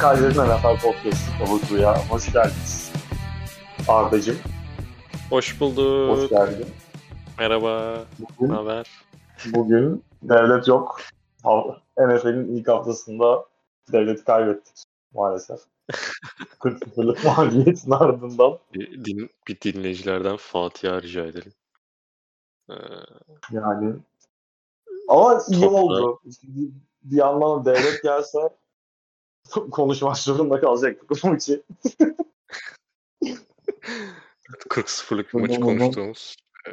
Kaiser'in 0.00 0.30
NFL 0.30 0.80
Podcast'ı 0.82 1.38
Kabutu'ya 1.38 2.08
hoş 2.08 2.32
geldiniz. 2.32 2.92
Arda'cığım. 3.88 4.36
Hoş 5.30 5.60
bulduk. 5.60 6.18
Hoş 6.18 6.28
geldin. 6.28 6.66
Merhaba. 7.38 8.04
Bugün, 8.18 8.52
haber? 8.54 8.86
bugün 9.46 10.04
devlet 10.22 10.68
yok. 10.68 11.00
NFL'in 11.98 12.56
ilk 12.56 12.68
haftasında 12.68 13.44
devleti 13.92 14.24
kaybettik 14.24 14.74
maalesef. 15.14 15.60
40-0'lık 16.60 17.24
mağlubiyetin 17.24 17.90
ardından. 17.90 18.58
Bir, 18.74 19.04
din, 19.04 19.30
bir 19.48 19.60
dinleyicilerden 19.60 20.36
Fatiha 20.36 21.02
rica 21.02 21.24
edelim. 21.24 21.52
Ee, 22.70 22.74
Yani 23.52 23.94
ama 25.08 25.40
iyi 25.48 25.60
Topla. 25.60 25.78
oldu. 25.78 26.20
Bir, 26.42 26.70
bir 27.02 27.16
yandan 27.16 27.64
devlet 27.64 28.02
gelse 28.02 28.38
konuşmak 29.70 30.18
zorunda 30.18 30.60
kalacaktık 30.60 31.10
bu 31.24 31.28
maçı. 31.28 31.62
40-0'lık 34.48 35.34
bir 35.34 35.38
Hı 35.38 35.38
maçı 35.38 35.60
konuştuğumuz 35.60 36.36
e, 36.68 36.72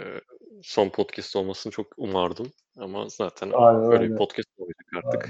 son 0.63 0.89
podcast 0.89 1.35
olmasını 1.35 1.71
çok 1.71 1.88
umardım. 1.97 2.52
Ama 2.80 3.09
zaten 3.09 3.52
Aynen 3.53 3.81
böyle 3.91 4.03
öyle. 4.03 4.13
bir 4.13 4.17
podcast 4.17 4.49
olacak 4.59 4.85
artık. 4.95 5.30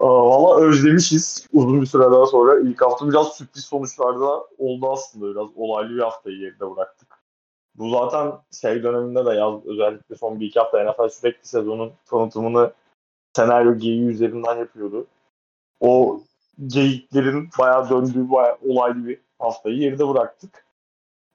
Valla 0.00 0.60
özlemişiz 0.60 1.48
uzun 1.52 1.80
bir 1.80 1.86
süreden 1.86 2.24
sonra. 2.24 2.60
ilk 2.60 2.82
hafta 2.82 3.08
biraz 3.08 3.36
sürpriz 3.36 3.64
sonuçlarda 3.64 4.46
oldu 4.58 4.92
aslında. 4.92 5.30
Biraz 5.30 5.48
olaylı 5.56 5.96
bir 5.96 6.02
haftayı 6.02 6.38
geride 6.38 6.76
bıraktık. 6.76 7.22
Bu 7.74 7.90
zaten 7.90 8.32
şey 8.60 8.82
döneminde 8.82 9.26
de 9.26 9.30
yaz 9.30 9.66
özellikle 9.66 10.14
son 10.16 10.40
bir 10.40 10.46
iki 10.46 10.58
hafta 10.60 10.84
NFL 10.84 11.08
sürekli 11.08 11.48
sezonun 11.48 11.92
tanıtımını 12.06 12.72
senaryo 13.36 13.78
geyiği 13.78 14.08
üzerinden 14.08 14.56
yapıyordu. 14.56 15.06
O 15.80 16.20
geyiklerin 16.66 17.48
bayağı 17.58 17.90
döndüğü 17.90 18.30
bayağı 18.30 18.58
olaylı 18.68 19.06
bir 19.06 19.18
haftayı 19.38 19.78
geride 19.78 20.08
bıraktık. 20.08 20.64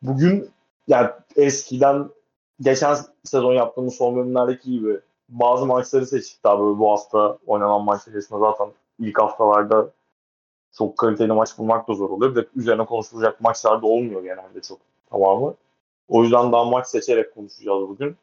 Bugün 0.02 0.50
yani 0.88 1.10
eskiden 1.36 2.10
geçen 2.62 2.98
sezon 3.24 3.54
yaptığımız 3.54 3.96
son 3.96 4.16
bölümlerdeki 4.16 4.72
gibi 4.72 5.00
bazı 5.30 5.66
maçları 5.66 6.06
seçtik 6.08 6.44
daha 6.44 6.60
böyle 6.60 6.80
bu 6.80 6.92
hafta 6.92 7.38
oynanan 7.48 7.84
maçlar 7.84 8.14
arasında 8.14 8.40
zaten 8.40 8.68
ilk 9.00 9.20
haftalarda 9.20 9.92
çok 10.78 10.98
kaliteli 10.98 11.34
maç 11.34 11.58
bulmak 11.58 11.88
da 11.88 11.94
zor 11.94 12.10
oluyor. 12.10 12.36
Bir 12.36 12.42
de 12.42 12.48
üzerine 12.56 12.86
konuşulacak 12.86 13.42
maçlar 13.42 13.82
da 13.82 13.88
olmuyor 13.88 14.24
genelde 14.24 14.62
çok 14.62 14.80
tamamı. 15.10 15.56
O 16.08 16.24
yüzden 16.24 16.52
daha 16.52 16.64
maç 16.64 16.88
seçerek 16.88 17.36
konuşacağız 17.36 17.90
bugün. 17.90 18.18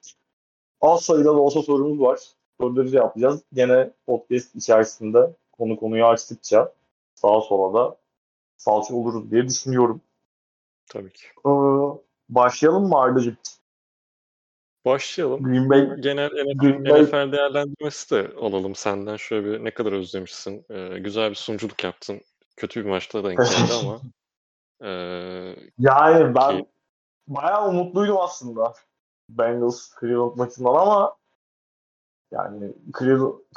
Az 0.81 1.03
sayıda 1.03 1.25
da 1.25 1.41
olsa 1.41 1.63
sorumuz 1.63 2.01
var. 2.01 2.21
Soruları 2.65 2.89
cevaplayacağız. 2.89 3.43
Gene 3.53 3.91
podcast 4.07 4.55
içerisinde 4.57 5.31
konu 5.53 5.77
konuyu 5.77 6.07
açtıkça 6.07 6.73
sağa 7.15 7.41
sola 7.41 7.75
da 7.75 7.97
salça 8.57 8.95
oluruz 8.95 9.31
diye 9.31 9.49
düşünüyorum. 9.49 10.01
Tabii 10.91 11.13
ki. 11.13 11.27
Ee, 11.47 11.51
başlayalım 12.29 12.89
mı 12.89 12.99
Arda'cığım? 12.99 13.37
Başlayalım. 14.87 15.43
Green 15.43 15.71
Bay, 15.71 16.01
Genel 16.01 16.27
NFL, 16.31 16.59
Green 16.59 16.85
Bay 16.85 17.03
NFL 17.03 17.33
değerlendirmesi 17.33 18.11
de 18.11 18.33
alalım 18.41 18.75
senden. 18.75 19.17
Şöyle 19.17 19.47
bir 19.47 19.65
ne 19.65 19.71
kadar 19.75 19.93
özlemişsin. 19.93 20.67
Ee, 20.71 20.99
güzel 20.99 21.31
bir 21.31 21.35
sunuculuk 21.35 21.85
yaptın. 21.85 22.21
Kötü 22.57 22.85
bir 22.85 22.91
maçta 22.91 23.25
denk 23.25 23.39
geldi 23.39 23.73
ama 23.83 24.01
e, 24.83 24.91
Yani 25.79 26.35
ben 26.35 26.59
Ki- 26.59 26.67
bayağı 27.29 27.69
umutluydum 27.69 28.17
aslında 28.21 28.75
Bengals 29.31 29.91
Cleveland 30.01 30.37
maçından 30.37 30.75
ama 30.75 31.17
yani 32.31 32.73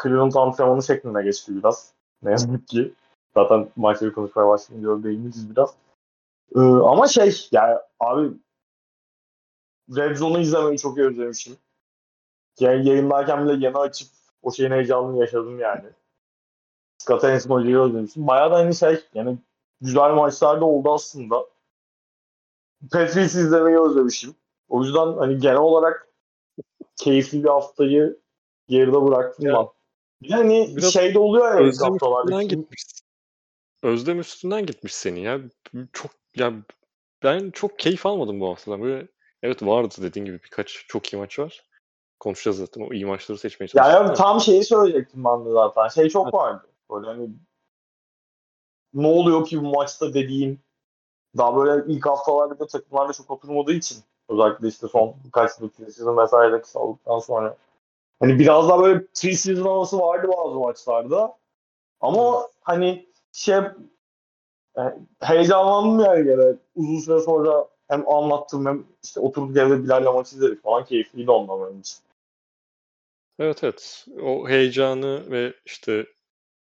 Cleveland, 0.03 0.33
antrenmanı 0.33 0.83
şeklinde 0.83 1.23
geçti 1.23 1.55
biraz. 1.55 1.93
Ne 2.23 2.31
yazık 2.31 2.67
ki. 2.67 2.93
Zaten 3.33 3.69
maçları 3.75 4.13
konuşmaya 4.13 4.47
başlayınca 4.47 4.89
öyle 4.89 5.03
değiniriz 5.03 5.49
biraz. 5.49 5.75
Ee, 6.55 6.59
ama 6.59 7.07
şey 7.07 7.47
yani 7.51 7.77
abi 7.99 8.31
Red 9.95 10.15
Zone'u 10.15 10.39
izlemeyi 10.39 10.77
çok 10.77 10.97
özlemişim. 10.97 11.57
Yani 12.59 12.89
yayındayken 12.89 13.45
bile 13.45 13.65
yeni 13.65 13.77
açıp 13.77 14.07
o 14.41 14.51
şeyin 14.51 14.71
heyecanını 14.71 15.19
yaşadım 15.19 15.59
yani. 15.59 15.89
Scott 16.97 17.23
Hanson 17.23 17.55
hocayı 17.55 17.79
özlemişim. 17.79 18.27
Bayağı 18.27 18.51
da 18.51 18.55
hani 18.55 18.75
şey 18.75 19.03
yani 19.13 19.37
güzel 19.81 20.11
maçlar 20.11 20.61
da 20.61 20.65
oldu 20.65 20.93
aslında. 20.93 21.45
Patriots'ı 22.91 23.39
izlemeyi 23.39 23.79
özlemişim. 23.79 24.35
O 24.69 24.83
yüzden 24.83 25.13
hani 25.17 25.37
genel 25.39 25.57
olarak 25.57 26.07
keyifli 26.95 27.43
bir 27.43 27.49
haftayı 27.49 28.17
geride 28.69 29.01
bıraktım 29.05 29.45
Ya, 29.45 29.67
ben. 30.23 30.31
Hani 30.31 30.73
biraz 30.77 30.93
şey 30.93 31.13
de 31.13 31.19
oluyor 31.19 31.45
ya 31.45 31.67
Özlem 31.67 31.95
üstünden 31.95 32.47
Kim- 32.47 32.61
gitmiş. 32.61 32.83
Özlem 33.83 34.19
üstünden 34.19 34.65
gitmiş 34.65 34.95
senin 34.95 35.19
ya. 35.19 35.39
Çok 35.93 36.11
ya 36.35 36.53
ben 37.23 37.51
çok 37.51 37.79
keyif 37.79 38.05
almadım 38.05 38.39
bu 38.39 38.49
haftadan. 38.49 38.81
Böyle 38.81 39.07
evet 39.43 39.63
vardı 39.63 39.95
dediğin 40.01 40.25
gibi 40.25 40.43
birkaç 40.43 40.85
çok 40.87 41.13
iyi 41.13 41.17
maç 41.17 41.39
var. 41.39 41.63
Konuşacağız 42.19 42.57
zaten. 42.57 42.81
O 42.81 42.93
iyi 42.93 43.05
maçları 43.05 43.37
seçmeye 43.37 43.65
Ya, 43.65 43.83
çalıştık. 43.83 44.01
ya 44.01 44.07
da. 44.07 44.13
tam 44.13 44.41
şeyi 44.41 44.63
söyleyecektim 44.63 45.23
ben 45.23 45.45
de 45.45 45.51
zaten. 45.51 45.87
Şey 45.87 46.09
çok 46.09 46.33
vardı. 46.33 46.67
Böyle 46.91 47.07
hani 47.07 47.29
ne 48.93 49.07
oluyor 49.07 49.45
ki 49.45 49.63
bu 49.63 49.69
maçta 49.75 50.13
dediğin 50.13 50.59
daha 51.37 51.57
böyle 51.57 51.93
ilk 51.93 52.05
haftalarda 52.05 52.67
takımlarla 52.67 53.13
çok 53.13 53.31
oturmadığı 53.31 53.73
için 53.73 53.97
özellikle 54.29 54.67
işte 54.67 54.87
son 54.87 55.15
birkaç 55.25 55.51
yıl 55.59 55.69
preseason 55.69 56.17
vesaire 56.17 56.61
kısaldıktan 56.61 57.19
sonra 57.19 57.57
hani 58.19 58.39
biraz 58.39 58.69
daha 58.69 58.83
böyle 58.83 59.05
preseason 59.05 59.63
havası 59.63 59.99
vardı 59.99 60.27
bazı 60.37 60.59
maçlarda 60.59 61.37
ama 61.99 62.47
hani 62.61 63.07
şey 63.31 63.55
yani 64.75 64.93
heyecanlandım 65.19 66.05
yani 66.05 66.23
gene 66.23 66.55
uzun 66.75 66.99
süre 66.99 67.19
sonra 67.19 67.67
hem 67.87 68.09
anlattım 68.09 68.65
hem 68.65 68.85
işte 69.03 69.19
oturduk 69.19 69.57
evde 69.57 69.83
Bilal'le 69.83 70.13
maç 70.13 70.33
izledik 70.33 70.63
falan 70.63 70.85
keyifliydi 70.85 71.31
ondan 71.31 71.67
benim 71.67 71.79
için. 71.79 71.97
Evet 73.39 73.63
evet. 73.63 74.05
O 74.21 74.49
heyecanı 74.49 75.31
ve 75.31 75.53
işte 75.65 76.05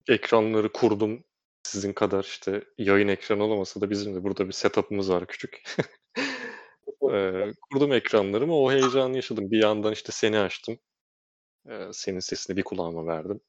ekranları 0.09 0.72
kurdum. 0.72 1.25
Sizin 1.62 1.93
kadar 1.93 2.25
işte 2.25 2.65
yayın 2.78 3.09
ekranı 3.09 3.44
olamasa 3.44 3.81
da 3.81 3.91
bizim 3.91 4.15
de 4.15 4.25
burada 4.25 4.47
bir 4.47 4.53
setup'ımız 4.53 5.10
var 5.10 5.27
küçük. 5.27 5.62
Ee, 7.12 7.53
kurdum 7.71 7.93
ekranlarımı. 7.93 8.56
O 8.56 8.72
heyecanı 8.72 9.16
yaşadım. 9.16 9.50
Bir 9.50 9.62
yandan 9.62 9.93
işte 9.93 10.12
seni 10.12 10.38
açtım. 10.38 10.78
Ee, 11.69 11.89
senin 11.93 12.21
sesini 12.21 12.57
bir 12.57 12.65
kulağıma 12.65 13.07
verdim. 13.07 13.41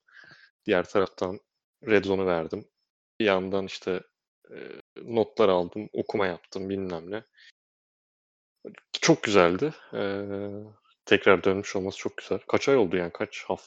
Diğer 0.65 0.89
taraftan 0.89 1.39
Red 1.87 2.05
Zone'u 2.05 2.25
verdim. 2.25 2.67
Bir 3.19 3.25
yandan 3.25 3.65
işte 3.65 4.01
e, 4.51 4.55
notlar 5.03 5.49
aldım, 5.49 5.89
okuma 5.93 6.27
yaptım 6.27 6.69
bilmem 6.69 7.11
ne. 7.11 7.23
Çok 9.01 9.23
güzeldi. 9.23 9.73
Ee, 9.93 10.25
tekrar 11.05 11.43
dönmüş 11.43 11.75
olması 11.75 11.97
çok 11.97 12.17
güzel. 12.17 12.39
Kaç 12.47 12.69
ay 12.69 12.77
oldu 12.77 12.97
yani? 12.97 13.11
Kaç 13.11 13.43
haf 13.47 13.63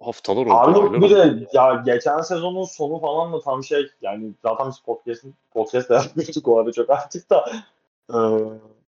haftalar 0.00 0.46
oldu, 0.46 0.54
Abi 0.54 0.74
bir 0.74 0.96
oldu. 0.96 1.10
de 1.10 1.48
ya 1.52 1.82
geçen 1.86 2.20
sezonun 2.20 2.64
sonu 2.64 3.00
falan 3.00 3.32
da 3.32 3.40
tam 3.40 3.64
şey 3.64 3.90
yani 4.02 4.32
zaten 4.42 4.68
biz 4.68 4.78
podcast'in 4.78 5.34
podcast 5.50 5.90
yapmıştık 5.90 6.48
o 6.48 6.58
arada 6.58 6.72
çok 6.72 6.90
artık 6.90 7.30
da 7.30 7.52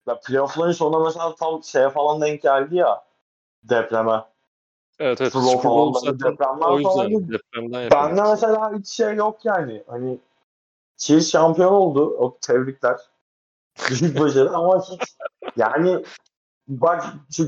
ya 0.06 0.20
playoff'ların 0.26 0.72
sonunda 0.72 1.04
mesela 1.04 1.34
tam 1.34 1.62
şeye 1.64 1.90
falan 1.90 2.20
denk 2.20 2.42
geldi 2.42 2.76
ya 2.76 3.04
depreme. 3.62 4.24
Evet 4.98 5.20
evet. 5.20 5.34
Bowl 5.34 5.62
falan, 5.62 5.94
depremden 6.18 6.66
o 6.66 6.78
yüzden 6.78 6.92
falan. 6.92 7.28
depremden 7.28 7.90
Bende 7.90 8.22
mesela 8.22 8.78
hiç 8.78 8.88
şey 8.88 9.14
yok 9.14 9.44
yani. 9.44 9.82
Hani 9.86 10.18
Chiefs 10.96 11.30
şampiyon 11.30 11.72
oldu. 11.72 12.16
O 12.18 12.38
tebrikler. 12.40 12.96
Büyük 13.90 14.20
başarı 14.20 14.50
ama 14.50 14.80
hiç 14.80 15.16
yani 15.56 16.04
bak 16.68 17.04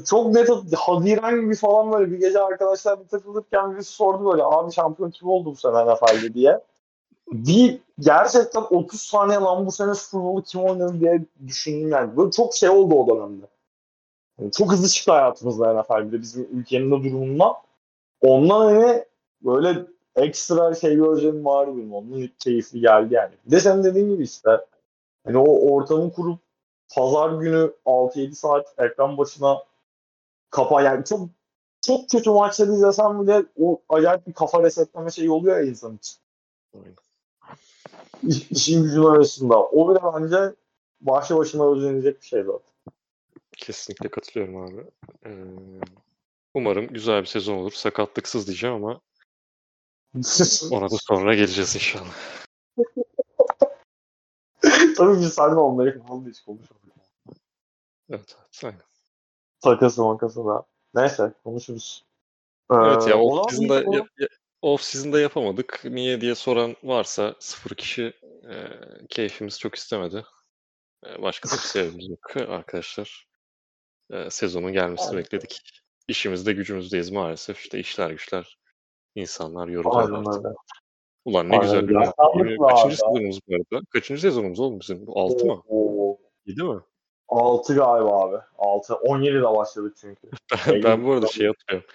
çok 0.07 0.35
net 0.35 0.51
Haziran 0.77 1.41
gibi 1.41 1.55
falan 1.55 1.93
böyle 1.93 2.13
bir 2.13 2.19
gece 2.19 2.41
arkadaşlar 2.41 3.01
bir 3.01 3.09
takılırken 3.09 3.75
birisi 3.75 3.93
sordu 3.93 4.31
böyle 4.33 4.45
abi 4.45 4.73
şampiyon 4.73 5.11
kim 5.11 5.29
oldu 5.29 5.51
bu 5.51 5.57
sene 5.57 5.93
NFL'de 5.93 6.35
diye. 6.35 6.61
Bir 7.33 7.81
gerçekten 7.99 8.63
30 8.71 9.01
saniye 9.01 9.39
lan 9.39 9.67
bu 9.67 9.73
sene 9.73 9.95
Super 9.95 10.25
Bowl'u 10.25 10.43
kim 10.43 10.61
oynadı 10.61 11.01
diye 11.01 11.25
düşündüm 11.47 11.89
yani. 11.89 12.17
Böyle 12.17 12.31
çok 12.31 12.55
şey 12.55 12.69
oldu 12.69 12.95
o 12.95 13.17
dönemde. 13.17 13.47
Yani 14.39 14.53
çok 14.53 14.73
hızlı 14.73 14.89
çıktı 14.89 15.13
hayatımızda 15.13 15.83
NFL 15.83 16.07
bir 16.07 16.13
de 16.13 16.21
bizim 16.21 16.49
ülkenin 16.61 16.91
de 16.91 17.05
durumundan. 17.05 17.55
Ondan 18.21 18.61
hani 18.61 19.05
böyle 19.43 19.87
ekstra 20.17 20.75
şey 20.75 21.01
özlemim 21.01 21.45
vardı 21.45 21.73
benim. 21.77 21.95
Onun 21.95 22.31
keyifli 22.39 22.81
geldi 22.81 23.15
yani. 23.15 23.33
Bir 23.47 23.51
de 23.51 23.61
senin 23.61 23.85
dediğin 23.85 24.11
gibi 24.11 24.23
işte 24.23 24.51
hani 25.25 25.39
o 25.39 25.73
ortamı 25.73 26.13
kurup 26.13 26.39
pazar 26.95 27.31
günü 27.31 27.73
6-7 27.87 28.33
saat 28.33 28.75
ekran 28.79 29.19
başına 29.19 29.63
kapa 30.51 30.83
yani 30.83 31.05
çok 31.05 31.29
çok 31.87 32.11
kötü 32.11 32.31
maçları 32.31 32.73
izlesem 32.73 33.23
bile 33.23 33.45
o 33.61 33.81
acayip 33.89 34.27
bir 34.27 34.33
kafa 34.33 34.63
resetleme 34.63 35.11
şeyi 35.11 35.31
oluyor 35.31 35.57
ya 35.57 35.63
insan 35.63 35.97
için. 35.97 36.17
İş, 38.23 38.51
işin 38.51 38.83
gücün 38.83 39.05
arasında. 39.05 39.63
O 39.63 39.91
bile 39.91 39.99
bence 40.15 40.55
başlı 41.01 41.37
başına 41.37 41.73
özlenecek 41.73 42.21
bir 42.21 42.27
şey 42.27 42.43
zaten. 42.43 42.76
Kesinlikle 43.57 44.09
katılıyorum 44.09 44.57
abi. 44.57 44.85
Ee, 45.27 45.31
umarım 46.55 46.87
güzel 46.87 47.21
bir 47.21 47.27
sezon 47.27 47.57
olur. 47.57 47.73
Sakatlıksız 47.73 48.47
diyeceğim 48.47 48.77
ama 48.77 49.01
Ona 50.71 50.91
da 50.91 50.97
sonra 51.01 51.35
geleceğiz 51.35 51.75
inşallah. 51.75 52.15
Tabii 54.97 55.21
biz 55.21 55.35
seninle 55.35 55.55
onları 55.55 56.03
falan 56.03 56.27
hiç 56.31 56.41
konuşmadık. 56.41 56.83
Evet, 58.11 58.37
evet 58.39 58.65
aynen. 58.65 58.83
Takası 59.61 60.03
makası 60.03 60.45
da. 60.47 60.65
Neyse 60.95 61.33
konuşuruz. 61.45 62.05
Ee, 62.71 62.75
Evet 62.75 63.09
ya 63.09 63.19
off 63.19 63.51
season'da, 63.51 63.97
ya- 63.97 64.29
off 64.63 64.83
season'da 64.83 65.21
yapamadık. 65.21 65.81
Niye 65.85 66.21
diye 66.21 66.35
soran 66.35 66.77
varsa 66.83 67.35
sıfır 67.39 67.77
kişi 67.77 68.13
e, 68.51 68.55
keyfimiz 69.09 69.59
çok 69.59 69.75
istemedi. 69.75 70.25
E, 71.07 71.23
başka 71.23 71.49
bir 71.49 71.57
sebebimiz 71.63 72.09
yok 72.09 72.37
arkadaşlar. 72.37 73.27
E, 74.11 74.31
sezonun 74.31 74.73
gelmesini 74.73 75.09
Aynen. 75.09 75.19
bekledik. 75.19 75.61
İşimizde 76.09 76.53
gücümüzdeyiz 76.53 77.11
maalesef. 77.11 77.59
İşte 77.61 77.79
işler 77.79 78.11
güçler. 78.11 78.59
insanlar 79.15 79.69
yoruluyor 79.69 80.03
Aynen 80.03 80.25
artık. 80.25 80.45
öyle. 80.45 80.55
Ulan 81.25 81.49
ne 81.49 81.53
Aynen 81.53 81.63
güzel 81.63 81.77
öyle. 81.77 81.89
bir 81.89 81.95
Yaşlandık 81.95 82.69
Kaçıncı 82.69 82.97
sezonumuz 82.97 83.41
bu 83.49 83.55
arada? 83.55 83.85
Kaçıncı 83.91 84.21
sezonumuz 84.23 84.61
oğlum 84.61 84.81
bizim? 84.81 85.07
Bu 85.07 85.21
altı 85.21 85.47
mı? 85.47 85.63
Oo, 85.69 86.19
Yedi 86.47 86.63
mi? 86.63 86.81
6 87.29 87.75
galiba 87.75 88.21
abi. 88.23 88.37
6. 88.59 88.93
17'de 88.93 89.57
başladık 89.57 89.97
çünkü. 90.01 90.31
Ben, 90.69 90.83
ben 90.83 91.05
bu 91.05 91.13
arada 91.13 91.27
şey 91.27 91.47
hatırlıyorum. 91.47 91.91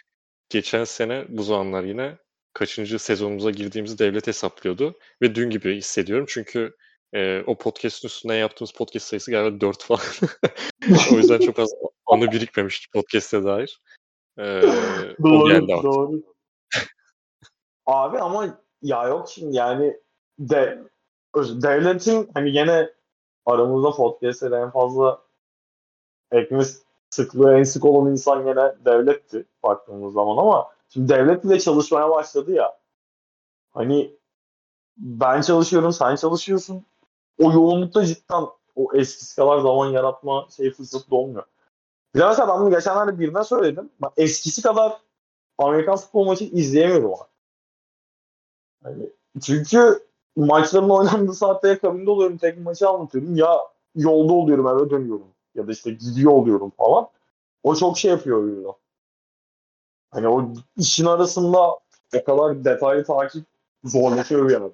Geçen 0.50 0.84
sene 0.84 1.26
bu 1.30 1.44
zamanlar 1.44 1.84
yine 1.84 2.18
kaçıncı 2.54 3.00
sezonumuza 3.00 3.52
girdiğimizi 3.52 4.00
devlet 4.00 4.28
hesaplıyordu. 4.28 4.96
Ve 5.22 5.36
dün 5.36 5.50
gibi 5.50 5.76
hissediyorum. 5.76 6.26
Çünkü 6.30 6.76
e, 7.14 7.44
o 7.48 7.58
podcast'ın 7.58 8.08
üstüne 8.08 8.36
yaptığımız 8.36 8.72
podcast 8.72 9.08
sayısı 9.08 9.32
galiba 9.32 9.62
4 9.62 9.84
falan. 9.84 10.02
o 11.14 11.16
yüzden 11.16 11.40
çok 11.40 11.60
az 11.60 11.74
anı 12.06 12.32
birikmemişti 12.32 12.92
podcast'e 12.94 13.44
dair. 13.44 13.82
E, 14.38 14.44
Doğru, 15.24 15.68
doğru. 15.68 16.24
Abi 17.86 18.20
ama 18.20 18.60
ya 18.82 19.08
yok 19.08 19.30
şimdi 19.30 19.56
yani 19.56 20.00
de 20.40 20.84
devletin 21.38 22.30
hani 22.34 22.52
gene 22.52 22.90
aramızda 23.46 23.92
podcast'te 23.92 24.56
en 24.56 24.72
fazla 24.72 25.22
ekme 26.32 26.64
sıklığı 27.10 27.58
en 27.58 27.64
sık 27.64 27.86
olan 27.86 28.12
insan 28.12 28.46
gene 28.46 28.76
devletti 28.86 29.46
baktığımız 29.64 30.14
zaman 30.14 30.38
ama 30.38 30.70
şimdi 30.90 31.10
devlet 31.10 31.44
bile 31.44 31.60
çalışmaya 31.60 32.10
başladı 32.10 32.52
ya. 32.52 32.78
Hani 33.72 34.18
ben 34.98 35.42
çalışıyorum, 35.42 35.94
sen 35.94 36.16
çalışıyorsun. 36.16 36.86
O 37.42 37.52
yoğunlukta 37.52 38.06
cidden 38.06 38.44
o 38.76 38.96
eskisi 38.96 39.36
kadar 39.36 39.60
zaman 39.60 39.90
yaratma 39.90 40.48
şey 40.58 40.72
fırsatı 40.72 41.12
da 41.12 41.16
olmuyor. 41.16 41.44
Bir 42.16 42.20
mesela 42.20 42.48
ben 42.48 42.62
bunu 42.62 42.72
geçenlerde 42.72 43.20
birine 43.20 43.44
söyledim. 43.44 43.90
Ben 44.02 44.10
eskisi 44.18 44.62
kadar 44.62 44.98
Amerikan 45.58 45.98
futbol 45.98 46.26
maçı 46.26 46.44
izleyemiyorum 46.44 47.14
artık. 47.14 47.32
Hani 48.84 49.10
çünkü 49.42 50.08
maçların 50.36 50.90
oynandığı 50.90 51.34
saatte 51.34 51.68
ya 51.68 51.90
oluyorum, 52.12 52.38
tek 52.38 52.60
maçı 52.60 52.90
anlatıyorum. 52.90 53.36
Ya 53.36 53.60
yolda 53.96 54.34
oluyorum, 54.34 54.68
eve 54.68 54.90
dönüyorum. 54.90 55.28
Ya 55.56 55.68
da 55.68 55.72
işte 55.72 55.92
gidiyor 55.92 56.32
oluyorum 56.32 56.72
falan. 56.78 57.08
O 57.64 57.76
çok 57.76 57.98
şey 57.98 58.12
yapıyor 58.12 58.38
oyunda. 58.38 58.74
Hani 60.12 60.28
o 60.28 60.54
işin 60.78 61.06
arasında 61.06 61.62
o 62.16 62.24
kadar 62.26 62.66
detaylı 62.66 63.04
takip 63.04 63.46
zorlaşıyor 63.84 64.48
bir 64.48 64.54
yana. 64.54 64.70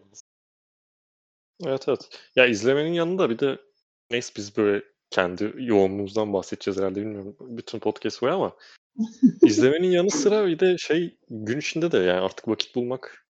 Evet 1.66 1.86
evet. 1.88 2.10
Ya 2.36 2.46
izlemenin 2.46 2.94
yanında 2.94 3.30
bir 3.30 3.40
de 3.40 3.58
neyse 4.12 4.34
biz 4.38 4.58
böyle 4.58 4.84
kendi 5.10 5.54
yoğunluğumuzdan 5.58 6.34
bahsedeceğiz 6.34 6.80
herhalde 6.80 7.02
bilmiyorum. 7.02 7.36
Bütün 7.40 7.80
podcast 7.80 8.24
var 8.24 8.30
ama 8.30 8.56
izlemenin 9.42 9.92
yanı 9.92 10.12
sıra 10.12 10.48
bir 10.48 10.60
de 10.60 10.78
şey 10.78 11.18
gün 11.30 11.60
içinde 11.60 11.92
de 11.92 11.98
yani 11.98 12.20
artık 12.20 12.48
vakit 12.48 12.76
bulmak 12.76 13.26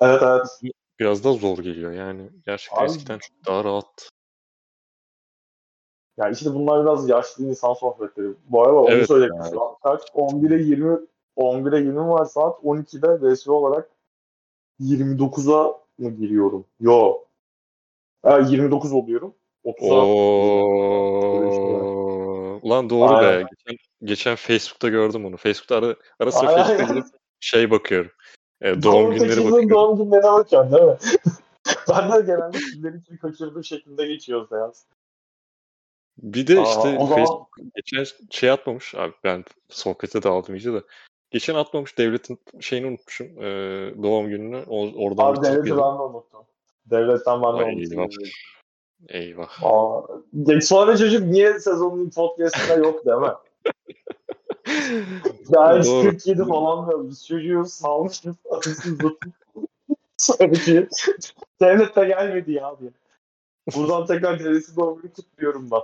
Evet 0.00 0.22
evet. 0.22 0.74
biraz 1.00 1.24
daha 1.24 1.32
zor 1.32 1.58
geliyor 1.58 1.92
yani. 1.92 2.30
Gerçekten 2.46 2.80
Abi- 2.82 2.86
eskiden 2.86 3.18
çok 3.18 3.46
daha 3.46 3.64
rahat. 3.64 4.08
Yani 6.16 6.32
işte 6.32 6.54
bunlar 6.54 6.82
biraz 6.84 7.08
yaşlı 7.08 7.44
insan 7.44 7.74
sohbetleri. 7.74 8.28
Bu 8.48 8.62
arada 8.62 8.76
onu 8.78 8.90
Evet 8.90 9.08
söyleyeyim. 9.08 9.34
ya. 9.36 9.50
Şu 9.50 9.62
an 9.62 9.76
kaç? 9.82 10.02
11'e 10.14 10.62
20 10.62 10.98
11'e 11.36 11.78
20 11.78 12.08
var 12.08 12.24
saat. 12.24 12.58
12'de 12.64 13.28
resmi 13.30 13.52
olarak 13.52 13.90
29'a 14.80 15.80
mı 15.98 16.10
giriyorum? 16.10 16.64
Yo. 16.80 17.23
Ha, 18.24 18.38
29 18.38 18.92
oluyorum. 18.92 19.34
30'a 19.64 19.94
Öyle 21.32 21.46
bir 21.46 21.52
şey 21.52 21.74
Oo. 21.74 22.58
Ulan 22.62 22.90
doğru 22.90 23.12
be. 23.12 23.26
Aynen. 23.26 23.46
Geçen, 23.66 23.78
geçen 24.04 24.36
Facebook'ta 24.36 24.88
gördüm 24.88 25.24
onu. 25.24 25.36
Facebook'ta 25.36 25.76
ara, 25.76 25.96
ara 26.20 26.32
sıra 26.32 26.48
Aynen. 26.50 26.76
Facebook'ta 26.76 27.18
şey 27.40 27.70
bakıyorum. 27.70 28.10
E, 28.60 28.82
doğum 28.82 29.14
günleri 29.14 29.44
bakıyorum. 29.44 29.70
doğum 29.70 29.96
günlerine 29.96 30.32
bakıyorsun 30.32 30.72
değil 30.72 30.84
mi? 30.84 30.96
ben 31.88 32.12
de 32.12 32.26
genelde 32.26 32.58
kimleri 32.58 33.02
kim 33.02 33.16
kaçırdığım 33.18 33.64
şeklinde 33.64 34.06
geçiyor 34.06 34.48
seans. 34.48 34.84
Bir 36.18 36.46
de 36.46 36.60
Aa, 36.60 36.62
işte 36.62 36.92
zaman- 36.92 37.08
Facebook 37.08 37.56
geçen 37.74 38.04
şey 38.30 38.50
atmamış. 38.50 38.94
Abi 38.94 39.12
ben 39.24 39.44
sohbete 39.68 40.22
dağıldım 40.22 40.54
iyice 40.54 40.72
de. 40.72 40.82
Geçen 41.30 41.54
atmamış 41.54 41.98
devletin 41.98 42.38
şeyini 42.60 42.86
unutmuşum. 42.86 43.26
e, 43.26 43.42
doğum 44.02 44.28
gününü. 44.28 44.64
O, 44.68 45.04
oradan 45.04 45.24
Abi 45.24 45.42
devleti 45.42 45.70
ben 45.70 45.76
de 45.76 45.82
unuttum. 45.82 46.44
Devletten 46.90 47.42
de 47.42 47.46
Ay, 47.46 47.86
eyvah. 49.08 49.62
Aa, 49.62 50.02
sonra 50.62 50.96
çocuk 50.96 51.26
niye 51.26 51.60
sezonun 51.60 52.10
podcastında 52.10 52.74
yok 52.86 53.06
değil 53.06 53.16
mi? 53.16 53.32
Ya 55.48 55.78
hiç 55.78 55.86
Doğru. 55.86 56.10
47 56.10 56.44
falan 56.44 56.88
diyor. 56.88 57.08
Biz 57.08 57.26
çocuğu 57.26 57.64
salmışız. 57.64 58.36
Anasını 58.50 58.98
satayım. 58.98 59.32
Sonraki 60.16 60.88
devlet 61.60 61.96
de 61.96 62.04
gelmedi 62.04 62.52
ya 62.52 62.76
diye. 62.80 62.90
Buradan 63.76 64.06
tekrar 64.06 64.38
devleti 64.38 64.76
doğumunu 64.76 65.12
kutluyorum 65.12 65.70
ben. 65.70 65.80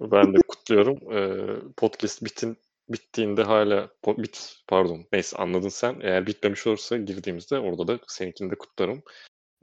Ben 0.00 0.34
de 0.34 0.38
kutluyorum. 0.48 1.12
Ee, 1.12 1.56
podcast 1.76 2.24
bitin 2.24 2.56
bittiğinde 2.88 3.42
hala 3.42 3.88
bit 4.06 4.56
pardon 4.68 5.04
neyse 5.12 5.36
anladın 5.36 5.68
sen. 5.68 6.00
Eğer 6.00 6.26
bitmemiş 6.26 6.66
olursa 6.66 6.96
girdiğimizde 6.96 7.58
orada 7.58 7.86
da 7.86 7.98
seninkini 8.06 8.50
de 8.50 8.54
kutlarım. 8.54 9.02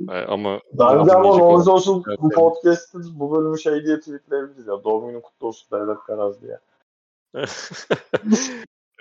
Ee, 0.10 0.12
ama 0.14 0.62
Bence 0.74 1.14
ama 1.14 1.34
olan- 1.34 1.68
olsun 1.68 2.04
bu 2.06 2.28
Evet. 2.28 2.36
podcast'ın 2.36 3.20
bu 3.20 3.32
bölümü 3.32 3.60
şey 3.60 3.86
diye 3.86 4.00
tweetleyebiliriz 4.00 4.68
ya. 4.68 4.84
Doğum 4.84 5.08
günü 5.08 5.22
kutlu 5.22 5.48
olsun 5.48 5.68
devlet 5.80 5.98
Karaz 6.08 6.42
diye. 6.42 6.60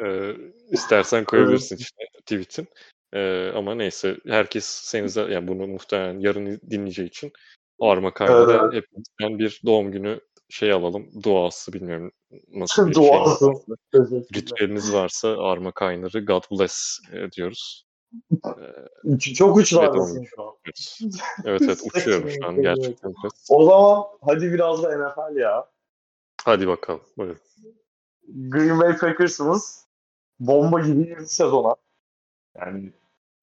Ee, 0.03 0.35
istersen 0.71 1.25
koyabilirsin 1.25 1.77
işte 1.77 2.05
tweet'in. 2.21 2.67
Ee, 3.13 3.53
ama 3.55 3.75
neyse 3.75 4.17
herkes 4.27 4.65
seni 4.65 5.07
za- 5.07 5.31
yani 5.33 5.49
bunu 5.49 5.67
muhtemelen 5.67 6.21
yarın 6.21 6.61
dinleyeceği 6.71 7.09
için 7.09 7.33
Arma 7.81 8.15
Kaynar'a 8.15 8.53
Evet, 8.53 8.73
hepimizden 8.75 9.39
bir 9.39 9.61
doğum 9.67 9.93
günü 9.93 10.21
şey 10.49 10.73
alalım. 10.73 11.23
Duası 11.23 11.73
bilmiyorum 11.73 12.13
nasıl 12.49 12.87
bir 12.91 12.95
Duası. 12.95 13.39
şey 13.39 13.49
varsa, 13.49 13.63
Teşekkürler. 13.93 14.25
ritüeliniz 14.35 14.95
varsa 14.95 15.37
Arma 15.39 15.73
Kaynar'ı 15.73 16.25
God 16.25 16.43
bless 16.51 16.99
e, 17.13 17.33
diyoruz. 17.33 17.85
Üç- 19.05 19.35
Çok 19.35 19.57
uçlardasın 19.57 20.19
Evet, 20.19 20.29
şu 20.37 20.43
an. 20.43 20.55
Evet, 21.45 21.63
evet, 21.63 21.81
uçuyorum 21.95 22.31
şu 22.31 22.47
an 22.47 22.55
Evet. 22.55 22.63
gerçekten. 22.65 23.15
O 23.51 23.65
zaman 23.65 24.05
hadi 24.21 24.53
biraz 24.53 24.83
da 24.83 24.97
NFL 24.99 25.37
ya. 25.37 25.69
Hadi 26.45 26.69
bakalım. 26.69 27.01
Buyurun. 27.17 27.39
Green 28.29 28.81
Bay 28.81 28.97
Packers'ımız 28.97 29.87
bomba 30.41 30.81
gibi 30.81 31.07
girdi 31.07 31.27
sezona. 31.27 31.75
Yani 32.57 32.93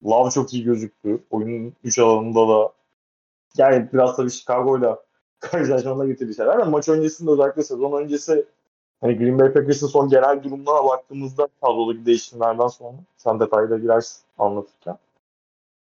Love 0.04 0.30
çok 0.30 0.54
iyi 0.54 0.64
gözüktü. 0.64 1.24
Oyunun 1.30 1.72
3 1.84 1.98
alanında 1.98 2.48
da 2.48 2.72
yani 3.56 3.88
biraz 3.92 4.16
tabii 4.16 4.30
Chicago'yla 4.30 5.02
karşılaşmana 5.40 6.06
getirdiği 6.06 6.34
şeyler 6.34 6.54
ama 6.54 6.64
maç 6.64 6.88
öncesinde 6.88 7.30
özellikle 7.30 7.62
sezon 7.62 8.02
öncesi 8.02 8.46
hani 9.00 9.18
Green 9.18 9.38
Bay 9.38 9.52
Packers'ın 9.52 9.86
son 9.86 10.08
genel 10.08 10.42
durumuna 10.42 10.84
baktığımızda 10.84 11.48
kadrodaki 11.60 12.06
değişimlerden 12.06 12.68
sonra 12.68 12.96
sen 13.16 13.40
detayla 13.40 13.78
girersin 13.78 14.22
anlatırken. 14.38 14.98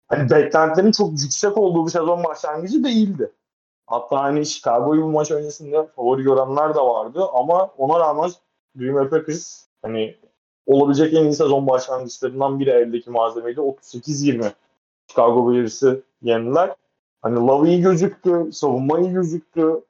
Hani 0.09 0.31
beklentilerin 0.31 0.93
çok 0.93 1.11
yüksek 1.11 1.59
olduğu 1.59 1.87
bir 1.87 1.91
sezon 1.91 2.25
başlangıcı 2.25 2.85
değildi. 2.85 3.33
Hatta 3.87 4.23
hani 4.23 4.47
Chicago'yu 4.47 5.03
bu 5.03 5.11
maç 5.11 5.31
öncesinde 5.31 5.87
favori 5.87 6.23
görenler 6.23 6.75
de 6.75 6.81
vardı 6.81 7.25
ama 7.35 7.71
ona 7.79 8.01
rağmen 8.01 8.31
Green 8.75 8.95
Bay 8.95 9.09
Packers 9.09 9.67
hani 9.83 10.17
olabilecek 10.67 11.15
en 11.15 11.25
iyi 11.25 11.35
sezon 11.35 11.67
başlangıçlarından 11.67 12.61
biri 12.61 12.71
eldeki 12.71 13.11
malzemeyle 13.11 13.61
38-20 13.61 14.53
Chicago 15.07 15.53
Bears'ı 15.53 16.03
yendiler. 16.23 16.75
Hani 17.23 17.37
Love 17.37 17.69
iyi 17.69 17.81
gözüktü, 17.81 18.51
savunma 18.53 19.01
iyi 19.01 19.13
gözüktü. 19.13 19.85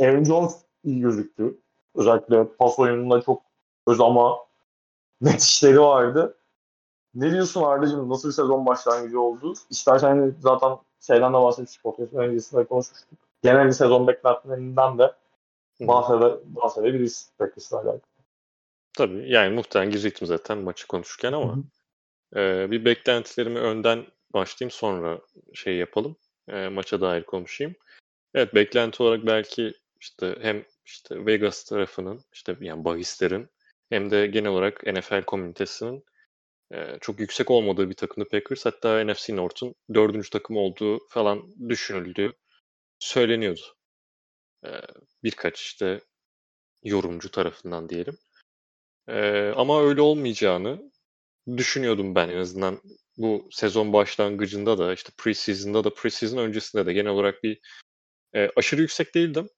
Aaron 0.00 0.24
Jones 0.24 0.56
iyi 0.84 1.00
gözüktü. 1.00 1.58
Özellikle 1.94 2.48
pas 2.58 2.78
oyununda 2.78 3.20
çok 3.20 3.42
öz 3.86 4.00
ama 4.00 4.38
net 5.20 5.42
işleri 5.42 5.80
vardı. 5.80 6.38
Ne 7.14 7.30
diyorsun 7.30 7.62
Arda'cığım? 7.62 8.08
Nasıl 8.08 8.28
bir 8.28 8.34
sezon 8.34 8.66
başlangıcı 8.66 9.20
oldu? 9.20 9.54
İstersen 9.70 10.34
zaten 10.40 10.78
şeyden 11.00 11.32
de 11.32 11.36
bahsetmiştik. 11.36 11.82
Podcast 11.82 12.14
öncesinde 12.14 12.64
konuşmuştuk. 12.64 13.18
Genel 13.42 13.66
bir 13.66 13.72
sezon 13.72 14.06
beklentilerinden 14.06 14.98
de 14.98 15.12
bahsede, 15.80 16.40
bahsedebiliriz 16.44 17.30
Packers'la 17.38 17.76
alakalı. 17.76 18.00
Tabii 18.96 19.32
yani 19.32 19.54
muhtemelen 19.54 19.90
girecektim 19.90 20.26
zaten 20.26 20.58
maçı 20.58 20.86
konuşurken 20.86 21.32
ama 21.32 21.56
Eee, 22.36 22.68
bir 22.70 22.84
beklentilerimi 22.84 23.58
önden 23.58 24.06
başlayayım 24.34 24.70
sonra 24.70 25.20
şey 25.54 25.76
yapalım. 25.76 26.16
Eee, 26.48 26.68
maça 26.68 27.00
dair 27.00 27.22
konuşayım. 27.22 27.74
Evet, 28.34 28.54
beklenti 28.54 29.02
olarak 29.02 29.26
belki 29.26 29.74
işte 30.02 30.36
hem 30.40 30.64
işte 30.84 31.26
Vegas 31.26 31.64
tarafının 31.64 32.24
işte 32.32 32.56
yani 32.60 32.84
bahislerin 32.84 33.48
hem 33.88 34.10
de 34.10 34.26
genel 34.26 34.50
olarak 34.50 34.86
NFL 34.86 35.22
komünitesinin 35.22 36.04
çok 37.00 37.20
yüksek 37.20 37.50
olmadığı 37.50 37.90
bir 37.90 37.94
takımdı 37.94 38.28
Packers. 38.28 38.66
Hatta 38.66 39.04
NFC 39.04 39.36
North'un 39.36 39.74
dördüncü 39.94 40.30
takım 40.30 40.56
olduğu 40.56 41.08
falan 41.08 41.54
düşünüldüğü 41.68 42.32
söyleniyordu. 42.98 43.60
Birkaç 45.22 45.60
işte 45.60 46.00
yorumcu 46.82 47.30
tarafından 47.30 47.88
diyelim. 47.88 48.18
Ama 49.56 49.82
öyle 49.82 50.00
olmayacağını 50.00 50.92
düşünüyordum 51.56 52.14
ben 52.14 52.28
en 52.28 52.38
azından 52.38 52.80
bu 53.16 53.48
sezon 53.50 53.92
başlangıcında 53.92 54.78
da 54.78 54.94
işte 54.94 55.12
preseason'da 55.18 55.84
da 55.84 55.94
preseason 55.94 56.38
öncesinde 56.38 56.86
de 56.86 56.92
genel 56.92 57.10
olarak 57.12 57.42
bir 57.42 57.60
aşırı 58.56 58.80
yüksek 58.80 59.14
değildim. 59.14 59.48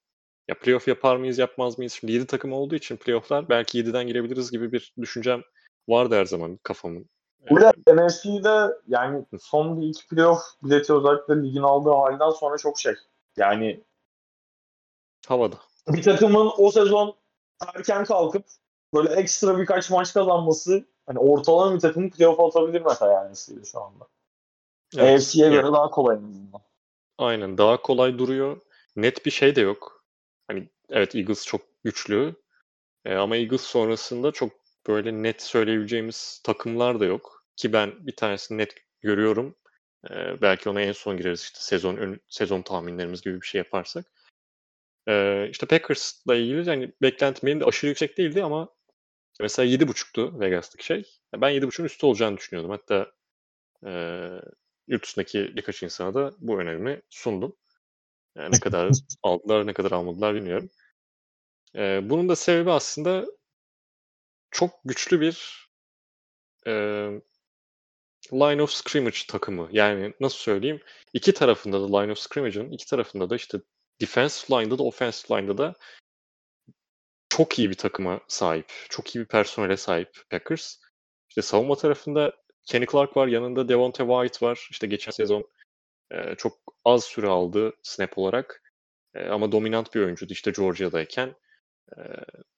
Ya 0.49 0.59
playoff 0.59 0.89
yapar 0.89 1.17
mıyız 1.17 1.39
yapmaz 1.39 1.79
mıyız? 1.79 1.93
Şimdi 1.93 2.13
7 2.13 2.27
takım 2.27 2.53
olduğu 2.53 2.75
için 2.75 2.97
playofflar 2.97 3.49
belki 3.49 3.79
7'den 3.79 4.07
girebiliriz 4.07 4.51
gibi 4.51 4.73
bir 4.73 4.95
düşüncem 5.01 5.43
vardı 5.89 6.15
her 6.15 6.25
zaman 6.25 6.59
kafamın. 6.63 7.07
Burada 7.51 7.73
NFC'de 7.89 8.75
yani 8.89 9.25
son 9.41 9.81
bir 9.81 9.87
iki 9.87 10.07
playoff 10.07 10.41
bileti 10.63 10.93
özellikle 10.93 11.43
ligin 11.43 11.63
aldığı 11.63 11.91
halden 11.91 12.31
sonra 12.31 12.59
çok 12.59 12.79
şey. 12.79 12.95
Yani 13.37 13.85
Havada. 15.27 15.57
bir 15.89 16.03
takımın 16.03 16.51
o 16.59 16.71
sezon 16.71 17.15
erken 17.75 18.05
kalkıp 18.05 18.45
böyle 18.95 19.15
ekstra 19.15 19.59
birkaç 19.59 19.91
maç 19.91 20.15
kazanması 20.15 20.85
hani 21.07 21.19
ortalama 21.19 21.75
bir 21.75 21.81
takımı 21.81 22.11
playoff 22.11 22.41
atabilir 22.41 22.83
mesela 22.83 23.13
yani 23.13 23.37
şu 23.73 23.81
anda. 23.83 24.07
Evet. 24.97 25.21
AFC'ye 25.21 25.51
göre 25.51 25.67
daha 25.73 25.91
kolay 25.91 26.17
en 26.17 26.23
azından. 26.23 26.61
Aynen 27.19 27.59
daha 27.59 27.83
kolay 27.83 28.19
duruyor. 28.19 28.61
Net 28.97 29.27
bir 29.27 29.31
şey 29.31 29.57
de 29.57 29.61
yok. 29.61 29.94
Hani 30.49 30.69
evet 30.91 31.15
Eagles 31.15 31.47
çok 31.47 31.63
güçlü. 31.85 32.35
E, 33.05 33.15
ama 33.15 33.37
Eagles 33.37 33.63
sonrasında 33.63 34.33
çok 34.33 34.53
böyle 34.89 35.23
net 35.23 35.43
söyleyebileceğimiz 35.43 36.41
takımlar 36.45 37.01
da 37.01 37.05
yok. 37.05 37.45
Ki 37.57 37.73
ben 37.73 38.07
bir 38.07 38.17
tanesini 38.17 38.59
net 38.59 38.75
görüyorum. 39.01 39.57
E, 40.11 40.43
belki 40.43 40.71
ona 40.71 40.81
en 40.81 40.93
son 40.93 41.17
gireriz 41.17 41.41
işte 41.43 41.59
sezon 41.61 41.97
ön, 41.97 42.21
sezon 42.29 42.63
tahminlerimiz 42.63 43.23
gibi 43.23 43.41
bir 43.41 43.47
şey 43.47 43.59
yaparsak. 43.59 44.07
E, 45.09 45.49
işte 45.51 45.67
Packers'la 45.67 46.37
ilgili 46.37 46.69
yani 46.69 46.93
beklentim 47.03 47.47
benim 47.47 47.61
de 47.61 47.65
aşırı 47.65 47.89
yüksek 47.89 48.19
değildi 48.19 48.45
ama 48.45 48.69
mesela 49.41 49.67
7.5'tu 49.67 50.41
Vegas'taki 50.41 50.87
şey. 50.87 51.05
Ben 51.37 51.51
7.5'un 51.51 51.85
üstü 51.85 52.07
olacağını 52.07 52.37
düşünüyordum. 52.37 52.71
Hatta 52.71 53.13
e, 53.87 53.91
yurt 54.89 55.03
dışındaki 55.05 55.57
birkaç 55.57 55.83
insana 55.83 56.15
da 56.15 56.33
bu 56.39 56.61
önerimi 56.61 57.03
sundum. 57.11 57.57
Yani 58.37 58.55
ne 58.55 58.61
kadar 58.61 58.91
aldılar, 59.23 59.67
ne 59.67 59.73
kadar 59.73 59.93
almadılar 59.93 60.35
bilmiyorum. 60.35 60.71
Ee, 61.77 62.01
bunun 62.11 62.29
da 62.29 62.37
sebebi 62.37 62.71
aslında 62.71 63.27
çok 64.51 64.71
güçlü 64.85 65.21
bir 65.21 65.69
e, 66.67 66.73
line 68.33 68.63
of 68.63 68.71
scrimmage 68.71 69.19
takımı. 69.29 69.69
Yani 69.73 70.15
nasıl 70.21 70.39
söyleyeyim? 70.39 70.81
İki 71.13 71.35
tarafında 71.35 71.81
da 71.81 71.99
line 71.99 72.13
of 72.13 72.19
scrimmage'ın 72.19 72.71
iki 72.71 72.87
tarafında 72.87 73.31
da 73.31 73.37
işte 73.37 73.59
defensive 74.01 74.61
line'da 74.61 74.79
da 74.79 74.83
offensive 74.83 75.39
line'da 75.39 75.59
da 75.59 75.75
çok 77.29 77.59
iyi 77.59 77.71
bir 77.71 77.75
takıma 77.75 78.21
sahip. 78.29 78.73
Çok 78.89 79.15
iyi 79.15 79.21
bir 79.21 79.29
personele 79.29 79.77
sahip 79.77 80.11
Packers. 80.31 80.77
İşte 81.29 81.43
savunma 81.43 81.77
tarafında 81.77 82.33
Kenny 82.65 82.87
Clark 82.87 83.17
var, 83.17 83.27
yanında 83.27 83.69
Devonte 83.69 84.05
White 84.05 84.47
var. 84.47 84.69
İşte 84.71 84.87
geçen 84.87 85.13
sezon 85.13 85.51
e, 86.11 86.35
çok 86.35 86.74
az 86.85 87.05
süre 87.05 87.27
aldı 87.27 87.73
snap 87.83 88.19
olarak. 88.19 88.63
E, 89.15 89.29
ama 89.29 89.53
dominant 89.53 89.95
bir 89.95 90.01
oyuncuydu 90.01 90.33
işte 90.33 90.51
Georgia'dayken. 90.51 91.35
E, 91.97 92.01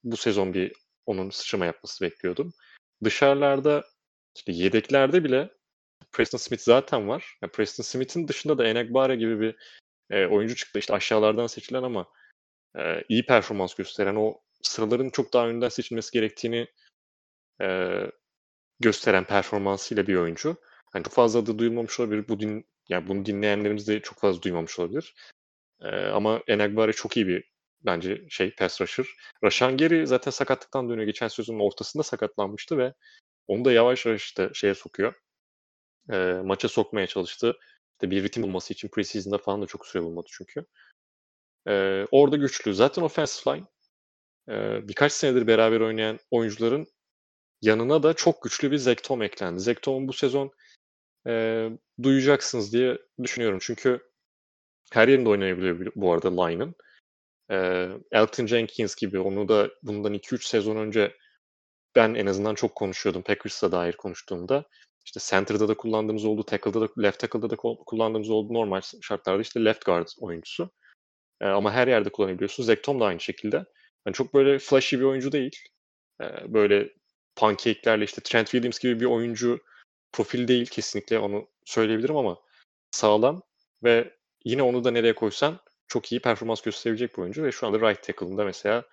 bu 0.04 0.16
sezon 0.16 0.54
bir 0.54 0.72
onun 1.06 1.30
sıçrama 1.30 1.66
yapması 1.66 2.04
bekliyordum. 2.04 2.52
Dışarılarda 3.04 3.84
işte 4.36 4.52
yedeklerde 4.52 5.24
bile 5.24 5.50
Preston 6.12 6.38
Smith 6.38 6.62
zaten 6.62 7.08
var. 7.08 7.38
Yani 7.42 7.52
Preston 7.52 7.82
Smith'in 7.84 8.28
dışında 8.28 8.58
da 8.58 8.66
Enagbare 8.66 9.16
gibi 9.16 9.40
bir 9.40 9.56
e, 10.10 10.26
oyuncu 10.26 10.56
çıktı. 10.56 10.78
İşte 10.78 10.94
aşağılardan 10.94 11.46
seçilen 11.46 11.82
ama 11.82 12.06
e, 12.78 13.04
iyi 13.08 13.26
performans 13.26 13.74
gösteren 13.74 14.16
o 14.16 14.40
sıraların 14.62 15.10
çok 15.10 15.32
daha 15.32 15.48
önden 15.48 15.68
seçilmesi 15.68 16.12
gerektiğini 16.12 16.66
e, 17.62 17.98
gösteren 18.80 19.24
performansıyla 19.24 20.06
bir 20.06 20.16
oyuncu. 20.16 20.56
Hani 20.92 21.04
çok 21.04 21.12
fazla 21.12 21.40
adı 21.40 21.58
duyulmamış 21.58 22.00
olabilir. 22.00 22.28
Bu 22.28 22.40
din, 22.40 22.66
yani 22.88 23.08
bunu 23.08 23.26
dinleyenlerimiz 23.26 23.88
de 23.88 24.00
çok 24.00 24.18
fazla 24.18 24.42
duymamış 24.42 24.78
olabilir. 24.78 25.14
Ee, 25.80 25.88
ama 25.88 26.42
Enagbare 26.48 26.92
çok 26.92 27.16
iyi 27.16 27.26
bir 27.26 27.44
bence 27.84 28.24
şey 28.28 28.50
pass 28.54 28.80
rusher. 28.80 29.06
Rashan 29.44 29.76
Gary 29.76 30.06
zaten 30.06 30.30
sakatlıktan 30.30 30.88
dönüyor. 30.88 31.06
Geçen 31.06 31.28
sezonun 31.28 31.60
ortasında 31.60 32.02
sakatlanmıştı 32.02 32.78
ve 32.78 32.94
onu 33.46 33.64
da 33.64 33.72
yavaş 33.72 34.06
yavaş 34.06 34.24
işte 34.24 34.50
şeye 34.54 34.74
sokuyor. 34.74 35.14
E, 36.12 36.16
maça 36.44 36.68
sokmaya 36.68 37.06
çalıştı. 37.06 37.56
İşte 37.92 38.10
bir 38.10 38.22
ritim 38.22 38.42
bulması 38.42 38.72
için 38.72 38.88
preseason'da 38.88 39.38
falan 39.38 39.62
da 39.62 39.66
çok 39.66 39.86
süre 39.86 40.02
bulmadı 40.02 40.26
çünkü. 40.30 40.66
E, 41.68 42.04
orada 42.10 42.36
güçlü. 42.36 42.74
Zaten 42.74 43.02
offensive 43.02 43.56
line 43.56 43.66
e, 44.48 44.88
birkaç 44.88 45.12
senedir 45.12 45.46
beraber 45.46 45.80
oynayan 45.80 46.18
oyuncuların 46.30 46.86
yanına 47.62 48.02
da 48.02 48.14
çok 48.14 48.42
güçlü 48.42 48.70
bir 48.70 48.76
Zektom 48.76 49.22
eklendi. 49.22 49.60
Zektom'un 49.60 50.08
bu 50.08 50.12
sezon 50.12 50.52
e, 51.26 51.68
duyacaksınız 52.02 52.72
diye 52.72 52.98
düşünüyorum. 53.22 53.58
Çünkü 53.62 54.00
her 54.92 55.08
yerinde 55.08 55.28
oynayabiliyor 55.28 55.92
bu 55.96 56.12
arada 56.12 56.44
line'ın. 56.44 56.74
E, 57.50 57.88
Elton 58.12 58.46
Jenkins 58.46 58.94
gibi 58.94 59.18
onu 59.18 59.48
da 59.48 59.70
bundan 59.82 60.14
2-3 60.14 60.46
sezon 60.46 60.76
önce 60.76 61.16
ben 61.96 62.14
en 62.14 62.26
azından 62.26 62.54
çok 62.54 62.74
konuşuyordum 62.74 63.22
Packers'a 63.22 63.72
dair 63.72 63.92
konuştuğumda. 63.92 64.64
İşte 65.04 65.20
center'da 65.22 65.68
da 65.68 65.76
kullandığımız 65.76 66.24
oldu, 66.24 66.42
tackle'da 66.42 66.80
da, 66.80 66.88
left 67.02 67.20
tackle'da 67.20 67.50
da 67.50 67.56
kullandığımız 67.86 68.30
oldu. 68.30 68.54
Normal 68.54 68.80
şartlarda 69.02 69.42
işte 69.42 69.64
left 69.64 69.84
guard 69.84 70.08
oyuncusu. 70.20 70.70
E, 71.40 71.46
ama 71.46 71.72
her 71.72 71.88
yerde 71.88 72.08
kullanabiliyorsun. 72.08 72.62
Zektom 72.64 73.00
da 73.00 73.04
aynı 73.04 73.20
şekilde. 73.20 73.56
Yani 74.06 74.14
çok 74.14 74.34
böyle 74.34 74.58
flashy 74.58 74.96
bir 74.96 75.04
oyuncu 75.04 75.32
değil. 75.32 75.56
E, 76.22 76.54
böyle 76.54 76.92
pancake'lerle 77.36 78.04
işte 78.04 78.20
Trent 78.20 78.50
Williams 78.50 78.78
gibi 78.78 79.00
bir 79.00 79.06
oyuncu 79.06 79.60
profil 80.16 80.48
değil 80.48 80.66
kesinlikle 80.66 81.18
onu 81.18 81.48
söyleyebilirim 81.64 82.16
ama 82.16 82.38
sağlam 82.90 83.42
ve 83.84 84.16
yine 84.44 84.62
onu 84.62 84.84
da 84.84 84.90
nereye 84.90 85.14
koysan 85.14 85.58
çok 85.88 86.12
iyi 86.12 86.20
performans 86.20 86.62
gösterebilecek 86.62 87.16
bir 87.16 87.22
oyuncu 87.22 87.44
ve 87.44 87.52
şu 87.52 87.66
anda 87.66 87.90
right 87.90 88.02
tackle'ında 88.02 88.44
mesela 88.44 88.84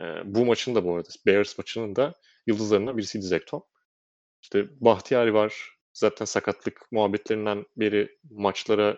e, 0.00 0.04
bu 0.24 0.46
maçın 0.46 0.74
da 0.74 0.84
bu 0.84 0.94
arada 0.94 1.08
Bears 1.26 1.58
maçının 1.58 1.96
da 1.96 2.14
yıldızlarından 2.46 2.96
birisiydi 2.96 3.24
Zekton. 3.26 3.64
İşte 4.42 4.66
Bahtiyari 4.80 5.34
var. 5.34 5.78
Zaten 5.92 6.24
sakatlık 6.24 6.92
muhabbetlerinden 6.92 7.64
beri 7.76 8.18
maçlara 8.30 8.96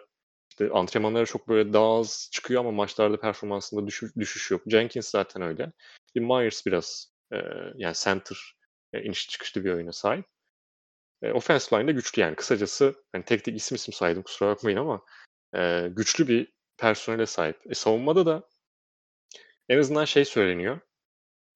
işte 0.50 0.71
antrenmanlara 0.71 1.26
çok 1.26 1.49
böyle 1.49 1.73
daha 1.73 1.99
az 1.99 2.28
çıkıyor 2.33 2.61
ama 2.61 2.73
maçlarda 2.73 3.21
performansında 3.21 3.87
düşüş, 3.87 4.16
düşüş 4.16 4.50
yok. 4.50 4.62
Jenkins 4.66 5.11
zaten 5.11 5.42
öyle. 5.42 5.73
Myers 6.14 6.66
biraz 6.66 7.12
e, 7.33 7.37
yani 7.75 7.94
center 7.94 8.56
e, 8.92 9.02
iniş 9.02 9.28
çıkışlı 9.28 9.64
bir 9.64 9.73
oyuna 9.73 9.92
sahip. 9.92 10.33
E, 11.24 11.32
offensive 11.32 11.80
line 11.80 11.88
de 11.88 11.92
güçlü 11.92 12.22
yani. 12.22 12.36
Kısacası 12.36 12.94
hani 13.12 13.24
tek 13.24 13.44
tek 13.44 13.56
isim 13.56 13.74
isim 13.74 13.94
saydım 13.94 14.22
kusura 14.22 14.50
bakmayın 14.50 14.78
ama 14.78 15.04
e, 15.56 15.88
güçlü 15.90 16.28
bir 16.28 16.52
personele 16.78 17.26
sahip. 17.26 17.60
E, 17.70 17.74
savunmada 17.74 18.26
da 18.26 18.48
en 19.68 19.78
azından 19.78 20.04
şey 20.04 20.24
söyleniyor. 20.24 20.80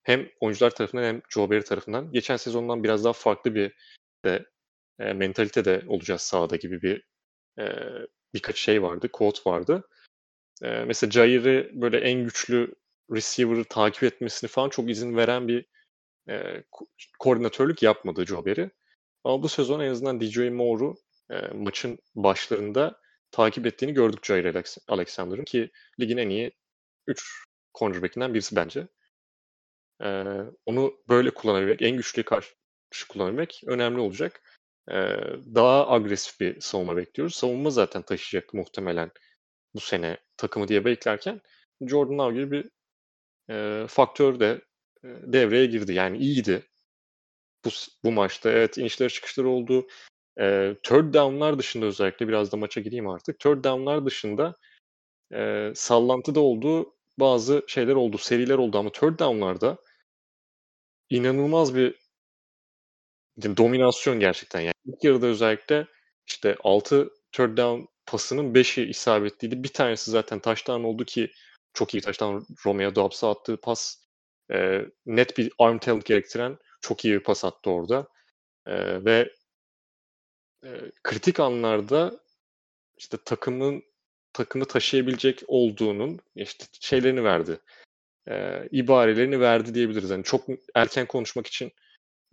Hem 0.03 0.29
oyuncular 0.39 0.71
tarafından 0.71 1.03
hem 1.03 1.21
Joe 1.29 1.49
Barry 1.49 1.63
tarafından 1.63 2.11
geçen 2.11 2.37
sezondan 2.37 2.83
biraz 2.83 3.03
daha 3.03 3.13
farklı 3.13 3.55
bir 3.55 3.73
de 4.25 4.45
e, 4.99 5.13
mentalite 5.13 5.65
de 5.65 5.83
olacağız 5.87 6.21
sahada 6.21 6.55
gibi 6.55 6.81
bir 6.81 7.03
e, 7.59 7.65
birkaç 8.33 8.57
şey 8.57 8.83
vardı, 8.83 9.09
quote 9.11 9.41
vardı. 9.45 9.87
E, 10.63 10.69
mesela 10.69 11.11
Jair'i 11.11 11.71
böyle 11.73 11.99
en 11.99 12.23
güçlü 12.23 12.75
receiver'ı 13.11 13.63
takip 13.63 14.03
etmesini 14.03 14.47
falan 14.49 14.69
çok 14.69 14.89
izin 14.89 15.17
veren 15.17 15.47
bir 15.47 15.65
e, 16.29 16.63
koordinatörlük 17.19 17.83
yapmadı 17.83 18.25
Joe 18.25 18.45
Barry. 18.45 18.69
Ama 19.23 19.43
bu 19.43 19.49
sezon 19.49 19.79
en 19.79 19.91
azından 19.91 20.21
DJ 20.21 20.37
Moore'u 20.37 20.95
e, 21.31 21.47
maçın 21.53 21.99
başlarında 22.15 22.99
takip 23.31 23.65
ettiğini 23.65 23.93
gördük 23.93 24.25
Jair 24.25 24.55
Alexander'ın 24.87 25.43
ki 25.43 25.71
ligin 25.99 26.17
en 26.17 26.29
iyi 26.29 26.51
3 27.07 27.45
cornerback'inden 27.73 28.33
birisi 28.33 28.55
bence. 28.55 28.87
E, 30.03 30.07
onu 30.65 30.93
böyle 31.09 31.29
kullanabilmek, 31.29 31.81
en 31.81 31.97
güçlü 31.97 32.23
karşı 32.23 33.07
kullanabilmek 33.09 33.61
önemli 33.65 33.99
olacak. 33.99 34.41
E, 34.91 34.95
daha 35.55 35.89
agresif 35.89 36.39
bir 36.39 36.61
savunma 36.61 36.97
bekliyoruz. 36.97 37.35
Savunma 37.35 37.69
zaten 37.69 38.01
taşıyacak 38.01 38.53
muhtemelen 38.53 39.11
bu 39.75 39.79
sene 39.79 40.17
takımı 40.37 40.67
diye 40.67 40.85
beklerken 40.85 41.41
Jordan 41.81 42.17
Love 42.17 42.33
gibi 42.33 42.51
bir 42.51 42.69
e, 43.53 43.87
faktör 43.87 44.39
de 44.39 44.61
e, 45.03 45.07
devreye 45.07 45.65
girdi. 45.65 45.93
Yani 45.93 46.17
iyiydi 46.17 46.63
bu, 47.65 47.69
bu 48.03 48.11
maçta 48.11 48.51
evet 48.51 48.77
inişleri 48.77 49.09
çıkışları 49.09 49.49
oldu. 49.49 49.87
E, 50.39 50.75
third 50.83 51.13
down'lar 51.13 51.59
dışında 51.59 51.85
özellikle 51.85 52.27
biraz 52.27 52.51
da 52.51 52.57
maça 52.57 52.81
gireyim 52.81 53.07
artık. 53.07 53.39
Third 53.39 53.63
down'lar 53.63 54.05
dışında 54.05 54.55
e, 55.33 55.71
sallantıda 55.75 56.39
olduğu 56.39 56.95
bazı 57.19 57.63
şeyler 57.67 57.95
oldu, 57.95 58.17
seriler 58.17 58.55
oldu 58.57 58.77
ama 58.77 58.91
third 58.91 59.19
down'larda 59.19 59.77
inanılmaz 61.09 61.75
bir 61.75 61.95
dominasyon 63.43 64.19
gerçekten 64.19 64.59
yani. 64.61 64.73
İlk 64.85 65.03
yarıda 65.03 65.25
özellikle 65.27 65.87
işte 66.27 66.55
6 66.63 67.09
third 67.31 67.57
down 67.57 67.85
pasının 68.05 68.53
5'i 68.53 68.85
isabetliydi. 68.89 69.63
Bir 69.63 69.73
tanesi 69.73 70.11
zaten 70.11 70.39
taştan 70.39 70.83
oldu 70.83 71.05
ki 71.05 71.31
çok 71.73 71.93
iyi 71.93 72.01
taştan 72.01 72.45
Romeo 72.65 72.95
Dobbs'a 72.95 73.29
attığı 73.29 73.57
pas 73.57 73.95
e, 74.51 74.85
net 75.05 75.37
bir 75.37 75.51
arm 75.59 75.77
talent 75.79 76.05
gerektiren 76.05 76.57
çok 76.81 77.05
iyi 77.05 77.13
bir 77.13 77.23
pas 77.23 77.45
attı 77.45 77.69
orada. 77.69 78.07
E, 78.65 79.05
ve 79.05 79.33
e, 80.63 80.91
kritik 81.03 81.39
anlarda 81.39 82.19
işte 82.97 83.17
takımın 83.25 83.83
takımı 84.33 84.65
taşıyabilecek 84.65 85.43
olduğunun 85.47 86.19
işte 86.35 86.65
şeylerini 86.71 87.23
verdi. 87.23 87.59
E, 88.27 88.67
ibarelerini 88.71 89.39
verdi 89.39 89.73
diyebiliriz. 89.73 90.09
Yani 90.09 90.23
çok 90.23 90.45
erken 90.75 91.05
konuşmak 91.05 91.47
için 91.47 91.71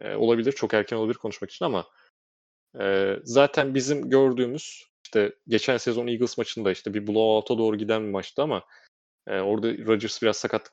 e, 0.00 0.14
olabilir, 0.14 0.52
çok 0.52 0.74
erken 0.74 0.96
olabilir 0.96 1.18
konuşmak 1.18 1.50
için 1.50 1.64
ama 1.64 1.86
e, 2.80 3.16
zaten 3.24 3.74
bizim 3.74 4.10
gördüğümüz 4.10 4.84
işte 5.04 5.32
geçen 5.48 5.76
sezon 5.76 6.06
Eagles 6.06 6.38
maçında 6.38 6.72
işte 6.72 6.94
bir 6.94 7.06
blowout'a 7.06 7.58
doğru 7.58 7.76
giden 7.78 8.02
bir 8.02 8.10
maçtı 8.10 8.42
ama 8.42 8.64
e, 9.26 9.40
orada 9.40 9.68
Rodgers 9.86 10.22
biraz 10.22 10.36
sakat 10.36 10.72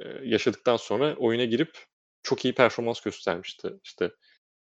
e, 0.00 0.08
yaşadıktan 0.22 0.76
sonra 0.76 1.16
oyuna 1.16 1.44
girip 1.44 1.78
çok 2.22 2.44
iyi 2.44 2.54
performans 2.54 3.00
göstermişti. 3.00 3.68
İşte 3.84 4.10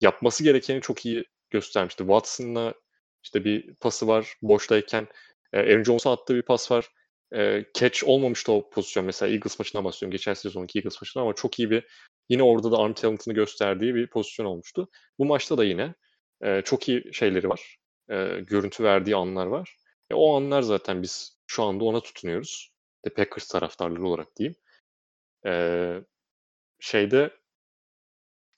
yapması 0.00 0.44
gerekeni 0.44 0.80
çok 0.80 1.06
iyi 1.06 1.24
göstermişti. 1.50 1.98
Watson'la 1.98 2.74
işte 3.24 3.44
bir 3.44 3.74
pası 3.74 4.06
var 4.06 4.34
boştayken. 4.42 5.08
E, 5.52 5.58
Aaron 5.58 5.84
Jones'a 5.84 6.12
attığı 6.12 6.34
bir 6.34 6.42
pas 6.42 6.70
var. 6.70 6.88
E, 7.34 7.64
catch 7.74 8.04
olmamıştı 8.04 8.52
o 8.52 8.70
pozisyon. 8.70 9.06
Mesela 9.06 9.32
Eagles 9.32 9.58
maçından 9.58 9.84
bahsediyorum. 9.84 10.12
Geçen 10.12 10.34
sezonki 10.34 10.78
Eagles 10.78 11.02
maçından 11.02 11.24
ama 11.24 11.34
çok 11.34 11.58
iyi 11.58 11.70
bir 11.70 11.86
yine 12.28 12.42
orada 12.42 12.72
da 12.72 12.78
arm 12.78 12.92
talent'ını 12.92 13.34
gösterdiği 13.34 13.94
bir 13.94 14.06
pozisyon 14.06 14.46
olmuştu. 14.46 14.88
Bu 15.18 15.24
maçta 15.24 15.58
da 15.58 15.64
yine 15.64 15.94
e, 16.42 16.62
çok 16.62 16.88
iyi 16.88 17.14
şeyleri 17.14 17.48
var. 17.48 17.78
E, 18.10 18.40
görüntü 18.40 18.84
verdiği 18.84 19.16
anlar 19.16 19.46
var. 19.46 19.76
O 20.12 20.36
anlar 20.36 20.62
zaten 20.62 21.02
biz 21.02 21.38
şu 21.46 21.62
anda 21.62 21.84
ona 21.84 22.00
tutunuyoruz. 22.00 22.72
De 23.04 23.10
Packers 23.10 23.48
taraftarları 23.48 24.06
olarak 24.06 24.28
diyeyim. 24.36 24.56
Şeyde 26.80 27.30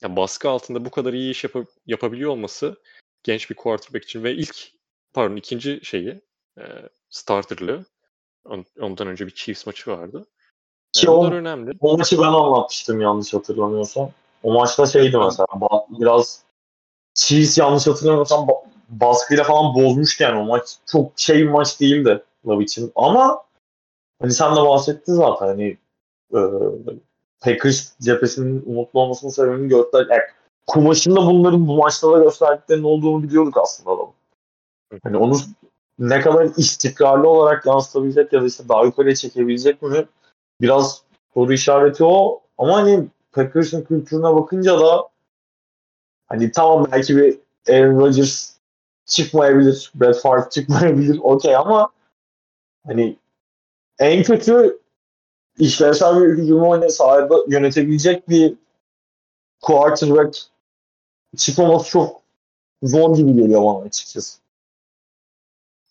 ya 0.03 0.15
baskı 0.15 0.49
altında 0.49 0.85
bu 0.85 0.91
kadar 0.91 1.13
iyi 1.13 1.31
iş 1.31 1.43
yap- 1.43 1.67
yapabiliyor 1.85 2.31
olması 2.31 2.77
genç 3.23 3.49
bir 3.49 3.55
quarterback 3.55 4.05
için 4.05 4.23
ve 4.23 4.35
ilk 4.35 4.71
pardon 5.13 5.35
ikinci 5.35 5.79
şeyi 5.83 6.21
e, 6.57 6.63
starterlığı 7.09 7.85
ondan 8.79 9.07
önce 9.07 9.27
bir 9.27 9.31
Chiefs 9.31 9.65
maçı 9.65 9.91
vardı. 9.91 10.25
Ki 10.93 11.09
o, 11.09 11.25
önemli. 11.25 11.71
O 11.79 11.97
maçı 11.97 12.17
ben 12.17 12.23
anlatmıştım 12.23 13.01
yanlış 13.01 13.33
hatırlamıyorsam. 13.33 14.11
O 14.43 14.53
maçta 14.53 14.85
şeydi 14.85 15.17
mesela 15.17 15.47
biraz 15.89 16.43
Chiefs 17.13 17.57
yanlış 17.57 17.87
hatırlamıyorsam 17.87 18.47
baskıyla 18.89 19.43
falan 19.43 19.75
bozmuştu 19.75 20.23
yani 20.23 20.39
o 20.39 20.45
maç. 20.45 20.77
Çok 20.85 21.11
şey 21.15 21.37
bir 21.37 21.49
maç 21.49 21.79
değildi 21.79 22.23
Love 22.47 22.63
için. 22.63 22.91
Ama 22.95 23.43
hani 24.21 24.31
sen 24.31 24.55
de 24.55 24.59
bahsettin 24.59 25.13
zaten 25.13 25.47
hani 25.47 25.77
e, 26.33 26.39
Packers 27.43 27.99
cephesinin 28.01 28.63
umutlu 28.65 28.99
olmasının 28.99 29.31
sebebini 29.31 29.69
göster. 29.69 30.07
Yani 30.09 30.21
kumaşında 30.67 31.15
bunların 31.15 31.67
bu 31.67 31.77
maçta 31.77 32.11
da 32.11 32.19
gösterdiklerinin 32.19 32.83
olduğunu 32.83 33.23
biliyorduk 33.23 33.57
aslında 33.57 33.91
adamın. 33.91 34.13
Hani 35.03 35.17
onu 35.17 35.35
ne 35.99 36.21
kadar 36.21 36.49
istikrarlı 36.57 37.29
olarak 37.29 37.65
yansıtabilecek 37.65 38.33
ya 38.33 38.41
da 38.41 38.45
işte 38.45 38.69
daha 38.69 38.83
yukarıya 38.83 39.15
çekebilecek 39.15 39.81
mi 39.81 40.05
biraz 40.61 41.01
soru 41.33 41.53
işareti 41.53 42.03
o. 42.03 42.41
Ama 42.57 42.75
hani 42.75 43.07
Packers'ın 43.31 43.81
kültürüne 43.81 44.35
bakınca 44.35 44.79
da 44.79 45.07
hani 46.27 46.51
tamam 46.51 46.87
belki 46.91 47.17
bir 47.17 47.37
Aaron 47.69 47.99
Rodgers 47.99 48.53
çıkmayabilir, 49.05 49.91
Brett 49.95 50.21
Favre 50.21 50.49
çıkmayabilir 50.49 51.19
okey 51.23 51.55
ama 51.55 51.89
hani 52.87 53.15
en 53.99 54.23
kötü 54.23 54.79
işlevsel 55.57 56.21
bir 56.21 56.43
hücumu 56.43 56.71
hani 56.71 56.91
sahada 56.91 57.35
yönetebilecek 57.47 58.29
bir 58.29 58.53
quarterback 59.61 60.37
çıkmaması 61.37 61.89
çok 61.89 62.21
zor 62.83 63.17
gibi 63.17 63.33
geliyor 63.33 63.63
bana 63.63 63.85
açıkçası. 63.85 64.39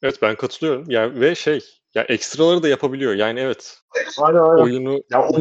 Evet 0.03 0.18
ben 0.22 0.37
katılıyorum. 0.37 0.90
Yani 0.90 1.20
ve 1.20 1.35
şey 1.35 1.64
ya 1.94 2.03
ekstraları 2.03 2.62
da 2.62 2.68
yapabiliyor. 2.68 3.14
Yani 3.14 3.40
evet. 3.40 3.83
Aynen 4.18 4.38
aynen. 4.38 4.62
Oyunu 4.62 5.03
ya 5.11 5.29
o, 5.29 5.38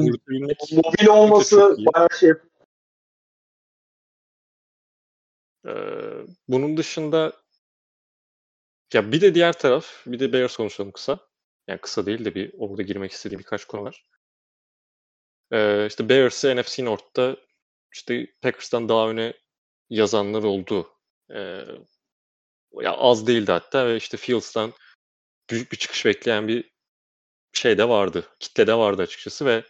mobil 0.71 1.07
olması 1.07 1.77
bayağı 1.77 2.09
şey 2.19 2.33
ee, 5.65 5.71
bunun 6.47 6.77
dışında 6.77 7.33
ya 8.93 9.11
bir 9.11 9.21
de 9.21 9.35
diğer 9.35 9.53
taraf, 9.53 9.85
bir 10.05 10.19
de 10.19 10.33
Bears 10.33 10.57
konuşalım 10.57 10.91
kısa. 10.91 11.19
Yani 11.67 11.81
kısa 11.81 12.05
değil 12.05 12.25
de 12.25 12.35
bir 12.35 12.53
orada 12.57 12.81
girmek 12.81 13.11
istediğim 13.11 13.39
birkaç 13.39 13.65
konu 13.65 13.83
var. 13.83 14.05
Ee, 15.51 15.87
işte 15.87 16.09
Bears'ı 16.09 16.55
NFC 16.55 16.85
North'ta 16.85 17.37
işte 17.93 18.27
Packers'tan 18.41 18.89
daha 18.89 19.09
öne 19.09 19.33
yazanlar 19.89 20.43
oldu. 20.43 20.89
Ee, 21.33 21.65
ya 22.81 22.91
az 22.93 23.27
değildi 23.27 23.51
hatta 23.51 23.87
ve 23.87 23.95
işte 23.97 24.17
Fields'tan 24.17 24.73
büyük 25.49 25.71
bir 25.71 25.77
çıkış 25.77 26.05
bekleyen 26.05 26.47
bir 26.47 26.71
şey 27.53 27.77
de 27.77 27.89
vardı. 27.89 28.27
Kitle 28.39 28.67
de 28.67 28.73
vardı 28.73 29.01
açıkçası 29.01 29.45
ve 29.45 29.63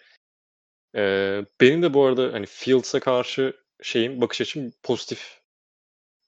e, 0.96 1.02
benim 1.62 1.82
de 1.84 1.94
bu 1.94 2.06
arada 2.06 2.34
hani 2.34 2.46
Fields'a 2.46 3.00
karşı 3.00 3.54
şeyim, 3.82 4.22
bakış 4.22 4.42
açım 4.42 4.72
pozitif. 4.84 5.42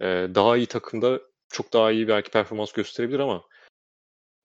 E, 0.01 0.05
daha 0.35 0.57
iyi 0.57 0.67
takımda 0.67 1.21
çok 1.49 1.73
daha 1.73 1.91
iyi 1.91 2.07
belki 2.07 2.31
performans 2.31 2.71
gösterebilir 2.71 3.19
ama 3.19 3.43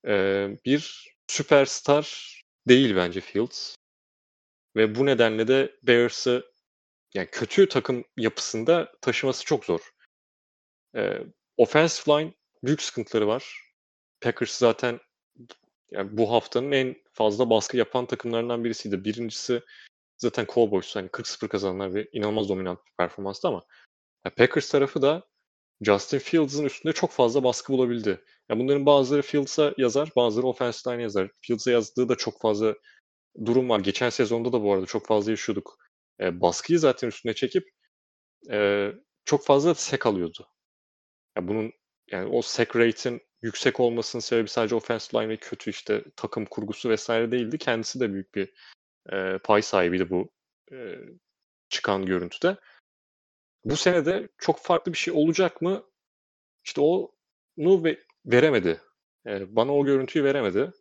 e, 0.07 0.49
bir 0.64 1.12
süperstar 1.29 2.35
değil 2.68 2.97
bence 2.97 3.21
Fields. 3.21 3.75
Ve 4.76 4.94
bu 4.94 5.07
nedenle 5.07 5.48
de 5.48 5.78
Bears'ı 5.83 6.52
yani 7.14 7.28
kötü 7.33 7.68
takım 7.68 8.04
yapısında 8.16 8.92
taşıması 9.00 9.44
çok 9.44 9.64
zor. 9.64 9.81
E, 10.96 11.20
offensive 11.57 12.14
line 12.16 12.35
büyük 12.64 12.83
sıkıntıları 12.83 13.26
var. 13.26 13.72
Packers 14.20 14.59
zaten 14.59 15.00
yani 15.90 16.16
bu 16.18 16.33
haftanın 16.33 16.72
en 16.72 16.96
fazla 17.12 17.50
baskı 17.50 17.76
yapan 17.76 18.07
takımlarından 18.07 18.64
birisiydi. 18.64 19.04
Birincisi 19.04 19.62
zaten 20.18 20.46
Cowboys 20.54 20.96
hani 20.96 21.09
40-0 21.09 21.48
kazananlar 21.48 21.94
ve 21.94 22.09
inanılmaz 22.12 22.48
dominant 22.48 22.78
bir 22.87 22.92
performanstı 22.98 23.48
ama 23.48 23.64
yani 24.24 24.35
Packers 24.35 24.70
tarafı 24.70 25.02
da 25.02 25.22
Justin 25.81 26.18
Fields'ın 26.18 26.64
üstünde 26.64 26.92
çok 26.92 27.11
fazla 27.11 27.44
baskı 27.44 27.72
bulabildi. 27.72 28.24
Yani 28.50 28.61
bunların 28.61 28.87
bazıları 28.87 29.22
Fields'a 29.22 29.74
yazar, 29.78 30.11
bazıları 30.16 30.46
offensive 30.46 30.94
line 30.94 31.02
yazar. 31.02 31.31
Fields'a 31.40 31.70
yazdığı 31.70 32.09
da 32.09 32.16
çok 32.16 32.40
fazla 32.40 32.74
durum 33.46 33.68
var. 33.68 33.81
Geçen 33.81 34.11
sezonda 34.11 34.53
da 34.53 34.62
bu 34.62 34.72
arada 34.72 34.87
çok 34.87 35.07
fazla 35.07 35.31
yaşıyorduk. 35.31 35.79
E, 36.20 36.40
baskıyı 36.40 36.79
zaten 36.79 37.09
üstüne 37.09 37.35
çekip 37.35 37.68
e, 38.51 38.88
çok 39.24 39.46
fazla 39.46 39.74
sek 39.74 40.07
alıyordu. 40.07 40.48
Yani 41.37 41.48
bunun 41.48 41.72
yani 42.11 42.29
o 42.37 42.42
sek 42.42 42.77
rate'in 42.77 43.22
yüksek 43.42 43.81
olmasının 43.81 44.20
sebebi 44.20 44.48
sadece 44.48 44.74
offensive 44.74 45.22
line 45.22 45.29
ve 45.29 45.37
kötü 45.37 45.70
işte 45.70 46.05
takım 46.16 46.44
kurgusu 46.44 46.88
vesaire 46.88 47.31
değildi. 47.31 47.59
Kendisi 47.59 48.01
de 48.01 48.12
büyük 48.12 48.35
bir 48.35 48.55
e, 49.12 49.38
pay 49.44 49.62
sahibiydi 49.62 50.11
bu 50.11 50.31
e, 50.72 50.98
çıkan 51.68 52.07
görüntüde. 52.07 52.57
Bu 53.64 53.77
sene 53.77 54.07
de 54.07 54.29
çok 54.38 54.59
farklı 54.59 54.92
bir 54.92 54.98
şey 54.98 55.14
olacak 55.14 55.62
mı? 55.62 55.85
İşte 56.64 56.81
onu 56.81 57.85
ve 57.85 58.05
veremedi. 58.27 58.81
Yani 59.24 59.57
bana 59.57 59.74
o 59.74 59.85
görüntüyü 59.85 60.24
veremedi. 60.24 60.72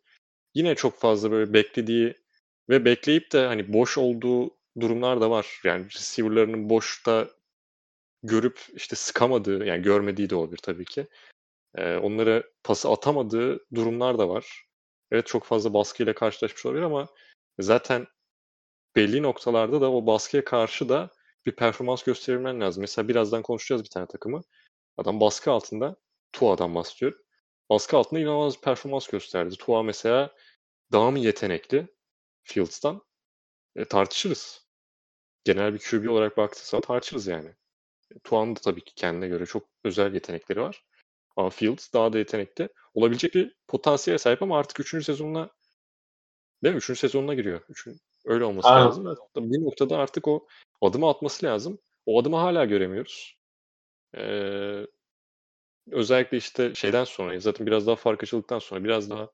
Yine 0.54 0.74
çok 0.74 0.98
fazla 0.98 1.30
böyle 1.30 1.52
beklediği 1.52 2.14
ve 2.70 2.84
bekleyip 2.84 3.32
de 3.32 3.46
hani 3.46 3.72
boş 3.72 3.98
olduğu 3.98 4.50
durumlar 4.80 5.20
da 5.20 5.30
var. 5.30 5.60
Yani 5.64 5.84
receiver'larının 5.84 6.70
boşta 6.70 7.28
görüp 8.22 8.60
işte 8.74 8.96
sıkamadığı 8.96 9.66
yani 9.66 9.82
görmediği 9.82 10.30
de 10.30 10.34
olabilir 10.34 10.58
tabii 10.62 10.84
ki. 10.84 11.06
Ee, 11.74 11.96
onlara 11.96 12.42
pası 12.64 12.88
atamadığı 12.88 13.66
durumlar 13.74 14.18
da 14.18 14.28
var. 14.28 14.66
Evet 15.10 15.26
çok 15.26 15.44
fazla 15.44 15.74
baskıyla 15.74 16.14
karşılaşmış 16.14 16.66
olabilir 16.66 16.82
ama 16.82 17.08
zaten 17.58 18.06
belli 18.96 19.22
noktalarda 19.22 19.80
da 19.80 19.92
o 19.92 20.06
baskıya 20.06 20.44
karşı 20.44 20.88
da 20.88 21.10
bir 21.46 21.56
performans 21.56 22.02
gösterilmen 22.02 22.60
lazım. 22.60 22.80
Mesela 22.80 23.08
birazdan 23.08 23.42
konuşacağız 23.42 23.84
bir 23.84 23.90
tane 23.90 24.06
takımı. 24.06 24.40
Adam 24.96 25.20
baskı 25.20 25.50
altında, 25.50 25.96
Tua'dan 26.32 26.74
bahsediyorum. 26.74 27.18
Baskı 27.70 27.96
altında 27.96 28.20
inanılmaz 28.20 28.56
bir 28.56 28.60
performans 28.60 29.08
gösterdi. 29.08 29.54
Tua 29.58 29.82
mesela 29.82 30.34
daha 30.92 31.10
mı 31.10 31.18
yetenekli 31.18 31.88
Fields'tan? 32.48 33.02
E, 33.76 33.84
tartışırız. 33.84 34.68
Genel 35.44 35.74
bir 35.74 35.78
QB 35.78 36.10
olarak 36.10 36.36
baktığı 36.36 36.68
zaman 36.68 36.80
tartışırız 36.80 37.26
yani. 37.26 37.54
Tuan'ın 38.24 38.56
da 38.56 38.60
tabii 38.60 38.84
ki 38.84 38.94
kendine 38.94 39.28
göre 39.28 39.46
çok 39.46 39.68
özel 39.84 40.14
yetenekleri 40.14 40.60
var. 40.60 40.84
Ama 41.36 41.50
Fields 41.50 41.92
daha 41.92 42.12
da 42.12 42.18
yetenekli. 42.18 42.68
Olabilecek 42.94 43.34
bir 43.34 43.54
potansiyele 43.68 44.18
sahip 44.18 44.42
ama 44.42 44.58
artık 44.58 44.80
3. 44.80 45.04
sezonuna 45.04 45.50
değil 46.62 46.74
mi? 46.74 46.78
3. 46.78 46.98
sezonuna 46.98 47.34
giriyor. 47.34 47.60
Üçün, 47.68 48.00
öyle 48.24 48.44
olması 48.44 48.68
Aynen. 48.68 48.86
lazım. 48.86 49.16
Bir 49.36 49.64
noktada 49.64 49.98
artık 49.98 50.28
o 50.28 50.46
adımı 50.80 51.08
atması 51.08 51.46
lazım. 51.46 51.78
O 52.06 52.20
adımı 52.20 52.36
hala 52.36 52.64
göremiyoruz. 52.64 53.38
Ee, 54.16 54.86
özellikle 55.90 56.36
işte 56.36 56.74
şeyden 56.74 57.04
sonra 57.04 57.40
zaten 57.40 57.66
biraz 57.66 57.86
daha 57.86 57.96
fark 57.96 58.22
açıldıktan 58.22 58.58
sonra 58.58 58.84
biraz 58.84 59.10
daha 59.10 59.30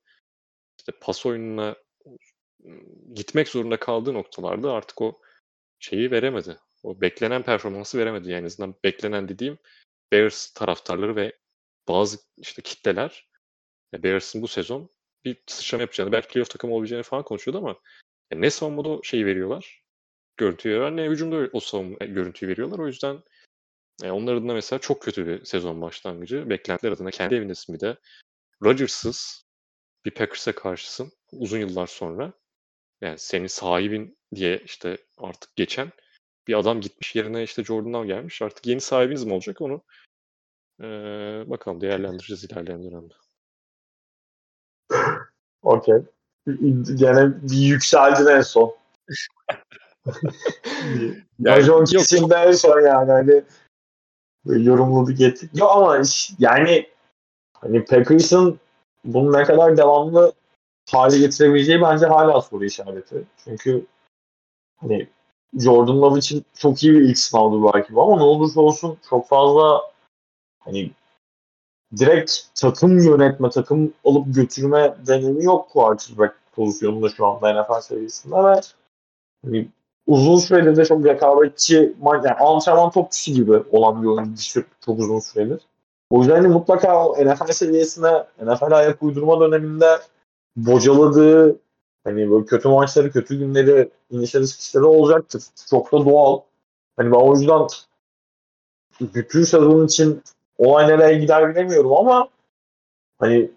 işte 0.78 0.92
pas 1.00 1.26
oyununa 1.26 1.76
gitmek 3.14 3.48
zorunda 3.48 3.76
kaldığı 3.76 4.14
noktalarda 4.14 4.72
artık 4.72 5.02
o 5.02 5.20
şeyi 5.78 6.10
veremedi. 6.10 6.58
O 6.82 7.00
beklenen 7.00 7.42
performansı 7.42 7.98
veremedi. 7.98 8.30
Yani 8.30 8.40
en 8.40 8.46
azından 8.46 8.74
beklenen 8.84 9.28
dediğim 9.28 9.58
Bears 10.12 10.52
taraftarları 10.52 11.16
ve 11.16 11.32
bazı 11.88 12.18
işte 12.38 12.62
kitleler 12.62 13.28
Bears'ın 14.02 14.42
bu 14.42 14.48
sezon 14.48 14.90
bir 15.24 15.42
sıçrama 15.46 15.82
yapacağını, 15.82 16.12
belki 16.12 16.28
playoff 16.28 16.50
takımı 16.50 16.74
olabileceğini 16.74 17.02
falan 17.02 17.24
konuşuyordu 17.24 17.58
ama 17.58 17.76
yani 18.32 18.42
ne 18.42 18.50
savunmada 18.50 18.88
o 18.88 19.02
şeyi 19.02 19.26
veriyorlar, 19.26 19.84
görüntüyü 20.36 20.74
veriyorlar, 20.74 20.96
ne 20.96 21.10
hücumda 21.10 21.48
o 21.52 21.60
savunma 21.60 21.96
e, 22.00 22.06
görüntüyü 22.06 22.50
veriyorlar. 22.50 22.78
O 22.78 22.86
yüzden 22.86 23.22
yani 24.02 24.12
onlar 24.12 24.34
adına 24.34 24.54
mesela 24.54 24.80
çok 24.80 25.02
kötü 25.02 25.26
bir 25.26 25.44
sezon 25.44 25.82
başlangıcı. 25.82 26.50
Beklentiler 26.50 26.92
adına 26.92 27.10
kendi 27.10 27.34
evindesin 27.34 27.74
bir 27.74 27.80
de. 27.80 27.96
Rodgers'sız 28.62 29.46
bir 30.04 30.10
Packers'e 30.10 30.52
karşısın 30.52 31.12
uzun 31.32 31.58
yıllar 31.58 31.86
sonra. 31.86 32.32
Yani 33.04 33.18
senin 33.18 33.46
sahibin 33.46 34.16
diye 34.34 34.58
işte 34.58 34.98
artık 35.18 35.56
geçen 35.56 35.92
bir 36.48 36.58
adam 36.58 36.80
gitmiş 36.80 37.16
yerine 37.16 37.42
işte 37.42 37.64
Jordan'dan 37.64 38.06
gelmiş. 38.06 38.42
Artık 38.42 38.66
yeni 38.66 38.80
sahibiniz 38.80 39.24
mi 39.24 39.32
olacak 39.32 39.60
onu 39.60 39.82
ee, 40.80 41.44
bakalım 41.46 41.80
değerlendireceğiz 41.80 42.44
ilerleyen 42.44 42.82
dönemde. 42.82 43.14
Okey. 45.62 46.02
Gene 46.94 47.42
bir 47.42 47.56
yükseldin 47.56 48.26
en 48.26 48.40
son. 48.40 48.76
yani, 51.38 51.62
John 51.62 51.84
kesimde 51.84 52.34
en 52.34 52.52
son 52.52 52.80
yani 52.80 53.12
hani 53.12 53.44
yorumladık 54.44 55.20
ettik. 55.20 55.50
Yok 55.54 55.70
ama 55.74 56.02
yani 56.38 56.86
hani 57.52 57.84
Packers'ın 57.84 58.60
bunu 59.04 59.32
ne 59.32 59.44
kadar 59.44 59.76
devamlı 59.76 60.32
hale 60.90 61.18
getirebileceği 61.18 61.82
bence 61.82 62.06
hala 62.06 62.40
soru 62.40 62.64
işareti. 62.64 63.24
Çünkü 63.44 63.86
hani 64.76 65.08
Jordan 65.58 66.02
Love 66.02 66.18
için 66.18 66.44
çok 66.54 66.82
iyi 66.82 66.92
bir 66.92 67.00
ilk 67.00 67.18
sınavdı 67.18 67.72
belki 67.74 67.94
bu 67.94 68.02
ama 68.02 68.16
ne 68.16 68.22
olursa 68.22 68.60
olsun 68.60 68.98
çok 69.10 69.28
fazla 69.28 69.80
hani 70.58 70.90
direkt 71.96 72.32
takım 72.54 72.98
yönetme, 72.98 73.50
takım 73.50 73.92
alıp 74.04 74.34
götürme 74.34 74.96
deneyimi 75.06 75.44
yok 75.44 75.70
quarterback 75.70 76.34
pozisyonunda 76.52 77.08
şu 77.08 77.26
anda 77.26 77.62
NFL 77.62 77.80
seviyesinde 77.80 78.36
ve 78.36 78.60
hani 79.44 79.68
uzun 80.06 80.36
süredir 80.36 80.76
de 80.76 80.84
çok 80.84 81.04
rekabetçi 81.04 81.94
yani 82.04 82.30
antrenman 82.30 82.90
topçusu 82.90 83.32
gibi 83.32 83.62
olan 83.70 84.02
bir 84.02 84.08
oyuncu 84.08 84.64
çok 84.84 84.98
uzun 84.98 85.18
süredir. 85.18 85.60
O 86.10 86.18
yüzden 86.18 86.36
hani 86.36 86.48
mutlaka 86.48 87.04
NFL 87.04 87.52
seviyesine 87.52 88.24
NFL 88.42 88.72
ayak 88.72 89.02
uydurma 89.02 89.40
döneminde 89.40 89.98
bocaladığı 90.56 91.58
hani 92.04 92.30
böyle 92.30 92.44
kötü 92.44 92.68
maçları, 92.68 93.12
kötü 93.12 93.38
günleri, 93.38 93.90
inişleri 94.10 94.48
çıkışları 94.48 94.86
olacaktır. 94.86 95.42
Çok 95.70 95.92
da 95.92 96.04
doğal. 96.04 96.40
Hani 96.96 97.12
ben 97.12 97.16
o 97.16 97.34
yüzden 97.34 97.66
bütün 99.00 99.42
sezon 99.42 99.86
için 99.86 100.22
olay 100.58 100.88
nereye 100.88 101.18
gider 101.18 101.50
bilemiyorum 101.50 101.92
ama 101.92 102.28
hani 103.18 103.50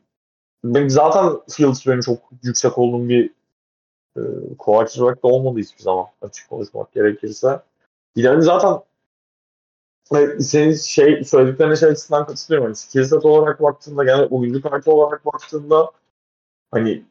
benim 0.63 0.89
zaten 0.89 1.39
Fields 1.49 1.87
benim 1.87 2.01
çok 2.01 2.19
yüksek 2.43 2.77
olduğum 2.77 3.09
bir 3.09 3.29
e, 4.17 4.21
quarterback 4.57 5.23
da 5.23 5.27
olmadı 5.27 5.59
hiçbir 5.59 5.83
zaman 5.83 6.05
açık 6.21 6.49
konuşmak 6.49 6.93
gerekirse. 6.93 7.61
Yani 8.15 8.43
zaten 8.43 8.79
hani 10.09 10.43
senin 10.43 10.73
şey 10.73 11.23
söylediklerine 11.23 11.75
şey 11.75 11.89
açısından 11.89 12.27
katılıyorum. 12.27 12.75
Set 12.75 13.25
olarak 13.25 13.61
baktığında 13.61 14.05
yani 14.05 14.25
oyuncu 14.25 14.61
kartı 14.61 14.91
olarak 14.91 15.25
baktığında 15.25 15.91
hani 16.71 17.05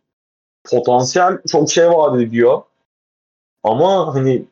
potansiyel 0.65 1.39
çok 1.49 1.71
şey 1.71 1.91
vaat 1.91 2.21
ediyor. 2.21 2.63
Ama 3.63 4.15
hani 4.15 4.45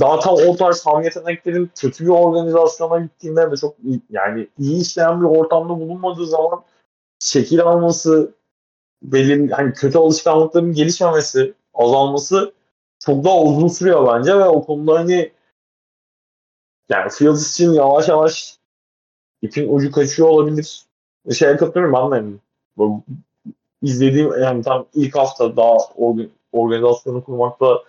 daha 0.00 0.20
tam 0.20 0.34
o 0.34 0.56
tarz 0.56 0.86
ham 0.86 1.02
yeteneklerin 1.02 1.70
kötü 1.74 2.04
bir 2.04 2.10
organizasyona 2.10 3.00
gittiğinde 3.00 3.50
ve 3.50 3.56
çok 3.56 3.76
iyi, 3.84 4.00
yani 4.10 4.48
iyi 4.58 4.82
işleyen 4.82 5.20
bir 5.20 5.26
ortamda 5.26 5.68
bulunmadığı 5.68 6.26
zaman 6.26 6.64
şekil 7.20 7.60
alması, 7.60 8.34
belli 9.02 9.50
hani 9.52 9.72
kötü 9.72 9.98
alışkanlıkların 9.98 10.72
gelişmemesi, 10.72 11.54
azalması 11.74 12.52
çok 13.06 13.24
daha 13.24 13.42
uzun 13.42 13.68
sürüyor 13.68 14.14
bence 14.14 14.38
ve 14.38 14.44
o 14.44 14.64
konuda 14.64 14.98
hani 14.98 15.32
yani 16.88 17.10
Fields 17.10 17.50
için 17.50 17.72
yavaş 17.72 18.08
yavaş 18.08 18.58
ipin 19.42 19.74
ucu 19.74 19.92
kaçıyor 19.92 20.28
olabilir. 20.28 20.82
Şeye 21.34 21.56
katılıyorum 21.56 22.12
ben 22.12 22.24
de 22.24 22.38
izlediğim 23.82 24.42
yani 24.42 24.62
tam 24.62 24.86
ilk 24.94 25.16
hafta 25.16 25.56
daha 25.56 25.76
organizasyonu 26.52 27.24
kurmakta 27.24 27.82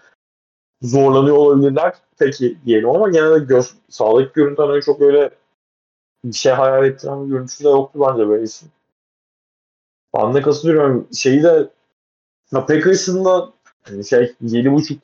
zorlanıyor 0.82 1.36
olabilirler. 1.36 1.96
Peki 2.20 2.58
diyelim 2.66 2.90
ama 2.90 3.10
genelde 3.10 3.40
göz, 3.46 3.74
sağdaki 3.90 4.34
görüntüden 4.34 4.70
öyle 4.70 4.82
çok 4.82 5.02
öyle 5.02 5.30
bir 6.26 6.34
şey 6.34 6.52
hayal 6.52 6.86
ettiren 6.86 7.26
bir 7.26 7.30
görüntüsü 7.30 7.64
de 7.64 7.70
yoktu 7.70 8.00
bence 8.08 8.28
böyle 8.30 8.44
isim. 8.44 8.72
Ben 10.18 10.34
de 10.34 10.42
katılıyorum. 10.42 11.08
Şeyi 11.14 11.44
de 11.44 11.70
ya 12.52 12.66
Packers'ın 12.66 13.26
da 13.26 13.50
hani 13.84 14.06
şey 14.06 14.36
7.5 14.44 14.98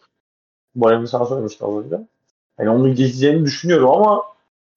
Bayern 0.75 1.05
sen 1.05 1.23
söylemiştin 1.23 1.65
az 1.65 1.85
önce. 1.85 2.07
Hani 2.57 2.69
onu 2.69 2.95
geçeceğini 2.95 3.45
düşünüyorum 3.45 3.89
ama 3.89 4.23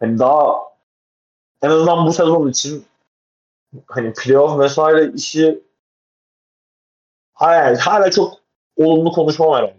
hani 0.01 0.19
daha 0.19 0.69
en 1.63 1.71
azından 1.71 2.07
bu 2.07 2.13
sezon 2.13 2.49
için 2.49 2.85
hani 3.87 4.13
playoff 4.13 4.61
vesaire 4.61 5.13
işi 5.15 5.63
hala, 7.39 7.87
hala 7.87 8.11
çok 8.11 8.35
olumlu 8.77 9.13
konuşmam 9.13 9.55
herhalde. 9.55 9.75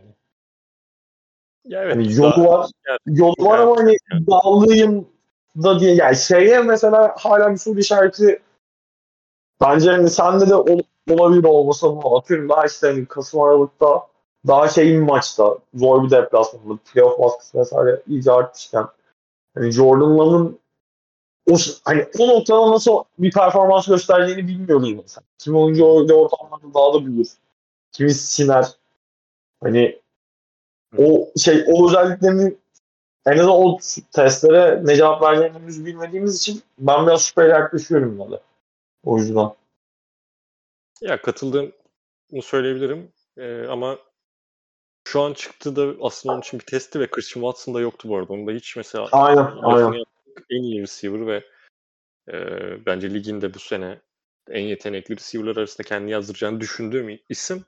Ya 1.66 1.84
evet, 1.84 1.96
hani 1.96 2.14
yolu 2.14 2.32
daha, 2.32 2.46
var. 2.46 2.70
Yani, 2.88 3.20
yolu 3.20 3.46
var 3.46 3.60
yani, 3.60 3.70
ama 3.70 3.78
hani 3.78 3.98
yani. 4.12 4.28
bağlıyım 4.28 5.08
da 5.64 5.80
diye 5.80 5.96
yani 5.96 6.16
şeye 6.16 6.62
mesela 6.62 7.16
hala 7.20 7.52
bir 7.52 7.58
soru 7.58 7.80
işareti 7.80 8.42
bence 9.62 9.92
hani 9.92 10.10
sende 10.10 10.50
de 10.50 10.56
ol, 10.56 10.80
olabilir 11.10 11.44
olmasa 11.44 11.88
ama 11.88 12.18
atıyorum 12.18 12.50
daha 12.50 12.66
işte 12.66 12.88
hani 12.88 13.06
Kasım 13.06 13.42
Aralık'ta 13.42 14.08
daha 14.48 14.68
şey 14.68 14.86
bir 14.86 15.00
maçta 15.00 15.58
zor 15.74 16.04
bir 16.04 16.10
deplasmanda 16.10 16.80
playoff 16.94 17.20
baskısı 17.20 17.58
vesaire 17.58 18.02
iyice 18.08 18.32
artmışken 18.32 18.86
hani 19.56 19.72
Jordan 19.72 20.18
Love'ın 20.18 20.60
o, 21.52 21.56
hani 21.86 22.08
o 22.20 22.28
noktada 22.28 22.72
nasıl 22.72 23.04
bir 23.20 23.32
performans 23.32 23.88
göstereceğini 23.88 24.48
bilmiyoruz 24.48 24.94
mesela. 25.04 25.26
Kimi 25.38 25.58
oyuncu 25.58 26.00
öyle 26.00 26.14
ortamlarda 26.14 26.74
daha 26.74 26.94
da 26.94 27.08
bulur. 27.08 27.28
Kimi 27.92 28.14
siner. 28.14 28.66
Hani 29.64 30.02
o 30.98 31.32
şey 31.38 31.64
o 31.68 31.90
özelliklerini 31.90 32.58
en 33.26 33.38
azından 33.38 33.56
o 33.56 33.78
testlere 34.12 34.82
ne 34.86 34.96
cevap 34.96 35.22
vereceğimizi 35.22 35.86
bilmediğimiz 35.86 36.38
için 36.38 36.64
ben 36.80 37.08
biraz 37.08 37.26
şüpheyle 37.26 37.54
yaklaşıyorum 37.54 38.32
de. 38.32 38.40
O 39.04 39.18
yüzden. 39.18 39.52
Ya 41.02 41.22
katıldığımı 41.22 41.72
söyleyebilirim. 42.42 43.12
Ee, 43.38 43.66
ama 43.68 43.98
şu 45.08 45.22
an 45.22 45.34
çıktı 45.34 45.76
da 45.76 46.06
aslında 46.06 46.34
onun 46.34 46.42
için 46.42 46.60
bir 46.60 46.66
testi 46.66 47.00
ve 47.00 47.08
Christian 47.08 47.42
Watson 47.42 47.74
da 47.74 47.80
yoktu 47.80 48.10
bu 48.10 48.18
arada. 48.18 48.34
Onu 48.34 48.48
da 48.48 48.52
hiç 48.52 48.76
mesela 48.76 49.08
aynen, 49.12 49.48
aynen. 49.64 50.04
en 50.50 50.64
iyi 50.64 50.82
receiver 50.82 51.28
ve 51.28 51.44
e, 52.34 52.36
bence 52.86 53.14
liginde 53.14 53.54
bu 53.54 53.60
sene 53.60 54.00
en 54.50 54.62
yetenekli 54.62 55.16
receiver'lar 55.16 55.58
arasında 55.58 55.88
kendini 55.88 56.12
yazdıracağını 56.12 56.60
düşündüğüm 56.60 57.20
isim 57.30 57.66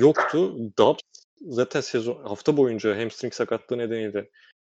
yoktu. 0.00 0.56
Dobbs 0.78 1.02
zaten 1.40 1.80
sezon 1.80 2.24
hafta 2.24 2.56
boyunca 2.56 3.00
hamstring 3.00 3.34
sakatlığı 3.34 3.78
nedeniyle 3.78 4.30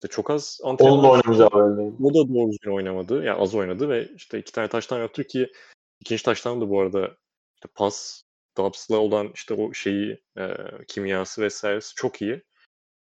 işte 0.03 0.15
çok 0.15 0.31
az 0.31 0.61
antrenman 0.65 0.95
Onun 0.95 1.05
da 1.05 1.11
oynamayacağı 1.11 1.97
O 2.03 2.15
da 2.15 2.35
doğru 2.35 2.53
düzgün 2.53 2.71
oynamadı. 2.71 3.25
Yani 3.25 3.41
az 3.41 3.55
oynadı 3.55 3.89
ve 3.89 4.09
işte 4.17 4.39
iki 4.39 4.53
tane 4.53 4.69
taştan 4.69 4.99
yaptı 4.99 5.25
ki 5.25 5.53
ikinci 6.01 6.23
taştan 6.23 6.61
da 6.61 6.69
bu 6.69 6.81
arada 6.81 7.17
işte 7.55 7.69
pas 7.75 8.23
Dobbs'la 8.57 8.97
olan 8.97 9.31
işte 9.35 9.55
o 9.55 9.73
şeyi 9.75 10.23
e, 10.39 10.49
kimyası 10.89 11.43
vesairesi 11.43 11.95
çok 11.95 12.23
iyi. 12.23 12.43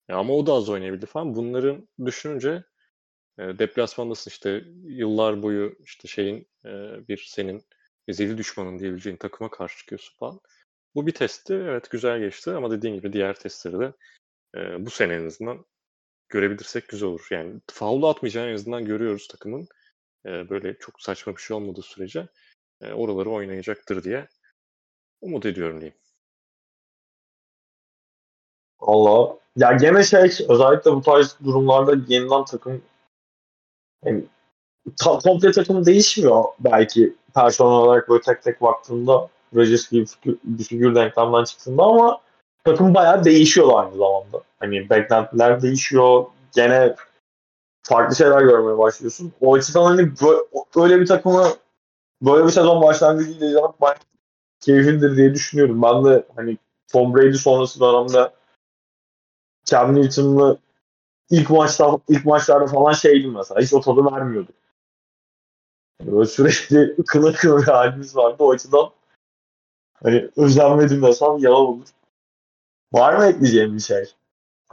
Ya 0.09 0.17
ama 0.17 0.35
o 0.35 0.47
da 0.47 0.53
az 0.53 0.69
oynayabildi 0.69 1.07
falan. 1.07 1.35
Bunların 1.35 1.89
düşününce 2.05 2.65
e, 3.39 3.43
deplasmandasın 3.59 4.31
işte 4.31 4.65
yıllar 4.85 5.43
boyu 5.43 5.77
işte 5.85 6.09
şeyin 6.09 6.49
e, 6.65 6.71
bir 7.09 7.27
senin 7.29 7.65
ezeli 8.09 8.39
düşmanın 8.39 8.79
diyebileceğin 8.79 9.17
takıma 9.17 9.51
karşı 9.51 9.79
çıkıyorsun 9.79 10.17
falan. 10.19 10.41
Bu 10.95 11.07
bir 11.07 11.13
testti. 11.13 11.55
Evet 11.55 11.91
güzel 11.91 12.21
geçti 12.21 12.51
ama 12.51 12.71
dediğin 12.71 12.95
gibi 12.95 13.13
diğer 13.13 13.35
testleri 13.35 13.79
de 13.79 13.93
e, 14.57 14.87
bu 14.87 14.91
sene 14.91 15.15
en 15.15 15.27
azından 15.27 15.65
görebilirsek 16.29 16.89
güzel 16.89 17.09
olur. 17.09 17.27
Yani 17.31 17.61
faul 17.67 18.03
atmayacağını 18.03 18.51
en 18.51 18.55
azından 18.55 18.85
görüyoruz 18.85 19.29
takımın. 19.29 19.69
E, 20.27 20.51
böyle 20.51 20.79
çok 20.79 21.03
saçma 21.03 21.37
bir 21.37 21.41
şey 21.41 21.57
olmadığı 21.57 21.83
sürece 21.83 22.29
e, 22.81 22.93
oraları 22.93 23.31
oynayacaktır 23.31 24.05
diye 24.05 24.29
umut 25.21 25.47
ediyorum 25.47 25.81
diyeyim. 25.81 25.99
Allah. 28.81 29.39
Ya 29.57 29.73
gene 29.73 30.05
şey 30.05 30.21
özellikle 30.49 30.93
bu 30.93 31.03
tarz 31.03 31.37
durumlarda 31.45 31.93
yeniden 32.09 32.45
takım 32.45 32.83
yani, 34.05 34.25
ta, 34.97 35.19
komple 35.19 35.53
takım 35.53 35.87
değişmiyor 35.87 36.45
belki 36.61 37.15
personel 37.35 37.73
olarak 37.73 38.09
böyle 38.09 38.23
tek 38.23 38.43
tek 38.43 38.63
baktığında 38.63 39.29
Rodgers 39.55 39.91
gibi 39.91 40.07
bir 40.45 40.65
figür 40.65 40.95
denklemden 40.95 41.45
çıktığında 41.45 41.83
ama 41.83 42.21
takım 42.65 42.95
bayağı 42.95 43.25
değişiyor 43.25 43.69
aynı 43.75 43.97
zamanda. 43.97 44.43
Hani 44.61 44.91
beklentiler 44.91 45.63
değişiyor. 45.63 46.25
Gene 46.55 46.95
farklı 47.83 48.17
şeyler 48.17 48.41
görmeye 48.41 48.79
başlıyorsun. 48.79 49.33
O 49.41 49.55
açıdan 49.55 49.85
hani 49.85 50.13
böyle 50.77 51.01
bir 51.01 51.07
takımı 51.07 51.47
böyle 52.23 52.45
bir 52.45 52.51
sezon 52.51 52.83
başlangıcıyla 52.83 53.47
izlemek 53.47 53.81
bayağı 53.81 53.97
keyiflidir 54.61 55.17
diye 55.17 55.35
düşünüyorum. 55.35 55.83
Ben 55.83 56.05
de 56.05 56.27
hani 56.37 56.59
Tom 56.93 57.15
Brady 57.15 57.33
sonrası 57.37 57.81
dönemde 57.81 58.31
Cam 59.65 59.97
Newton'lı 59.97 60.59
ilk 61.31 61.51
maçta 61.51 61.99
ilk 62.09 62.25
maçlarda 62.25 62.67
falan 62.67 62.93
şeydim 62.93 63.35
mesela. 63.35 63.61
Hiç 63.61 63.75
o 63.75 63.81
tadı 63.81 64.05
vermiyordu. 64.13 64.53
Yani 66.01 66.13
böyle 66.13 66.27
sürekli 66.27 66.97
kına 67.07 67.33
kına 67.33 67.59
bir 67.59 67.67
halimiz 67.67 68.17
vardı. 68.17 68.37
O 68.39 68.53
açıdan 68.53 68.91
hani 70.03 70.31
özenmedim 70.37 71.03
desem 71.03 71.39
yalan 71.39 71.67
olur. 71.67 71.89
Var 72.93 73.17
mı 73.17 73.25
ekleyeceğim 73.25 73.75
bir 73.75 73.81
şey? 73.81 74.05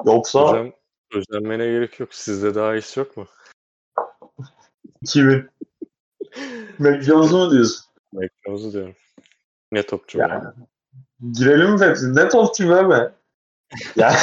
Yoksa 0.06 0.42
Hocam 0.42 0.72
özenmene 1.14 1.66
gerek 1.66 2.00
yok. 2.00 2.14
Sizde 2.14 2.56
daha 2.56 2.76
iyisi 2.76 3.00
yok 3.00 3.18
mu? 3.18 3.28
2000. 5.02 5.50
McJones'u 6.80 7.38
mu 7.38 7.52
diyorsun? 7.52 7.86
McJones'u 8.14 8.74
diyorum. 8.74 8.96
Ne 9.72 9.84
topçu 9.84 10.18
yani. 10.20 10.44
Girelim 11.32 11.72
mi 11.72 11.86
hepsi? 11.86 12.16
Ne 12.16 12.30
topçu 12.30 12.90
be? 12.90 13.12
Yani 13.96 14.18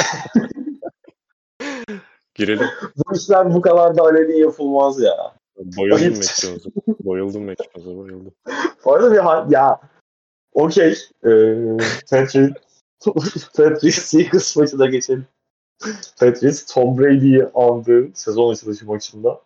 Girelim. 2.35 2.67
bu 2.95 3.15
işler 3.15 3.53
bu 3.53 3.61
kadar 3.61 3.97
da 3.97 4.03
aleni 4.03 4.39
yapılmaz 4.39 4.99
ya. 4.99 5.35
Bayıldım 5.57 6.07
McJones'a. 6.07 6.69
bayıldım 6.99 7.43
McJones'a 7.43 7.97
bayıldım. 7.97 8.33
Bu 8.85 8.93
arada 8.93 9.11
bir 9.11 9.51
ya 9.51 9.79
okey. 10.55 10.97
Ee, 11.25 11.77
Patrick 12.09 12.53
Patrick 13.57 13.91
Seahawks 13.91 14.55
maçına 14.55 14.85
geçelim. 14.85 15.27
Patriots 16.19 16.65
Tom 16.65 16.97
Brady'yi 16.97 17.45
andığı 17.53 18.11
sezon 18.13 18.53
açılışı 18.53 18.85
maçında 18.85 19.41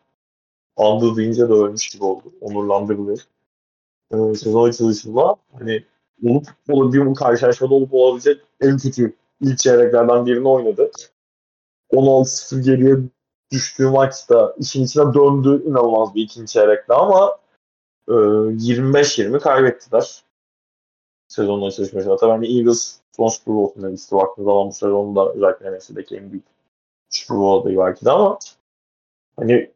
andığı 0.78 1.16
deyince 1.16 1.50
de 1.50 1.54
ölmüş 1.54 1.90
gibi 1.90 2.04
oldu. 2.04 2.34
Onurlandırılıyor. 2.42 3.20
Ee, 4.12 4.36
sezon 4.36 4.70
açılışında 4.70 5.36
hani 5.60 5.84
olup 6.24 6.48
olabildiğim 6.70 7.14
karşılaşmada 7.14 7.74
olup 7.74 7.94
olabilecek 7.94 8.42
en 8.62 8.78
kötü 8.78 9.14
ilk 9.42 9.58
çeyreklerden 9.58 10.26
birini 10.26 10.48
oynadı. 10.48 10.92
16-0 11.92 12.62
geriye 12.62 12.96
düştüğü 13.52 13.88
maçta 13.88 14.56
işin 14.58 14.84
içine 14.84 15.14
döndü 15.14 15.64
inanılmaz 15.66 16.16
bir 16.16 16.22
ikinci 16.22 16.54
çeyrekte 16.54 16.94
ama 16.94 17.38
e, 18.08 18.12
25-20 18.12 19.40
kaybettiler. 19.40 20.24
Açılış 21.38 21.94
maçında. 21.94 22.18
Tabii 22.18 22.32
hani 22.32 22.58
Eagles 22.58 23.00
son 23.16 23.28
Super 23.28 23.56
Bowl 23.56 23.80
finalisti 23.80 24.16
baktığınız 24.16 24.46
zaman 24.46 24.68
bu 24.68 24.74
sezonun 24.74 25.16
da 25.16 25.34
özellikle 25.34 25.78
NFC'deki 25.78 26.18
en 26.18 26.32
büyük 26.32 26.46
Super 27.10 27.38
Bowl 27.38 27.62
adayı 27.62 27.78
belki 27.78 28.06
de 28.06 28.12
ama 28.12 28.40
hani 29.36 29.72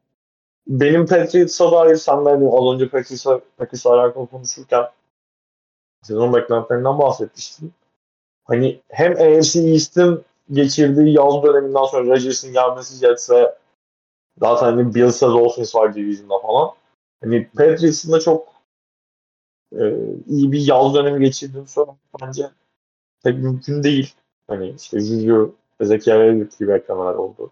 benim 0.67 1.05
Patriots'a 1.05 1.71
dair 1.71 1.95
sen 1.95 2.25
de 2.25 2.29
hani 2.29 2.49
az 2.49 2.73
önce 2.73 2.89
Patriots'a 2.89 3.41
Patriots'a 3.57 3.93
alakalı 3.93 4.27
konuşurken 4.27 4.85
sezon 6.01 6.33
beklentilerinden 6.33 6.99
bahsetmiştin. 6.99 7.73
Hani 8.45 8.81
hem 8.89 9.11
AFC 9.11 9.59
East'in 9.59 10.25
geçirdiği 10.51 11.15
yaz 11.17 11.43
döneminden 11.43 11.83
sonra 11.83 12.07
Rodgers'ın 12.07 12.53
gelmesi 12.53 12.95
Jets'e 12.95 13.57
zaten 14.37 14.65
hani 14.65 14.95
Bills'e 14.95 15.27
Dolphins 15.27 15.75
var 15.75 15.95
Division'da 15.95 16.39
falan. 16.39 16.71
Hani 17.23 17.49
Patriots'ın 17.57 18.11
da 18.11 18.19
çok 18.19 18.52
e, 19.79 19.95
iyi 20.27 20.51
bir 20.51 20.67
yaz 20.67 20.95
dönemi 20.95 21.25
geçirdiğini 21.25 21.67
söylemek 21.67 21.99
bence 22.21 22.49
pek 23.23 23.37
mümkün 23.37 23.83
değil. 23.83 24.13
Hani 24.47 24.69
işte 24.69 24.99
Juju, 24.99 25.55
Ezekiel 25.79 26.19
Elliott 26.19 26.59
gibi 26.59 26.71
eklemeler 26.71 27.13
oldu. 27.13 27.51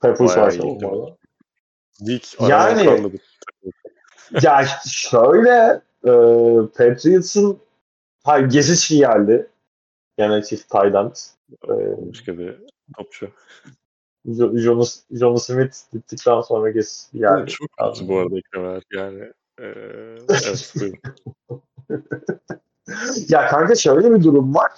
Peppers 0.00 0.36
var. 0.36 0.54
Dik 2.06 2.40
yani 2.40 3.10
ya 4.42 4.64
şöyle 4.88 5.82
e, 6.04 6.12
Patriots'ın 6.76 7.58
hayır 8.24 8.46
Gesicki 8.50 8.96
geldi. 8.96 9.46
Gene 10.18 10.42
çift 10.42 10.70
tight 10.70 10.94
end. 10.94 11.14
Başka 12.08 12.38
bir 12.38 12.58
topçu. 12.96 13.30
Jonas, 14.54 15.00
Jonas 15.10 15.46
Smith 15.46 15.76
gittikten 15.92 16.40
sonra 16.40 16.70
geç 16.70 16.88
yani. 17.12 17.48
Çok 17.48 17.68
kötü 17.78 18.08
bu 18.08 18.18
arada 18.18 18.38
eklemeler 18.38 18.82
yani. 18.92 19.32
Ee, 19.62 19.66
evet 20.28 20.74
ya 23.28 23.46
kanka 23.46 23.74
şöyle 23.74 24.14
bir 24.14 24.24
durum 24.24 24.54
var. 24.54 24.72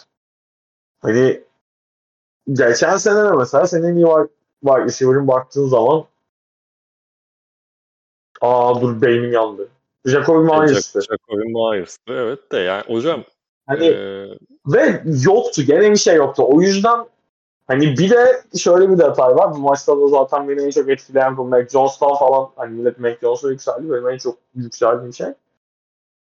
Hani 1.02 1.40
geçen 2.52 2.96
sene 2.96 3.36
mesela 3.36 3.66
senin 3.66 3.96
iyi 3.96 4.06
var, 4.06 4.26
var 4.62 4.84
receiver'ın 4.84 5.28
baktığın 5.28 5.68
zaman 5.68 6.04
aa 8.40 8.80
dur 8.80 9.00
beynim 9.00 9.32
yandı. 9.32 9.68
Jacoby 10.04 10.52
Myers'tı. 10.52 11.00
Jacoby 11.00 11.52
Myers'tı 11.52 12.12
evet 12.12 12.52
de 12.52 12.58
yani 12.58 12.82
hocam 12.86 13.24
Hani 13.66 13.86
ee... 13.86 14.28
ve 14.66 15.02
yoktu 15.24 15.62
gene 15.62 15.90
bir 15.90 15.96
şey 15.96 16.16
yoktu. 16.16 16.44
O 16.48 16.60
yüzden 16.60 17.06
hani 17.66 17.98
bir 17.98 18.10
de 18.10 18.42
şöyle 18.58 18.90
bir 18.90 18.98
detay 18.98 19.36
var. 19.36 19.54
Bu 19.54 19.58
maçta 19.58 20.00
da 20.00 20.08
zaten 20.08 20.48
beni 20.48 20.62
en 20.62 20.70
çok 20.70 20.88
etkileyen 20.88 21.36
bu 21.36 21.44
Mac 21.44 21.68
Jones'tan 21.68 22.14
falan 22.14 22.50
hani 22.56 22.74
millet 22.74 22.98
Mac 22.98 23.18
Jones'a 23.20 23.50
yükseldi. 23.50 23.90
Benim 23.92 24.08
en 24.08 24.18
çok 24.18 24.38
yükseldiğim 24.54 25.12
şey. 25.12 25.26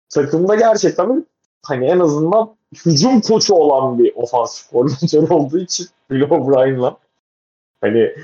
Takımda 0.08 0.54
gerçekten 0.54 1.26
hani 1.66 1.86
en 1.86 2.00
azından 2.00 2.56
hücum 2.86 3.20
koçu 3.20 3.54
olan 3.54 3.98
bir 3.98 4.12
ofansif 4.16 4.70
koordinatör 4.70 5.28
olduğu 5.30 5.58
için 5.58 5.86
Bill 6.10 6.22
O'Brien'la 6.22 6.96
hani 7.80 8.14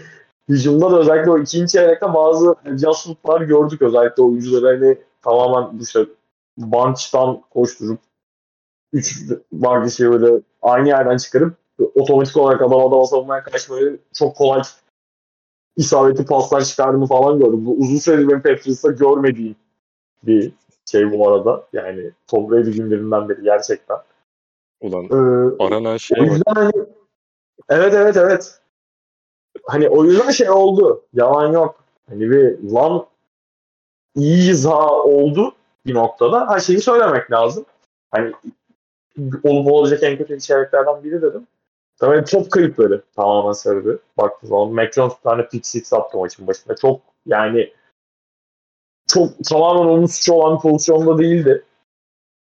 hücumda 0.48 0.90
da 0.90 0.98
özellikle 0.98 1.30
o 1.30 1.38
ikinci 1.38 1.72
çeyrekte 1.72 2.14
bazı 2.14 2.54
adjustment'lar 2.72 3.40
gördük 3.40 3.82
özellikle 3.82 4.22
oyuncuları 4.22 4.66
hani 4.66 4.98
tamamen 5.22 5.78
işte 5.78 6.06
bunch'tan 6.56 7.42
koşturup 7.50 7.98
3 8.92 9.18
wide 9.50 9.80
receiver'ı 9.80 10.42
aynı 10.62 10.88
yerden 10.88 11.16
çıkarıp 11.16 11.56
otomatik 11.94 12.36
olarak 12.36 12.62
adam 12.62 12.86
adama 12.86 13.06
savunmaya 13.06 13.42
kaçmayı 13.42 13.98
çok 14.14 14.36
kolay 14.36 14.62
isabetli 15.76 16.26
paslar 16.26 16.64
çıkardığını 16.64 17.06
falan 17.06 17.38
gördüm. 17.38 17.66
Bu 17.66 17.76
uzun 17.78 17.96
süredir 17.96 18.28
benim 18.28 18.42
Patriots'ta 18.42 18.90
görmediğim 18.90 19.56
bir 20.22 20.52
şey 20.90 21.12
bu 21.12 21.28
arada. 21.28 21.66
Yani 21.72 22.10
Tom 22.26 22.50
Brady 22.50 22.70
günlerinden 22.70 23.28
beri 23.28 23.42
gerçekten. 23.42 23.96
Ulan 24.80 25.04
ee, 25.04 25.64
aranan 25.64 25.96
şey 25.96 26.20
o 26.20 26.24
yüzden 26.24 26.54
hani, 26.54 26.72
evet 27.68 27.94
evet 27.94 28.16
evet. 28.16 28.60
Hani 29.66 29.88
o 29.88 30.04
yüzden 30.04 30.30
şey 30.30 30.50
oldu. 30.50 31.02
Yalan 31.12 31.52
yok. 31.52 31.84
Hani 32.08 32.30
bir 32.30 32.70
lan 32.72 33.06
iyiyiz 34.14 34.64
ha 34.64 34.92
oldu 34.92 35.54
bir 35.86 35.94
noktada. 35.94 36.48
Her 36.48 36.60
şeyi 36.60 36.80
söylemek 36.80 37.30
lazım. 37.30 37.64
Hani 38.10 38.32
olup 39.42 39.72
olacak 39.72 40.02
en 40.02 40.16
kötü 40.18 40.36
içeriklerden 40.36 41.04
biri 41.04 41.22
dedim. 41.22 41.46
Tabii 41.98 42.24
top 42.24 42.50
kayıpları 42.50 43.02
tamamen 43.16 43.52
sebebi. 43.52 43.98
Baktığınız 44.18 44.48
zaman 44.50 44.74
Mac 44.74 45.02
bir 45.02 45.22
tane 45.22 45.48
pick 45.48 45.66
six 45.66 45.92
attı 45.92 46.18
maçın 46.18 46.46
başında. 46.46 46.76
Çok 46.76 47.00
yani 47.26 47.72
çok 49.06 49.44
tamamen 49.44 49.88
onun 49.88 50.06
suçu 50.06 50.34
olan 50.34 50.56
bir 50.56 50.62
pozisyonda 50.62 51.18
değildi. 51.18 51.64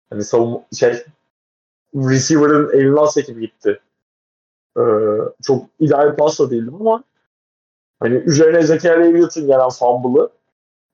Hani 0.09 0.23
savunma 0.23 0.63
şey 0.79 1.05
receiver'ın 1.95 2.73
elinden 2.73 3.05
sekip 3.05 3.39
gitti. 3.39 3.79
Ee, 4.77 4.81
çok 5.43 5.65
ideal 5.79 6.15
pasla 6.15 6.49
değildim 6.49 6.75
ama 6.75 7.03
hani 7.99 8.15
üzerine 8.15 8.57
Ezekiel 8.57 9.01
Elliott'ın 9.01 9.47
gelen 9.47 9.69
fumble'ı 9.69 10.29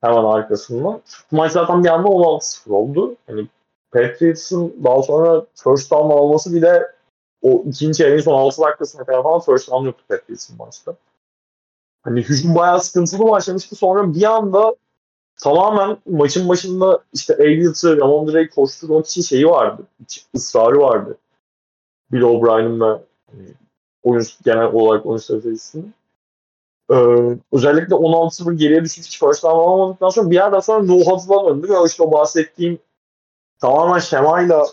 hemen 0.00 0.24
arkasından. 0.24 1.02
Maç 1.30 1.52
zaten 1.52 1.84
bir 1.84 1.88
anda 1.88 2.08
16-0 2.08 2.72
oldu. 2.72 3.16
Hani 3.26 3.48
Patriots'ın 3.92 4.84
daha 4.84 5.02
sonra 5.02 5.46
first 5.54 5.90
down 5.90 6.10
alması 6.10 6.54
bile 6.54 6.86
o 7.42 7.64
ikinci 7.66 7.98
çeyreğin 7.98 8.20
son 8.20 8.34
6 8.34 8.62
dakikasına 8.62 9.04
kadar 9.04 9.22
falan 9.22 9.40
first 9.40 9.70
down 9.70 9.84
yoktu 9.84 10.04
Patriots'ın 10.08 10.56
maçta. 10.56 10.96
Hani 12.02 12.20
hücum 12.20 12.54
bayağı 12.54 12.80
sıkıntılı 12.80 13.30
başlamıştı. 13.30 13.76
Sonra 13.76 14.14
bir 14.14 14.22
anda 14.22 14.76
tamamen 15.36 15.96
maçın 16.06 16.48
başında 16.48 17.04
işte 17.12 17.36
Elliott'ı, 17.38 17.96
Ramondre'yi 17.96 18.48
koşturmak 18.48 19.06
için 19.06 19.22
şeyi 19.22 19.46
vardı. 19.46 19.82
ısrarı 20.36 20.80
vardı. 20.80 21.18
Bill 22.12 22.22
O'Brien'in 22.22 22.80
ve 22.80 23.00
hani, 23.30 23.48
oyun, 24.02 24.24
genel 24.44 24.64
olarak 24.64 25.06
oyun 25.06 25.18
stratejisinin. 25.18 25.94
Ee, 26.90 26.94
özellikle 27.52 27.94
16-0 27.94 28.54
geriye 28.54 28.84
düşüp 28.84 29.04
hiç 29.04 29.20
first 29.20 29.42
down 29.42 29.56
alamadıktan 29.56 30.08
sonra 30.08 30.30
bir 30.30 30.34
yerden 30.34 30.60
sonra 30.60 30.82
no 30.82 30.94
huddle'a 30.94 31.82
ve 31.82 31.86
işte 31.86 32.02
o 32.02 32.12
bahsettiğim 32.12 32.78
tamamen 33.60 33.98
şemayla 33.98 34.66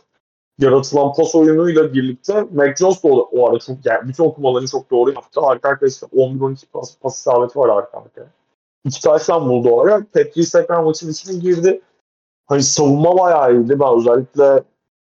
yaratılan 0.60 1.14
pas 1.14 1.36
oyunuyla 1.36 1.94
birlikte 1.94 2.42
Mac 2.52 2.76
Jones 2.76 3.04
da 3.04 3.08
o, 3.08 3.48
arada 3.48 3.60
çok 3.60 3.86
yani 3.86 4.08
bütün 4.08 4.24
okumalarını 4.24 4.68
çok 4.68 4.92
doğru 4.92 5.12
yaptı. 5.12 5.42
Arka 5.42 5.70
arkaya 5.70 5.88
işte 5.88 6.06
11-12 6.06 6.66
pas, 6.74 6.98
pas 6.98 7.20
isabeti 7.20 7.60
var 7.60 7.70
arka 7.70 7.98
arkaya. 7.98 8.28
İki 8.86 9.02
taştan 9.02 9.50
buldu 9.50 9.70
o 9.70 9.82
ara. 9.82 10.06
Patrice 10.14 10.52
tekrar 10.52 10.84
maçın 10.84 11.12
içine 11.12 11.40
girdi. 11.40 11.82
Hani 12.48 12.64
savunma 12.64 13.18
bayağı 13.18 13.54
iyiydi. 13.54 13.80
Ben 13.80 13.98
özellikle 13.98 14.64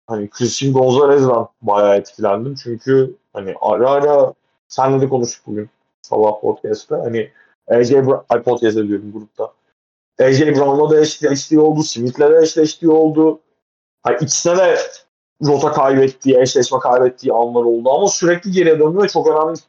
hani 0.07 0.29
Christian 0.29 0.73
Gonzalez'den 0.73 1.47
bayağı 1.61 1.95
etkilendim. 1.95 2.55
Çünkü 2.55 3.15
hani 3.33 3.55
ara 3.61 3.89
ara 3.89 4.33
senle 4.67 5.01
de 5.01 5.09
konuştuk 5.09 5.47
bugün 5.47 5.69
sabah 6.01 6.41
podcast'ta. 6.41 6.99
Hani 6.99 7.31
AJ 7.67 7.91
Brown, 7.91 8.25
ay 8.29 8.43
podcast 8.43 8.77
ediyorum 8.77 9.11
grupta. 9.13 9.53
AJ 10.19 10.41
Brown'la 10.41 10.89
da 10.89 10.99
eşleştiği 10.99 11.59
oldu. 11.59 11.83
Smith'le 11.83 12.19
de 12.19 12.39
eşleştiği 12.41 12.91
oldu. 12.91 13.39
Hani 14.03 14.15
ikisine 14.15 14.57
de 14.57 14.77
rota 15.45 15.71
kaybettiği, 15.71 16.39
eşleşme 16.39 16.79
kaybettiği 16.79 17.33
anlar 17.33 17.63
oldu 17.63 17.89
ama 17.91 18.07
sürekli 18.07 18.51
geriye 18.51 18.79
döndü 18.79 19.03
ve 19.03 19.07
çok 19.07 19.27
önemli 19.27 19.59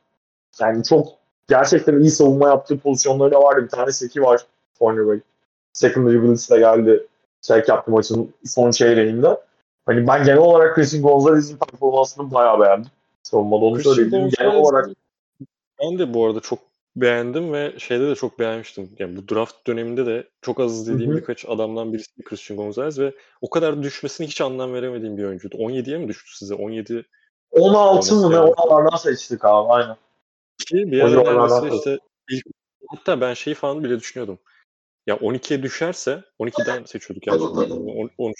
yani 0.60 0.84
çok 0.84 1.08
gerçekten 1.48 2.00
iyi 2.00 2.10
savunma 2.10 2.48
yaptığı 2.48 2.78
pozisyonları 2.78 3.32
da 3.32 3.42
vardı. 3.42 3.62
Bir 3.62 3.68
tane 3.68 3.92
seki 3.92 4.22
var 4.22 4.46
cornerback. 4.78 5.24
Secondary 5.72 6.22
blitz 6.22 6.50
de 6.50 6.58
geldi. 6.58 7.06
Şey 7.42 7.62
yaptı 7.68 7.90
maçın 7.90 8.34
son 8.44 8.70
çeyreğinde. 8.70 9.40
Hani 9.86 10.06
ben 10.06 10.24
genel 10.24 10.38
olarak 10.38 10.74
Christian 10.74 11.02
Gonzalez'in 11.02 11.56
performansını 11.56 12.34
bayağı 12.34 12.60
beğendim. 12.60 12.90
Savunmada 13.22 13.64
onu 13.64 13.80
söyleyebilirim. 13.80 14.30
Genel 14.38 14.54
olarak 14.56 14.88
Ben 15.82 15.98
de 15.98 16.14
bu 16.14 16.26
arada 16.26 16.40
çok 16.40 16.58
beğendim 16.96 17.52
ve 17.52 17.78
şeyde 17.78 18.08
de 18.08 18.14
çok 18.14 18.38
beğenmiştim. 18.38 18.96
Yani 18.98 19.16
bu 19.16 19.34
draft 19.34 19.66
döneminde 19.66 20.06
de 20.06 20.28
çok 20.42 20.60
az 20.60 20.80
izlediğim 20.80 21.10
Hı 21.10 21.14
hı. 21.14 21.20
birkaç 21.20 21.44
adamdan 21.48 21.92
birisi 21.92 22.22
Christian 22.24 22.56
Gonzalez 22.56 22.98
ve 22.98 23.14
o 23.40 23.50
kadar 23.50 23.82
düşmesine 23.82 24.26
hiç 24.26 24.40
anlam 24.40 24.74
veremediğim 24.74 25.16
bir 25.16 25.24
oyuncuydu. 25.24 25.56
17'ye 25.56 25.98
mi 25.98 26.08
düştü 26.08 26.36
size? 26.36 26.54
17 26.54 27.06
16 27.50 28.14
mı 28.14 28.30
ne 28.30 28.34
Yani. 28.34 28.50
oralardan 28.50 28.96
seçtik 28.96 29.44
abi 29.44 29.72
aynen. 29.72 29.96
ki 30.58 30.92
bir 30.92 30.98
neredeyse 30.98 31.76
işte 31.76 31.98
ilk, 32.30 32.44
hatta 32.88 33.20
ben 33.20 33.34
şeyi 33.34 33.54
falan 33.54 33.84
bile 33.84 34.00
düşünüyordum. 34.00 34.38
Ya 35.06 35.16
12'ye 35.16 35.62
düşerse 35.62 36.22
12'den 36.40 36.84
seçiyorduk 36.84 37.26
yanlış 37.26 37.44
hatırlamıyorum. 37.44 38.12
13 38.18 38.36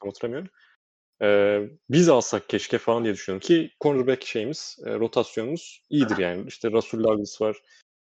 tam 0.00 0.08
hatırlamıyorum. 0.08 0.48
Ee, 1.22 1.68
biz 1.90 2.08
alsak 2.08 2.48
keşke 2.48 2.78
falan 2.78 3.04
diye 3.04 3.14
düşünüyorum 3.14 3.46
ki 3.46 3.70
cornerback 3.80 4.26
şeyimiz, 4.26 4.78
e, 4.86 4.94
rotasyonumuz 4.94 5.82
iyidir 5.90 6.16
yani. 6.18 6.44
İşte 6.48 6.72
Rasul 6.72 7.04
Douglas 7.04 7.40
var, 7.40 7.56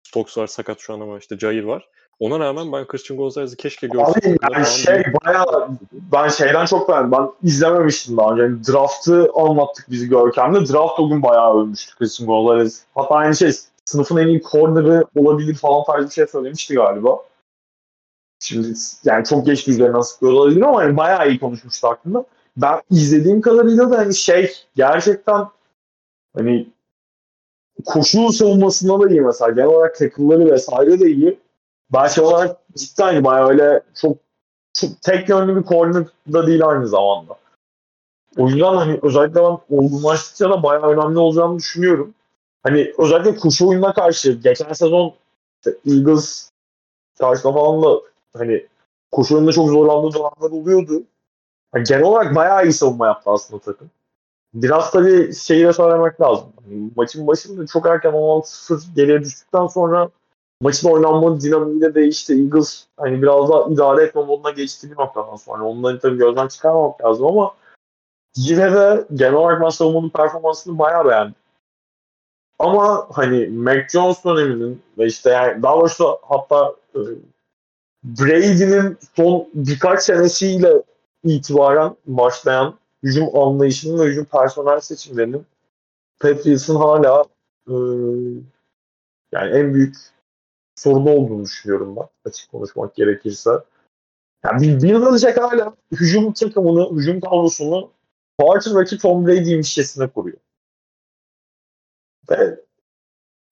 Stokes 0.05 0.39
var 0.39 0.47
sakat 0.47 0.81
şu 0.81 0.95
an 0.95 1.01
ama 1.01 1.19
işte 1.19 1.39
Jair 1.39 1.65
var. 1.65 1.89
Ona 2.21 2.39
rağmen 2.39 2.73
ben 2.73 2.87
Christian 2.87 3.19
Gonzalez'i 3.19 3.57
keşke 3.57 3.87
görsem. 3.87 4.15
Abi 4.15 4.39
yani 4.53 4.67
şey 4.67 5.03
bayağı 5.25 5.69
ben 5.93 6.29
şeyden 6.29 6.67
çok 6.67 6.89
beğendim. 6.89 7.13
Ben 7.13 7.31
izlememiştim 7.43 8.17
daha 8.17 8.33
önce. 8.33 8.43
Yani 8.43 8.67
draft'ı 8.67 9.31
anlattık 9.35 9.91
bizi 9.91 10.09
Görkem'de. 10.09 10.59
Draft 10.59 11.01
o 11.01 11.09
gün 11.09 11.23
bayağı 11.23 11.61
övmüştü 11.61 11.99
Christian 11.99 12.27
Gonzalez. 12.27 12.85
Hatta 12.95 13.15
aynı 13.15 13.37
şey 13.37 13.53
sınıfın 13.85 14.17
en 14.17 14.27
iyi 14.29 14.43
corner'ı 14.43 15.05
olabilir 15.17 15.55
falan 15.55 15.85
tarzı 15.85 16.09
bir 16.09 16.13
şey 16.13 16.27
söylemişti 16.27 16.75
galiba. 16.75 17.19
Şimdi 18.41 18.69
yani 19.05 19.25
çok 19.25 19.47
geç 19.47 19.69
üzerinden 19.69 20.01
sıkıyor 20.01 20.33
olabilir 20.33 20.63
ama 20.63 20.83
yani 20.83 20.97
bayağı 20.97 21.29
iyi 21.31 21.41
konuşmuştu 21.41 21.89
hakkında. 21.89 22.25
Ben 22.57 22.83
izlediğim 22.91 23.41
kadarıyla 23.41 23.91
da 23.91 23.99
hani 23.99 24.15
şey 24.15 24.53
gerçekten 24.77 25.47
hani 26.37 26.69
koşu 27.87 28.33
savunmasında 28.33 29.01
da 29.01 29.09
iyi 29.09 29.21
mesela. 29.21 29.51
Genel 29.51 29.69
olarak 29.69 29.99
tackle'ları 29.99 30.51
vesaire 30.51 31.01
de 31.01 31.11
iyi. 31.11 31.39
Ben 31.93 32.09
şey 32.09 32.25
olarak 32.25 32.57
cidden 32.77 33.25
bayağı 33.25 33.49
öyle 33.49 33.83
çok, 33.95 34.17
çok 34.73 35.03
tek 35.03 35.29
yönlü 35.29 35.57
bir 35.57 35.69
corner 35.69 36.05
da 36.33 36.47
değil 36.47 36.67
aynı 36.67 36.89
zamanda. 36.89 37.37
O 38.39 38.49
yüzden 38.49 38.75
hani 38.75 38.99
özellikle 39.03 39.41
ben 39.41 39.59
olgunlaştıkça 39.71 40.51
da 40.51 40.63
bayağı 40.63 40.91
önemli 40.91 41.19
olacağını 41.19 41.59
düşünüyorum. 41.59 42.15
Hani 42.63 42.93
özellikle 42.99 43.37
koşu 43.37 43.69
oyununa 43.69 43.95
karşı 43.95 44.33
geçen 44.33 44.73
sezon 44.73 45.15
Eagles 45.87 46.51
karşısında 47.19 47.53
falan 47.53 47.83
da 47.83 48.01
hani 48.37 48.67
koşu 49.13 49.35
oyununda 49.35 49.53
çok 49.53 49.69
zorlandığı 49.69 50.15
dönemler 50.15 50.61
oluyordu. 50.61 51.03
Hani 51.73 51.85
genel 51.85 52.03
olarak 52.03 52.35
bayağı 52.35 52.67
iyi 52.67 52.73
savunma 52.73 53.07
yaptı 53.07 53.31
aslında 53.31 53.63
takım. 53.63 53.91
Biraz 54.55 54.91
tabii 54.91 55.35
şeyi 55.35 55.67
de 55.67 55.73
söylemek 55.73 56.21
lazım. 56.21 56.47
Maçın 56.97 57.27
başında 57.27 57.67
çok 57.67 57.87
erken 57.87 58.13
16-0 58.13 58.95
geriye 58.97 59.21
düştükten 59.21 59.67
sonra 59.67 60.09
maçın 60.61 60.91
oynanma 60.91 61.41
dinamiği 61.41 61.81
de 61.81 61.95
değişti. 61.95 62.33
Eagles 62.33 62.85
hani 62.97 63.23
biraz 63.23 63.51
daha 63.51 63.69
idare 63.71 64.05
etme 64.05 64.25
moduna 64.25 64.51
geçti 64.51 64.91
bir 64.91 64.97
noktadan 64.97 65.37
sonra. 65.37 65.65
Onları 65.65 66.01
tabii 66.01 66.19
gözden 66.19 66.49
çıkarmamak 66.49 67.05
lazım 67.05 67.27
ama 67.27 67.55
yine 68.37 68.73
de 68.73 69.07
genel 69.15 69.35
olarak 69.35 69.63
ben 69.63 69.69
savunmanın 69.69 70.09
performansını 70.09 70.79
bayağı 70.79 71.09
beğendim. 71.09 71.35
Ama 72.59 73.07
hani 73.13 73.47
Mac 73.47 73.87
Jones 73.93 74.25
döneminin 74.25 74.83
ve 74.99 75.07
işte 75.07 75.31
yani 75.31 75.63
daha 75.63 75.77
doğrusu 75.77 76.19
hatta 76.23 76.75
e, 76.95 77.01
Brady'nin 78.05 78.99
son 79.17 79.49
birkaç 79.55 80.03
senesiyle 80.03 80.83
itibaren 81.25 81.97
başlayan 82.07 82.75
hücum 83.05 83.37
anlayışının 83.37 83.99
ve 83.99 84.11
hücum 84.11 84.25
personel 84.25 84.81
seçimlerinin 84.81 85.47
Patriots'ın 86.21 86.77
hala 86.77 87.25
e, 87.69 87.75
yani 89.33 89.57
en 89.57 89.75
büyük 89.75 89.97
sorunu 90.75 91.11
olduğunu 91.11 91.45
düşünüyorum 91.45 91.97
ben 91.97 92.31
açık 92.31 92.51
konuşmak 92.51 92.95
gerekirse. 92.95 93.51
Yani 94.45 94.83
Bill 94.83 95.03
Belichick 95.03 95.41
hala 95.41 95.77
hücum 95.93 96.33
takımını, 96.33 96.97
hücum 96.97 97.21
kadrosunu 97.21 97.91
quarterback'i 98.39 98.99
Tom 98.99 99.27
Brady 99.27 99.57
mişesine 99.57 100.09
kuruyor. 100.09 100.39
Ve 102.31 102.61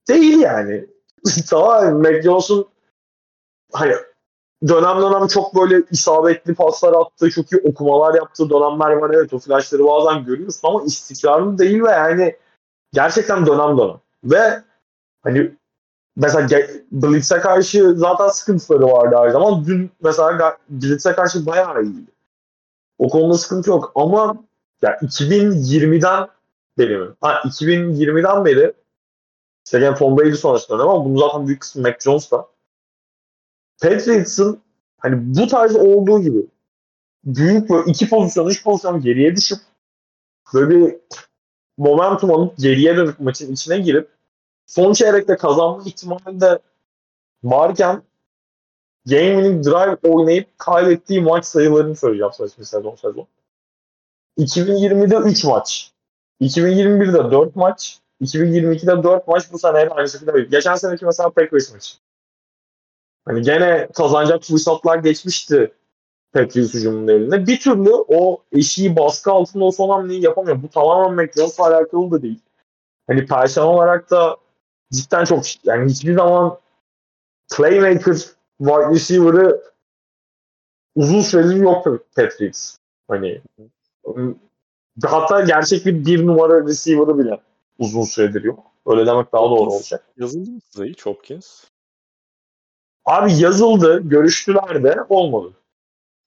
değil 0.07 0.39
yani. 0.39 0.85
tamam 1.49 2.01
Mac 2.01 2.21
Jones'un 2.21 2.67
hani 3.71 3.93
dönem 4.67 5.01
dönem 5.01 5.27
çok 5.27 5.55
böyle 5.55 5.83
isabetli 5.91 6.55
paslar 6.55 6.93
attığı, 6.93 7.29
çok 7.29 7.51
iyi 7.51 7.61
okumalar 7.61 8.15
yaptığı 8.15 8.49
dönemler 8.49 8.91
var. 8.91 9.11
Evet 9.13 9.33
o 9.33 9.39
flashları 9.39 9.85
bazen 9.85 10.25
görüyorsun 10.25 10.67
ama 10.67 10.83
istikrarlı 10.83 11.57
değil 11.57 11.83
ve 11.83 11.91
yani 11.91 12.35
gerçekten 12.93 13.45
dönem 13.45 13.77
dönem. 13.77 13.99
Ve 14.23 14.61
hani 15.23 15.51
mesela 16.15 16.47
Blitz'e 16.91 17.39
karşı 17.39 17.93
zaten 17.95 18.27
sıkıntıları 18.27 18.87
vardı 18.87 19.15
her 19.17 19.29
zaman. 19.29 19.65
Dün 19.65 19.91
mesela 20.01 20.57
Blitz'e 20.69 21.13
karşı 21.13 21.45
bayağı 21.45 21.83
iyiydi. 21.83 22.11
O 22.97 23.09
konuda 23.09 23.37
sıkıntı 23.37 23.69
yok 23.69 23.91
ama 23.95 24.35
ya 24.81 24.97
2020'den 24.97 26.27
beri 26.77 26.97
mi? 26.97 27.07
Ha 27.21 27.41
2020'den 27.45 28.45
beri 28.45 28.73
işte 29.65 29.95
Tom 29.95 30.17
Brady 30.17 30.35
sonrasında 30.35 30.83
ama 30.83 31.05
bunun 31.05 31.19
zaten 31.19 31.47
büyük 31.47 31.61
kısmı 31.61 31.81
Mac 31.81 31.97
Jones 31.99 32.31
da. 32.31 32.52
Patriots'ın 33.83 34.61
hani 34.97 35.15
bu 35.35 35.47
tarz 35.47 35.75
olduğu 35.75 36.21
gibi 36.21 36.45
büyük 37.23 37.69
böyle 37.69 37.91
iki 37.91 38.09
pozisyon, 38.09 38.47
üç 38.47 38.63
pozisyon 38.63 39.01
geriye 39.01 39.35
düşüp 39.35 39.57
böyle 40.53 40.69
bir 40.69 40.95
momentum 41.77 42.31
alıp 42.31 42.57
geriye 42.57 42.97
dönüp 42.97 43.19
maçın 43.19 43.53
içine 43.53 43.77
girip 43.77 44.09
son 44.65 44.93
çeyrekte 44.93 45.37
kazanma 45.37 45.83
ihtimali 45.85 46.41
de 46.41 46.59
varken 47.43 48.03
game 49.05 49.35
winning 49.35 49.65
drive 49.65 50.13
oynayıp 50.13 50.59
kaybettiği 50.59 51.21
maç 51.21 51.45
sayılarını 51.45 51.95
söyleyeceğim 51.95 52.33
saçma 52.33 52.65
sezon 52.65 52.95
sezon. 52.95 53.27
2020'de 54.37 55.15
3 55.15 55.43
maç. 55.43 55.91
2021'de 56.41 57.31
4 57.31 57.55
maç. 57.55 57.99
2022'de 58.21 59.03
4 59.03 59.27
maç. 59.27 59.51
Bu 59.51 59.59
sene 59.59 59.89
aynı 59.89 60.09
şekilde. 60.09 60.41
Geçen 60.41 60.75
seneki 60.75 61.05
mesela 61.05 61.29
Packers 61.29 61.73
maçı. 61.73 62.02
Hani 63.25 63.41
gene 63.41 63.87
kazanacak 63.93 64.43
fırsatlar 64.43 64.97
geçmişti 64.97 65.73
Patriots 66.33 66.73
hücumunun 66.73 67.07
eline. 67.07 67.47
Bir 67.47 67.59
türlü 67.59 67.91
o 68.07 68.43
eşiği 68.51 68.95
baskı 68.95 69.31
altında 69.31 69.63
o 69.63 69.71
son 69.71 69.89
hamleyi 69.89 70.23
yapamıyor. 70.23 70.63
Bu 70.63 70.69
tamamen 70.69 71.25
McDonald'sla 71.25 71.67
alakalı 71.67 72.11
da 72.11 72.21
değil. 72.21 72.39
Hani 73.07 73.25
personel 73.25 73.67
olarak 73.67 74.11
da 74.11 74.37
cidden 74.93 75.25
çok 75.25 75.65
yani 75.65 75.91
hiçbir 75.91 76.15
zaman 76.15 76.59
playmaker 77.57 78.17
wide 78.59 78.89
receiver'ı 78.91 79.63
uzun 80.95 81.21
süredir 81.21 81.55
yok 81.55 81.85
Patriots. 82.15 82.77
Hani 83.07 83.41
hatta 85.05 85.41
gerçek 85.41 85.85
bir 85.85 86.05
bir 86.05 86.25
numara 86.25 86.67
receiver'ı 86.67 87.17
bile 87.17 87.39
uzun 87.79 88.03
süredir 88.03 88.43
yok. 88.43 88.59
Öyle 88.85 89.05
demek 89.05 89.33
daha 89.33 89.43
doğru 89.43 89.71
olacak. 89.71 90.03
Yazıldı 90.17 90.51
mı 90.51 90.59
size 90.69 90.85
hiç 90.85 91.05
Hopkins? 91.05 91.63
Abi 93.05 93.33
yazıldı, 93.33 94.01
görüştüler 94.09 94.83
de 94.83 94.95
olmadı. 95.09 95.53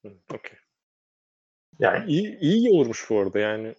Hı, 0.06 0.12
Okey. 0.34 0.58
Yani 1.78 2.10
İyi, 2.10 2.38
iyi 2.38 2.70
olurmuş 2.70 3.10
bu 3.10 3.20
arada 3.20 3.38
yani. 3.38 3.74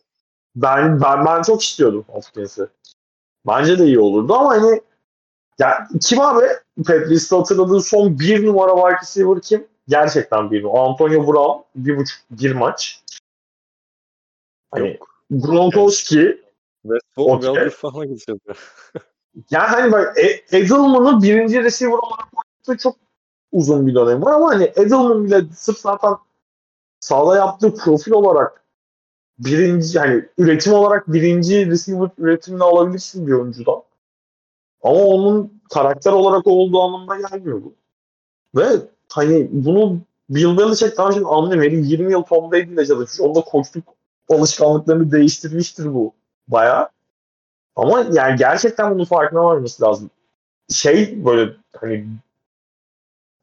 ben 0.56 1.02
ben 1.02 1.26
ben 1.26 1.42
çok 1.42 1.64
istiyordum 1.64 2.06
Hopkins'i. 2.08 2.68
Bence 3.48 3.80
de 3.80 3.86
iyi 3.86 4.00
olurdu 4.00 4.34
ama 4.34 4.50
hani 4.50 4.82
ya 5.60 5.88
kim 6.02 6.20
abi 6.22 6.46
Patrice'de 6.88 7.36
hatırladığı 7.36 7.82
son 7.82 8.20
bir 8.20 8.46
numara 8.46 8.76
wide 8.76 9.02
receiver 9.02 9.42
kim? 9.42 9.68
Gerçekten 9.88 10.52
bir 10.52 10.64
numara. 10.64 10.82
Antonio 10.90 11.28
Brown 11.28 11.64
bir 11.76 11.98
buçuk 11.98 12.20
bir 12.32 12.52
maç. 12.52 13.04
Hani 14.72 14.90
Yok. 14.90 15.24
Gronkowski 15.32 16.42
Okey. 17.16 17.42
Welker 17.54 17.70
falan 17.70 18.08
gideceğiz 18.08 18.42
ya. 18.48 18.54
yani 19.52 19.68
hani 19.68 19.92
bak 19.92 20.18
E- 20.18 20.58
Edelman'ı 20.58 21.24
birinci 21.24 21.64
receiver 21.64 21.94
olarak 21.94 22.28
oynattığı 22.68 22.78
çok 22.78 22.96
uzun 23.52 23.88
bir 23.88 23.96
dönem 23.96 24.22
var 24.22 24.34
ama 24.34 24.50
hani 24.50 24.64
Edelman 24.76 25.26
bile 25.26 25.42
sırf 25.56 25.78
zaten 25.78 26.14
sahada 27.00 27.36
yaptığı 27.38 27.76
profil 27.76 28.12
olarak 28.12 28.64
birinci 29.40 30.00
hani 30.00 30.26
üretim 30.38 30.74
olarak 30.74 31.08
birinci 31.08 31.68
receiver 31.68 32.10
üretimini 32.18 32.64
alabilirsin 32.64 33.28
bir 33.28 33.32
oyuncudan. 33.32 33.84
Ama 34.84 35.00
onun 35.00 35.62
karakter 35.70 36.12
olarak 36.12 36.48
olduğu 36.48 36.82
anlamına 36.82 37.30
gelmiyor 37.30 37.64
bu. 37.64 37.74
Ve 38.56 38.66
hani 39.12 39.48
bunu 39.52 40.00
Bill 40.30 40.58
Belichick 40.58 40.96
tamam 40.96 41.14
şimdi 41.14 41.26
anlıyorum. 41.26 41.62
Herif 41.62 41.92
20 41.92 42.12
yıl 42.12 42.24
Tom 42.24 42.52
Brady 42.52 42.76
çalışmış. 42.76 43.22
Onda 43.22 43.42
koçluk 43.42 43.84
alışkanlıklarını 44.30 45.12
değiştirmiştir 45.12 45.94
bu 45.94 46.14
bayağı. 46.48 46.90
Ama 47.76 48.06
yani 48.14 48.36
gerçekten 48.38 48.94
bunun 48.94 49.06
farkına 49.06 49.44
varması 49.44 49.84
lazım. 49.84 50.10
Şey 50.70 51.26
böyle 51.26 51.54
hani 51.76 52.08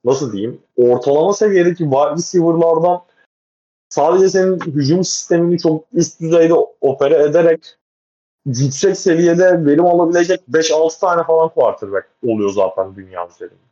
nasıl 0.05 0.33
diyeyim 0.33 0.61
ortalama 0.77 1.33
seviyedeki 1.33 1.79
wide 1.79 2.11
receiver'lardan 2.17 3.03
sadece 3.89 4.29
senin 4.29 4.61
hücum 4.61 5.05
sistemini 5.05 5.59
çok 5.59 5.85
üst 5.93 6.21
düzeyde 6.21 6.55
opere 6.81 7.23
ederek 7.23 7.77
yüksek 8.47 8.97
seviyede 8.97 9.67
verim 9.67 9.87
alabilecek 9.87 10.41
5-6 10.49 11.01
tane 11.01 11.23
falan 11.25 11.49
quarterback 11.49 12.09
oluyor 12.27 12.51
zaten 12.51 12.97
dünya 12.97 13.29
üzerinde. 13.29 13.65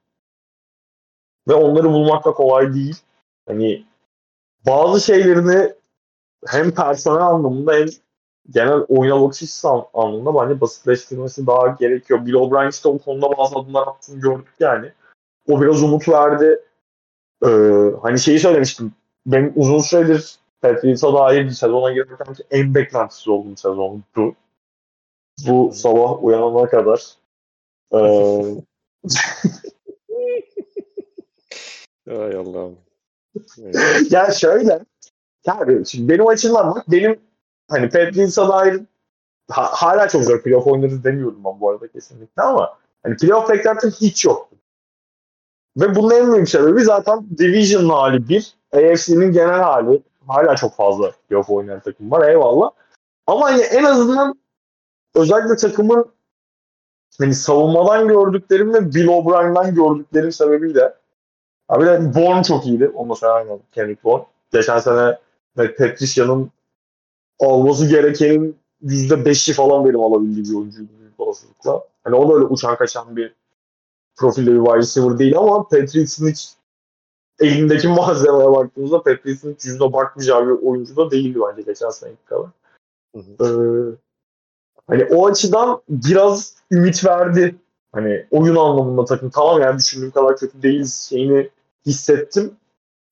Ve 1.48 1.54
onları 1.54 1.90
bulmak 1.92 2.24
da 2.24 2.32
kolay 2.32 2.74
değil. 2.74 2.96
Hani 3.48 3.84
bazı 4.66 5.00
şeylerini 5.00 5.72
hem 6.46 6.70
personel 6.74 7.26
anlamında 7.26 7.74
hem 7.74 7.86
genel 8.50 8.80
oyuna 8.88 9.22
bakış 9.22 9.42
açısı 9.42 9.68
an- 9.68 9.86
anlamında 9.94 10.42
bence 10.42 10.60
basitleştirmesi 10.60 11.46
daha 11.46 11.66
gerekiyor. 11.68 12.26
Bill 12.26 12.34
O'Brien 12.34 12.70
işte 12.70 12.88
o 12.88 12.98
konuda 12.98 13.38
bazı 13.38 13.56
adımlar 13.56 13.86
attığını 13.86 14.20
gördük 14.20 14.54
yani. 14.60 14.92
O 15.48 15.60
biraz 15.60 15.82
umut 15.82 16.08
verdi. 16.08 16.60
Ee, 17.44 17.48
hani 18.02 18.18
şeyi 18.18 18.40
söylemiştim. 18.40 18.92
Benim 19.26 19.52
uzun 19.56 19.78
süredir 19.80 20.36
Patriots'a 20.60 21.14
dair 21.14 21.50
sezona 21.50 21.92
girerken 21.92 22.34
en 22.50 22.74
beklentisiz 22.74 23.28
olduğum 23.28 23.56
sezondu. 23.56 24.34
Bu 25.46 25.72
sabah 25.74 26.24
uyanana 26.24 26.66
kadar. 26.66 27.02
Ee, 27.92 27.98
Ay 32.10 32.36
Allah'ım. 32.36 32.78
Evet. 33.58 34.12
ya 34.12 34.30
şöyle. 34.30 34.80
Yani 35.46 35.86
şimdi 35.86 36.08
benim 36.12 36.26
açımdan 36.28 36.74
bak 36.74 36.84
benim 36.90 37.20
hani 37.70 37.88
Patriots'a 37.90 38.48
dair 38.48 38.80
ha- 39.50 39.70
hala 39.72 40.08
çok 40.08 40.22
zor 40.24 40.42
playoff 40.42 40.66
oynarız 40.66 41.04
demiyorum 41.04 41.44
ben 41.44 41.60
bu 41.60 41.70
arada 41.70 41.88
kesinlikle 41.88 42.42
ama 42.42 42.78
hani 43.02 43.16
playoff 43.16 43.50
beklentim 43.50 43.90
hiç 43.90 44.24
yoktu. 44.24 44.56
Ve 45.76 45.94
bunun 45.94 46.10
en 46.10 46.32
büyük 46.32 46.48
sebebi 46.48 46.84
zaten 46.84 47.26
Division 47.38 47.88
hali 47.88 48.28
bir. 48.28 48.54
AFC'nin 48.72 49.32
genel 49.32 49.60
hali. 49.60 50.02
Hala 50.26 50.56
çok 50.56 50.76
fazla 50.76 51.12
playoff 51.28 51.50
oynayan 51.50 51.80
takım 51.80 52.10
var 52.10 52.28
eyvallah. 52.28 52.70
Ama 53.26 53.46
hani 53.46 53.62
en 53.62 53.84
azından 53.84 54.34
özellikle 55.14 55.56
takımın 55.56 56.06
hani 57.18 57.34
savunmadan 57.34 58.08
gördüklerim 58.08 58.74
ve 58.74 58.94
Bill 58.94 59.06
O'Brien'den 59.06 59.74
gördüklerim 59.74 60.32
sebebiyle 60.32 60.94
Abi 61.68 61.86
de 61.86 62.14
Bourne 62.14 62.42
çok 62.42 62.66
iyiydi. 62.66 62.88
Onu 62.94 63.10
da 63.10 63.14
söylemem 63.14 63.58
Kendrick 63.72 64.04
Bourne. 64.04 64.24
Geçen 64.52 64.78
sene 64.78 65.18
Patricia'nın 65.56 66.50
alması 67.40 67.86
gerekenin 67.86 68.56
%5'i 68.84 69.54
falan 69.54 69.84
benim 69.84 70.00
alabildiği 70.00 70.44
bir 70.44 70.54
oyuncuydu 70.54 70.90
büyük 71.00 71.20
olasılıkla. 71.20 71.84
Hani 72.04 72.14
o 72.14 72.28
da 72.28 72.34
öyle 72.34 72.44
uçan 72.44 72.76
kaçan 72.76 73.16
bir 73.16 73.34
profilde 74.16 74.52
bir 74.52 74.58
wide 74.58 74.76
receiver 74.76 75.18
değil 75.18 75.38
ama 75.38 75.68
Patriots'ın 75.68 76.28
hiç 76.28 76.48
elindeki 77.40 77.88
malzemeye 77.88 78.50
baktığımızda 78.50 79.02
Patriots'ın 79.02 79.54
hiç 79.54 79.64
yüzüne 79.64 79.92
bakmayacağı 79.92 80.46
bir 80.46 80.66
oyuncu 80.66 80.96
da 80.96 81.10
değildi 81.10 81.38
bence 81.48 81.62
geçen 81.62 81.90
seneki 81.90 82.24
kadar. 82.24 82.46
Hı 83.14 83.18
hı. 83.18 83.44
Ee, 83.44 83.96
hani 84.88 85.04
o 85.04 85.26
açıdan 85.26 85.82
biraz 85.88 86.56
ümit 86.70 87.04
verdi. 87.04 87.54
Hani 87.92 88.26
oyun 88.30 88.56
anlamında 88.56 89.04
takım 89.04 89.30
tamam 89.30 89.60
yani 89.60 89.78
düşündüğüm 89.78 90.10
kadar 90.10 90.36
kötü 90.36 90.62
değiliz 90.62 91.06
şeyini 91.08 91.50
hissettim. 91.86 92.56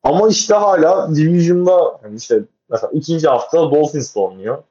Ama 0.02 0.28
işte 0.28 0.54
hala 0.54 1.14
Division'da 1.14 1.98
hani 2.02 2.16
işte 2.16 2.44
mesela 2.68 2.90
ikinci 2.92 3.28
hafta 3.28 3.58
Dolphins'la 3.58 4.20
oynuyor. 4.20 4.62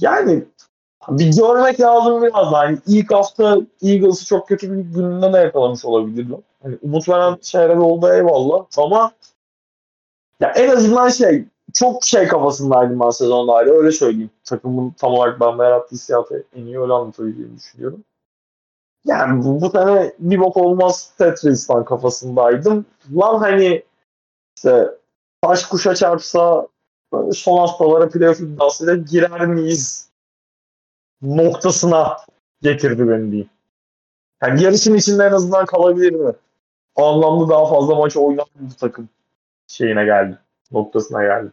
Yani 0.00 0.44
bir 1.18 1.36
görmek 1.36 1.80
lazım 1.80 2.22
biraz 2.22 2.52
daha. 2.52 2.64
Yani 2.64 2.78
ilk 2.86 3.12
hafta 3.12 3.58
Eagles'ı 3.82 4.26
çok 4.26 4.48
kötü 4.48 4.72
bir 4.72 4.94
gününde 4.94 5.32
de 5.32 5.38
yakalamış 5.38 5.84
olabilirler. 5.84 6.38
Hani 6.62 6.78
umut 6.82 7.08
veren 7.08 7.36
şeyler 7.42 7.76
oldu 7.76 8.12
eyvallah 8.12 8.64
ama 8.76 9.12
ya 10.40 10.50
en 10.50 10.68
azından 10.68 11.08
şey 11.08 11.44
çok 11.74 12.04
şey 12.04 12.28
kafasındaydım 12.28 13.00
ben 13.00 13.10
sezonda 13.10 13.52
hala 13.52 13.70
öyle 13.70 13.92
söyleyeyim. 13.92 14.30
Takımın 14.44 14.90
tam 14.90 15.12
olarak 15.12 15.40
ben 15.40 15.64
yarattığı 15.64 15.94
hissiyatı 15.94 16.44
en 16.56 16.64
iyi 16.64 16.80
öyle 16.80 16.92
anlatabildiğimi 16.92 17.56
düşünüyorum. 17.56 18.04
Yani 19.04 19.44
bu, 19.44 19.60
bu 19.60 19.70
sene 19.70 20.12
bir 20.18 20.40
bok 20.40 20.56
olmaz 20.56 21.12
Tetris'ten 21.18 21.84
kafasındaydım. 21.84 22.86
Lan 23.16 23.38
hani 23.38 23.82
işte 24.56 24.90
taş 25.42 25.66
kuşa 25.66 25.94
çarpsa 25.94 26.66
son 27.32 27.58
haftalara 27.58 28.08
playoff 28.08 28.40
iddiasıyla 28.40 28.94
girer 28.94 29.46
miyiz 29.46 30.09
noktasına 31.22 32.16
getirdi 32.62 33.08
beni 33.08 33.30
diyeyim. 33.30 33.50
Yani 34.42 34.62
yarışın 34.62 34.94
içinde 34.94 35.24
en 35.24 35.32
azından 35.32 35.66
kalabilir 35.66 36.12
mi? 36.12 36.32
O 36.94 37.04
anlamda 37.04 37.48
daha 37.48 37.66
fazla 37.66 37.94
maç 37.94 38.16
oynar 38.16 38.44
mı 38.44 38.70
bu 38.70 38.76
takım 38.76 39.08
şeyine 39.66 40.04
geldi. 40.04 40.38
Noktasına 40.70 41.22
geldi. 41.22 41.52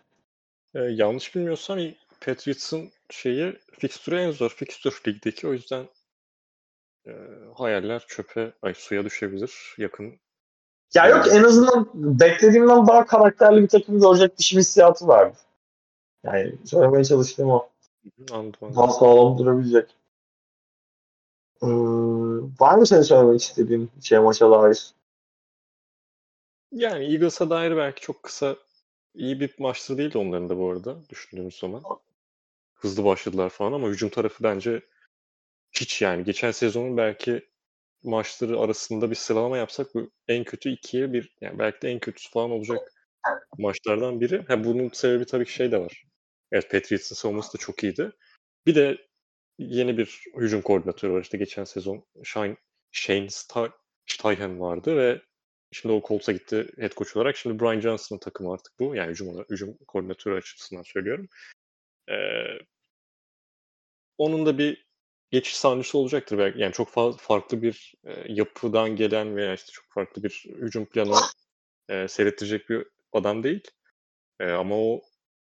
Ee, 0.75 0.79
yanlış 0.79 1.35
bilmiyorsam 1.35 1.79
Patriots'ın 2.21 2.89
şeyi 3.09 3.59
fikstürü 3.71 4.15
en 4.15 4.31
zor 4.31 4.49
fikstür 4.49 5.01
ligdeki 5.07 5.47
o 5.47 5.53
yüzden 5.53 5.85
e, 7.07 7.11
hayaller 7.55 8.05
çöpe 8.07 8.51
ay 8.61 8.73
suya 8.73 9.05
düşebilir 9.05 9.75
yakın. 9.77 10.13
Ya 10.93 11.07
yok 11.07 11.25
en 11.31 11.43
azından 11.43 11.89
beklediğimden 11.93 12.87
daha 12.87 13.05
karakterli 13.05 13.61
bir 13.61 13.67
takım 13.67 13.99
görecekmiş 13.99 14.53
bir 14.53 14.59
hissiyatı 14.59 15.07
vardı. 15.07 15.37
Yani 16.23 16.55
söylemeye 16.65 17.03
çalıştığım 17.03 17.49
o. 17.49 17.69
Anladım. 18.31 18.75
Daha 18.75 18.87
sağlam 18.87 19.37
durabilecek. 19.37 19.95
Ee, 21.61 21.67
var 22.59 22.77
mı 22.77 22.87
senin 22.87 23.01
söylemek 23.01 23.41
istediğin 23.41 23.91
şey 24.01 24.19
maça 24.19 24.51
dair? 24.51 24.91
Yani 26.71 27.05
Eagles'a 27.05 27.49
dair 27.49 27.77
belki 27.77 28.01
çok 28.01 28.23
kısa 28.23 28.55
iyi 29.13 29.39
bir 29.39 29.55
maçtı 29.59 29.97
değildi 29.97 30.17
onların 30.17 30.49
da 30.49 30.57
bu 30.57 30.71
arada 30.71 30.97
düşündüğümüz 31.09 31.59
zaman. 31.59 31.83
Hızlı 32.73 33.05
başladılar 33.05 33.49
falan 33.49 33.73
ama 33.73 33.87
hücum 33.87 34.09
tarafı 34.09 34.43
bence 34.43 34.81
hiç 35.71 36.01
yani. 36.01 36.23
Geçen 36.23 36.51
sezonun 36.51 36.97
belki 36.97 37.45
maçları 38.03 38.59
arasında 38.59 39.09
bir 39.09 39.15
sıralama 39.15 39.57
yapsak 39.57 39.95
bu 39.95 40.09
en 40.27 40.43
kötü 40.43 40.69
ikiye 40.69 41.13
bir 41.13 41.35
yani 41.41 41.59
belki 41.59 41.81
de 41.81 41.89
en 41.89 41.99
kötüsü 41.99 42.31
falan 42.31 42.51
olacak 42.51 42.93
maçlardan 43.57 44.21
biri. 44.21 44.45
Ha, 44.47 44.63
bunun 44.63 44.89
sebebi 44.89 45.25
tabii 45.25 45.45
ki 45.45 45.53
şey 45.53 45.71
de 45.71 45.81
var. 45.81 46.03
Evet 46.51 46.71
Patriots'ın 46.71 47.15
savunması 47.15 47.53
da 47.53 47.57
çok 47.57 47.83
iyiydi. 47.83 48.11
Bir 48.65 48.75
de 48.75 49.07
yeni 49.59 49.97
bir 49.97 50.21
hücum 50.37 50.61
koordinatörü 50.61 51.13
var. 51.13 51.21
İşte 51.21 51.37
geçen 51.37 51.63
sezon 51.63 52.05
Shane, 52.23 52.57
Shane 52.91 53.27
Steichen 54.07 54.59
vardı 54.59 54.97
ve 54.97 55.21
şimdi 55.71 55.93
o 55.93 56.01
Colts'a 56.07 56.31
gitti 56.31 56.67
head 56.77 56.91
coach 56.91 57.17
olarak. 57.17 57.37
Şimdi 57.37 57.59
Brian 57.59 57.79
Johnson'ın 57.79 58.19
takımı 58.19 58.53
artık 58.53 58.79
bu. 58.79 58.95
Yani 58.95 59.11
hücum, 59.11 59.29
olarak, 59.29 59.49
hücum 59.49 59.77
koordinatörü 59.87 60.37
açısından 60.37 60.83
söylüyorum. 60.83 61.27
Ee, 62.09 62.13
onun 64.17 64.45
da 64.45 64.57
bir 64.57 64.87
geçiş 65.31 65.55
sancısı 65.57 65.97
olacaktır 65.97 66.37
belki. 66.37 66.59
Yani 66.59 66.73
çok 66.73 66.89
fazla 66.89 67.17
farklı 67.17 67.61
bir 67.61 67.93
e, 68.03 68.33
yapıdan 68.33 68.95
gelen 68.95 69.35
veya 69.35 69.53
işte 69.53 69.71
çok 69.71 69.85
farklı 69.89 70.23
bir 70.23 70.45
hücum 70.61 70.85
planı 70.85 71.15
e, 71.89 72.07
seyrettirecek 72.07 72.69
bir 72.69 72.87
adam 73.13 73.43
değil. 73.43 73.63
E, 74.39 74.45
ama 74.51 74.75
o 74.75 75.01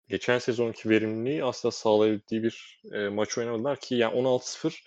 geçen 0.10 0.40
sezonki 0.40 0.90
verimliliği 0.90 1.44
asla 1.44 1.72
sağlayabildiği 1.72 2.44
bir 2.44 2.82
e, 2.92 3.10
maç 3.10 3.38
oynamadılar 3.38 3.80
ki 3.80 3.96
yani 3.96 4.16
16-0 4.16 4.84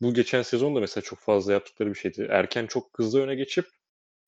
bu 0.00 0.14
geçen 0.14 0.42
sezon 0.42 0.76
da 0.76 0.80
mesela 0.80 1.02
çok 1.02 1.18
fazla 1.18 1.52
yaptıkları 1.52 1.88
bir 1.90 1.94
şeydi. 1.98 2.26
Erken 2.30 2.66
çok 2.66 2.98
hızlı 2.98 3.22
öne 3.22 3.34
geçip 3.34 3.66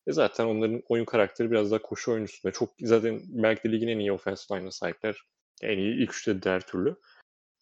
e 0.07 0.13
zaten 0.13 0.47
onların 0.47 0.83
oyun 0.89 1.05
karakteri 1.05 1.51
biraz 1.51 1.71
daha 1.71 1.83
koşu 1.83 2.13
oyuncusunda. 2.13 2.53
Çok 2.53 2.71
zaten 2.81 3.23
belki 3.29 3.63
de 3.69 3.73
ligin 3.73 3.89
en 3.89 3.99
iyi 3.99 4.13
offensive 4.13 4.59
line'ına 4.59 4.71
sahipler. 4.71 5.23
En 5.63 5.79
iyi 5.79 5.95
ilk 6.03 6.15
üçte 6.15 6.43
de 6.43 6.51
her 6.51 6.67
türlü. 6.67 6.97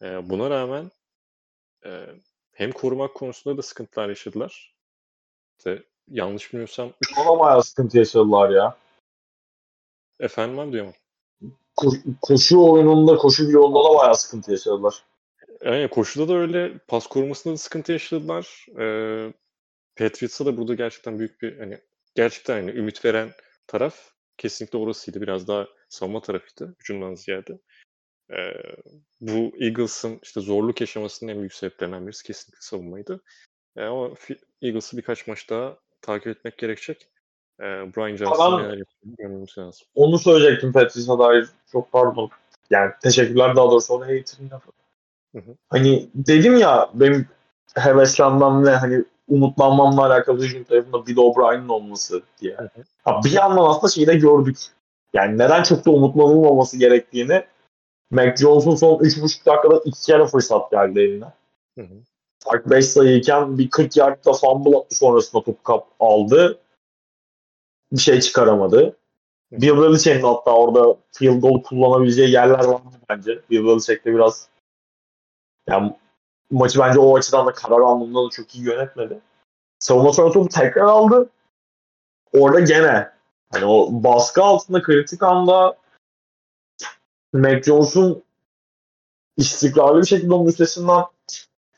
E, 0.03 0.31
buna 0.31 0.51
rağmen 0.51 0.91
e, 1.87 2.07
hem 2.53 2.73
korumak 2.73 3.15
konusunda 3.15 3.59
da 3.59 3.63
sıkıntılar 3.63 4.09
yaşadılar. 4.09 4.75
İşte 5.59 5.83
yanlış 6.09 6.53
bilmiyorsam 6.53 6.93
üç- 7.01 7.19
Ona 7.19 7.39
bayağı 7.41 7.63
sıkıntı 7.63 7.99
yaşadılar 7.99 8.51
ya. 8.51 8.77
efendim 10.21 10.59
abi 10.59 10.73
duyamam. 10.73 10.95
Ko- 11.77 12.15
koşu 12.23 12.71
oyununda, 12.71 13.17
koşu 13.17 13.51
yolunda 13.51 13.89
da 13.89 13.99
bayağı 13.99 14.17
sıkıntı 14.17 14.51
yaşadılar. 14.51 15.05
Yani 15.65 15.89
koşuda 15.91 16.29
da 16.29 16.35
öyle, 16.35 16.79
pas 16.89 17.07
korumasında 17.07 17.55
da 17.55 17.59
sıkıntı 17.59 17.93
yaşadılar. 17.93 18.67
Ee, 18.81 19.33
Patriots'a 19.97 20.47
da 20.47 20.57
burada 20.57 20.75
gerçekten 20.75 21.19
büyük 21.19 21.43
bir 21.43 21.59
hani 21.59 21.81
gerçekten 22.15 22.55
hani 22.55 22.71
ümit 22.71 23.05
veren 23.05 23.31
taraf 23.67 23.97
kesinlikle 24.37 24.79
orasıydı. 24.79 25.21
Biraz 25.21 25.49
daha 25.49 25.67
savunma 25.89 26.21
tarafıydı 26.21 26.77
hücumdan 26.81 27.15
ziyade. 27.15 27.59
Ee, 28.31 28.37
bu 29.21 29.53
Eagles'ın 29.61 30.21
işte 30.23 30.41
zorluk 30.41 30.81
yaşamasının 30.81 31.31
en 31.33 31.39
büyük 31.39 31.55
sebeplerinden 31.55 32.07
birisi 32.07 32.25
kesinlikle 32.25 32.61
savunmaydı. 32.61 33.23
Ee, 33.77 33.83
ama 33.83 34.11
Eagles'ı 34.63 34.97
birkaç 34.97 35.27
maç 35.27 35.51
daha 35.51 35.79
takip 36.03 36.27
etmek 36.27 36.59
gerekecek. 36.59 37.09
Ee, 37.61 37.65
Brian 37.65 38.17
Johnson 38.17 38.63
neler 38.63 38.83
görmemiz 39.19 39.59
lazım. 39.59 39.87
Onu 39.95 40.19
söyleyecektim 40.19 40.73
Patrice'e 40.73 41.19
dair. 41.19 41.47
Çok 41.73 41.93
pardon. 41.93 42.31
Yani 42.71 42.93
teşekkürler 43.03 43.57
daha 43.57 43.71
doğrusu. 43.71 43.95
O 43.95 44.01
da 44.01 44.05
hater'ın 44.05 44.51
lafı. 44.51 44.71
Hı 45.35 45.39
hı. 45.39 45.57
Hani 45.69 46.09
dedim 46.15 46.57
ya 46.57 46.91
benim 46.95 47.29
heveslenmem 47.75 48.65
ve 48.65 48.71
hani 48.71 49.05
umutlanmamla 49.29 50.07
alakalı 50.07 50.43
hücum 50.43 50.65
tarafında 50.65 51.07
Bill 51.07 51.17
O'Brien'in 51.17 51.69
olması 51.69 52.23
diye. 52.41 52.55
hı. 52.55 52.69
Ha, 53.05 53.21
bir 53.25 53.33
yandan 53.33 53.65
aslında 53.65 53.93
şeyi 53.93 54.07
de 54.07 54.15
gördük. 54.15 54.59
Yani 55.13 55.39
neden 55.39 55.63
çok 55.63 55.87
da 55.87 55.91
umutlanılmaması 55.91 56.79
gerektiğini 56.79 57.45
Mac 58.11 58.37
Jones'un 58.37 58.75
son 58.75 58.99
3,5 58.99 59.47
dakikada 59.47 59.81
iki 59.85 60.07
kere 60.07 60.27
fırsat 60.27 60.71
geldi 60.71 61.01
eline. 61.01 61.33
Hı 61.79 61.83
hı. 61.83 61.95
Fark 62.45 62.71
5 62.71 62.87
sayıyken 62.87 63.59
bir 63.59 63.71
40 63.71 63.97
yardta 63.97 64.33
fumble 64.33 64.85
sonrasında 64.91 65.43
top 65.43 65.65
kap 65.65 65.87
aldı. 66.01 66.59
Bir 67.93 68.01
şey 68.01 68.21
çıkaramadı. 68.21 68.97
Bill 69.53 69.83
Belichick'in 69.83 70.23
hatta 70.23 70.51
orada 70.51 70.97
field 71.13 71.41
goal 71.41 71.63
kullanabileceği 71.63 72.31
yerler 72.31 72.65
var 72.65 72.81
bence. 73.09 73.41
Bill 73.51 73.65
Belichick 73.65 74.05
de 74.05 74.15
biraz 74.15 74.49
yani 75.69 75.97
maçı 76.51 76.79
bence 76.79 76.99
o 76.99 77.17
açıdan 77.17 77.47
da 77.47 77.53
karar 77.53 77.81
anlamında 77.81 78.27
da 78.27 78.31
çok 78.31 78.55
iyi 78.55 78.65
yönetmedi. 78.65 79.21
Savunma 79.79 80.13
sonra 80.13 80.33
topu 80.33 80.49
tekrar 80.49 80.83
aldı. 80.83 81.31
Orada 82.33 82.61
gene 82.61 83.11
hani 83.53 83.65
o 83.65 83.89
baskı 83.93 84.43
altında 84.43 84.83
kritik 84.83 85.23
anda 85.23 85.77
Mac 87.33 87.63
Jones'un 87.63 88.23
istikrarlı 89.37 90.01
bir 90.01 90.07
şekilde 90.07 90.35
onun 90.35 90.47
üstesinden 90.47 91.05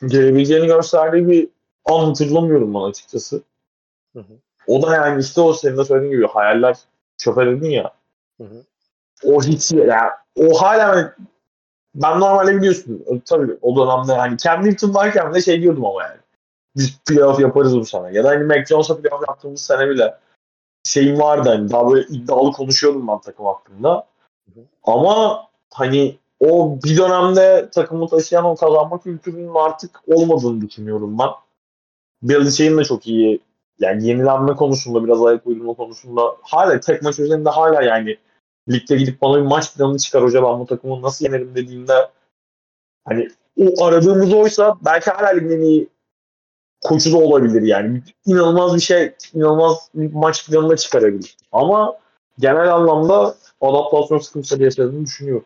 gelebileceğini 0.06 0.66
gösterdiği 0.66 1.28
bir 1.28 1.48
an 1.84 2.06
hatırlamıyorum 2.06 2.74
ben 2.74 2.80
açıkçası. 2.80 3.42
Hı 4.12 4.20
hı. 4.20 4.38
O 4.68 4.82
da 4.82 4.94
yani 4.94 5.20
işte 5.20 5.40
o 5.40 5.52
senin 5.52 5.76
de 5.76 5.84
söylediğin 5.84 6.12
gibi 6.12 6.26
hayaller 6.26 6.76
çöpe 7.16 7.46
dedin 7.46 7.70
ya. 7.70 7.92
Hı 8.40 8.44
hı. 8.44 8.64
O 9.24 9.42
hiç 9.42 9.72
ya 9.72 10.10
o 10.36 10.62
hala 10.62 11.14
ben 11.94 12.20
normalde 12.20 12.56
biliyorsun 12.56 13.04
tabii 13.24 13.56
o 13.62 13.76
dönemde 13.76 14.12
hani 14.12 14.38
Cam 14.38 14.64
Newton 14.64 14.94
varken 14.94 15.34
de 15.34 15.40
şey 15.40 15.62
diyordum 15.62 15.84
ama 15.84 16.02
yani. 16.02 16.18
Biz 16.76 16.98
playoff 16.98 17.40
yaparız 17.40 17.76
bu 17.76 17.84
sene. 17.84 18.12
Ya 18.12 18.24
da 18.24 18.28
hani 18.28 18.44
Mac 18.44 18.64
Jones'a 18.64 18.96
playoff 19.00 19.28
yaptığımız 19.28 19.62
sene 19.62 19.88
bile 19.88 20.14
şeyim 20.84 21.20
vardı 21.20 21.48
hani 21.48 21.70
daha 21.70 21.90
böyle 21.90 22.06
iddialı 22.06 22.52
konuşuyordum 22.52 23.08
ben 23.08 23.20
takım 23.20 23.46
hakkında. 23.46 24.06
hı. 24.54 24.60
Ama 24.84 25.44
hani 25.70 26.18
o 26.40 26.78
bir 26.84 26.96
dönemde 26.96 27.68
takımı 27.74 28.08
taşıyan 28.08 28.44
o 28.44 28.56
kazanma 28.56 29.00
kültürünün 29.00 29.54
artık 29.54 30.00
olmadığını 30.06 30.60
düşünüyorum 30.60 31.18
ben. 31.18 31.28
Belichick'in 32.22 32.78
de 32.78 32.84
çok 32.84 33.06
iyi 33.06 33.40
yani 33.80 34.06
yenilenme 34.06 34.56
konusunda 34.56 35.04
biraz 35.04 35.22
ayak 35.26 35.46
uydurma 35.46 35.74
konusunda 35.74 36.22
hala 36.42 36.80
tek 36.80 37.02
maç 37.02 37.18
üzerinde 37.18 37.50
hala 37.50 37.82
yani 37.82 38.18
ligde 38.68 38.96
gidip 38.96 39.22
bana 39.22 39.36
bir 39.36 39.46
maç 39.46 39.76
planı 39.76 39.98
çıkar 39.98 40.22
hoca 40.22 40.42
ben 40.42 40.60
bu 40.60 40.66
takımı 40.66 41.02
nasıl 41.02 41.24
yenerim 41.24 41.54
dediğinde 41.54 42.10
hani 43.04 43.28
o 43.56 43.84
aradığımız 43.84 44.32
oysa 44.32 44.76
belki 44.84 45.10
hala 45.10 45.28
ligin 45.28 45.60
iyi 45.60 45.88
koçu 46.80 47.12
da 47.12 47.16
olabilir 47.16 47.62
yani. 47.62 48.02
İnanılmaz 48.26 48.74
bir 48.74 48.80
şey, 48.80 49.14
inanılmaz 49.34 49.90
bir 49.94 50.12
maç 50.12 50.50
planı 50.50 50.68
da 50.68 50.76
çıkarabilir. 50.76 51.36
Ama 51.52 51.98
genel 52.38 52.74
anlamda 52.74 53.34
adaptasyon 53.60 54.18
sıkıntısı 54.18 54.62
yaşadığını 54.62 55.04
düşünüyorum. 55.04 55.44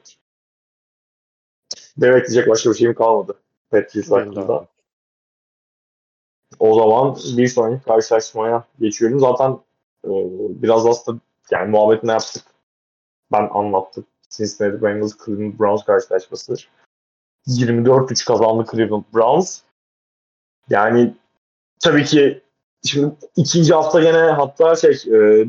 Demek 1.96 2.28
diyecek 2.28 2.48
başka 2.48 2.70
bir 2.70 2.74
şeyim 2.74 2.94
kalmadı. 2.94 3.34
Patriots 3.70 4.10
hakkında. 4.10 4.66
O 6.62 6.74
zaman 6.74 7.16
bir 7.36 7.48
sonraki 7.48 7.84
karşılaşmaya 7.84 8.64
geçiyorum. 8.80 9.20
Zaten 9.20 9.50
e, 10.04 10.10
biraz 10.62 10.86
aslında 10.86 11.20
yani 11.50 11.70
muhabbetini 11.70 12.10
yaptık. 12.10 12.44
Ben 13.32 13.48
anlattım. 13.52 14.04
Cincinnati 14.30 14.82
Bengals 14.82 15.12
Cleveland 15.24 15.58
Browns 15.58 15.84
karşılaşması. 15.84 16.54
24-3 17.46 18.26
kazandı 18.26 18.64
Cleveland 18.72 19.04
Browns. 19.14 19.60
Yani 20.70 21.14
tabii 21.80 22.04
ki 22.04 22.42
şimdi 22.84 23.14
ikinci 23.36 23.74
hafta 23.74 24.00
gene 24.00 24.18
hatta 24.18 24.76
şey 24.76 24.90
e, 24.90 25.42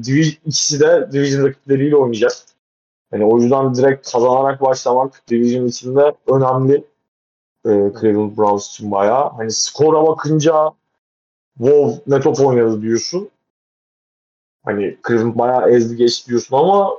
ikisi 0.46 0.80
de 0.80 1.10
division 1.12 1.46
rakipleriyle 1.46 1.96
oynayacak. 1.96 2.34
Yani 3.12 3.26
o 3.26 3.40
yüzden 3.40 3.76
direkt 3.76 4.12
kazanarak 4.12 4.62
başlamak 4.62 5.24
division 5.28 5.66
içinde 5.66 6.16
önemli. 6.28 6.76
E, 7.66 7.70
Cleveland 8.02 8.38
Browns 8.38 8.68
için 8.68 8.92
bayağı. 8.92 9.30
Hani 9.30 9.52
skora 9.52 10.08
bakınca 10.08 10.74
wow 11.58 12.02
ne 12.08 12.20
top 12.20 12.40
oynadı 12.40 12.82
diyorsun. 12.82 13.30
Hani 14.66 14.98
Cleveland 15.08 15.38
bayağı 15.38 15.70
ezdi 15.70 15.96
geçti 15.96 16.30
diyorsun 16.30 16.58
ama 16.58 16.94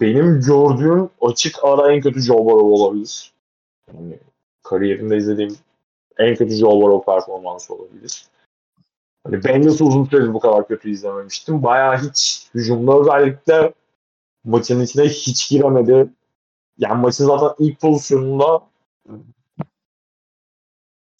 benim 0.00 0.40
gördüğüm 0.40 1.10
açık 1.20 1.64
ara 1.64 1.92
en 1.92 2.00
kötü 2.00 2.20
Joe 2.20 2.44
Burrow 2.44 2.66
olabilir. 2.66 3.32
Yani 3.88 4.18
kariyerimde 4.62 5.16
izlediğim 5.16 5.56
en 6.18 6.36
kötü 6.36 6.54
Joe 6.54 6.80
Burrow 6.80 7.12
performansı 7.12 7.74
olabilir. 7.74 8.26
Hani 9.24 9.44
Bengals'ı 9.44 9.84
uzun 9.84 10.04
süredir 10.04 10.34
bu 10.34 10.40
kadar 10.40 10.68
kötü 10.68 10.90
izlememiştim. 10.90 11.62
Bayağı 11.62 11.98
hiç 11.98 12.48
hücumda 12.54 13.00
özellikle 13.00 13.72
maçın 14.44 14.80
içine 14.80 15.04
hiç 15.04 15.50
giremedi. 15.50 16.10
Yani 16.78 17.00
maçın 17.00 17.26
zaten 17.26 17.66
ilk 17.66 17.80
pozisyonunda 17.80 18.62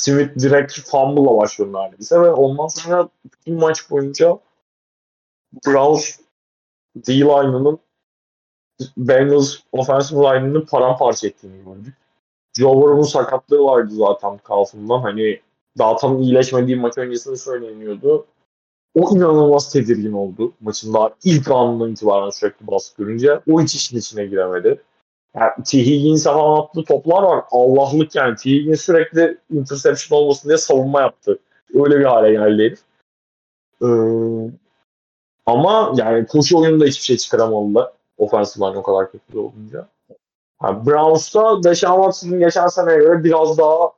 Smith 0.00 0.38
direkt 0.38 0.80
fumble'la 0.80 1.36
başlıyor 1.36 1.72
neredeyse 1.72 2.20
ve 2.20 2.30
ondan 2.30 2.66
sonra 2.66 3.08
bütün 3.24 3.54
maç 3.54 3.90
boyunca 3.90 4.38
Browns 5.66 6.18
D-line'ının 6.96 7.78
Bengals 8.96 9.56
offensive 9.72 10.20
line'ını 10.20 10.66
paramparça 10.66 11.26
ettiğini 11.26 11.64
gördük. 11.64 11.94
Joe 12.58 12.76
Burrow'un 12.76 13.02
sakatlığı 13.02 13.64
vardı 13.64 13.94
zaten 13.94 14.38
kalfından. 14.38 15.00
Hani 15.00 15.40
daha 15.78 15.96
tam 15.96 16.22
iyileşmediği 16.22 16.76
maç 16.76 16.98
öncesinde 16.98 17.36
söyleniyordu. 17.36 18.26
O 18.94 19.16
inanılmaz 19.16 19.72
tedirgin 19.72 20.12
oldu. 20.12 20.52
Maçın 20.60 20.94
daha 20.94 21.10
ilk 21.24 21.50
anından 21.50 21.92
itibaren 21.92 22.30
sürekli 22.30 22.66
baskı 22.66 23.02
görünce. 23.02 23.40
O 23.50 23.60
hiç 23.60 23.74
işin 23.74 23.98
içine 23.98 24.26
giremedi. 24.26 24.82
Yani 25.36 25.52
T. 25.66 25.78
Higgins 25.78 26.26
attığı 26.26 26.84
toplar 26.84 27.22
var. 27.22 27.44
Allah'lık 27.50 28.14
yani. 28.14 28.36
T. 28.36 28.50
Higgins 28.50 28.80
sürekli 28.80 29.38
interception 29.50 30.18
olmasın 30.18 30.48
diye 30.48 30.58
savunma 30.58 31.00
yaptı. 31.00 31.38
Öyle 31.74 31.98
bir 31.98 32.04
hale 32.04 32.32
geldi 32.32 32.62
herif. 32.62 32.80
Ee, 33.82 34.50
ama 35.46 35.92
yani 35.96 36.26
koşu 36.26 36.58
oyununda 36.58 36.84
hiçbir 36.84 37.04
şey 37.04 37.16
çıkaramadılar. 37.16 37.92
Offensive 38.18 38.66
line 38.66 38.78
o 38.78 38.82
kadar 38.82 39.12
kötü 39.12 39.38
olunca. 39.38 39.88
Yani 40.62 40.86
Browns'ta 40.86 41.62
Deshaun 41.62 41.96
Watson'ın 41.96 42.40
geçen 42.40 42.66
seneye 42.66 42.98
göre 42.98 43.24
biraz 43.24 43.58
daha 43.58 43.90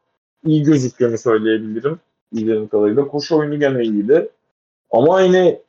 iyi 0.47 0.63
gözüktüğünü 0.63 1.19
söyleyebilirim. 1.19 2.01
İlgilerim 2.33 2.69
kadarıyla. 2.69 3.09
Koşu 3.09 3.39
oyunu 3.39 3.59
gene 3.59 3.83
iyiydi. 3.83 4.29
Ama 4.91 5.21
yine 5.21 5.61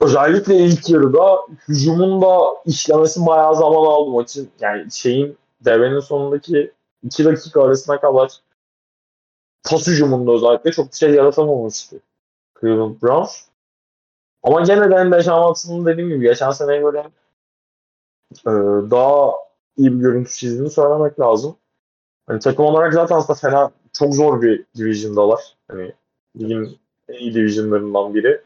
özellikle 0.00 0.56
ilk 0.56 0.90
yarıda 0.90 1.46
hücumun 1.68 2.22
da 2.22 2.38
işlemesi 2.66 3.26
bayağı 3.26 3.56
zaman 3.56 3.86
aldı 3.86 4.10
maçın. 4.10 4.50
Yani 4.60 4.92
şeyin 4.92 5.38
devrenin 5.64 6.00
sonundaki 6.00 6.72
2 7.02 7.24
dakika 7.24 7.62
arasına 7.62 8.00
kadar 8.00 8.40
pas 9.64 9.86
hücumunda 9.86 10.32
özellikle 10.32 10.72
çok 10.72 10.92
bir 10.92 10.96
şey 10.96 11.10
yaratamamıştı 11.10 12.00
Cleveland 12.60 13.02
Browns. 13.02 13.48
Ama 14.42 14.60
gene 14.60 14.90
de 14.90 15.16
Deshaun 15.16 15.54
Watson'ın 15.54 15.86
dediğim 15.86 16.08
gibi 16.08 16.20
geçen 16.20 16.50
seneye 16.50 16.80
göre 16.80 17.10
e, 18.46 18.50
daha 18.90 19.32
iyi 19.76 19.92
bir 19.92 19.98
görüntü 19.98 20.30
çizdiğini 20.30 20.70
söylemek 20.70 21.20
lazım. 21.20 21.56
Hani 22.26 22.40
takım 22.40 22.64
olarak 22.64 22.94
zaten 22.94 23.16
aslında 23.16 23.38
fena 23.38 23.70
çok 23.92 24.14
zor 24.14 24.42
bir 24.42 24.64
division'dalar. 24.76 25.56
Hani 25.68 25.92
ligin 26.36 26.78
en 27.08 27.14
iyi 27.14 27.34
division'larından 27.34 28.14
biri. 28.14 28.42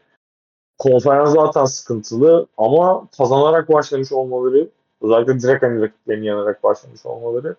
Konferans 0.77 1.33
zaten 1.33 1.65
sıkıntılı 1.65 2.47
ama 2.57 3.07
kazanarak 3.17 3.73
başlamış 3.73 4.11
olmaları 4.11 4.69
özellikle 5.01 5.39
direkt 5.39 5.63
hani 5.63 5.81
rakiplerini 5.81 6.25
yenerek 6.25 6.63
başlamış 6.63 7.05
olmaları 7.05 7.55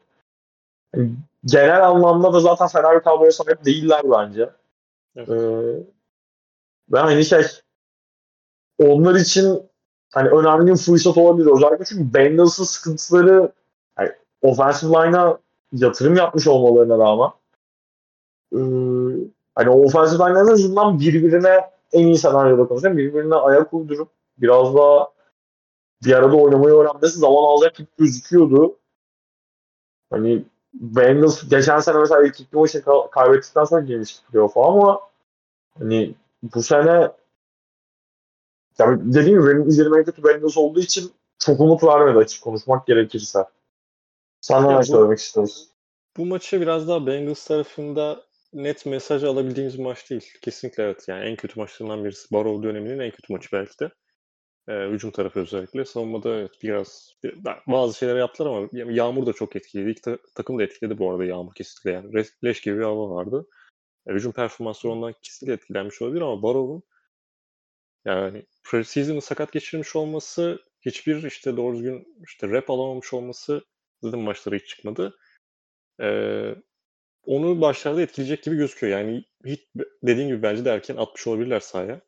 yani 0.94 1.10
genel 1.44 1.88
anlamda 1.88 2.32
da 2.32 2.40
zaten 2.40 2.68
fena 2.68 2.94
bir 2.94 3.00
kadroya 3.00 3.32
sahip 3.32 3.64
değiller 3.64 4.02
bence. 4.04 4.50
Evet. 5.16 5.28
Ee, 5.28 5.84
Ve 6.92 6.98
hani 6.98 7.24
şey 7.24 7.46
onlar 8.78 9.14
için 9.14 9.62
hani 10.12 10.28
önemli 10.28 10.72
bir 10.72 10.76
fırsat 10.76 11.18
olabilir. 11.18 11.50
Özellikle 11.56 11.84
çünkü 11.84 12.14
Bengals'ın 12.14 12.64
sıkıntıları 12.64 13.52
yani 13.98 14.12
offensive 14.42 14.92
line'a 14.92 15.38
yatırım 15.72 16.16
yapmış 16.16 16.46
olmalarına 16.46 16.98
rağmen 16.98 17.30
ee, 18.52 18.58
hani 19.54 19.70
offensive 19.70 20.24
line'ların 20.24 20.52
azından 20.52 21.00
birbirine 21.00 21.73
en 21.92 22.06
iyi 22.06 22.18
senaryoda 22.18 22.68
konuşuyorum. 22.68 22.98
Birbirine 22.98 23.34
ayak 23.34 23.74
uydurup 23.74 24.08
biraz 24.38 24.74
daha 24.74 25.14
bir 26.04 26.12
arada 26.12 26.36
oynamayı 26.36 26.74
öğrenmesi 26.74 27.18
zaman 27.18 27.44
alacak 27.44 27.74
gibi 27.74 27.88
gözüküyordu. 27.98 28.76
Hani 30.10 30.44
Bengals 30.74 31.48
geçen 31.48 31.78
sene 31.78 31.98
mesela 31.98 32.24
ilk 32.24 32.40
iki 32.40 32.56
maçı 32.56 32.84
kaybettikten 33.10 33.64
sonra 33.64 33.80
girmişti 33.80 34.26
playoff'a 34.26 34.66
ama 34.66 35.00
hani 35.78 36.14
bu 36.42 36.62
sene 36.62 37.10
yani 38.78 39.14
dediğim 39.14 39.40
gibi 39.40 39.50
benim 39.50 39.68
izlediğim 39.68 39.98
en 39.98 40.04
kötü 40.04 40.24
Bengals 40.24 40.56
olduğu 40.56 40.80
için 40.80 41.12
çok 41.38 41.60
umut 41.60 41.84
vermedi 41.84 42.18
açık 42.18 42.42
konuşmak 42.42 42.86
gerekirse. 42.86 43.44
Sen 44.40 44.78
ne 44.78 44.82
söylemek 44.82 45.18
istiyorsun? 45.18 45.68
Bu 46.16 46.26
maçı 46.26 46.60
biraz 46.60 46.88
daha 46.88 47.06
Bengals 47.06 47.46
tarafında 47.46 48.22
net 48.54 48.86
mesaj 48.86 49.24
alabildiğimiz 49.24 49.78
maç 49.78 50.10
değil. 50.10 50.32
Kesinlikle 50.42 50.82
evet. 50.82 51.04
Yani 51.08 51.24
en 51.24 51.36
kötü 51.36 51.60
maçlarından 51.60 52.04
birisi. 52.04 52.34
Barrow 52.34 52.68
döneminin 52.68 52.98
en 52.98 53.10
kötü 53.10 53.32
maçı 53.32 53.48
belki 53.52 53.78
de. 53.80 53.90
E, 54.68 54.90
hücum 54.90 55.10
tarafı 55.10 55.40
özellikle. 55.40 55.84
Savunmada 55.84 56.36
evet 56.36 56.52
biraz 56.62 57.14
bazı 57.66 57.98
şeyler 57.98 58.16
yaptılar 58.16 58.50
ama 58.50 58.68
Yağmur 58.72 59.26
da 59.26 59.32
çok 59.32 59.56
etkiledi. 59.56 59.90
İlk 59.90 60.02
ta- 60.02 60.18
takım 60.34 60.58
da 60.58 60.62
etkiledi 60.62 60.98
bu 60.98 61.10
arada 61.10 61.24
Yağmur 61.24 61.54
kesinlikle. 61.54 61.90
Yani 61.90 62.24
leş 62.44 62.60
gibi 62.60 62.78
bir 62.78 62.84
hava 62.84 63.10
vardı. 63.10 63.46
E, 64.08 64.12
hücum 64.12 64.32
performansı 64.32 64.90
ondan 64.90 65.14
kesinlikle 65.22 65.54
etkilenmiş 65.54 66.02
olabilir 66.02 66.22
ama 66.22 66.42
Barrow'un 66.42 66.82
yani 68.04 68.46
preseason'ı 68.64 69.22
sakat 69.22 69.52
geçirmiş 69.52 69.96
olması, 69.96 70.62
hiçbir 70.80 71.22
işte 71.22 71.56
doğru 71.56 71.76
düzgün 71.76 72.16
işte 72.28 72.48
rap 72.48 72.70
alamamış 72.70 73.12
olması 73.12 73.64
zaten 74.02 74.20
maçlara 74.20 74.56
hiç 74.56 74.66
çıkmadı. 74.68 75.16
Ee, 76.00 76.54
onu 77.26 77.60
başlarda 77.60 78.02
etkileyecek 78.02 78.42
gibi 78.42 78.56
gözüküyor. 78.56 78.98
Yani 78.98 79.24
hiç 79.44 79.60
dediğim 80.02 80.28
gibi 80.28 80.42
bence 80.42 80.64
de 80.64 80.70
erken 80.70 80.96
atmış 80.96 81.26
olabilirler 81.26 81.60
sahaya. 81.60 82.00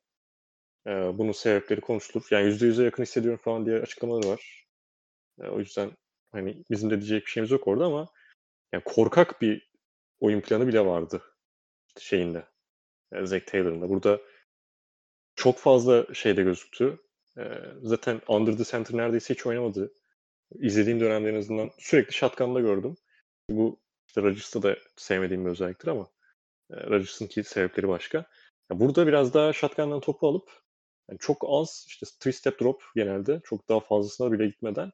Ee, 0.86 0.90
bunun 0.90 1.32
sebepleri 1.32 1.80
konuşulur. 1.80 2.26
Yani 2.30 2.48
%100'e 2.48 2.84
yakın 2.84 3.02
hissediyorum 3.02 3.40
falan 3.44 3.66
diye 3.66 3.80
açıklamaları 3.80 4.28
var. 4.28 4.66
Ee, 5.40 5.48
o 5.48 5.58
yüzden 5.58 5.90
hani 6.32 6.64
bizim 6.70 6.90
de 6.90 7.00
diyecek 7.00 7.26
bir 7.26 7.30
şeyimiz 7.30 7.50
yok 7.50 7.68
orada 7.68 7.84
ama 7.84 8.08
yani 8.72 8.82
korkak 8.84 9.42
bir 9.42 9.70
oyun 10.20 10.40
planı 10.40 10.66
bile 10.68 10.86
vardı 10.86 11.22
şeyinde. 11.98 12.46
Yani 13.12 13.26
Zach 13.26 13.46
Taylor'ın 13.46 13.82
da. 13.82 13.88
Burada 13.88 14.20
çok 15.36 15.58
fazla 15.58 16.14
şeyde 16.14 16.42
gözüktü. 16.42 16.98
Ee, 17.38 17.42
zaten 17.82 18.20
Under 18.28 18.56
the 18.56 18.64
Center 18.64 18.96
neredeyse 18.96 19.34
hiç 19.34 19.46
oynamadı. 19.46 19.94
İzlediğim 20.54 21.00
dönemde 21.00 21.30
en 21.30 21.34
azından 21.34 21.70
sürekli 21.78 22.12
shotgun'da 22.12 22.60
gördüm. 22.60 22.96
Bu 23.50 23.80
işte 24.06 24.22
Rodgers'ta 24.22 24.62
da 24.62 24.76
sevmediğim 24.96 25.44
bir 25.44 25.50
özelliktir 25.50 25.88
ama 25.88 26.08
e, 26.70 26.76
Rodgers'ın 26.76 27.26
ki 27.26 27.44
sebepleri 27.44 27.88
başka. 27.88 28.18
Ya 28.70 28.80
burada 28.80 29.06
biraz 29.06 29.34
daha 29.34 29.52
shotgun'dan 29.52 30.00
topu 30.00 30.28
alıp 30.28 30.50
yani 31.10 31.18
çok 31.18 31.44
az 31.48 31.84
işte 31.88 32.06
three 32.20 32.32
step 32.32 32.60
drop 32.60 32.82
genelde 32.94 33.40
çok 33.44 33.68
daha 33.68 33.80
fazlasına 33.80 34.32
bile 34.32 34.46
gitmeden 34.46 34.92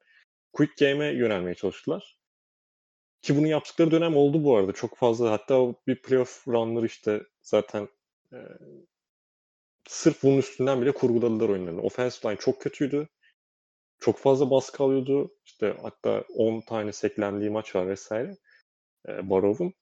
quick 0.53 0.87
game'e 0.87 1.15
yönelmeye 1.15 1.55
çalıştılar. 1.55 2.19
Ki 3.23 3.37
bunu 3.37 3.47
yaptıkları 3.47 3.91
dönem 3.91 4.17
oldu 4.17 4.45
bu 4.45 4.57
arada. 4.57 4.73
Çok 4.73 4.97
fazla 4.97 5.31
hatta 5.31 5.75
bir 5.87 6.03
playoff 6.03 6.49
runları 6.49 6.87
işte 6.87 7.23
zaten 7.43 7.89
e, 8.33 8.39
sırf 9.89 10.23
bunun 10.23 10.39
üstünden 10.39 10.83
bile 10.83 10.93
kurguladılar 10.93 11.49
oyunlarını. 11.49 11.83
Offensive 11.83 12.31
line 12.31 12.41
çok 12.41 12.61
kötüydü. 12.61 13.09
Çok 14.01 14.19
fazla 14.19 14.51
baskı 14.51 14.83
alıyordu. 14.83 15.35
İşte 15.45 15.77
hatta 15.83 16.25
10 16.35 16.61
tane 16.61 16.93
seklendiği 16.93 17.51
maç 17.51 17.77
var 17.77 17.89
vesaire. 17.89 18.37
E, 19.09 19.31
Barov'un. 19.31 19.75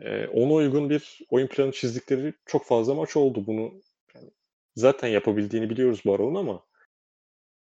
E, 0.00 0.26
ona 0.26 0.52
uygun 0.52 0.90
bir 0.90 1.20
oyun 1.30 1.46
planı 1.46 1.72
çizdikleri 1.72 2.34
çok 2.46 2.64
fazla 2.64 2.94
maç 2.94 3.16
oldu. 3.16 3.46
Bunu 3.46 3.72
yani 4.14 4.30
zaten 4.76 5.08
yapabildiğini 5.08 5.70
biliyoruz 5.70 6.02
Barov'un 6.06 6.34
ama 6.34 6.62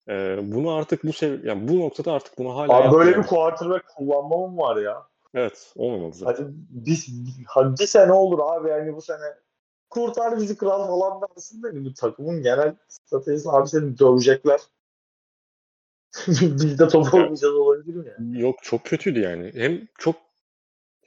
e, 0.08 0.38
bunu 0.42 0.70
artık 0.70 1.04
bu 1.04 1.12
sev 1.12 1.44
yani 1.44 1.68
bu 1.68 1.78
noktada 1.80 2.12
artık 2.12 2.38
bunu 2.38 2.56
hala 2.56 2.72
Abi 2.72 2.96
böyle 2.96 3.18
bir 3.18 3.22
quarterback 3.22 3.88
kullanma 3.96 4.46
mı 4.46 4.58
var 4.58 4.76
ya? 4.76 5.06
Evet, 5.34 5.72
olmamalı 5.76 6.12
zaten. 6.12 6.44
Hadi 6.44 6.52
bir, 6.70 7.06
hadi 7.46 7.80
bir 7.80 7.86
sene 7.86 8.12
olur 8.12 8.38
abi 8.42 8.68
yani 8.68 8.96
bu 8.96 9.02
sene 9.02 9.34
kurtar 9.90 10.38
bizi 10.38 10.56
kral 10.56 10.86
falan 10.86 11.22
dersin 11.22 11.62
de 11.62 11.84
bu 11.84 11.94
takımın 11.94 12.42
genel 12.42 12.76
stratejisi 12.88 13.50
abi 13.50 13.68
seni 13.68 13.98
dövecekler. 13.98 14.60
Biz 16.28 16.78
de 16.78 16.88
top 16.88 17.14
olmayacağız 17.14 17.54
olabilir 17.54 17.94
mi 17.94 18.08
yani? 18.08 18.40
Yok 18.40 18.56
çok 18.62 18.84
kötüydü 18.84 19.20
yani. 19.20 19.52
Hem 19.54 19.88
çok 19.98 20.16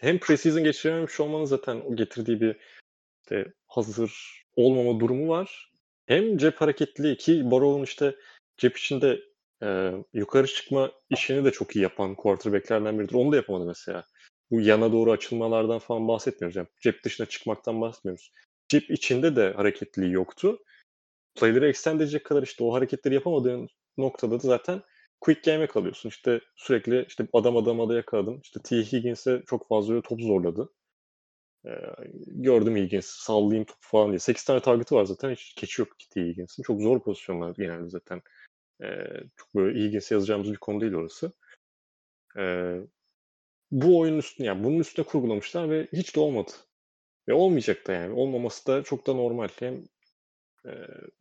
hem 0.01 0.19
preseason 0.19 0.63
geçirememiş 0.63 1.19
olmanın 1.19 1.45
zaten 1.45 1.81
o 1.81 1.95
getirdiği 1.95 2.41
bir 2.41 2.57
işte 3.23 3.53
hazır 3.67 4.43
olmama 4.55 4.99
durumu 4.99 5.29
var. 5.29 5.71
Hem 6.05 6.37
cep 6.37 6.61
hareketliliği 6.61 7.17
ki 7.17 7.51
Barrow'un 7.51 7.83
işte 7.83 8.15
cep 8.57 8.77
içinde 8.77 9.19
e, 9.63 9.91
yukarı 10.13 10.47
çıkma 10.47 10.91
işini 11.09 11.45
de 11.45 11.51
çok 11.51 11.75
iyi 11.75 11.81
yapan 11.81 12.15
quarterbacklerden 12.15 12.99
biridir. 12.99 13.13
Onu 13.13 13.31
da 13.31 13.35
yapamadı 13.35 13.65
mesela. 13.65 14.05
Bu 14.51 14.61
yana 14.61 14.91
doğru 14.91 15.11
açılmalardan 15.11 15.79
falan 15.79 16.07
bahsetmiyoruz. 16.07 16.55
Yani 16.55 16.67
cep 16.79 17.03
dışına 17.03 17.27
çıkmaktan 17.27 17.81
bahsetmiyoruz. 17.81 18.31
Cep 18.69 18.91
içinde 18.91 19.35
de 19.35 19.53
hareketliliği 19.53 20.13
yoktu. 20.13 20.59
Playleri 21.35 21.65
extend 21.65 22.01
edecek 22.01 22.25
kadar 22.25 22.43
işte 22.43 22.63
o 22.63 22.73
hareketleri 22.73 23.13
yapamadığın 23.13 23.69
noktada 23.97 24.33
da 24.33 24.47
zaten 24.47 24.81
quick 25.21 25.43
game'e 25.43 25.67
kalıyorsun. 25.67 26.09
İşte 26.09 26.41
sürekli 26.55 27.05
işte 27.07 27.27
adam 27.33 27.57
adam 27.57 27.81
adaya 27.81 27.97
yakaladım. 27.97 28.39
İşte 28.43 28.59
T. 28.63 28.77
Higgins'e 28.77 29.43
çok 29.47 29.67
fazla 29.67 30.01
top 30.01 30.21
zorladı. 30.21 30.69
Ee, 31.65 31.71
gördüm 32.27 32.75
Higgins 32.75 33.05
sallayayım 33.05 33.65
topu 33.65 33.79
falan 33.81 34.09
diye. 34.09 34.19
8 34.19 34.43
tane 34.43 34.61
target'ı 34.61 34.95
var 34.95 35.05
zaten. 35.05 35.31
Hiç 35.31 35.53
keçi 35.55 35.81
yok 35.81 35.89
T. 36.09 36.21
Higgins'in. 36.21 36.63
Çok 36.63 36.81
zor 36.81 36.99
pozisyonlar 37.03 37.55
genelde 37.55 37.89
zaten. 37.89 38.21
Ee, 38.83 38.87
çok 39.37 39.55
böyle 39.55 39.79
Higgins'e 39.79 40.15
yazacağımız 40.15 40.51
bir 40.51 40.57
konu 40.57 40.81
değil 40.81 40.93
orası. 40.93 41.31
Ee, 42.37 42.77
bu 43.71 43.99
oyunun 43.99 44.17
üstüne 44.17 44.47
yani 44.47 44.63
bunun 44.63 44.79
üstüne 44.79 45.05
kurgulamışlar 45.05 45.69
ve 45.69 45.87
hiç 45.93 46.15
de 46.15 46.19
olmadı. 46.19 46.51
Ve 47.27 47.33
olmayacak 47.33 47.87
da 47.87 47.93
yani. 47.93 48.13
Olmaması 48.13 48.67
da 48.67 48.83
çok 48.83 49.07
da 49.07 49.13
normal. 49.13 49.47
Hem 49.59 49.83
e, 50.65 50.71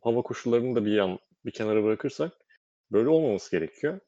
hava 0.01 0.21
koşullarını 0.21 0.75
da 0.75 0.85
bir 0.85 0.93
yan 0.93 1.19
bir 1.45 1.51
kenara 1.51 1.83
bırakırsak 1.83 2.40
böyle 2.91 3.09
olmaması 3.09 3.51
gerekiyor. 3.51 3.99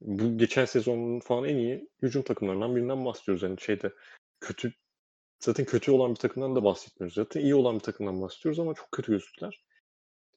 Bu 0.00 0.38
geçen 0.38 0.64
sezonun 0.64 1.20
falan 1.20 1.48
en 1.48 1.56
iyi 1.56 1.88
hücum 2.02 2.22
takımlarından 2.22 2.76
birinden 2.76 3.04
bahsediyoruz. 3.04 3.42
Yani 3.42 3.60
şeyde 3.60 3.92
kötü 4.40 4.72
zaten 5.40 5.64
kötü 5.64 5.90
olan 5.90 6.10
bir 6.10 6.16
takımdan 6.16 6.56
da 6.56 6.64
bahsetmiyoruz. 6.64 7.14
Zaten 7.14 7.40
iyi 7.40 7.54
olan 7.54 7.74
bir 7.74 7.80
takımdan 7.80 8.22
bahsediyoruz 8.22 8.60
ama 8.60 8.74
çok 8.74 8.92
kötü 8.92 9.12
gözüktüler. 9.12 9.64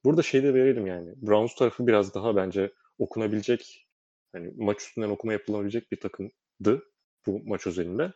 Burada 0.04 0.22
şey 0.22 0.44
de 0.44 0.54
verelim 0.54 0.88
yani. 0.88 1.14
Browns 1.16 1.56
tarafı 1.56 1.88
biraz 1.88 2.14
daha 2.14 2.36
bence 2.36 2.74
okunabilecek 2.98 3.88
hani 4.32 4.54
maç 4.58 4.82
üstünden 4.82 5.10
okuma 5.10 5.34
yapılabilecek 5.34 5.92
bir 5.92 6.00
takımdı 6.00 6.84
bu 7.26 7.44
maç 7.46 7.68
özelinde. 7.68 8.14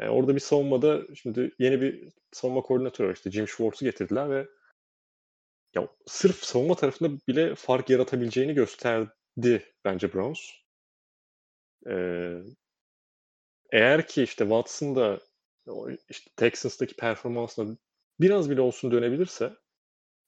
Yani 0.00 0.10
orada 0.10 0.34
bir 0.34 0.40
savunmada 0.40 1.02
şimdi 1.14 1.54
yeni 1.58 1.80
bir 1.80 2.08
savunma 2.32 2.62
koordinatörü 2.62 3.12
işte 3.12 3.30
Jim 3.30 3.48
Schwartz'u 3.48 3.84
getirdiler 3.84 4.30
ve 4.30 4.46
ya 5.74 5.88
sırf 6.06 6.44
savunma 6.44 6.74
tarafında 6.74 7.18
bile 7.28 7.54
fark 7.54 7.90
yaratabileceğini 7.90 8.54
gösterdi 8.54 9.72
bence 9.84 10.14
Browns. 10.14 10.40
Ee, 11.86 12.38
eğer 13.72 14.06
ki 14.06 14.22
işte 14.22 14.44
Watson 14.44 14.96
da 14.96 15.20
işte 16.08 16.30
Texans'taki 16.36 16.96
performansına 16.96 17.76
biraz 18.20 18.50
bile 18.50 18.60
olsun 18.60 18.90
dönebilirse 18.90 19.44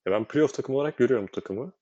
ya 0.07 0.13
ben 0.13 0.25
playoff 0.25 0.55
takımı 0.55 0.79
olarak 0.79 0.97
görüyorum 0.97 1.27
bu 1.29 1.33
takımı. 1.33 1.73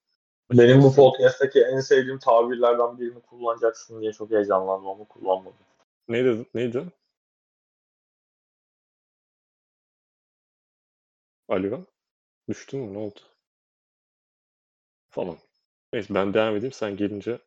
Benim 0.52 0.82
bu 0.82 0.94
podcast'taki 0.94 1.60
en 1.60 1.80
sevdiğim 1.80 2.18
tabirlerden 2.18 3.00
birini 3.00 3.20
kullanacaksın 3.20 4.00
diye 4.00 4.12
çok 4.12 4.30
heyecanlandım 4.30 4.88
ama 4.88 5.04
kullanmadım. 5.04 5.58
Neydi? 6.08 6.46
Neydi? 6.54 6.86
Aliva? 11.48 11.80
Düştün 12.48 12.80
mü? 12.80 12.94
Ne 12.94 12.98
oldu? 12.98 13.20
Falan. 15.14 15.38
Neyse 15.92 16.14
ben 16.14 16.34
devam 16.34 16.56
edeyim. 16.56 16.72
Sen 16.72 16.96
gelince 16.96 17.38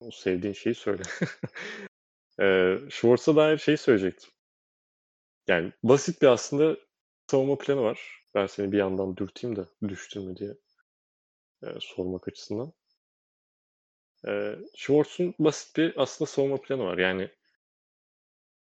o 0.00 0.10
sevdiğin 0.10 0.54
şeyi 0.54 0.74
söyle. 0.74 1.02
ee, 2.40 2.78
Schwartz'a 2.90 3.36
dair 3.36 3.58
şeyi 3.58 3.76
söyleyecektim. 3.76 4.30
Yani 5.48 5.72
basit 5.82 6.22
bir 6.22 6.26
aslında 6.26 6.76
savunma 7.30 7.58
planı 7.58 7.82
var. 7.82 8.24
Ben 8.34 8.46
seni 8.46 8.72
bir 8.72 8.78
yandan 8.78 9.16
dürteyim 9.16 9.56
de 9.56 9.64
düştün 9.88 10.24
mü 10.24 10.36
diye 10.36 10.54
e, 11.62 11.66
sormak 11.80 12.28
açısından. 12.28 12.72
E, 14.28 14.56
Schwartz'un 14.76 15.34
basit 15.38 15.76
bir 15.76 16.02
aslında 16.02 16.30
savunma 16.30 16.60
planı 16.60 16.84
var. 16.84 16.98
Yani 16.98 17.30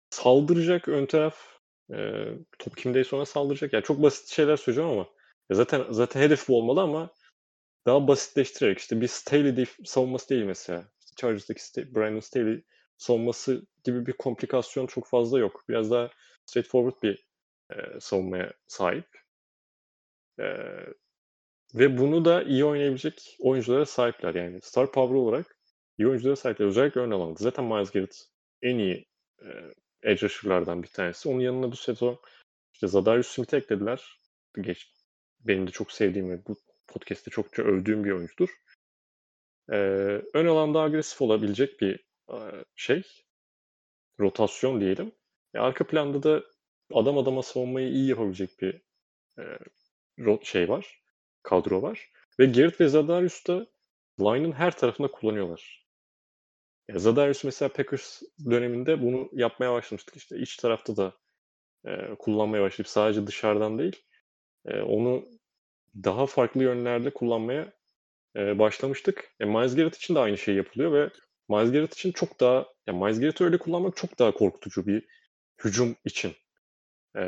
saldıracak 0.09 0.87
ön 0.87 1.05
taraf 1.05 1.59
e, 1.93 2.25
top 2.59 2.77
kimdeyse 2.77 3.15
ona 3.15 3.25
saldıracak. 3.25 3.73
Yani 3.73 3.83
çok 3.83 4.01
basit 4.01 4.27
şeyler 4.27 4.57
söyleyeceğim 4.57 4.91
ama 4.91 5.07
zaten 5.51 5.85
zaten 5.89 6.21
hedef 6.21 6.47
bu 6.47 6.57
olmalı 6.57 6.81
ama 6.81 7.11
daha 7.85 8.07
basitleştirerek 8.07 8.79
işte 8.79 9.01
bir 9.01 9.07
Staley 9.07 9.57
de 9.57 9.65
savunması 9.85 10.29
değil 10.29 10.43
mesela. 10.43 10.89
Chargers'daki 11.15 11.61
St- 11.61 11.95
Brandon 11.95 12.19
Staley 12.19 12.63
savunması 12.97 13.67
gibi 13.83 14.05
bir 14.05 14.13
komplikasyon 14.13 14.87
çok 14.87 15.07
fazla 15.07 15.39
yok. 15.39 15.63
Biraz 15.69 15.91
daha 15.91 16.09
straightforward 16.45 17.03
bir 17.03 17.27
e, 17.71 17.99
savunmaya 17.99 18.53
sahip. 18.67 19.07
E, 20.37 20.45
ve 21.75 21.97
bunu 21.97 22.25
da 22.25 22.43
iyi 22.43 22.65
oynayabilecek 22.65 23.37
oyunculara 23.39 23.85
sahipler. 23.85 24.35
Yani 24.35 24.61
star 24.61 24.91
power 24.91 25.15
olarak 25.15 25.57
iyi 25.97 26.07
oyunculara 26.07 26.35
sahipler. 26.35 26.65
Özellikle 26.65 27.01
ön 27.01 27.11
alanda. 27.11 27.35
Zaten 27.43 27.65
Miles 27.65 27.91
Garrett 27.91 28.25
en 28.61 28.77
iyi 28.77 29.05
e, 29.41 29.47
edge 30.03 30.21
rusher'lardan 30.21 30.83
bir 30.83 30.87
tanesi. 30.87 31.29
Onun 31.29 31.39
yanına 31.39 31.71
bu 31.71 31.75
sezon 31.75 32.19
işte 32.73 32.87
Zadarius 32.87 33.27
Smith'i 33.27 33.55
eklediler. 33.55 34.19
Geç, 34.61 34.91
benim 35.39 35.67
de 35.67 35.71
çok 35.71 35.91
sevdiğim 35.91 36.29
ve 36.31 36.45
bu 36.47 36.55
podcast'te 36.95 37.31
çokça 37.31 37.63
övdüğüm 37.63 38.03
bir 38.03 38.11
oyuncudur. 38.11 38.49
Ee, 39.71 39.75
ön 40.33 40.45
alanda 40.45 40.81
agresif 40.81 41.21
olabilecek 41.21 41.81
bir 41.81 42.05
e, 42.29 42.37
şey. 42.75 43.03
Rotasyon 44.19 44.81
diyelim. 44.81 45.11
E, 45.53 45.59
arka 45.59 45.87
planda 45.87 46.23
da 46.23 46.43
adam 46.93 47.17
adama 47.17 47.43
savunmayı 47.43 47.89
iyi 47.89 48.09
yapabilecek 48.09 48.61
bir 48.61 48.81
e, 49.39 49.43
şey 50.43 50.69
var. 50.69 51.01
Kadro 51.43 51.81
var. 51.81 52.11
Ve 52.39 52.45
Garrett 52.45 52.81
ve 52.81 52.87
Zadarius 52.87 53.47
da 53.47 53.67
line'ın 54.19 54.51
her 54.51 54.77
tarafında 54.77 55.07
kullanıyorlar. 55.07 55.85
Ya 56.87 56.99
Zadarius 56.99 57.43
mesela 57.43 57.69
Packers 57.69 58.21
döneminde 58.45 59.01
bunu 59.01 59.29
yapmaya 59.33 59.73
başlamıştık. 59.73 60.15
İşte 60.15 60.37
iç 60.39 60.57
tarafta 60.57 60.97
da 60.97 61.13
e, 61.85 62.15
kullanmaya 62.19 62.63
başlayıp 62.63 62.87
sadece 62.87 63.27
dışarıdan 63.27 63.79
değil 63.79 64.03
e, 64.65 64.81
onu 64.81 65.25
daha 66.03 66.25
farklı 66.25 66.63
yönlerde 66.63 67.09
kullanmaya 67.09 67.73
e, 68.35 68.59
başlamıştık. 68.59 69.35
E, 69.39 69.45
Miles 69.45 69.75
Garrett 69.75 69.95
için 69.95 70.15
de 70.15 70.19
aynı 70.19 70.37
şey 70.37 70.55
yapılıyor 70.55 70.93
ve 70.93 71.09
Miles 71.49 71.71
Garrett 71.71 71.93
için 71.93 72.11
çok 72.11 72.39
daha 72.39 72.65
ya 72.87 72.93
Miles 72.93 73.19
Garrett'ı 73.19 73.43
öyle 73.45 73.57
kullanmak 73.57 73.97
çok 73.97 74.19
daha 74.19 74.31
korkutucu 74.31 74.87
bir 74.87 75.05
hücum 75.63 75.95
için. 76.05 76.33
E, 77.17 77.23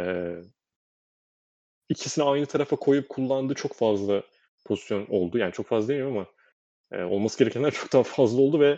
ikisini 1.89 2.25
aynı 2.25 2.45
tarafa 2.45 2.75
koyup 2.75 3.09
kullandığı 3.09 3.53
çok 3.53 3.73
fazla 3.73 4.23
pozisyon 4.65 5.05
oldu. 5.09 5.37
Yani 5.37 5.53
çok 5.53 5.67
fazla 5.67 5.87
değil 5.87 6.05
ama 6.05 6.27
e, 6.91 7.03
olması 7.03 7.39
gerekenler 7.39 7.71
çok 7.81 7.93
daha 7.93 8.03
fazla 8.03 8.41
oldu 8.41 8.59
ve 8.59 8.77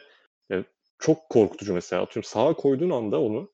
e, 0.51 0.63
çok 0.99 1.29
korkutucu 1.29 1.73
mesela. 1.73 2.01
Atıyorum 2.01 2.29
sağa 2.29 2.53
koyduğun 2.53 2.89
anda 2.89 3.21
onu 3.21 3.51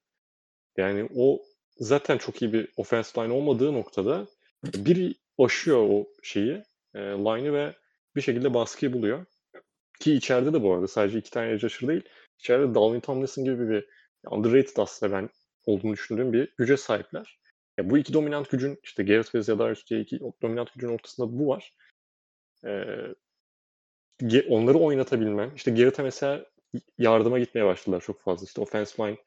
yani 0.77 1.09
o 1.15 1.41
zaten 1.77 2.17
çok 2.17 2.41
iyi 2.41 2.53
bir 2.53 2.73
offense 2.77 3.21
line 3.21 3.33
olmadığı 3.33 3.73
noktada 3.73 4.27
bir 4.63 5.15
aşıyor 5.39 5.77
o 5.89 6.07
şeyi, 6.23 6.63
e, 6.95 6.99
line'ı 6.99 7.53
ve 7.53 7.75
bir 8.15 8.21
şekilde 8.21 8.53
baskıyı 8.53 8.93
buluyor. 8.93 9.25
Ki 9.99 10.13
içeride 10.13 10.53
de 10.53 10.63
bu 10.63 10.73
arada 10.73 10.88
sadece 10.88 11.17
iki 11.17 11.31
tane 11.31 11.51
edge 11.51 11.69
değil. 11.88 12.03
İçeride 12.39 12.75
Dalvin 12.75 12.99
Tomlinson 12.99 13.43
gibi 13.43 13.69
bir 13.69 13.89
underrated 14.31 14.77
aslında 14.77 15.13
ben 15.13 15.29
olduğunu 15.65 15.93
düşündüğüm 15.93 16.33
bir 16.33 16.53
güce 16.57 16.77
sahipler. 16.77 17.39
Ya 17.77 17.89
bu 17.89 17.97
iki 17.97 18.13
dominant 18.13 18.49
gücün 18.49 18.79
işte 18.83 19.03
Garrett 19.03 19.36
ve 19.36 19.43
Zedarius 19.43 19.89
diye 19.89 20.01
iki 20.01 20.19
dominant 20.41 20.73
gücün 20.73 20.89
ortasında 20.89 21.39
bu 21.39 21.47
var. 21.47 21.73
Ee, 22.65 23.15
onları 24.49 24.77
oynatabilmen. 24.77 25.51
İşte 25.55 25.71
Garrett'e 25.71 26.03
mesela 26.03 26.45
yardıma 26.97 27.39
gitmeye 27.39 27.65
başladılar 27.65 28.01
çok 28.01 28.21
fazla. 28.21 28.45
İşte 28.45 28.61
offense 28.61 29.03
line 29.03 29.17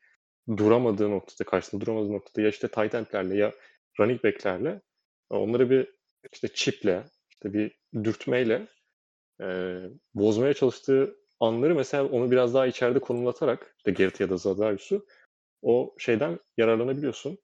duramadığı 0.56 1.10
noktada, 1.10 1.50
karşısında 1.50 1.86
duramadığı 1.86 2.12
noktada 2.12 2.40
ya 2.42 2.48
işte 2.48 2.68
tight 2.68 2.94
endlerle 2.94 3.36
ya 3.36 3.54
running 4.00 4.24
backlerle 4.24 4.80
onları 5.30 5.70
bir 5.70 5.97
işte 6.32 6.48
chiple, 6.54 7.04
işte 7.30 7.52
bir 7.52 7.78
dürtmeyle 8.04 8.68
e, 9.42 9.46
bozmaya 10.14 10.54
çalıştığı 10.54 11.16
anları 11.40 11.74
mesela 11.74 12.04
onu 12.08 12.30
biraz 12.30 12.54
daha 12.54 12.66
içeride 12.66 12.98
konumlatarak 12.98 13.74
işte 13.78 13.90
Gerrit 13.90 14.20
ya 14.20 14.30
da 14.30 14.36
Zadarius'u 14.36 15.06
o 15.62 15.94
şeyden 15.98 16.38
yararlanabiliyorsun. 16.56 17.38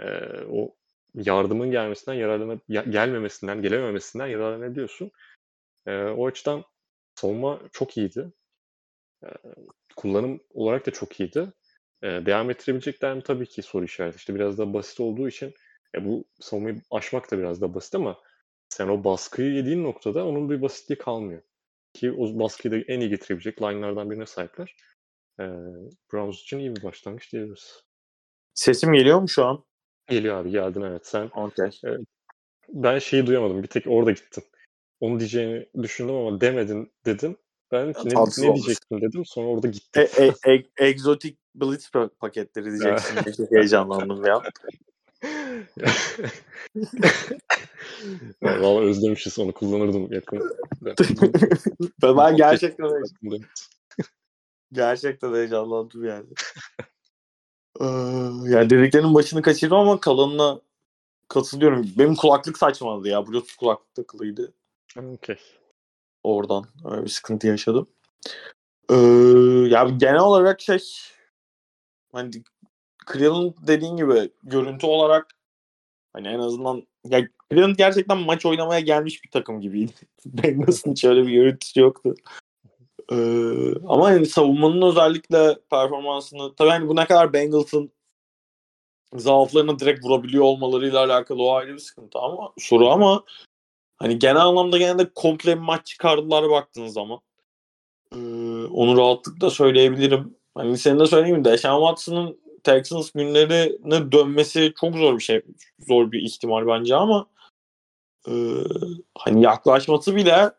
E, 0.00 0.06
o 0.50 0.76
yardımın 1.14 1.70
gelmesinden 1.70 2.18
yararlana 2.18 2.60
gelmemesinden, 2.68 3.62
gelememesinden 3.62 4.26
yararlanabiliyorsun. 4.26 5.10
E, 5.86 6.02
o 6.02 6.26
açıdan 6.26 6.64
savunma 7.14 7.60
çok 7.72 7.96
iyiydi. 7.96 8.32
E, 9.24 9.28
kullanım 9.96 10.40
olarak 10.54 10.86
da 10.86 10.90
çok 10.90 11.20
iyiydi. 11.20 11.52
E, 12.02 12.06
devam 12.08 12.50
ettirebilecekler 12.50 13.14
mi? 13.14 13.22
Tabii 13.22 13.46
ki 13.46 13.62
soru 13.62 13.84
işareti. 13.84 14.16
İşte 14.16 14.34
biraz 14.34 14.58
da 14.58 14.74
basit 14.74 15.00
olduğu 15.00 15.28
için 15.28 15.54
e, 15.96 16.04
bu 16.04 16.24
savunmayı 16.40 16.82
aşmak 16.90 17.30
da 17.30 17.38
biraz 17.38 17.60
da 17.60 17.74
basit 17.74 17.94
ama 17.94 18.18
sen 18.68 18.88
o 18.88 19.04
baskıyı 19.04 19.52
yediğin 19.52 19.84
noktada 19.84 20.26
onun 20.26 20.50
bir 20.50 20.62
basitliği 20.62 20.98
kalmıyor. 20.98 21.42
Ki 21.94 22.12
o 22.12 22.38
baskıyı 22.38 22.72
da 22.72 22.92
en 22.92 23.00
iyi 23.00 23.10
getirebilecek 23.10 23.62
line'lardan 23.62 24.10
birine 24.10 24.26
sahipler. 24.26 24.76
Ee, 25.40 25.44
Browns 26.12 26.40
için 26.42 26.58
iyi 26.58 26.76
bir 26.76 26.82
başlangıç 26.82 27.32
diyebiliriz. 27.32 27.82
Sesim 28.54 28.92
geliyor 28.92 29.20
mu 29.20 29.28
şu 29.28 29.44
an? 29.44 29.64
Geliyor 30.06 30.36
abi 30.36 30.50
geldin 30.50 30.82
evet. 30.82 31.06
Sen 31.06 31.30
okay. 31.34 31.68
e, 31.68 31.88
ben 32.68 32.98
şeyi 32.98 33.26
duyamadım. 33.26 33.62
Bir 33.62 33.68
tek 33.68 33.86
orada 33.86 34.10
gittin. 34.10 34.44
Onu 35.00 35.20
diyeceğini 35.20 35.66
düşündüm 35.82 36.14
ama 36.14 36.40
demedin 36.40 36.92
dedin. 37.06 37.38
Ben 37.72 37.88
ne, 37.88 38.14
ne 38.38 38.54
diyecektin 38.54 39.00
dedim. 39.00 39.24
Sonra 39.24 39.48
orada 39.48 39.68
gittim. 39.68 40.06
E, 40.18 40.24
e, 40.24 40.54
e, 40.54 40.64
egzotik 40.78 41.38
Blitz 41.54 41.90
paketleri 42.20 42.64
diyeceksin. 42.64 43.32
Çok 43.36 43.50
heyecanlandım 43.52 44.24
ya. 44.24 44.42
Valla 48.42 48.80
özlemişiz 48.80 49.38
onu 49.38 49.52
kullanırdım 49.52 50.12
yakın. 50.12 50.56
ben 52.02 52.36
gerçekten 52.36 52.90
gerçekten 54.72 55.34
heyecanlandım 55.34 56.04
yani. 56.04 56.26
Ee, 57.80 57.84
yani 58.50 58.70
dediklerinin 58.70 59.14
başını 59.14 59.42
kaçırdım 59.42 59.76
ama 59.76 60.00
kalanına 60.00 60.60
katılıyorum. 61.28 61.86
Benim 61.98 62.16
kulaklık 62.16 62.58
saçmaladı 62.58 63.08
ya. 63.08 63.26
Bluetooth 63.26 63.56
kulaklık 63.56 63.94
takılıydı. 63.94 64.52
Okay. 64.96 65.36
Oradan 66.22 66.64
öyle 66.84 67.04
bir 67.04 67.08
sıkıntı 67.08 67.46
yaşadım. 67.46 67.86
Ee, 68.90 68.94
ya 69.70 69.88
genel 69.96 70.20
olarak 70.20 70.60
şey 70.60 70.84
hani 72.12 72.30
Cleveland 73.12 73.52
dediğin 73.66 73.96
gibi 73.96 74.30
görüntü 74.42 74.86
olarak 74.86 75.36
Hani 76.16 76.28
en 76.28 76.38
azından 76.38 76.82
ya 77.04 77.28
Cleveland 77.50 77.76
gerçekten 77.76 78.18
maç 78.18 78.46
oynamaya 78.46 78.80
gelmiş 78.80 79.24
bir 79.24 79.30
takım 79.30 79.60
gibiydi. 79.60 79.92
Bengals'ın 80.26 80.90
hiç 80.90 81.04
öyle 81.04 81.26
bir 81.26 81.32
görüntüsü 81.32 81.80
yoktu. 81.80 82.14
Ee, 83.12 83.16
ama 83.88 84.10
yani 84.10 84.26
savunmanın 84.26 84.82
özellikle 84.82 85.58
performansını 85.70 86.54
tabii 86.54 86.68
hani 86.68 86.88
bu 86.88 86.96
ne 86.96 87.06
kadar 87.06 87.32
Bengals'ın 87.32 87.92
zaaflarını 89.14 89.78
direkt 89.78 90.04
vurabiliyor 90.04 90.44
olmalarıyla 90.44 91.04
alakalı 91.04 91.42
o 91.42 91.54
ayrı 91.54 91.74
bir 91.74 91.78
sıkıntı 91.78 92.18
ama 92.18 92.52
soru 92.58 92.88
ama 92.88 93.24
hani 93.96 94.18
genel 94.18 94.42
anlamda 94.42 94.78
gene 94.78 94.98
de 94.98 95.10
komple 95.14 95.54
maç 95.54 95.86
çıkardılar 95.86 96.50
baktığın 96.50 96.86
zaman. 96.86 97.20
Ee, 98.12 98.18
onu 98.64 98.96
rahatlıkla 98.96 99.50
söyleyebilirim. 99.50 100.36
Hani 100.54 100.78
senin 100.78 101.00
de 101.00 101.06
söyleyeyim 101.06 101.44
de 101.44 101.52
Deshaun 101.52 101.80
Watson'ın 101.80 102.45
Texans 102.66 103.10
günlerine 103.10 104.12
dönmesi 104.12 104.72
çok 104.80 104.96
zor 104.96 105.18
bir 105.18 105.22
şey. 105.22 105.42
Zor 105.88 106.12
bir 106.12 106.22
ihtimal 106.22 106.66
bence 106.66 106.96
ama 106.96 107.26
e, 108.28 108.32
hani 109.18 109.42
yaklaşması 109.42 110.16
bile 110.16 110.50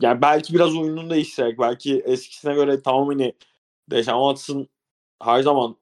yani 0.00 0.22
belki 0.22 0.54
biraz 0.54 0.76
oyununu 0.76 1.10
değiştirerek 1.10 1.58
belki 1.58 1.98
eskisine 1.98 2.54
göre 2.54 2.82
tamam 2.82 3.08
hani 3.08 3.32
Deshaun 3.90 4.34
Watson 4.34 4.68
her 5.22 5.42
zaman 5.42 5.76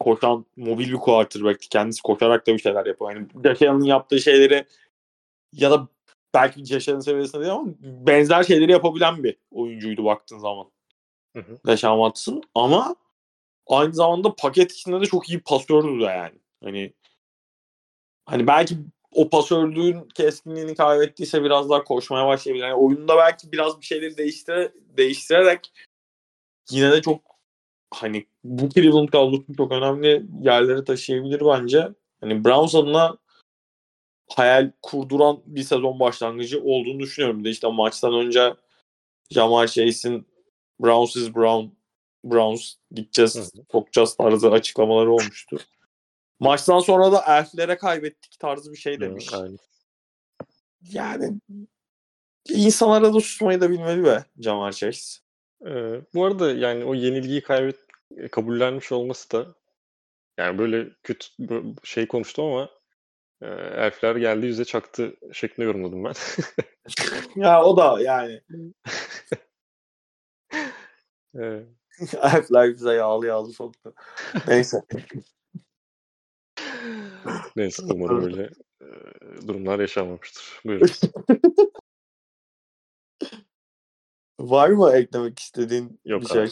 koşan 0.00 0.46
mobil 0.56 0.88
bir 0.88 0.96
quarterback'ti. 0.96 1.68
Kendisi 1.68 2.02
koşarak 2.02 2.46
da 2.46 2.52
bir 2.54 2.58
şeyler 2.58 2.86
yapıyor. 2.86 3.12
Yani 3.12 3.26
Josh 3.44 3.88
yaptığı 3.88 4.20
şeyleri 4.20 4.66
ya 5.52 5.70
da 5.70 5.88
belki 6.34 6.64
Josh 6.64 6.84
seviyesinde 6.84 7.42
değil 7.42 7.52
ama 7.52 7.74
benzer 7.80 8.42
şeyleri 8.42 8.72
yapabilen 8.72 9.24
bir 9.24 9.36
oyuncuydu 9.50 10.04
baktığın 10.04 10.38
zaman. 10.38 10.66
Deshaun 11.66 12.08
Watson 12.08 12.42
ama 12.54 12.96
aynı 13.66 13.94
zamanda 13.94 14.34
paket 14.34 14.72
içinde 14.72 15.00
de 15.00 15.06
çok 15.06 15.28
iyi 15.28 15.40
pasördü 15.40 16.00
de 16.00 16.04
yani. 16.04 16.38
Hani 16.64 16.92
hani 18.26 18.46
belki 18.46 18.76
o 19.14 19.30
pasörlüğün 19.30 20.08
keskinliğini 20.08 20.74
kaybettiyse 20.74 21.44
biraz 21.44 21.70
daha 21.70 21.84
koşmaya 21.84 22.26
başlayabilir. 22.26 22.64
Yani 22.64 22.74
oyunda 22.74 23.16
belki 23.16 23.52
biraz 23.52 23.80
bir 23.80 23.86
şeyleri 23.86 24.16
değiştire, 24.16 24.72
değiştirerek 24.96 25.72
yine 26.70 26.92
de 26.92 27.02
çok 27.02 27.20
hani 27.94 28.26
bu 28.44 28.68
Cleveland 28.68 29.08
kadrosu 29.08 29.56
çok 29.56 29.72
önemli 29.72 30.26
yerlere 30.42 30.84
taşıyabilir 30.84 31.40
bence. 31.40 31.88
Hani 32.20 32.44
Browns 32.44 32.74
adına 32.74 33.18
hayal 34.30 34.72
kurduran 34.82 35.42
bir 35.46 35.62
sezon 35.62 36.00
başlangıcı 36.00 36.62
olduğunu 36.62 37.00
düşünüyorum. 37.00 37.40
Bir 37.40 37.44
de 37.44 37.50
işte 37.50 37.68
maçtan 37.68 38.14
önce 38.14 38.54
Jamal 39.30 39.66
Chase'in 39.66 40.26
Browns 40.80 41.16
is 41.16 41.34
Brown 41.34 41.66
Browns 42.24 42.74
gideceğiz, 42.90 43.52
sokacağız 43.72 44.16
tarzı 44.16 44.50
açıklamaları 44.50 45.12
olmuştu. 45.12 45.58
Maçtan 46.40 46.80
sonra 46.80 47.12
da 47.12 47.24
elflere 47.28 47.76
kaybettik 47.76 48.38
tarzı 48.38 48.72
bir 48.72 48.76
şey 48.76 49.00
demiş. 49.00 49.32
Aynen. 49.32 49.58
Yani 50.82 51.40
insanlara 52.48 53.14
da 53.14 53.20
susmayı 53.20 53.60
da 53.60 53.70
bilmeli 53.70 54.04
be 54.04 54.24
Jamar 54.38 54.72
Chase. 54.72 55.20
Ee, 55.66 56.00
bu 56.14 56.24
arada 56.24 56.52
yani 56.52 56.84
o 56.84 56.94
yenilgiyi 56.94 57.42
kaybet 57.42 57.76
kabullenmiş 58.30 58.92
olması 58.92 59.30
da 59.30 59.54
yani 60.38 60.58
böyle 60.58 60.88
kötü 61.02 61.26
şey 61.84 62.08
konuştum 62.08 62.44
ama 62.44 62.70
e, 63.42 63.46
elfler 63.84 64.16
geldi 64.16 64.46
yüze 64.46 64.64
çaktı 64.64 65.16
şeklinde 65.32 65.66
yorumladım 65.66 66.04
ben. 66.04 66.14
Ya 67.36 67.64
o 67.64 67.76
da 67.76 68.02
yani 68.02 68.40
Ee, 71.38 71.62
elfler 72.22 72.70
bize 72.74 72.92
yağlı 72.92 73.26
yağlı 73.26 73.52
soktu. 73.52 73.94
Neyse. 74.46 74.82
neyse 77.56 77.82
umarım 77.94 78.24
öyle 78.24 78.50
durumlar 79.46 79.80
yaşanmamıştır. 79.80 80.60
Buyurun. 80.64 80.88
Var 84.40 84.68
mı 84.68 84.90
eklemek 84.92 85.38
istediğin 85.38 86.00
Yok 86.04 86.20
bir 86.20 86.26
şey? 86.26 86.42
abi. 86.42 86.50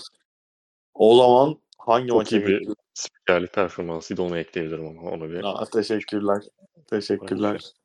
O 0.94 1.16
zaman 1.16 1.60
hangi 1.78 2.08
Çok 2.08 2.16
maça 2.16 2.36
iyi 2.36 2.46
bir 2.46 2.68
spikerlik 2.94 3.52
performansıydı 3.52 4.22
onu 4.22 4.38
ekleyebilirim 4.38 4.86
ama 4.86 5.10
onu 5.10 5.30
bir 5.30 5.44
Aa, 5.44 5.64
teşekkürler. 5.64 6.42
Teşekkürler. 6.86 7.50
Bırakıyorum. 7.50 7.80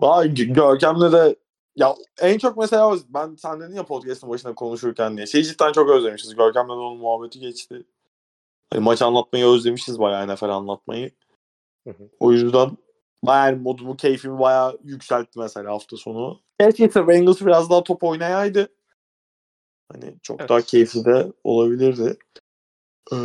Vay 0.00 0.26
Gö- 0.26 0.52
Görkem'le 0.52 1.12
de 1.12 1.36
ya 1.76 1.96
en 2.20 2.38
çok 2.38 2.56
mesela 2.56 2.96
ben 3.08 3.34
sen 3.34 3.60
dedin 3.60 3.74
ya 3.74 3.86
podcast'ın 3.86 4.30
başında 4.30 4.54
konuşurken 4.54 5.16
diye. 5.16 5.26
Şeyi 5.26 5.44
cidden 5.44 5.72
çok 5.72 5.90
özlemişiz. 5.90 6.34
Görkem'le 6.34 6.68
de 6.68 6.72
onun 6.72 6.98
muhabbeti 6.98 7.40
geçti. 7.40 7.86
Hani 8.72 8.82
maç 8.82 9.02
anlatmayı 9.02 9.46
özlemişiz 9.46 9.98
bayağı 9.98 10.34
NFL 10.34 10.48
anlatmayı. 10.48 11.10
Hı 11.86 11.90
hı. 11.90 12.10
O 12.20 12.32
yüzden 12.32 12.76
bayağı 13.22 13.56
modumu, 13.56 13.96
keyfimi 13.96 14.38
bayağı 14.38 14.78
yükseltti 14.84 15.38
mesela 15.38 15.72
hafta 15.72 15.96
sonu. 15.96 16.40
Keşke 16.60 17.08
Bengals 17.08 17.40
biraz 17.40 17.70
daha 17.70 17.84
top 17.84 18.04
oynayaydı. 18.04 18.68
Hani 19.92 20.14
çok 20.22 20.40
Evet. 20.40 20.50
daha 20.50 20.60
keyifli 20.60 21.04
de 21.04 21.32
olabilirdi. 21.44 22.18
Ee, 23.12 23.16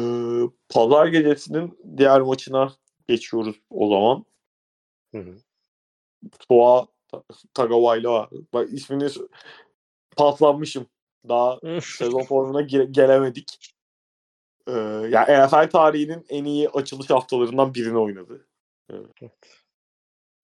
Pazar 0.70 1.08
gecesinin 1.08 1.80
diğer 1.97 2.22
maçına 2.22 2.74
geçiyoruz 3.08 3.56
o 3.70 3.89
zaman. 3.89 4.26
Hı 5.16 5.18
hı. 5.18 5.38
Tua 6.39 6.88
Tagawailoa. 7.53 8.30
Bak 8.53 8.70
ismini 8.74 9.09
paslanmışım. 10.18 10.86
Daha 11.30 11.59
sezon 11.82 12.24
formuna 12.24 12.62
gire- 12.62 12.91
gelemedik. 12.91 13.74
Ee, 14.68 14.72
yani 15.09 15.45
NFL 15.45 15.70
tarihinin 15.70 16.26
en 16.30 16.45
iyi 16.45 16.70
açılış 16.70 17.09
haftalarından 17.09 17.74
birini 17.74 17.97
oynadı. 17.97 18.47
Ee, 18.91 18.95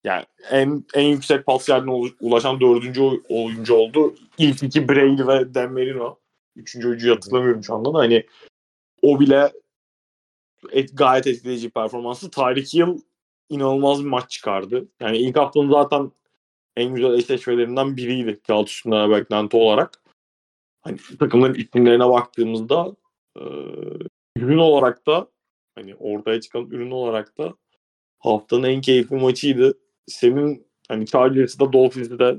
yani 0.04 0.26
en 0.52 0.86
en 0.94 1.08
yüksek 1.08 1.46
pas 1.46 1.70
ulu- 1.70 2.16
ulaşan 2.22 2.60
dördüncü 2.62 3.02
oy- 3.02 3.24
oyuncu 3.30 3.76
oldu. 3.76 4.16
İlk 4.38 4.64
iki 4.64 4.90
Brady 4.90 5.28
ve 5.28 5.54
Dan 5.54 5.74
Marino. 5.74 6.20
Üçüncü 6.56 6.88
oyuncuyu 6.88 7.16
hatırlamıyorum 7.16 7.64
şu 7.64 7.76
anda 7.76 7.94
da. 7.94 7.98
Hani 7.98 8.26
o 9.02 9.20
bile 9.20 9.52
et, 10.72 10.90
gayet 10.94 11.28
etkileyici 11.28 11.70
performansı. 11.70 12.32
Tyreek 12.32 12.74
Hill 12.74 13.02
inanılmaz 13.50 14.04
bir 14.04 14.10
maç 14.10 14.32
çıkardı. 14.32 14.88
Yani 15.00 15.18
ilk 15.18 15.38
haftanın 15.38 15.72
zaten 15.72 16.12
en 16.78 16.96
güzel 16.96 17.14
eşleşmelerinden 17.14 17.98
biriydi 17.98 18.40
kağıt 18.48 18.70
üstünden 18.70 19.12
beklenti 19.12 19.58
olarak. 19.58 20.02
Hani 20.82 20.98
takımların 21.20 21.54
isimlerine 21.54 22.10
baktığımızda 22.10 22.96
e, 23.36 23.44
ürün 24.38 24.58
olarak 24.58 25.08
da 25.08 25.28
hani 25.76 25.96
ortaya 25.96 26.42
çıkan 26.42 26.66
ürün 26.66 26.92
olarak 26.92 27.38
da 27.38 27.54
haftanın 28.20 28.64
en 28.64 28.82
keyifli 28.82 29.16
maçıydı. 29.16 29.78
Senin 30.08 30.68
hani 30.88 31.06
Chargers'da 31.06 31.74
Dolphins'i 31.74 32.20
de 32.20 32.38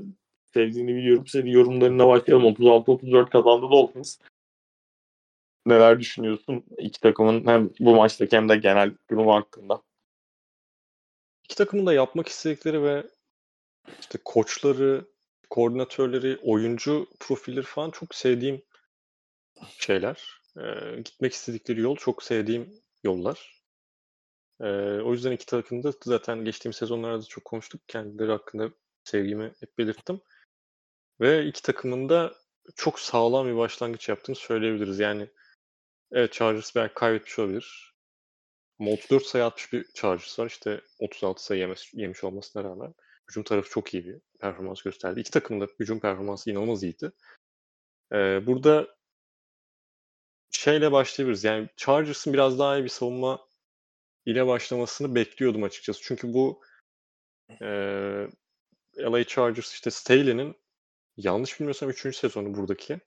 sevdiğini 0.53 0.95
biliyorum. 0.95 1.27
Senin 1.27 1.51
yorumlarına 1.51 2.07
başlayalım. 2.07 2.45
36-34 2.45 3.29
kazandı 3.29 3.65
Dolphins. 3.71 4.17
Neler 5.65 5.99
düşünüyorsun 5.99 6.63
iki 6.77 6.99
takımın 6.99 7.47
hem 7.47 7.69
bu 7.79 7.95
maçtaki 7.95 8.37
hem 8.37 8.49
de 8.49 8.57
genel 8.57 8.95
durumu 9.11 9.35
hakkında? 9.35 9.81
İki 11.43 11.55
takımın 11.55 11.85
da 11.85 11.93
yapmak 11.93 12.27
istedikleri 12.27 12.83
ve 12.83 13.03
işte 13.99 14.19
koçları, 14.25 15.05
koordinatörleri, 15.49 16.39
oyuncu 16.43 17.07
profilleri 17.19 17.65
falan 17.65 17.91
çok 17.91 18.15
sevdiğim 18.15 18.61
şeyler. 19.79 20.41
Ee, 20.57 21.01
gitmek 21.01 21.33
istedikleri 21.33 21.81
yol 21.81 21.95
çok 21.95 22.23
sevdiğim 22.23 22.81
yollar. 23.03 23.63
Ee, 24.61 24.65
o 25.01 25.11
yüzden 25.13 25.31
iki 25.31 25.45
takım 25.45 25.83
da 25.83 25.93
zaten 26.03 26.45
geçtiğim 26.45 26.73
sezonlarda 26.73 27.23
çok 27.23 27.45
konuştuk. 27.45 27.81
Kendileri 27.87 28.31
hakkında 28.31 28.69
sevgimi 29.03 29.53
hep 29.59 29.77
belirttim. 29.77 30.21
Ve 31.21 31.45
iki 31.45 31.61
takımın 31.61 32.09
da 32.09 32.35
çok 32.75 32.99
sağlam 32.99 33.47
bir 33.47 33.57
başlangıç 33.57 34.09
yaptığını 34.09 34.35
söyleyebiliriz. 34.35 34.99
Yani 34.99 35.29
evet 36.11 36.33
Chargers 36.33 36.75
belki 36.75 36.93
kaybetmiş 36.93 37.39
olabilir. 37.39 37.95
Ama 38.79 38.91
34 38.91 39.25
sayı 39.25 39.45
atmış 39.45 39.73
bir 39.73 39.85
Chargers 39.93 40.39
var. 40.39 40.47
İşte 40.47 40.81
36 40.99 41.43
sayı 41.43 41.59
yemiş, 41.61 41.93
yemiş 41.93 42.23
olmasına 42.23 42.63
rağmen 42.63 42.93
hücum 43.29 43.43
tarafı 43.43 43.69
çok 43.69 43.93
iyi 43.93 44.05
bir 44.05 44.19
performans 44.39 44.81
gösterdi. 44.81 45.19
İki 45.19 45.31
takımın 45.31 45.61
da 45.61 45.71
hücum 45.79 45.99
performansı 45.99 46.51
inanılmaz 46.51 46.83
iyiydi. 46.83 47.11
Ee, 48.13 48.47
burada 48.47 48.87
şeyle 50.51 50.91
başlayabiliriz. 50.91 51.43
Yani 51.43 51.69
Chargers'ın 51.77 52.33
biraz 52.33 52.59
daha 52.59 52.77
iyi 52.77 52.83
bir 52.83 52.89
savunma 52.89 53.47
ile 54.25 54.47
başlamasını 54.47 55.15
bekliyordum 55.15 55.63
açıkçası. 55.63 56.01
Çünkü 56.03 56.33
bu 56.33 56.61
e, 57.61 57.65
LA 58.99 59.23
Chargers 59.23 59.73
işte 59.73 59.91
Staley'nin 59.91 60.55
yanlış 61.17 61.59
bilmiyorsam 61.59 61.89
3. 61.89 62.15
sezonu 62.17 62.55
buradaki 62.55 62.99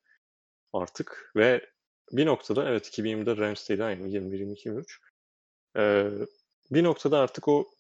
artık 0.73 1.33
ve 1.37 1.71
bir 2.13 2.27
noktada 2.27 2.69
evet 2.69 2.99
2020'de 2.99 3.37
Rams'teydi 3.37 3.85
aynı 3.85 4.09
21 4.09 4.39
22 4.39 4.69
23. 4.69 5.01
Ee, 5.77 6.11
bir 6.71 6.85
noktada 6.85 7.19
artık 7.19 7.49
o 7.49 7.71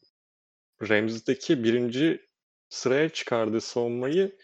Rams'deki 0.89 1.65
birinci 1.65 2.32
sıraya 2.73 3.09
çıkardığı 3.09 3.61
savunmayı 3.61 4.39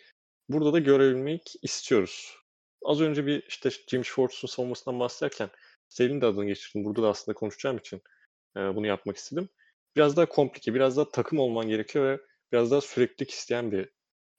burada 0.48 0.72
da 0.72 0.78
görebilmek 0.78 1.54
istiyoruz. 1.62 2.36
Az 2.84 3.00
önce 3.00 3.26
bir 3.26 3.42
işte 3.48 3.70
Jim 3.88 4.04
Schwartz'un 4.04 4.48
savunmasından 4.48 5.00
bahsederken 5.00 5.50
Staley'nin 5.88 6.20
de 6.20 6.26
adını 6.26 6.46
geçirdim. 6.46 6.84
Burada 6.84 7.02
da 7.02 7.08
aslında 7.08 7.36
konuşacağım 7.38 7.78
için 7.78 8.02
e, 8.56 8.60
bunu 8.60 8.86
yapmak 8.86 9.16
istedim. 9.16 9.48
Biraz 9.96 10.16
daha 10.16 10.26
komplike, 10.26 10.74
biraz 10.74 10.96
daha 10.96 11.08
takım 11.08 11.38
olman 11.38 11.68
gerekiyor 11.68 12.04
ve 12.04 12.20
biraz 12.52 12.70
daha 12.70 12.80
süreklilik 12.80 13.30
isteyen 13.30 13.72
bir 13.72 13.90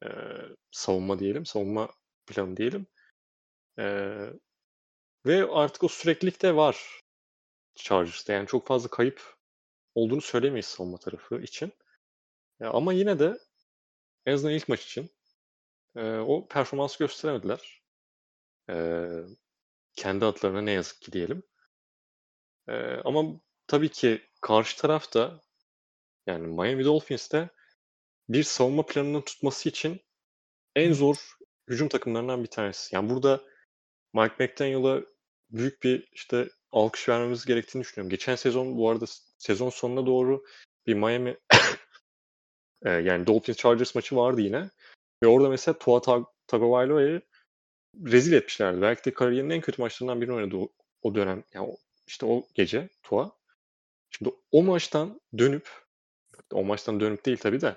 e, 0.06 0.10
savunma 0.72 1.20
diyelim, 1.20 1.46
savunma 1.46 1.90
planı 2.28 2.58
diyelim. 2.58 2.88
E, 3.80 3.86
ve 5.26 5.46
artık 5.52 5.84
o 5.84 5.88
süreklilik 5.88 6.42
de 6.42 6.56
var 6.56 7.02
Chargers'ta. 7.76 8.34
Yani 8.34 8.48
çok 8.48 8.68
fazla 8.68 8.90
kayıp 8.90 9.36
olduğunu 9.96 10.22
söylemeyiz 10.22 10.66
savunma 10.66 10.98
tarafı 10.98 11.42
için. 11.42 11.74
Ya 12.60 12.70
ama 12.72 12.94
yine 12.94 13.20
de 13.20 13.40
en 14.30 14.34
azından 14.34 14.54
ilk 14.54 14.70
maç 14.70 14.86
için 14.86 15.10
e, 15.96 16.02
o 16.18 16.48
performans 16.48 16.98
gösteremediler. 16.98 17.82
E, 18.70 19.08
kendi 19.94 20.26
adlarına 20.26 20.62
ne 20.62 20.72
yazık 20.72 21.02
ki 21.02 21.12
diyelim. 21.12 21.44
E, 22.68 22.74
ama 23.06 23.42
tabii 23.68 23.90
ki 23.90 24.22
karşı 24.42 24.78
tarafta 24.78 25.42
yani 26.28 26.48
Miami 26.48 26.86
Dolphins'te 26.86 27.50
bir 28.30 28.44
savunma 28.44 28.86
planının 28.86 29.22
tutması 29.22 29.70
için 29.70 30.02
en 30.76 30.94
zor 30.94 31.16
hücum 31.70 31.90
takımlarından 31.90 32.44
bir 32.44 32.50
tanesi. 32.50 32.96
Yani 32.96 33.10
burada 33.10 33.44
Mike 34.14 34.36
McDaniel'a 34.40 35.02
büyük 35.50 35.84
bir 35.84 36.10
işte 36.12 36.50
alkış 36.72 37.10
vermemiz 37.10 37.46
gerektiğini 37.46 37.82
düşünüyorum. 37.82 38.10
Geçen 38.10 38.36
sezon 38.36 38.78
bu 38.78 38.90
arada 38.90 39.06
sezon 39.38 39.70
sonuna 39.70 40.06
doğru 40.06 40.46
bir 40.88 40.94
Miami 40.94 41.38
e, 42.86 42.90
yani 42.90 43.28
Dolphins 43.28 43.58
Chargers 43.58 43.96
maçı 43.96 44.16
vardı 44.16 44.42
yine. 44.42 44.70
Ve 45.24 45.28
orada 45.28 45.50
mesela 45.50 45.78
Tua 45.78 45.98
Tag- 45.98 46.26
Tagovailoa'yı 46.48 47.22
rezil 48.06 48.34
etmişlerdi. 48.34 48.82
Belki 48.82 49.06
de 49.06 49.14
kariyerinin 49.14 49.50
en 49.50 49.62
kötü 49.62 49.82
maçlarından 49.82 50.22
birini 50.22 50.34
oynadı 50.36 50.58
o, 50.58 50.70
o 51.02 51.16
dönem. 51.16 51.44
Yani 51.54 51.78
işte 52.08 52.26
o 52.26 52.48
gece 52.56 52.90
Tua. 53.04 53.32
Şimdi 54.10 54.32
o 54.52 54.64
maçtan 54.64 55.22
dönüp 55.38 55.70
o 56.54 56.64
maçtan 56.64 57.00
dönüp 57.00 57.26
değil 57.26 57.38
tabii 57.38 57.62
de 57.62 57.76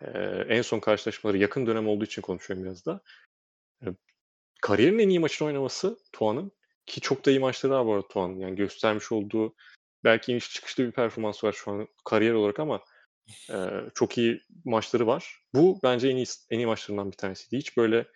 e, 0.00 0.08
en 0.48 0.62
son 0.62 0.80
karşılaşmaları 0.80 1.38
yakın 1.38 1.66
dönem 1.66 1.88
olduğu 1.88 2.04
için 2.04 2.22
konuşuyorum 2.22 2.64
biraz 2.64 2.86
da. 2.86 3.00
E, 3.82 3.86
kariyerin 4.62 4.98
en 4.98 5.08
iyi 5.08 5.20
maçını 5.20 5.48
oynaması 5.48 5.98
Tua'nın 6.12 6.52
ki 6.86 7.00
çok 7.00 7.26
da 7.26 7.30
iyi 7.30 7.40
maçları 7.40 7.72
var 7.72 7.86
bu 7.86 7.94
arada 7.94 8.08
Tua'nın. 8.08 8.38
Yani 8.38 8.56
göstermiş 8.56 9.12
olduğu 9.12 9.54
belki 10.04 10.32
iniş 10.32 10.52
çıkışlı 10.52 10.86
bir 10.86 10.92
performans 10.92 11.44
var 11.44 11.52
şu 11.52 11.70
an 11.70 11.88
kariyer 12.04 12.32
olarak 12.32 12.60
ama 12.60 12.84
e, 13.50 13.56
çok 13.94 14.18
iyi 14.18 14.42
maçları 14.64 15.06
var. 15.06 15.40
Bu 15.54 15.80
bence 15.82 16.08
en 16.08 16.16
iyi 16.16 16.26
en 16.50 16.58
iyi 16.58 16.66
maçlarından 16.66 17.12
bir 17.12 17.16
tanesiydi. 17.16 17.56
Hiç 17.58 17.76
böyle 17.76 18.06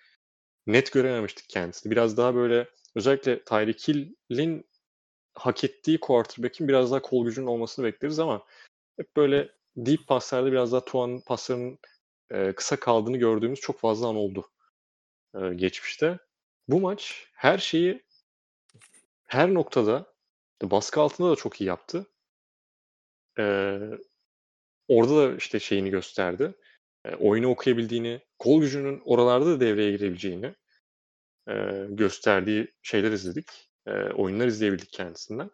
net 0.67 0.93
görememiştik 0.93 1.49
kendisini. 1.49 1.91
Biraz 1.91 2.17
daha 2.17 2.35
böyle 2.35 2.69
özellikle 2.95 3.45
Tyreek 3.45 3.89
Hill'in 3.89 4.71
hak 5.35 5.65
ettiği 5.65 6.01
quarterback'in 6.01 6.69
biraz 6.69 6.91
daha 6.91 7.03
kol 7.03 7.25
gücünün 7.25 7.47
olmasını 7.47 7.85
bekleriz 7.85 8.19
ama 8.19 8.45
hep 8.97 9.17
böyle 9.17 9.51
deep 9.77 10.07
paslarda 10.07 10.53
biraz 10.53 10.73
daha 10.73 10.85
Tuan'ın 10.85 11.21
paslarının 11.21 11.79
e, 12.31 12.53
kısa 12.53 12.81
kaldığını 12.81 13.17
gördüğümüz 13.17 13.61
çok 13.61 13.81
fazla 13.81 14.09
an 14.09 14.17
oldu 14.17 14.51
e, 15.35 15.55
geçmişte. 15.55 16.19
Bu 16.69 16.81
maç 16.81 17.29
her 17.33 17.59
şeyi 17.59 18.03
her 19.27 19.55
noktada 19.55 20.15
baskı 20.63 21.01
altında 21.01 21.31
da 21.31 21.37
çok 21.37 21.61
iyi 21.61 21.65
yaptı. 21.65 22.07
E, 23.39 23.79
orada 24.91 25.17
da 25.17 25.37
işte 25.37 25.61
şeyini 25.61 25.91
gösterdi. 25.91 26.55
E, 27.05 27.15
oyunu 27.15 27.49
okuyabildiğini, 27.51 28.21
kol 28.39 28.61
gücünün 28.61 29.03
oralarda 29.05 29.47
da 29.47 29.61
devreye 29.61 29.91
girebileceğini 29.91 30.55
e, 31.49 31.55
gösterdiği 31.89 32.69
şeyler 32.83 33.13
izledik. 33.13 33.47
E, 33.87 33.91
oyunlar 33.93 34.47
izleyebildik 34.47 34.93
kendisinden. 34.93 35.51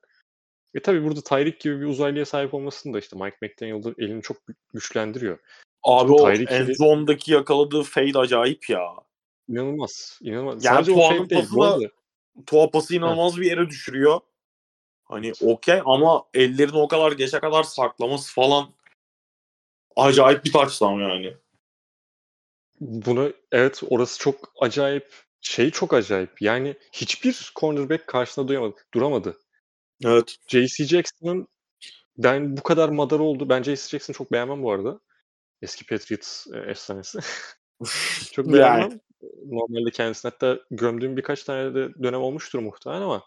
Ve 0.74 0.80
tabii 0.82 1.05
burada 1.05 1.20
Tyreek 1.20 1.61
gibi 1.61 1.80
bir 1.80 1.87
uzaylıya 1.87 2.24
sahip 2.24 2.55
olmasını 2.55 2.95
da 2.95 2.99
işte 2.99 3.16
Mike 3.16 3.37
McDaniel'da 3.43 3.95
elini 3.99 4.22
çok 4.22 4.37
güçlendiriyor. 4.74 5.39
Abi 5.82 6.12
o 6.12 6.16
Tyreek 6.16 6.53
en 6.53 6.64
Hill'i- 6.64 6.74
zondaki 6.74 7.32
yakaladığı 7.32 7.82
fade 7.82 8.18
acayip 8.18 8.70
ya. 8.70 8.82
İnanılmaz. 9.49 10.18
inanılmaz. 10.22 10.64
Yani 10.64 10.74
Sadece 10.76 10.93
o 10.93 11.09
fake 11.09 11.30
değil. 11.30 11.45
da- 11.61 11.78
Tua 12.47 12.70
pası 12.70 12.95
inanılmaz 12.95 13.41
bir 13.41 13.47
yere 13.47 13.68
düşürüyor. 13.68 14.20
Hani 15.05 15.32
okey 15.41 15.80
ama 15.84 16.24
ellerini 16.34 16.76
o 16.76 16.89
kadar 16.89 17.12
geçe 17.12 17.39
kadar 17.41 17.62
saklaması 17.62 18.34
falan 18.34 18.68
acayip 19.97 20.45
bir 20.45 20.53
touchdown 20.53 21.01
yani. 21.01 21.37
Buna 22.81 23.29
evet 23.53 23.83
orası 23.91 24.19
çok 24.19 24.53
acayip. 24.61 25.27
Şey 25.41 25.71
çok 25.71 25.95
acayip. 25.95 26.43
Yani 26.43 26.75
hiçbir 26.93 27.53
cornerback 27.57 28.07
karşısında 28.07 28.49
duyamadı, 28.49 28.75
duramadı. 28.95 29.39
Evet. 30.05 30.37
JC 30.49 30.85
Jackson'ın 30.85 31.49
ben 32.19 32.57
bu 32.57 32.63
kadar 32.63 32.89
madar 32.89 33.19
oldu. 33.19 33.49
Ben 33.49 33.63
JC 33.63 33.77
Jackson'ı 33.77 34.17
çok 34.17 34.33
beğenmem 34.33 34.63
bu 34.63 34.73
arada. 34.73 35.01
Eski 35.63 35.87
Patriots 35.87 36.47
e, 36.47 36.59
efsanesi. 36.59 37.19
çok 38.33 38.47
Yani. 38.47 38.55
beğenmem. 38.55 39.01
Normalde 39.47 39.91
kendisini 39.91 40.31
hatta 40.31 40.59
gömdüğüm 40.71 41.17
birkaç 41.17 41.43
tane 41.43 41.75
de 41.75 41.95
dönem 42.03 42.21
olmuştur 42.21 42.59
muhtemelen 42.59 43.03
ama 43.03 43.27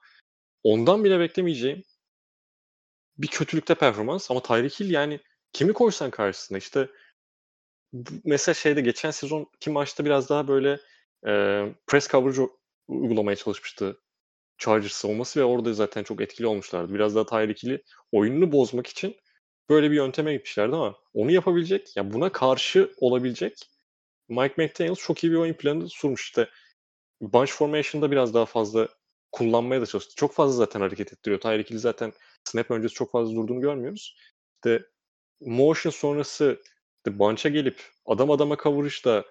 ondan 0.64 1.04
bile 1.04 1.20
beklemeyeceğim 1.20 1.84
bir 3.18 3.28
kötülükte 3.28 3.76
performans 3.76 4.32
ama 4.32 4.42
Tyreek 4.42 4.80
Hill 4.80 4.90
yani 4.90 5.20
kimi 5.54 5.74
koysan 5.74 6.12
karşısına 6.12 6.58
işte 6.58 6.89
mesela 8.26 8.54
şeyde 8.54 8.82
geçen 8.82 9.12
sezon 9.12 9.52
ki 9.60 9.70
maçta 9.70 10.06
biraz 10.06 10.30
daha 10.30 10.47
böyle 10.47 10.80
e, 11.28 11.32
press 11.88 12.10
coverage 12.10 12.41
uygulamaya 12.88 13.36
çalışmıştı 13.36 14.02
Chargers 14.58 14.93
savunması 14.93 15.39
ve 15.39 15.43
orada 15.43 15.74
zaten 15.74 16.04
çok 16.04 16.22
etkili 16.22 16.47
olmuşlardı. 16.47 16.93
Biraz 16.93 17.16
daha 17.16 17.26
Tyreek 17.26 17.64
Hill'i 17.64 17.84
oyununu 18.12 18.52
bozmak 18.52 18.88
için 18.88 19.16
böyle 19.70 19.91
bir 19.91 19.95
yönteme 19.95 20.34
gitmişlerdi 20.34 20.76
ama 20.76 20.95
onu 21.14 21.32
yapabilecek, 21.32 21.97
ya 21.97 22.14
buna 22.14 22.32
karşı 22.32 22.93
olabilecek 22.97 23.70
Mike 24.30 24.54
McDaniel 24.58 24.95
çok 24.95 25.24
iyi 25.24 25.32
bir 25.32 25.38
oyun 25.38 25.54
planı 25.54 25.89
sunmuş. 25.89 26.24
İşte 26.24 26.50
bunch 27.22 27.52
formation'da 27.52 28.12
biraz 28.12 28.34
daha 28.34 28.45
fazla 28.45 28.88
kullanmaya 29.32 29.82
da 29.82 29.86
çalıştı. 29.86 30.14
Çok 30.16 30.34
fazla 30.34 30.54
zaten 30.54 30.82
hareket 30.82 31.14
ettiriyor. 31.14 31.41
Tyreek 31.41 31.68
zaten 31.72 32.14
snap 32.43 32.72
öncesi 32.72 32.93
çok 32.93 33.12
fazla 33.12 33.36
durduğunu 33.36 33.62
görmüyoruz. 33.62 34.16
İşte 34.56 34.86
motion 35.42 35.92
sonrası 35.92 36.62
işte 36.98 37.20
bunch'a 37.20 37.50
gelip 37.50 37.82
adam 38.06 38.32
adama 38.32 38.58
coverage'da 38.64 39.26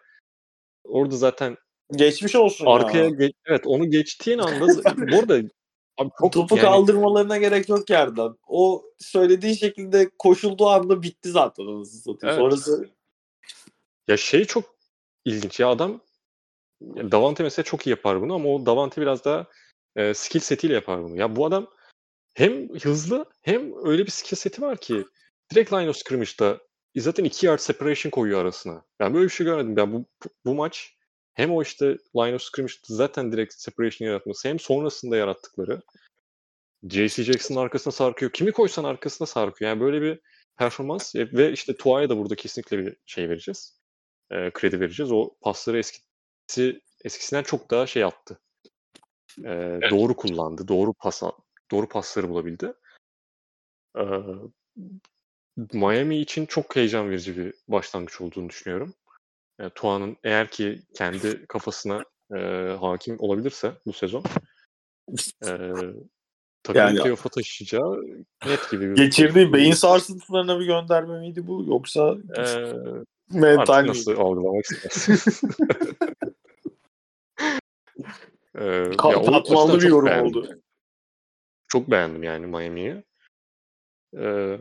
orada 0.84 1.16
zaten 1.16 1.56
Geçmiş 1.96 2.34
olsun 2.34 2.66
arkaya 2.66 3.04
ya. 3.04 3.10
ge- 3.10 3.32
evet 3.46 3.66
onu 3.66 3.90
geçtiğin 3.90 4.38
anda 4.38 4.66
bu 5.12 5.18
arada 5.18 5.34
abi 5.98 6.10
çok 6.20 6.32
Topu 6.32 6.56
yani- 6.56 6.64
kaldırmalarına 6.66 7.38
gerek 7.38 7.68
yok 7.68 7.90
yerden. 7.90 8.34
O 8.46 8.84
söylediği 8.98 9.56
şekilde 9.56 10.10
koşulduğu 10.18 10.66
anda 10.66 11.02
bitti 11.02 11.30
zaten 11.30 11.64
anasını 11.66 12.00
satayım. 12.00 12.18
Evet. 12.22 12.36
Sonrası 12.36 12.88
Ya 14.08 14.16
şey 14.16 14.44
çok 14.44 14.64
ilginç 15.24 15.60
ya 15.60 15.68
adam 15.68 16.00
ya 16.94 17.12
Davante 17.12 17.42
mesela 17.42 17.64
çok 17.64 17.86
iyi 17.86 17.90
yapar 17.90 18.20
bunu 18.22 18.34
ama 18.34 18.48
o 18.48 18.66
Davante 18.66 19.00
biraz 19.00 19.24
daha 19.24 19.46
e, 19.96 20.14
skill 20.14 20.40
setiyle 20.40 20.74
yapar 20.74 21.04
bunu. 21.04 21.16
Ya 21.16 21.36
bu 21.36 21.46
adam 21.46 21.66
hem 22.34 22.68
hızlı 22.68 23.24
hem 23.42 23.86
öyle 23.86 24.06
bir 24.06 24.10
skill 24.10 24.36
seti 24.36 24.62
var 24.62 24.76
ki 24.76 25.04
direkt 25.50 25.72
line 25.72 25.90
of 25.90 25.96
scrimmage'da 25.96 26.60
zaten 26.96 27.24
2 27.24 27.46
yard 27.46 27.58
separation 27.58 28.10
koyuyor 28.10 28.40
arasına. 28.40 28.84
Ben 29.00 29.14
böyle 29.14 29.24
bir 29.24 29.30
şey 29.30 29.46
görmedim. 29.46 29.76
Ben 29.76 29.92
bu, 29.92 30.04
bu 30.44 30.54
maç 30.54 30.96
hem 31.34 31.52
o 31.52 31.62
işte 31.62 31.96
line 32.16 32.34
of 32.34 32.42
scrimmage'da 32.42 32.94
zaten 32.94 33.32
direkt 33.32 33.54
separation 33.54 34.08
yaratması 34.08 34.48
hem 34.48 34.58
sonrasında 34.58 35.16
yarattıkları 35.16 35.82
JC 36.82 37.22
Jackson'ın 37.22 37.60
arkasına 37.60 37.92
sarkıyor. 37.92 38.32
Kimi 38.32 38.52
koysan 38.52 38.84
arkasına 38.84 39.26
sarkıyor. 39.26 39.68
Yani 39.68 39.80
böyle 39.80 40.02
bir 40.02 40.20
performans 40.56 41.14
ve 41.14 41.52
işte 41.52 41.76
Tua'ya 41.76 42.08
da 42.08 42.18
burada 42.18 42.34
kesinlikle 42.34 42.78
bir 42.78 42.96
şey 43.06 43.28
vereceğiz. 43.28 43.80
E, 44.30 44.50
kredi 44.50 44.80
vereceğiz. 44.80 45.12
O 45.12 45.34
pasları 45.40 45.78
eskisi 45.78 46.80
eskisinden 47.04 47.42
çok 47.42 47.70
daha 47.70 47.86
şey 47.86 48.04
attı. 48.04 48.40
E, 49.38 49.80
Doğru 49.90 50.16
kullandı. 50.16 50.68
Doğru 50.68 50.94
pas 50.94 51.22
doğru 51.70 51.88
pasları 51.88 52.28
bulabildi. 52.28 52.72
E, 53.96 54.02
Miami 55.72 56.18
için 56.18 56.46
çok 56.46 56.76
heyecan 56.76 57.10
verici 57.10 57.36
bir 57.36 57.54
başlangıç 57.68 58.20
olduğunu 58.20 58.48
düşünüyorum. 58.48 58.94
E, 59.60 59.70
Tua'nın 59.70 60.16
eğer 60.24 60.50
ki 60.50 60.82
kendi 60.94 61.46
kafasına 61.46 62.04
e, 62.36 62.38
hakim 62.80 63.16
olabilirse 63.18 63.72
bu 63.86 63.92
sezon 63.92 64.22
e, 65.42 65.48
takımı 66.62 66.84
Yani- 66.86 66.98
playoff'a 67.02 67.28
taşıyacağı 67.28 68.02
net 68.46 68.70
gibi 68.70 68.90
bir 68.90 68.96
geçirdiği 68.96 69.52
beyin 69.52 69.72
sarsıntılarına 69.72 70.60
bir 70.60 70.66
gönderme 70.66 71.18
miydi 71.18 71.46
bu 71.46 71.64
yoksa 71.68 72.16
e, 72.38 72.42
mental 73.38 73.82
mi? 73.82 73.88
nasıl 73.88 74.12
algılamak 74.16 74.64
istersin? 74.64 75.38
O 78.58 78.96
Katmanlı 78.96 79.80
bir 79.80 79.88
yorum 79.88 80.06
beğendim 80.06 80.26
oldu. 80.26 80.46
yani. 80.50 80.60
Çok 81.68 81.90
beğendim 81.90 82.22
yani 82.22 82.46
Miami'yi. 82.46 83.04
Ee, 84.18 84.58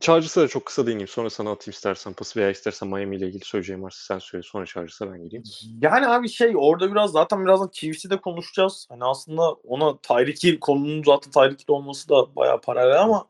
Chargers'a 0.00 0.40
da 0.40 0.48
çok 0.48 0.66
kısa 0.66 0.86
değineyim. 0.86 1.08
Sonra 1.08 1.30
sana 1.30 1.50
atayım 1.50 1.74
istersen 1.74 2.12
pası 2.12 2.40
veya 2.40 2.50
istersen 2.50 2.88
Miami 2.88 3.16
ile 3.16 3.26
ilgili 3.26 3.44
söyleyeceğim 3.44 3.82
varsa 3.82 4.14
sen 4.14 4.18
söyle. 4.18 4.42
Sonra 4.42 4.66
Chargers'a 4.66 5.12
ben 5.12 5.24
gireyim. 5.24 5.44
Yani 5.82 6.08
abi 6.08 6.28
şey 6.28 6.52
orada 6.56 6.90
biraz 6.90 7.10
zaten 7.10 7.44
birazdan 7.44 7.70
Chiefs'i 7.72 8.10
de 8.10 8.16
konuşacağız. 8.16 8.86
Hani 8.88 9.04
aslında 9.04 9.50
ona 9.52 9.98
Tyreek 9.98 10.44
Hill 10.44 10.60
konunun 10.60 11.02
zaten 11.02 11.30
Tyreek 11.30 11.60
Hill 11.60 11.74
olması 11.74 12.08
da 12.08 12.36
bayağı 12.36 12.60
paralel 12.60 13.00
ama 13.00 13.26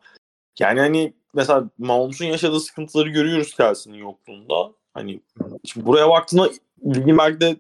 yani 0.59 0.80
hani 0.80 1.14
mesela 1.34 1.70
Mahomes'un 1.78 2.24
yaşadığı 2.26 2.61
sıkıntıları 2.61 3.09
görüyoruz 3.09 3.55
Kelsey'nin 3.55 3.98
yokluğunda. 3.98 4.72
Hani 4.94 5.20
şimdi 5.64 5.86
buraya 5.86 6.09
baktığında 6.09 6.51
ligin 6.84 7.18
belki 7.18 7.40
de 7.40 7.57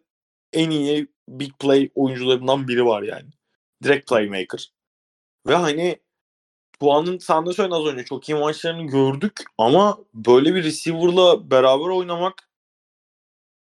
en 0.52 0.70
iyi 0.70 1.08
big 1.28 1.52
play 1.58 1.90
oyuncularından 1.94 2.68
biri 2.68 2.86
var 2.86 3.02
yani. 3.02 3.28
Direkt 3.82 4.08
playmaker. 4.08 4.72
Ve 5.46 5.54
hani 5.54 5.98
Tuan'ın 6.80 7.18
sen 7.18 7.46
de 7.46 7.52
söyledin 7.52 7.74
az 7.74 7.86
önce 7.86 8.04
çok 8.04 8.28
iyi 8.28 8.34
maçlarını 8.34 8.82
gördük 8.86 9.40
ama 9.58 9.98
böyle 10.14 10.54
bir 10.54 10.64
receiver'la 10.64 11.50
beraber 11.50 11.84
oynamak 11.84 12.48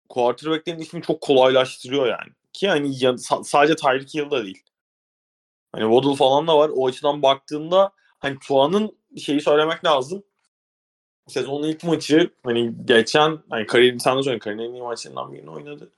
quarterback'lerin 0.08 0.78
işini 0.78 1.02
çok 1.02 1.20
kolaylaştırıyor 1.20 2.06
yani. 2.06 2.32
Ki 2.52 2.68
hani 2.68 3.04
ya- 3.04 3.10
sa- 3.10 3.44
sadece 3.44 3.76
Tyreek 3.76 4.14
Hill 4.14 4.30
da 4.30 4.44
değil. 4.44 4.62
Hani 5.72 5.94
Waddle 5.94 6.16
falan 6.16 6.46
da 6.46 6.58
var. 6.58 6.70
O 6.74 6.86
açıdan 6.86 7.22
baktığında 7.22 7.92
hani 8.18 8.38
Tuan'ın 8.38 8.98
şeyi 9.18 9.40
söylemek 9.40 9.84
lazım. 9.84 10.22
Sezonun 11.28 11.68
ilk 11.68 11.84
maçı 11.84 12.30
hani 12.44 12.72
geçen 12.84 13.38
hani 13.50 13.66
kariyerin 13.66 13.98
sen 13.98 14.18
de 14.18 14.22
söyledin 14.22 14.40
kariyerin 14.40 14.74
iyi 14.74 14.82
maçlarından 14.82 15.32
birini 15.32 15.50
oynadı. 15.50 15.90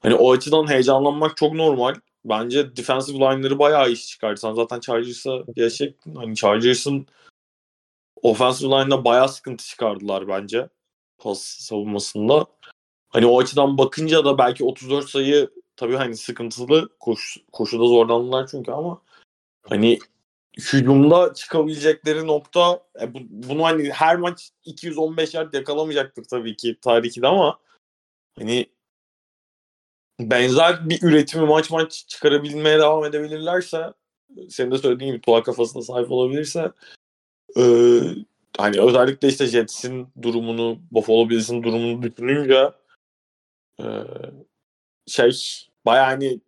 Hani 0.00 0.14
o 0.14 0.32
açıdan 0.32 0.70
heyecanlanmak 0.70 1.36
çok 1.36 1.52
normal. 1.54 1.94
Bence 2.24 2.76
defensive 2.76 3.18
line'ları 3.18 3.58
bayağı 3.58 3.90
iş 3.90 4.06
çıkardı. 4.06 4.40
Sen 4.40 4.52
zaten 4.54 4.80
Chargers'a 4.80 5.38
geçecektin. 5.56 6.14
Hani 6.14 6.36
Chargers'ın 6.36 7.06
offensive 8.22 8.70
line'da 8.70 9.04
bayağı 9.04 9.28
sıkıntı 9.28 9.64
çıkardılar 9.64 10.28
bence. 10.28 10.68
Pas 11.18 11.40
savunmasında. 11.40 12.46
Hani 13.08 13.26
o 13.26 13.40
açıdan 13.40 13.78
bakınca 13.78 14.24
da 14.24 14.38
belki 14.38 14.64
34 14.64 15.08
sayı 15.08 15.50
tabii 15.76 15.96
hani 15.96 16.16
sıkıntılı. 16.16 16.88
Koş, 17.00 17.36
koşuda 17.52 17.84
zorlandılar 17.84 18.46
çünkü 18.46 18.72
ama 18.72 19.02
hani 19.62 19.98
hücumda 20.58 21.34
çıkabilecekleri 21.34 22.26
nokta 22.26 22.82
e, 23.00 23.14
bu, 23.14 23.18
bunu 23.30 23.64
hani 23.64 23.90
her 23.90 24.16
maç 24.16 24.50
215 24.64 25.34
yard 25.34 25.54
yakalameyecektir 25.54 26.24
tabii 26.24 26.56
ki 26.56 26.78
tarihi 26.80 27.22
de 27.22 27.26
ama 27.26 27.58
hani 28.38 28.66
benzer 30.20 30.90
bir 30.90 31.02
üretimi 31.02 31.46
maç 31.46 31.70
maç 31.70 32.04
çıkarabilmeye 32.08 32.78
devam 32.78 33.04
edebilirlerse 33.04 33.92
senin 34.50 34.70
de 34.70 34.78
söylediğin 34.78 35.12
gibi 35.12 35.20
tuğla 35.20 35.42
kafasına 35.42 35.82
sahip 35.82 36.10
olabilirse 36.10 36.72
e, 37.56 37.62
hani 38.58 38.80
özellikle 38.80 39.28
işte 39.28 39.46
Jets'in 39.46 40.08
durumunu 40.22 40.78
Buffalo 40.90 41.28
Bills'in 41.30 41.62
durumunu 41.62 42.02
düşününce 42.02 42.72
e, 43.80 43.86
şey 45.06 45.32
bayağı 45.86 46.04
hani 46.04 46.40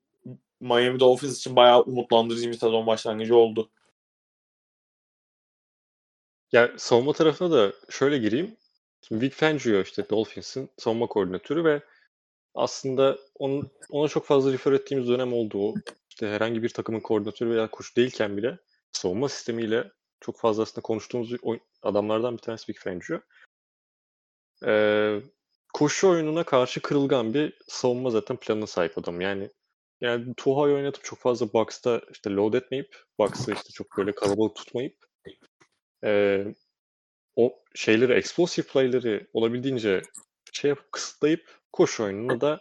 Miami 0.61 1.01
Dolphins 1.01 1.39
için 1.39 1.57
bayağı 1.57 1.83
umutlandırıcı 1.83 2.49
bir 2.49 2.55
sezon 2.55 2.87
başlangıcı 2.87 3.37
oldu. 3.37 3.71
Ya 6.53 6.71
savunma 6.77 7.13
tarafına 7.13 7.51
da 7.51 7.73
şöyle 7.91 8.19
gireyim. 8.19 8.57
Şimdi 9.09 9.25
Vic 9.25 9.35
Fangio 9.35 9.81
işte 9.81 10.11
Dolphins'in 10.11 10.71
savunma 10.77 11.07
koordinatörü 11.07 11.65
ve 11.65 11.83
aslında 12.55 13.19
onun, 13.35 13.71
ona 13.91 14.09
çok 14.09 14.27
fazla 14.27 14.53
refer 14.53 14.73
ettiğimiz 14.73 15.09
dönem 15.09 15.33
oldu. 15.33 15.59
O 15.59 15.75
işte 16.11 16.29
herhangi 16.29 16.63
bir 16.63 16.69
takımın 16.69 17.01
koordinatörü 17.01 17.51
veya 17.51 17.71
koç 17.71 17.97
değilken 17.97 18.37
bile 18.37 18.59
savunma 18.93 19.29
sistemiyle 19.29 19.91
çok 20.21 20.39
fazla 20.39 20.63
aslında 20.63 20.81
konuştuğumuz 20.81 21.33
adamlardan 21.83 22.37
bir 22.37 22.43
tanesi 22.43 22.69
Vic 22.69 22.81
Fangio. 22.81 23.21
Ee, 24.67 25.21
koşu 25.73 26.09
oyununa 26.09 26.45
karşı 26.45 26.83
kırılgan 26.83 27.35
bir 27.35 27.59
savunma 27.69 28.11
zaten 28.11 28.37
planına 28.37 28.67
sahip 28.67 28.99
adam. 28.99 29.21
Yani 29.21 29.51
yani 30.01 30.35
Tuha'yı 30.37 30.75
oynatıp 30.75 31.05
çok 31.05 31.19
fazla 31.19 31.53
box'ta 31.53 32.03
işte 32.13 32.31
load 32.31 32.55
etmeyip 32.55 32.97
box'ı 33.19 33.53
işte 33.53 33.71
çok 33.73 33.99
böyle 33.99 34.15
kalabalık 34.15 34.57
tutmayıp 34.57 34.97
e, 36.05 36.45
o 37.37 37.63
şeyleri, 37.75 38.13
explosive 38.13 38.67
play'leri 38.67 39.27
olabildiğince 39.33 40.03
şey 40.53 40.69
yapıp 40.69 40.93
kısıtlayıp 40.93 41.60
koşu 41.73 42.05
oyununa 42.05 42.41
da 42.41 42.61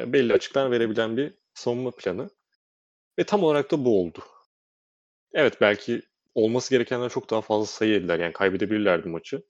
e, 0.00 0.12
belli 0.12 0.32
açıklar 0.32 0.70
verebilen 0.70 1.16
bir 1.16 1.34
savunma 1.54 1.90
planı. 1.90 2.30
Ve 3.18 3.24
tam 3.24 3.44
olarak 3.44 3.70
da 3.70 3.84
bu 3.84 4.00
oldu. 4.00 4.24
Evet 5.32 5.60
belki 5.60 6.02
olması 6.34 6.70
gerekenden 6.70 7.08
çok 7.08 7.30
daha 7.30 7.40
fazla 7.40 7.66
sayı 7.66 7.92
yediler. 7.92 8.18
Yani 8.18 8.32
kaybedebilirlerdi 8.32 9.08
maçı. 9.08 9.42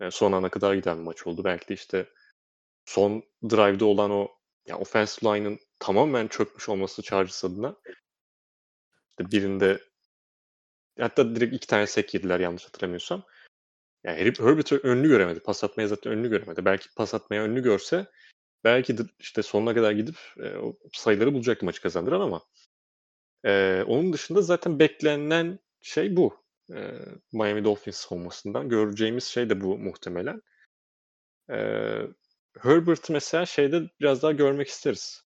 Yani 0.00 0.12
son 0.12 0.32
ana 0.32 0.48
kadar 0.48 0.74
giden 0.74 0.98
bir 0.98 1.02
maç 1.02 1.26
oldu. 1.26 1.44
Belki 1.44 1.68
de 1.68 1.74
işte 1.74 2.08
son 2.86 3.24
drive'da 3.50 3.84
olan 3.84 4.10
o 4.10 4.28
yani 4.66 4.80
offensive 4.80 5.34
line'ın 5.34 5.58
tamamen 5.78 6.28
çökmüş 6.28 6.68
olması 6.68 7.02
Chargers 7.02 7.44
adına 7.44 7.76
işte 9.20 9.32
birinde 9.32 9.80
hatta 11.00 11.36
direkt 11.36 11.54
iki 11.54 11.66
tane 11.66 11.86
sek 11.86 12.14
yediler 12.14 12.40
yanlış 12.40 12.64
hatırlamıyorsam. 12.64 13.22
Yani 14.04 14.18
Herb, 14.18 14.38
Herbert 14.38 14.72
önünü 14.72 15.08
göremedi. 15.08 15.40
Pas 15.40 15.64
atmaya 15.64 15.88
zaten 15.88 16.12
önünü 16.12 16.30
göremedi. 16.30 16.64
Belki 16.64 16.88
pas 16.96 17.14
atmaya 17.14 17.42
önünü 17.42 17.62
görse 17.62 18.06
belki 18.64 18.96
işte 19.18 19.42
sonuna 19.42 19.74
kadar 19.74 19.92
gidip 19.92 20.16
e, 20.38 20.56
o 20.56 20.78
sayıları 20.92 21.34
bulacaktı 21.34 21.64
maçı 21.66 21.82
kazandıran 21.82 22.20
ama 22.20 22.42
e, 23.44 23.82
onun 23.86 24.12
dışında 24.12 24.42
zaten 24.42 24.78
beklenen 24.78 25.58
şey 25.80 26.16
bu. 26.16 26.44
E, 26.74 26.90
Miami 27.32 27.64
Dolphins 27.64 27.96
savunmasından. 27.96 28.68
Göreceğimiz 28.68 29.24
şey 29.24 29.50
de 29.50 29.60
bu 29.60 29.78
muhtemelen. 29.78 30.42
E, 31.50 31.56
Herbert'ı 32.58 33.12
mesela 33.12 33.46
şeyde 33.46 33.90
biraz 34.00 34.22
daha 34.22 34.32
görmek 34.32 34.68
isteriz. 34.68 35.24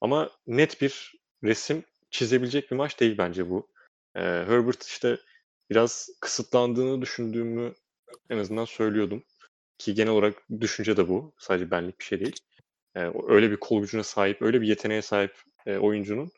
Ama 0.00 0.30
net 0.46 0.80
bir 0.80 1.14
resim 1.44 1.84
çizebilecek 2.10 2.70
bir 2.70 2.76
maç 2.76 3.00
değil 3.00 3.18
bence 3.18 3.50
bu. 3.50 3.68
Ee, 4.16 4.20
Herbert 4.20 4.82
işte 4.82 5.18
biraz 5.70 6.10
kısıtlandığını 6.20 7.02
düşündüğümü 7.02 7.74
en 8.30 8.38
azından 8.38 8.64
söylüyordum. 8.64 9.24
Ki 9.78 9.94
genel 9.94 10.12
olarak 10.12 10.34
düşünce 10.60 10.96
de 10.96 11.08
bu. 11.08 11.34
Sadece 11.38 11.70
benlik 11.70 12.00
bir 12.00 12.04
şey 12.04 12.20
değil. 12.20 12.36
Ee, 12.96 13.12
öyle 13.28 13.50
bir 13.50 13.56
kol 13.56 13.80
gücüne 13.80 14.02
sahip, 14.02 14.42
öyle 14.42 14.60
bir 14.60 14.66
yeteneğe 14.66 15.02
sahip 15.02 15.42
e, 15.66 15.76
oyuncunun 15.76 16.32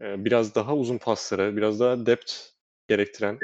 e, 0.00 0.24
biraz 0.24 0.54
daha 0.54 0.76
uzun 0.76 0.98
paslara, 0.98 1.56
biraz 1.56 1.80
daha 1.80 2.06
depth 2.06 2.32
gerektiren 2.88 3.38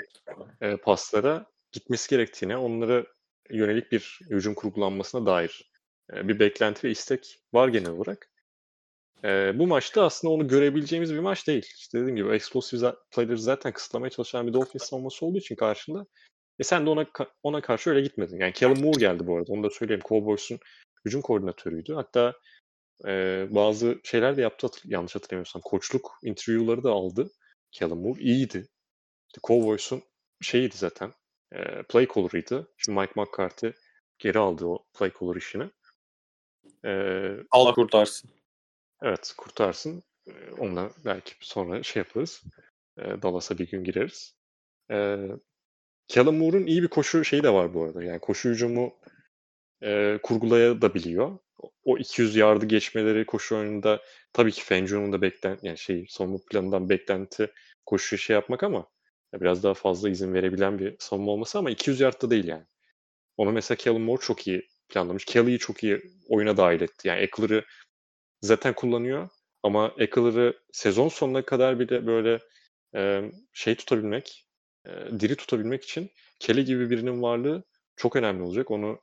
e, 0.61 0.77
paslara 0.77 1.47
gitmesi 1.73 2.11
gerektiğine, 2.11 2.57
onlara 2.57 3.05
yönelik 3.51 3.93
bir 3.93 4.21
hücum 4.31 4.55
kurgulanmasına 4.55 5.27
dair 5.27 5.71
e, 6.13 6.29
bir 6.29 6.39
beklenti 6.39 6.87
ve 6.87 6.91
istek 6.91 7.39
var 7.53 7.69
genel 7.69 7.91
olarak. 7.91 8.31
E, 9.25 9.59
bu 9.59 9.67
maçta 9.67 10.05
aslında 10.05 10.35
onu 10.35 10.49
görebileceğimiz 10.49 11.15
bir 11.15 11.19
maç 11.19 11.47
değil. 11.47 11.67
İşte 11.77 11.99
dediğim 11.99 12.17
gibi 12.17 12.35
explosive 12.35 12.95
player'ı 13.11 13.39
zaten 13.39 13.73
kısıtlamaya 13.73 14.11
çalışan 14.11 14.47
bir 14.47 14.53
Dolphins 14.53 14.85
savunması 14.85 15.27
olduğu 15.27 15.39
için 15.39 15.55
karşında. 15.55 16.07
E 16.59 16.65
sen 16.65 16.87
de 16.87 16.91
ona 16.91 17.07
ona 17.43 17.61
karşı 17.61 17.91
öyle 17.91 18.01
gitmedin. 18.01 18.41
Yani 18.41 18.53
Kellen 18.53 18.81
Moore 18.81 19.01
geldi 19.01 19.27
bu 19.27 19.37
arada. 19.37 19.53
Onu 19.53 19.63
da 19.63 19.71
söyleyeyim. 19.71 20.03
Cowboys'un 20.09 20.59
hücum 21.05 21.23
koordinatörüydü. 21.23 21.95
Hatta 21.95 22.35
e, 23.07 23.47
bazı 23.51 24.01
şeyler 24.05 24.37
de 24.37 24.43
yaptı 24.43 24.67
hatır, 24.67 24.83
yanlış 24.85 25.15
hatırlamıyorsam. 25.15 25.63
Koçluk 25.65 26.19
interview'ları 26.23 26.83
da 26.85 26.91
aldı. 26.91 27.31
Kellen 27.73 27.99
Moore 27.99 28.21
iyiydi. 28.21 28.69
İşte 29.29 29.41
Cowboys'un 29.45 30.03
şeyiydi 30.41 30.77
zaten. 30.77 31.13
E, 31.53 31.83
play 31.83 32.09
caller'ıydı. 32.15 32.69
Şimdi 32.77 33.01
Mike 33.01 33.13
McCarthy 33.17 33.73
geri 34.19 34.39
aldı 34.39 34.67
o 34.67 34.85
play 34.99 35.13
caller 35.21 35.37
işini. 35.37 35.71
E, 36.85 36.93
Allah 37.51 37.75
kurtarsın. 37.75 38.31
Evet 39.03 39.35
kurtarsın. 39.37 40.03
Onunla 40.59 40.91
belki 41.05 41.35
sonra 41.41 41.83
şey 41.83 42.01
yaparız. 42.01 42.43
E, 42.99 43.23
Dallas'a 43.23 43.59
bir 43.59 43.71
gün 43.71 43.85
gireriz. 43.85 44.35
E, 44.91 45.17
Callum 46.09 46.37
Moore'un 46.39 46.67
iyi 46.67 46.83
bir 46.83 46.89
koşu 46.89 47.25
şeyi 47.25 47.43
de 47.43 47.53
var 47.53 47.75
bu 47.75 47.85
arada. 47.85 48.05
Yani 48.05 48.19
koşu 48.19 48.49
hücumu 48.49 48.95
e, 49.83 50.19
kurgulayabiliyor. 50.23 51.39
O 51.85 51.99
200 51.99 52.37
yardı 52.37 52.67
geçmeleri 52.67 53.27
koşu 53.27 53.57
oyununda 53.57 54.03
tabii 54.33 54.53
ki 54.53 54.65
Fangio'nun 54.65 55.13
da 55.13 55.23
beklen 55.23 55.59
yani 55.63 55.79
şey 55.79 56.07
savunma 56.09 56.39
planından 56.51 56.89
beklenti 56.89 57.53
koşu 57.87 58.19
şey 58.19 58.35
yapmak 58.35 58.63
ama 58.63 58.87
biraz 59.35 59.63
daha 59.63 59.75
fazla 59.75 60.11
izin 60.11 60.35
verebilen 60.35 60.79
bir 60.79 60.97
savunma 60.99 61.33
olması 61.33 61.59
ama 61.59 61.71
200 61.71 62.01
yardta 62.01 62.31
değil 62.31 62.45
yani. 62.45 62.65
Onu 63.37 63.53
mesela 63.53 63.79
Callum 63.79 64.03
Moore 64.03 64.21
çok 64.21 64.47
iyi 64.49 64.69
planlamış. 64.89 65.25
Kelly'yi 65.25 65.59
çok 65.59 65.85
iyi 65.85 66.01
oyuna 66.29 66.57
dahil 66.57 66.81
etti. 66.81 67.09
Yani 67.09 67.21
Eckler'ı 67.21 67.65
zaten 68.43 68.75
kullanıyor 68.75 69.29
ama 69.63 69.95
Eckler'ı 69.99 70.59
sezon 70.73 71.09
sonuna 71.09 71.43
kadar 71.45 71.79
bile 71.79 72.07
böyle 72.07 72.39
e, 72.95 73.33
şey 73.53 73.75
tutabilmek, 73.75 74.47
e, 74.87 74.91
diri 75.21 75.37
tutabilmek 75.37 75.85
için 75.85 76.11
Kelly 76.41 76.65
gibi 76.65 76.91
birinin 76.91 77.23
varlığı 77.23 77.65
çok 77.97 78.17
önemli 78.17 78.43
olacak. 78.43 78.71
Onu 78.71 79.01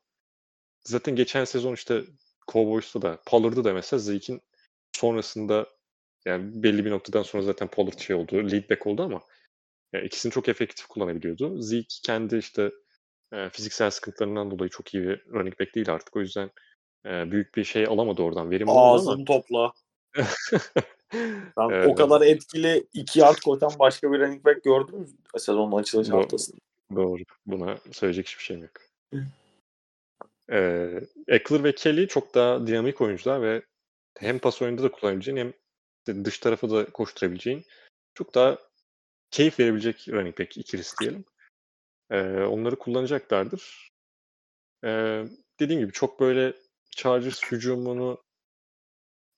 zaten 0.88 1.15
geçen 1.15 1.45
sezon 1.45 1.73
işte 1.73 2.03
Cowboys'ta 2.51 3.01
da 3.01 3.19
Pollard'da 3.25 3.63
da 3.63 3.73
mesela 3.73 3.99
Zeke'in 3.99 4.41
sonrasında 4.95 5.67
yani 6.25 6.63
belli 6.63 6.86
bir 6.86 6.91
noktadan 6.91 7.23
sonra 7.23 7.43
zaten 7.43 7.67
Pollard 7.67 7.99
şey 7.99 8.15
oldu, 8.15 8.51
lead 8.51 8.69
back 8.69 8.88
oldu 8.88 9.03
ama 9.03 9.21
yani 9.93 10.05
ikisini 10.05 10.31
çok 10.31 10.49
efektif 10.49 10.88
kullanabiliyordu. 10.88 11.61
Zeke 11.61 11.88
kendi 12.03 12.38
işte 12.38 12.72
e, 13.34 13.49
fiziksel 13.49 13.91
sıkıntılarından 13.91 14.51
dolayı 14.51 14.69
çok 14.69 14.93
iyi 14.93 15.03
bir 15.03 15.26
running 15.34 15.60
back 15.60 15.76
değil 15.76 15.93
artık. 15.93 16.15
O 16.15 16.19
yüzden 16.19 16.49
e, 17.05 17.31
büyük 17.31 17.55
bir 17.55 17.64
şey 17.64 17.85
alamadı 17.85 18.22
oradan. 18.22 18.51
Verim 18.51 18.69
Ağzını 18.69 19.14
ama. 19.14 19.26
topla. 19.26 19.73
evet. 21.72 21.88
O 21.88 21.95
kadar 21.95 22.22
etkili 22.22 22.88
iki 22.93 23.19
yard 23.19 23.38
koşan 23.38 23.72
başka 23.80 24.11
bir 24.11 24.19
running 24.19 24.45
back 24.45 24.64
gördün 24.64 24.99
mü 24.99 25.07
sezonun 25.38 25.77
açılış 25.77 26.10
doğru, 26.10 26.18
haftasında? 26.18 26.57
Doğru. 26.95 27.22
Buna 27.45 27.77
söyleyecek 27.91 28.27
hiçbir 28.27 28.43
şeyim 28.43 28.61
yok. 28.64 28.72
Ee, 30.51 31.01
Eckler 31.27 31.63
ve 31.63 31.76
Kelly 31.76 32.07
çok 32.07 32.35
daha 32.35 32.67
dinamik 32.67 33.01
oyuncular 33.01 33.41
ve 33.41 33.61
hem 34.17 34.39
pas 34.39 34.61
oyunda 34.61 34.84
da 34.84 34.91
kullanabileceğin 34.91 35.38
hem 35.38 36.26
dış 36.26 36.39
tarafı 36.39 36.72
da 36.72 36.85
koşturabileceğin 36.85 37.65
çok 38.13 38.35
daha 38.35 38.57
keyif 39.31 39.59
verebilecek 39.59 40.07
running 40.09 40.39
back 40.39 40.57
ikilisi 40.57 40.95
diyelim. 41.01 41.26
Ee, 42.09 42.22
onları 42.31 42.76
kullanacaklardır. 42.76 43.91
Ee, 44.84 45.26
dediğim 45.59 45.81
gibi 45.81 45.91
çok 45.91 46.19
böyle 46.19 46.53
Chargers 46.91 47.43
hücumunu 47.51 48.23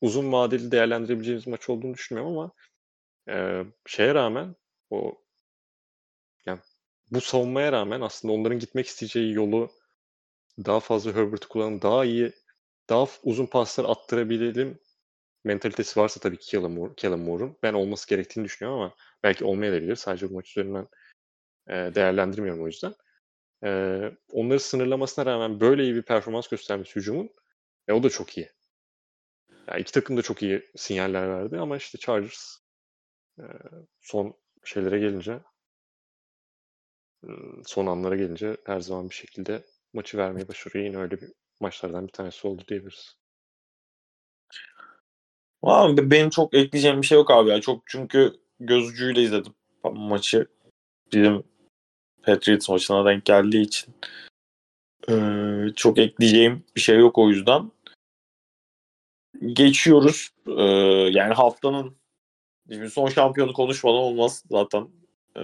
uzun 0.02 0.32
vadeli 0.32 0.72
değerlendirebileceğimiz 0.72 1.48
maç 1.48 1.70
olduğunu 1.70 1.94
düşünmüyorum 1.94 2.38
ama 2.38 2.52
e, 3.30 3.66
şeye 3.86 4.16
rağmen 4.16 4.56
o 4.90 5.22
yani 6.46 6.60
bu 7.12 7.22
savunmaya 7.22 7.72
rağmen 7.72 8.02
aslında 8.02 8.34
onların 8.34 8.60
gitmek 8.60 8.88
isteyeceği 8.88 9.34
yolu 9.34 9.72
daha 10.66 10.80
fazla 10.80 11.14
Herbert'ı 11.16 11.48
kullanıp 11.48 11.82
daha 11.82 12.06
iyi 12.06 12.34
daha 12.90 13.08
uzun 13.24 13.46
paslar 13.46 13.86
attırabilelim 13.86 14.80
mentalitesi 15.44 16.00
varsa 16.00 16.20
tabii 16.20 16.38
ki 16.38 16.48
Kellen, 16.48 16.72
Moore, 16.72 16.94
Kellen 16.98 17.20
Moore'un 17.20 17.58
ben 17.64 17.74
olması 17.74 18.10
gerektiğini 18.10 18.46
düşünüyorum 18.46 18.82
ama 18.82 18.96
belki 19.24 19.46
olmayabilir. 19.46 19.96
Sadece 19.96 20.30
bu 20.30 20.34
maç 20.34 20.50
üzerinden 20.50 20.88
e, 21.68 21.74
değerlendirmiyorum 21.74 22.64
o 22.64 22.68
yüzden. 22.68 22.96
E, 23.64 24.02
onları 24.32 24.60
sınırlamasına 24.60 25.26
rağmen 25.26 25.60
böyle 25.60 25.84
iyi 25.84 25.96
bir 25.96 26.02
performans 26.02 26.48
göstermesi 26.48 26.96
hücumun 26.96 27.30
e, 27.88 27.94
o 27.94 28.04
da 28.04 28.10
çok 28.10 28.38
iyi. 28.38 28.52
Yani 29.68 29.82
iki 29.82 29.92
takım 29.92 30.18
da 30.18 30.22
çok 30.22 30.44
iyi 30.44 30.72
sinyaller 30.76 31.30
verdi 31.30 31.58
ama 31.58 31.78
işte 31.78 31.98
Chargers 31.98 32.58
e, 33.40 33.44
son 34.02 34.36
şeylere 34.64 35.00
gelince 35.00 35.40
son 37.66 37.86
anlara 37.86 38.16
gelince 38.16 38.58
her 38.66 38.80
zaman 38.80 39.10
bir 39.10 39.16
şekilde 39.16 39.64
maçı 39.98 40.18
vermeyi 40.18 40.48
başarıyor. 40.48 40.86
Yine 40.86 40.98
öyle 40.98 41.22
bir 41.22 41.30
maçlardan 41.60 42.08
bir 42.08 42.12
tanesi 42.12 42.48
oldu 42.48 42.64
diyebiliriz. 42.68 43.18
Abi 45.64 46.12
benim 46.12 46.30
çok 46.30 46.54
ekleyeceğim 46.54 47.02
bir 47.02 47.08
şey 47.08 47.18
yok 47.18 47.32
abi 47.32 47.50
ya. 47.50 47.62
Çok 47.62 47.84
çünkü 47.86 48.34
göz 48.60 48.90
ucuyla 48.90 49.22
izledim 49.22 49.54
maçı. 49.84 50.48
Bizim 51.14 51.44
Patriots 52.24 52.70
maçına 52.70 53.06
denk 53.06 53.26
geldiği 53.26 53.62
için. 53.62 53.96
Ee, 55.10 55.74
çok 55.76 55.98
ekleyeceğim 55.98 56.64
bir 56.76 56.82
şey 56.82 57.00
yok 57.00 57.18
o 57.18 57.30
yüzden. 57.30 57.72
Geçiyoruz. 59.54 60.30
Ee, 60.48 60.62
yani 61.12 61.34
haftanın 61.34 61.98
Division 62.70 63.10
şampiyonu 63.10 63.54
konuşmadan 63.54 63.98
olmaz 63.98 64.44
zaten. 64.52 64.88
Ee, 65.38 65.42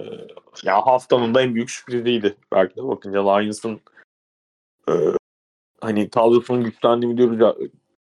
ya 0.64 0.86
haftanın 0.86 1.34
da 1.34 1.42
en 1.42 1.54
büyük 1.54 1.70
sürpriziydi. 1.70 2.36
Belki 2.52 2.76
de 2.76 2.84
bakınca 2.84 3.30
Lions'ın 3.30 3.80
e, 4.88 4.92
hani 5.80 6.10
kadrosunun 6.10 6.64
güçlendiğini 6.64 7.18
diyoruz 7.18 7.40
ya 7.40 7.54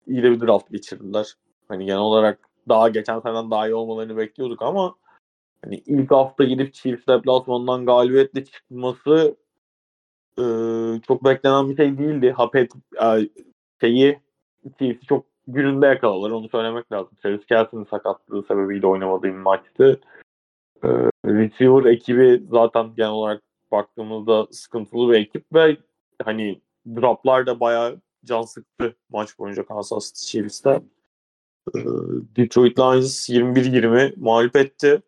iyi 0.08 0.24
de 0.24 0.32
bir 0.32 0.40
draft 0.40 0.72
geçirdiler. 0.72 1.36
Hani 1.68 1.86
genel 1.86 2.00
olarak 2.00 2.40
daha 2.70 2.90
geçen 2.90 3.20
seneden 3.20 3.52
daha 3.52 3.68
iyi 3.68 3.76
olmalarını 3.76 4.18
bekliyorduk 4.18 4.62
ama 4.62 4.96
hani 5.64 5.84
ilk 5.86 6.12
hafta 6.12 6.44
gidip 6.44 6.74
Chiefs 6.74 7.08
deplasmanından 7.08 7.86
galibiyetle 7.86 8.46
çıkması 8.46 9.36
e, 10.40 10.44
çok 11.08 11.24
beklenen 11.24 11.70
bir 11.70 11.76
şey 11.78 11.98
değildi. 11.98 12.32
Hapet 12.32 12.72
e, 13.04 13.30
şeyi 13.82 14.20
Chiefs'i 14.80 15.06
çok 15.06 15.26
gününde 15.48 15.88
yakaladılar. 15.88 16.32
Onu 16.32 16.50
söylemek 16.50 16.92
lazım. 16.92 17.18
Travis 17.24 17.46
Kelsey'nin 17.46 17.86
sakatlığı 17.86 18.44
sebebiyle 18.44 18.88
oynamadığı 18.88 19.24
bir 19.24 19.32
maçtı. 19.32 20.02
E, 20.84 20.88
receiver 21.26 21.86
ekibi 21.92 22.44
zaten 22.52 22.96
genel 22.96 23.10
olarak 23.10 23.42
baktığımızda 23.72 24.48
sıkıntılı 24.52 25.12
bir 25.12 25.18
ekip 25.20 25.46
ve 25.54 25.78
hani 26.24 26.62
droplar 26.86 27.46
da 27.46 27.60
bayağı 27.60 28.02
can 28.26 28.42
sıktı 28.42 28.96
maç 29.10 29.40
boyunca 29.40 29.66
Kansas 29.66 30.14
City 30.14 30.26
Chiefs'te. 30.26 30.82
E, 31.76 31.80
Detroit 32.36 32.80
Lions 32.80 33.30
21-20 33.30 34.14
mağlup 34.18 34.56
etti. 34.56 35.02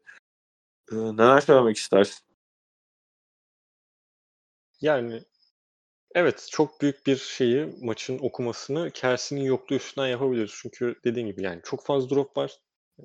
E, 0.92 0.96
neler 0.96 1.42
söylemek 1.42 1.78
istersin? 1.78 2.26
Yani 4.82 5.24
evet 6.16 6.48
çok 6.52 6.82
büyük 6.82 7.08
bir 7.08 7.18
şeyi 7.18 7.74
maçın 7.82 8.20
okumasını 8.20 8.92
Kelsey'nin 8.92 9.44
yokluğu 9.44 9.76
üstünden 9.76 10.08
yapabiliriz. 10.08 10.52
Çünkü 10.62 10.96
dediğin 11.04 11.28
gibi 11.28 11.44
yani 11.44 11.62
çok 11.64 11.86
fazla 11.86 12.16
drop 12.16 12.38
var. 12.38 12.60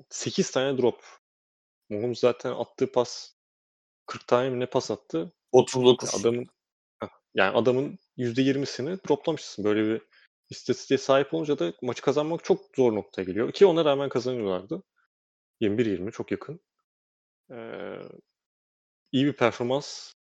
8 0.09 0.51
tane 0.51 0.77
drop. 0.77 1.03
Mahomes 1.89 2.19
zaten 2.19 2.51
attığı 2.51 2.91
pas 2.91 3.33
40 4.05 4.27
tane 4.27 4.49
mi 4.49 4.59
ne 4.59 4.65
pas 4.65 4.91
attı? 4.91 5.31
39. 5.51 6.15
Adamın 6.15 6.47
yani 7.39 7.57
adamın 7.57 7.99
%20'sini 8.17 8.99
droplamışsın. 9.09 9.65
Böyle 9.65 9.83
bir 9.85 10.01
istatistiğe 10.49 10.97
sahip 10.97 11.33
olunca 11.33 11.59
da 11.59 11.73
maçı 11.81 12.01
kazanmak 12.01 12.43
çok 12.43 12.75
zor 12.75 12.95
noktaya 12.95 13.23
geliyor. 13.23 13.51
Ki 13.51 13.65
ona 13.65 13.85
rağmen 13.85 14.09
kazanıyorlardı. 14.09 14.83
21-20 15.61 16.11
çok 16.11 16.31
yakın. 16.31 16.59
Ee, 17.51 17.99
iyi 19.11 19.25
bir 19.25 19.33
performans 19.33 20.13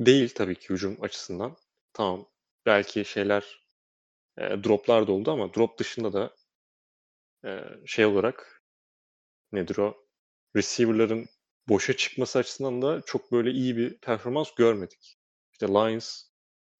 değil 0.00 0.28
tabii 0.34 0.54
ki 0.54 0.70
hücum 0.70 1.02
açısından. 1.02 1.56
Tamam 1.92 2.26
belki 2.66 3.04
şeyler 3.04 3.66
e, 4.38 4.42
droplar 4.42 5.06
da 5.06 5.12
oldu 5.12 5.30
ama 5.30 5.54
drop 5.54 5.78
dışında 5.78 6.12
da 6.12 6.36
e, 7.44 7.60
şey 7.86 8.06
olarak 8.06 8.62
nedir 9.52 9.78
o 9.78 9.96
receiver'ların 10.56 11.26
boşa 11.68 11.96
çıkması 11.96 12.38
açısından 12.38 12.82
da 12.82 13.02
çok 13.06 13.32
böyle 13.32 13.50
iyi 13.50 13.76
bir 13.76 13.98
performans 13.98 14.54
görmedik. 14.54 15.18
İşte 15.52 15.68
Lions 15.68 16.35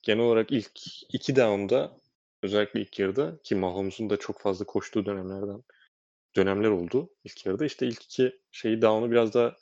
genel 0.07 0.25
olarak 0.25 0.53
ilk 0.53 0.71
iki 1.15 1.37
down'da 1.37 1.97
özellikle 2.43 2.81
ilk 2.81 2.99
yarıda 2.99 3.39
ki 3.43 3.55
Mahomes'un 3.55 4.11
da 4.11 4.17
çok 4.17 4.41
fazla 4.41 4.65
koştuğu 4.65 5.07
dönemlerden 5.07 5.63
dönemler 6.37 6.69
oldu 6.69 7.11
ilk 7.25 7.47
yarıda. 7.47 7.65
İşte 7.65 7.87
ilk 7.87 8.03
iki 8.05 8.41
şeyi 8.53 8.83
down'u 8.83 9.11
biraz 9.11 9.35
daha 9.35 9.57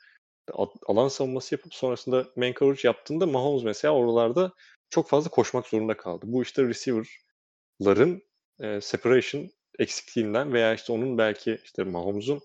alan 0.87 1.09
savunması 1.09 1.55
yapıp 1.55 1.75
sonrasında 1.75 2.27
man 2.37 2.53
coverage 2.53 2.89
yaptığında 2.89 3.27
Mahomes 3.27 3.65
mesela 3.65 3.95
oralarda 3.95 4.53
çok 4.91 5.09
fazla 5.09 5.31
koşmak 5.31 5.67
zorunda 5.67 5.97
kaldı. 5.97 6.25
Bu 6.29 6.43
işte 6.43 6.63
receiver'ların 6.63 8.23
e, 8.61 8.81
separation 8.81 9.51
eksikliğinden 9.79 10.53
veya 10.53 10.75
işte 10.75 10.93
onun 10.93 11.19
belki 11.19 11.59
işte 11.65 11.85
Mahomes'un 11.85 12.41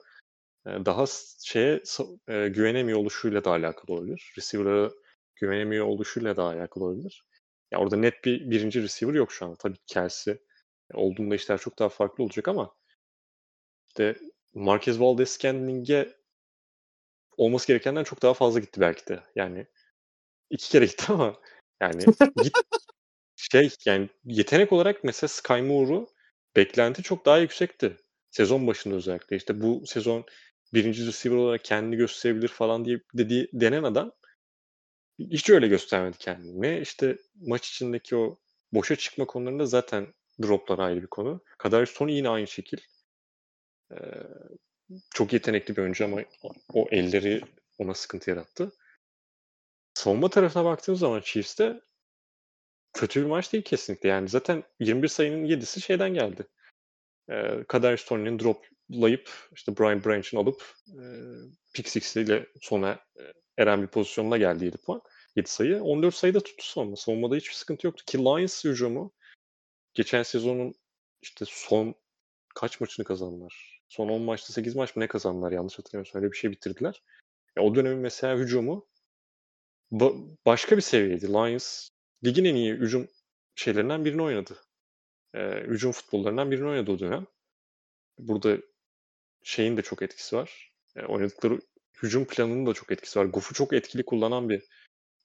e, 0.66 0.70
daha 0.86 1.06
şeye 1.44 1.84
e, 2.28 2.48
güvenemiyor 2.48 3.00
oluşuyla 3.00 3.44
da 3.44 3.52
alakalı 3.52 3.96
olabilir. 3.96 4.34
Receiver'a 4.38 4.92
güvenemiyor 5.36 5.86
oluşuyla 5.86 6.38
da 6.38 6.44
alakalı 6.44 6.84
olabilir. 6.84 7.29
Ya 7.72 7.80
orada 7.80 7.98
net 7.98 8.26
bir 8.26 8.52
birinci 8.52 8.84
receiver 8.84 9.14
yok 9.14 9.32
şu 9.32 9.46
an. 9.46 9.56
Tabii 9.56 9.78
Kelsey 9.88 10.38
olduğunda 10.94 11.36
işler 11.36 11.58
çok 11.58 11.80
daha 11.80 11.90
farklı 11.90 12.24
olacak 12.24 12.48
ama 12.48 12.76
işte 13.88 14.16
Marquez 14.54 15.02
Valdez 15.02 15.30
Scantlin'e 15.30 16.08
olması 17.38 17.68
gerekenden 17.68 18.04
çok 18.04 18.22
daha 18.22 18.34
fazla 18.34 18.60
gitti 18.60 18.82
belki 18.82 19.08
de. 19.08 19.24
Yani 19.36 19.68
iki 20.50 20.70
kere 20.70 20.86
gitti 20.86 21.06
ama 21.10 21.36
yani 21.82 22.06
git 22.44 22.54
şey 23.36 23.70
yani 23.86 24.10
yetenek 24.26 24.74
olarak 24.74 25.04
mesela 25.04 25.28
Sky 25.28 25.62
Moore'u 25.62 26.08
beklenti 26.56 27.04
çok 27.04 27.26
daha 27.26 27.38
yüksekti. 27.38 27.98
Sezon 28.32 28.68
başında 28.68 28.96
özellikle. 28.96 29.36
İşte 29.36 29.62
bu 29.62 29.84
sezon 29.86 30.26
birinci 30.74 31.08
receiver 31.08 31.38
olarak 31.38 31.66
kendini 31.66 31.96
gösterebilir 31.96 32.48
falan 32.48 32.86
diye 32.86 33.00
dediği 33.14 33.50
denen 33.54 33.84
adam 33.84 34.12
hiç 35.20 35.50
öyle 35.50 35.68
göstermedi 35.68 36.18
kendini. 36.18 36.80
İşte 36.80 37.18
maç 37.36 37.70
içindeki 37.70 38.16
o 38.16 38.40
boşa 38.74 38.96
çıkma 38.96 39.26
konularında 39.26 39.66
zaten 39.66 40.14
droplar 40.42 40.80
ayrı 40.80 41.02
bir 41.02 41.08
konu. 41.08 41.44
Kadar 41.58 41.86
Tony 41.86 42.14
yine 42.16 42.30
aynı 42.30 42.48
şekil. 42.48 42.78
Ee, 43.92 43.96
çok 45.14 45.34
yetenekli 45.34 45.76
bir 45.76 45.82
oyuncu 45.82 46.06
ama 46.06 46.22
o 46.74 46.88
elleri 46.92 47.42
ona 47.78 47.94
sıkıntı 47.94 48.30
yarattı. 48.30 48.72
Savunma 49.94 50.30
tarafına 50.30 50.66
baktığımız 50.66 51.00
zaman 51.00 51.22
Chiefs'te 51.22 51.82
kötü 52.94 53.22
bir 53.22 53.26
maç 53.26 53.54
değil 53.54 53.64
kesinlikle. 53.64 54.10
Yani 54.10 54.30
zaten 54.30 54.64
21 54.80 55.08
sayının 55.08 55.46
7'si 55.46 55.82
şeyden 55.82 56.14
geldi. 56.14 56.48
Ee, 57.30 57.64
Kader 57.68 57.98
Stone'nin 57.98 58.40
droplayıp 58.94 59.30
işte 59.56 59.78
Brian 59.78 60.04
Branch'ın 60.04 60.38
alıp 60.38 60.76
e, 60.88 61.04
pick 61.74 62.16
ile 62.16 62.48
sona 62.62 63.00
eren 63.58 63.82
bir 63.82 63.88
pozisyonuna 63.88 64.38
geldi 64.38 64.66
7 64.66 64.78
puan. 64.78 65.02
7 65.36 65.50
sayı. 65.50 65.84
14 65.84 66.16
sayıda 66.16 66.40
tuttu 66.40 66.66
sonunda. 66.66 66.96
Savunmada 66.96 67.36
hiçbir 67.36 67.54
sıkıntı 67.54 67.88
yoktu. 67.88 68.04
Ki 68.08 68.18
Lions 68.18 68.66
hücumu 68.66 69.14
geçen 69.94 70.24
sezonun 70.24 70.74
işte 71.22 71.46
son 71.48 71.96
kaç 72.56 72.82
maçını 72.82 73.06
kazandılar? 73.06 73.82
Son 73.90 74.10
10 74.10 74.22
maçta 74.22 74.54
8 74.54 74.76
maç 74.76 74.96
mı 74.96 75.04
ne 75.04 75.08
kazandılar 75.08 75.52
yanlış 75.52 75.80
hatırlamıyorsam. 75.80 76.22
Öyle 76.22 76.32
bir 76.32 76.38
şey 76.38 76.52
bitirdiler. 76.52 77.04
Ya 77.58 77.64
o 77.64 77.76
dönemin 77.76 78.00
mesela 78.00 78.38
hücumu 78.38 78.88
ba- 79.92 80.38
başka 80.46 80.78
bir 80.78 80.82
seviyeydi. 80.82 81.28
Lions 81.28 81.90
ligin 82.26 82.46
en 82.46 82.56
iyi 82.56 82.74
hücum 82.74 83.08
şeylerinden 83.56 84.06
birini 84.06 84.22
oynadı. 84.22 84.58
Ee, 85.34 85.64
hücum 85.68 85.92
futbollarından 85.92 86.52
birini 86.52 86.68
oynadı 86.68 86.92
o 86.92 87.00
dönem. 87.00 87.28
Burada 88.20 88.58
şeyin 89.44 89.78
de 89.78 89.82
çok 89.82 90.02
etkisi 90.02 90.36
var. 90.36 90.72
E, 90.96 91.06
oynadıkları 91.06 91.60
hücum 92.04 92.26
planının 92.26 92.66
da 92.66 92.74
çok 92.74 92.92
etkisi 92.92 93.20
var. 93.20 93.26
Goff'u 93.26 93.54
çok 93.54 93.74
etkili 93.74 94.06
kullanan 94.06 94.50
bir 94.50 94.64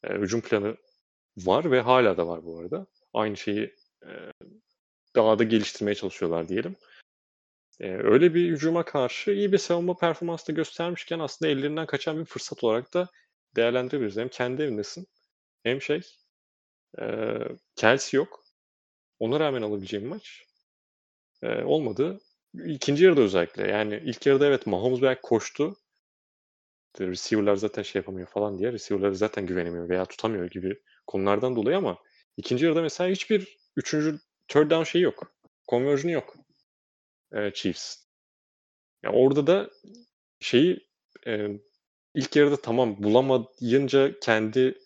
e, 0.04 0.14
hücum 0.14 0.40
planı 0.40 0.76
var 1.36 1.70
ve 1.70 1.80
hala 1.80 2.16
da 2.16 2.26
var 2.28 2.44
bu 2.44 2.58
arada. 2.58 2.86
Aynı 3.14 3.36
şeyi 3.36 3.74
e, 4.02 4.10
daha 5.16 5.38
da 5.38 5.44
geliştirmeye 5.44 5.94
çalışıyorlar 5.94 6.48
diyelim. 6.48 6.76
E, 7.80 7.88
öyle 7.90 8.34
bir 8.34 8.50
hücuma 8.50 8.84
karşı 8.84 9.30
iyi 9.30 9.52
bir 9.52 9.58
savunma 9.58 9.96
performansı 9.96 10.48
da 10.48 10.52
göstermişken 10.52 11.18
aslında 11.18 11.50
ellerinden 11.50 11.86
kaçan 11.86 12.20
bir 12.20 12.24
fırsat 12.24 12.64
olarak 12.64 12.94
da 12.94 13.08
değerlendirebiliriz. 13.56 14.16
Hem 14.16 14.28
kendi 14.28 14.62
evindesin 14.62 15.06
hem 15.62 15.82
şey 15.82 16.00
e, 17.00 17.34
Kelsey 17.76 18.18
yok. 18.18 18.44
Ona 19.18 19.40
rağmen 19.40 19.62
alabileceğim 19.62 20.08
maç 20.08 20.44
e, 21.42 21.64
olmadı. 21.64 22.20
İkinci 22.66 23.04
yarıda 23.04 23.20
özellikle. 23.20 23.68
Yani 23.68 24.02
ilk 24.04 24.26
yarıda 24.26 24.46
evet 24.46 24.66
Mahomes 24.66 25.02
belki 25.02 25.20
koştu. 25.22 25.76
Receiver'lar 27.00 27.56
zaten 27.56 27.82
şey 27.82 28.00
yapamıyor 28.00 28.28
falan 28.28 28.58
diye. 28.58 28.72
Receiver'lara 28.72 29.14
zaten 29.14 29.46
güvenemiyor 29.46 29.88
veya 29.88 30.04
tutamıyor 30.04 30.50
gibi 30.50 30.82
konulardan 31.06 31.56
dolayı 31.56 31.76
ama 31.76 31.98
ikinci 32.36 32.64
yarıda 32.64 32.82
mesela 32.82 33.10
hiçbir 33.10 33.58
üçüncü 33.76 34.18
third 34.48 34.70
down 34.70 34.82
şeyi 34.82 35.02
yok. 35.02 35.32
Conversion'ı 35.68 36.12
yok. 36.12 36.36
E, 37.32 37.50
Chiefs. 37.54 37.96
Yani 39.02 39.16
orada 39.16 39.46
da 39.46 39.70
şeyi 40.40 40.88
e, 41.26 41.48
ilk 42.14 42.36
yarıda 42.36 42.56
tamam 42.56 43.02
bulamayınca 43.02 44.20
kendi 44.20 44.78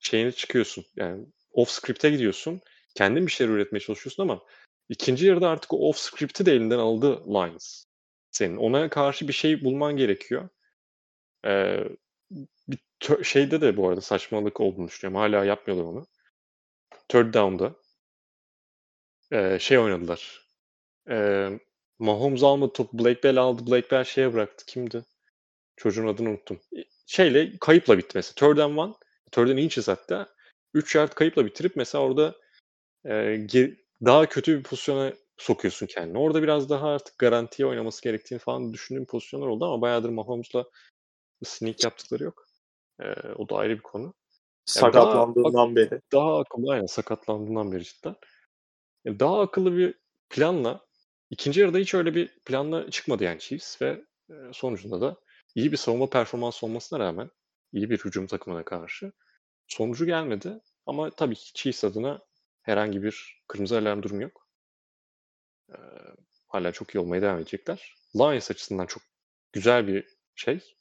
şeyine 0.00 0.32
çıkıyorsun. 0.32 0.84
Yani 0.96 1.26
off 1.52 1.70
script'e 1.70 2.10
gidiyorsun. 2.10 2.60
Kendin 2.94 3.26
bir 3.26 3.32
şeyler 3.32 3.52
üretmeye 3.52 3.80
çalışıyorsun 3.80 4.22
ama 4.22 4.42
ikinci 4.88 5.26
yarıda 5.26 5.48
artık 5.48 5.72
o 5.72 5.88
off 5.88 5.98
script'i 5.98 6.46
de 6.46 6.52
elinden 6.52 6.78
aldı 6.78 7.24
Lions. 7.26 7.84
Senin 8.30 8.56
ona 8.56 8.88
karşı 8.90 9.28
bir 9.28 9.32
şey 9.32 9.64
bulman 9.64 9.96
gerekiyor. 9.96 10.48
Ee, 11.46 11.84
bir 12.68 12.78
şeyde 13.24 13.60
de 13.60 13.76
bu 13.76 13.88
arada 13.88 14.00
saçmalık 14.00 14.60
olduğunu 14.60 14.88
düşünüyorum. 14.88 15.20
Hala 15.20 15.44
yapmıyorlar 15.44 15.84
onu. 15.84 16.06
Third 17.08 17.34
down'da 17.34 17.74
e, 19.32 19.58
şey 19.58 19.78
oynadılar. 19.78 20.48
E, 21.10 21.48
Mahomes 21.98 22.42
almadı 22.42 22.72
topu. 22.72 22.98
Blake 22.98 23.22
Bell 23.22 23.36
aldı. 23.36 23.66
Blake 23.66 23.90
Bell 23.90 24.04
şeye 24.04 24.32
bıraktı. 24.32 24.66
Kimdi? 24.66 25.04
Çocuğun 25.76 26.06
adını 26.06 26.30
unuttum. 26.30 26.60
Şeyle 27.06 27.52
kayıpla 27.60 27.98
bitti 27.98 28.12
mesela. 28.14 28.34
Third 28.34 28.58
and 28.58 28.76
one. 28.78 28.94
Third 29.32 29.48
and 29.48 29.58
inches 29.58 29.88
hatta. 29.88 30.36
3 30.74 30.94
yard 30.94 31.12
kayıpla 31.12 31.46
bitirip 31.46 31.76
mesela 31.76 32.04
orada 32.04 32.36
e, 33.04 33.36
daha 34.04 34.26
kötü 34.26 34.58
bir 34.58 34.62
pozisyona 34.62 35.12
sokuyorsun 35.36 35.86
kendini. 35.86 36.18
Orada 36.18 36.42
biraz 36.42 36.70
daha 36.70 36.88
artık 36.88 37.18
garantiye 37.18 37.68
oynaması 37.68 38.02
gerektiğini 38.02 38.38
falan 38.38 38.72
düşündüğüm 38.72 39.06
pozisyonlar 39.06 39.46
oldu 39.46 39.64
ama 39.64 39.80
bayağıdır 39.80 40.08
Mahomes'la 40.08 40.64
sneak 41.44 41.84
yaptıkları 41.84 42.24
yok. 42.24 42.46
Ee, 43.00 43.14
o 43.36 43.48
da 43.48 43.56
ayrı 43.56 43.76
bir 43.76 43.82
konu. 43.82 44.14
Sakatlandığından 44.64 45.76
beri. 45.76 46.00
Daha 46.12 46.38
akıllı 46.40 46.72
aynen 46.72 46.86
sakatlandığından 46.86 47.72
beri 47.72 47.84
cidden. 47.84 48.16
Yani 49.04 49.20
daha 49.20 49.40
akıllı 49.40 49.76
bir 49.76 49.94
planla 50.30 50.86
ikinci 51.30 51.60
yarıda 51.60 51.78
hiç 51.78 51.94
öyle 51.94 52.14
bir 52.14 52.38
planla 52.44 52.90
çıkmadı 52.90 53.24
yani 53.24 53.38
Chiefs 53.38 53.82
ve 53.82 54.04
sonucunda 54.52 55.00
da 55.00 55.16
iyi 55.54 55.72
bir 55.72 55.76
savunma 55.76 56.10
performansı 56.10 56.66
olmasına 56.66 56.98
rağmen 56.98 57.30
iyi 57.72 57.90
bir 57.90 57.98
hücum 57.98 58.26
takımına 58.26 58.64
karşı 58.64 59.12
sonucu 59.68 60.06
gelmedi. 60.06 60.60
Ama 60.86 61.10
tabii 61.10 61.34
ki 61.34 61.52
Chiefs 61.54 61.84
adına 61.84 62.25
herhangi 62.66 63.02
bir 63.02 63.42
kırmızı 63.48 63.78
alarm 63.78 64.02
durumu 64.02 64.22
yok. 64.22 64.48
Ee, 65.70 65.76
hala 66.46 66.72
çok 66.72 66.94
iyi 66.94 66.98
olmaya 66.98 67.22
devam 67.22 67.38
edecekler. 67.38 67.96
Lions 68.16 68.50
açısından 68.50 68.86
çok 68.86 69.02
güzel 69.52 69.86
bir 69.86 70.06
şey. 70.34 70.74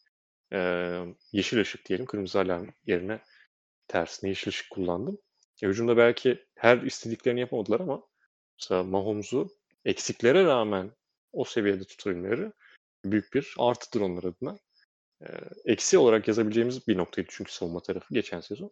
Ee, 0.53 1.01
yeşil 1.31 1.59
ışık 1.59 1.85
diyelim. 1.85 2.05
Kırmızı 2.05 2.39
alarm 2.39 2.67
yerine 2.85 3.19
tersine 3.87 4.29
yeşil 4.29 4.49
ışık 4.49 4.69
kullandım. 4.69 5.17
E, 5.63 5.67
hücumda 5.67 5.97
belki 5.97 6.45
her 6.55 6.77
istediklerini 6.77 7.39
yapamadılar 7.39 7.79
ama 7.79 8.03
mesela 8.61 8.83
Mahomes'u 8.83 9.49
eksiklere 9.85 10.43
rağmen 10.45 10.91
o 11.33 11.45
seviyede 11.45 11.83
tutabilmeleri 11.83 12.51
büyük 13.05 13.33
bir 13.33 13.53
artıdır 13.57 14.01
onlar 14.01 14.23
adına. 14.23 14.57
E, 15.21 15.27
eksi 15.65 15.97
olarak 15.97 16.27
yazabileceğimiz 16.27 16.87
bir 16.87 16.97
noktaydı 16.97 17.27
çünkü 17.31 17.53
savunma 17.53 17.79
tarafı 17.79 18.13
geçen 18.13 18.41
sezon. 18.41 18.71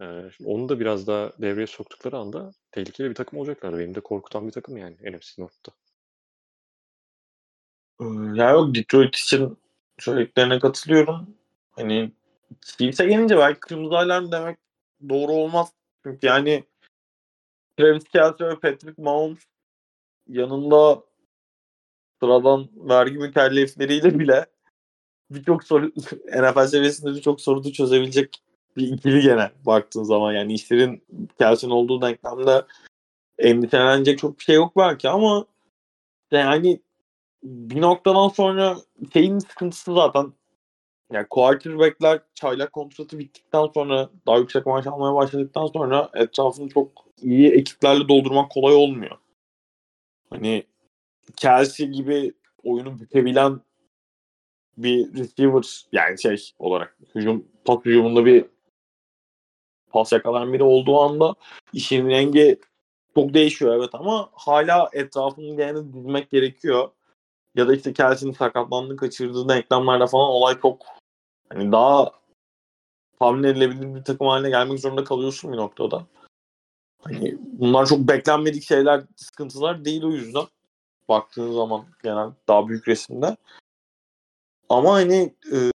E, 0.00 0.04
onu 0.44 0.68
da 0.68 0.80
biraz 0.80 1.06
daha 1.06 1.32
devreye 1.38 1.66
soktukları 1.66 2.16
anda 2.16 2.52
tehlikeli 2.72 3.10
bir 3.10 3.14
takım 3.14 3.38
olacaklar. 3.38 3.78
Benim 3.78 3.94
de 3.94 4.00
korkutan 4.00 4.46
bir 4.46 4.52
takım 4.52 4.76
yani 4.76 4.96
NFC 4.96 5.42
North'ta. 5.42 5.72
Ya 8.34 8.50
yok 8.50 8.74
Detroit 8.74 9.16
için 9.16 9.58
söylediklerine 9.98 10.58
katılıyorum. 10.58 11.36
Hani 11.70 12.12
Chiefs'e 12.60 13.06
gelince 13.06 13.38
belki 13.38 13.60
kırmızı 13.60 13.98
alarm 13.98 14.32
demek 14.32 14.58
doğru 15.08 15.32
olmaz. 15.32 15.72
Çünkü 16.02 16.26
yani 16.26 16.64
Travis 17.78 18.04
Kelce 18.04 18.44
ve 18.44 18.60
Patrick 18.60 19.02
Mahomes 19.02 19.44
yanında 20.28 21.04
sıradan 22.20 22.68
vergi 22.74 23.18
mükellefleriyle 23.18 24.18
bile 24.18 24.46
birçok 25.30 25.64
soru 25.64 25.86
NFL 26.26 26.66
seviyesinde 26.66 27.14
birçok 27.14 27.40
soruyu 27.40 27.72
çözebilecek 27.72 28.42
bir 28.76 28.92
ikili 28.92 29.20
gene 29.20 29.50
baktığın 29.66 30.02
zaman 30.02 30.32
yani 30.32 30.52
işlerin 30.52 31.04
Kelce'nin 31.38 31.72
olduğu 31.72 32.02
denklemde 32.02 32.64
endişelenecek 33.38 34.18
çok 34.18 34.38
bir 34.38 34.44
şey 34.44 34.56
yok 34.56 34.76
belki 34.76 35.08
ama 35.08 35.46
yani 36.30 36.80
bir 37.42 37.80
noktadan 37.80 38.28
sonra 38.28 38.76
şeyin 39.12 39.38
sıkıntısı 39.38 39.94
zaten 39.94 40.32
yani 41.12 41.26
quarterback'ler 41.30 42.20
çaylak 42.34 42.72
kontratı 42.72 43.18
bittikten 43.18 43.66
sonra 43.74 44.10
daha 44.26 44.38
yüksek 44.38 44.66
maaş 44.66 44.86
almaya 44.86 45.14
başladıktan 45.14 45.66
sonra 45.66 46.10
etrafını 46.14 46.68
çok 46.68 46.92
iyi 47.22 47.50
ekiplerle 47.52 48.08
doldurmak 48.08 48.50
kolay 48.50 48.74
olmuyor. 48.74 49.16
Hani 50.30 50.64
Kelsey 51.36 51.86
gibi 51.86 52.32
oyunu 52.64 53.00
bükebilen 53.00 53.60
bir 54.78 55.14
receiver 55.14 55.86
yani 55.92 56.22
şey 56.22 56.50
olarak 56.58 56.96
hücum 57.14 57.48
pas 57.64 57.84
hücumunda 57.84 58.24
bir 58.24 58.44
pas 59.94 60.12
yakalayan 60.12 60.52
biri 60.52 60.62
olduğu 60.62 61.00
anda 61.00 61.34
işin 61.72 62.08
rengi 62.08 62.60
çok 63.14 63.34
değişiyor 63.34 63.76
evet 63.76 63.90
ama 63.92 64.28
hala 64.32 64.90
etrafını 64.92 65.60
yani 65.60 65.94
dizmek 65.94 66.30
gerekiyor. 66.30 66.90
Ya 67.54 67.68
da 67.68 67.74
işte 67.74 67.92
Kelsey'nin 67.92 68.34
sakatlandığını 68.34 68.96
kaçırdığı 68.96 69.48
denklemlerde 69.48 70.06
falan 70.06 70.28
olay 70.28 70.60
çok 70.62 70.82
hani 71.48 71.72
daha 71.72 72.12
tahmin 73.18 73.44
edilebilir 73.44 73.94
bir 73.94 74.04
takım 74.04 74.26
haline 74.26 74.50
gelmek 74.50 74.80
zorunda 74.80 75.04
kalıyorsun 75.04 75.52
bir 75.52 75.56
noktada. 75.56 76.06
Hani 77.02 77.36
bunlar 77.40 77.86
çok 77.86 77.98
beklenmedik 77.98 78.62
şeyler, 78.62 79.02
sıkıntılar 79.16 79.84
değil 79.84 80.02
o 80.02 80.10
yüzden. 80.10 80.44
Baktığın 81.08 81.52
zaman 81.52 81.84
genel 82.02 82.30
daha 82.48 82.68
büyük 82.68 82.88
resimde. 82.88 83.36
Ama 84.68 84.92
hani 84.92 85.34
e, 85.52 85.73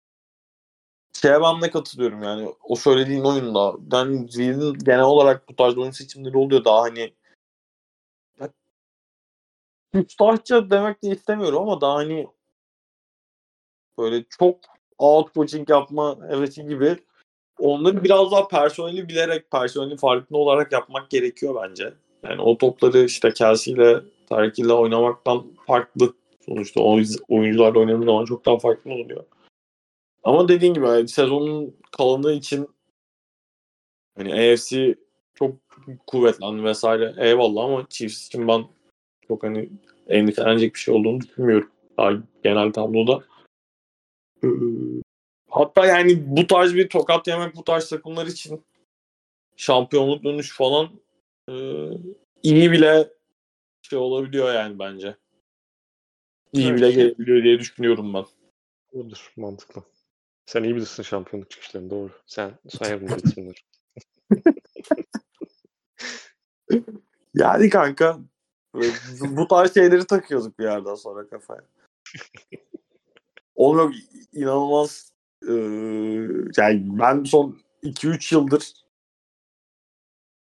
şeye 1.22 1.42
ben 1.42 1.62
de 1.62 1.72
katılıyorum 1.72 2.24
yani 2.24 2.54
o 2.64 2.76
söylediğin 2.76 3.24
oyunda. 3.24 3.76
Zill'in 4.30 4.74
genel 4.74 5.02
olarak 5.02 5.50
bu 5.50 5.56
tarz 5.56 5.78
oyun 5.78 5.92
seçimleri 5.92 6.38
oluyor 6.38 6.66
daha 6.66 6.82
hani 6.82 7.14
küstahça 9.94 10.70
demek 10.70 11.04
de 11.04 11.08
istemiyorum 11.08 11.62
ama 11.62 11.82
daha 11.82 11.96
hani 11.96 12.28
böyle 13.98 14.24
çok 14.40 14.60
out 14.98 15.34
coaching 15.34 15.70
yapma 15.70 16.18
hevesi 16.30 16.68
gibi 16.68 16.98
onları 17.60 18.04
biraz 18.04 18.32
daha 18.32 18.48
personeli 18.48 19.10
bilerek, 19.10 19.52
personeli 19.52 19.98
farkında 19.98 20.38
olarak 20.38 20.72
yapmak 20.72 21.10
gerekiyor 21.10 21.56
bence. 21.64 21.94
Yani 22.24 22.42
o 22.42 22.58
topları 22.58 23.00
işte 23.00 23.34
Kelsey 23.34 23.74
ile 23.74 24.02
Tarık 24.30 24.60
ile 24.60 24.74
oynamaktan 24.74 25.46
farklı. 25.68 26.14
Sonuçta 26.46 26.82
o 26.82 27.00
oyuncularla 27.30 27.80
oynadığı 27.80 28.06
zaman 28.06 28.26
çok 28.26 28.46
daha 28.46 28.60
farklı 28.60 28.92
oluyor. 28.92 29.24
Ama 30.28 30.48
dediğin 30.48 30.74
gibi 30.74 30.86
yani 30.86 31.08
sezonun 31.08 31.76
kalanı 31.92 32.32
için 32.32 32.70
hani 34.18 34.34
AFC 34.34 34.96
çok 35.36 35.56
kuvvetlendi 36.08 36.64
vesaire 36.64 37.16
eyvallah 37.18 37.64
ama 37.64 37.86
Chiefs 37.90 38.28
için 38.28 38.48
ben 38.48 38.66
çok 39.28 39.44
hani 39.44 39.70
endişelenecek 40.08 40.74
bir 40.74 40.80
şey 40.80 40.94
olduğunu 40.94 41.22
düşünmüyorum. 41.22 41.72
Daha 41.98 42.12
genel 42.44 42.72
tabloda. 42.72 43.24
Ee, 44.44 44.48
hatta 45.50 45.86
yani 45.86 46.24
bu 46.38 46.48
tarz 46.48 46.76
bir 46.76 46.90
tokat 46.90 47.28
yemek 47.28 47.56
bu 47.56 47.64
tarz 47.64 47.90
takımlar 47.90 48.26
için 48.26 48.66
şampiyonluk 49.56 50.24
dönüş 50.24 50.58
falan 50.58 50.90
e, 51.50 51.54
iyi 52.44 52.72
bile 52.72 53.10
şey 53.82 54.00
olabiliyor 54.00 54.54
yani 54.54 54.80
bence. 54.80 55.16
İyi 56.54 56.68
evet. 56.68 56.78
bile 56.78 56.92
gelebiliyor 56.92 57.44
diye 57.44 57.60
düşünüyorum 57.60 58.14
ben. 58.14 58.26
Olur, 58.94 59.34
mantıklı. 59.38 59.84
Sen 60.48 60.64
iyi 60.64 60.76
bilirsin 60.76 61.04
şampiyonluk 61.04 61.52
çıkışlarını 61.52 61.90
doğru. 61.90 62.12
Sen 62.26 62.52
say 62.70 63.02
bunu 63.02 63.18
isimleri. 63.24 63.58
yani 67.34 67.70
kanka 67.70 68.20
bu 69.22 69.48
tarz 69.48 69.74
şeyleri 69.74 70.06
takıyorduk 70.06 70.60
bir 70.60 70.64
yerden 70.64 70.96
sonra 70.96 71.30
kafaya. 71.30 71.62
Oğlum 73.56 73.92
yok 73.92 73.94
inanılmaz 74.34 75.12
ee, 75.48 75.54
yani 76.58 77.00
ben 77.00 77.24
son 77.24 77.60
2-3 77.84 78.36
yıldır 78.36 78.74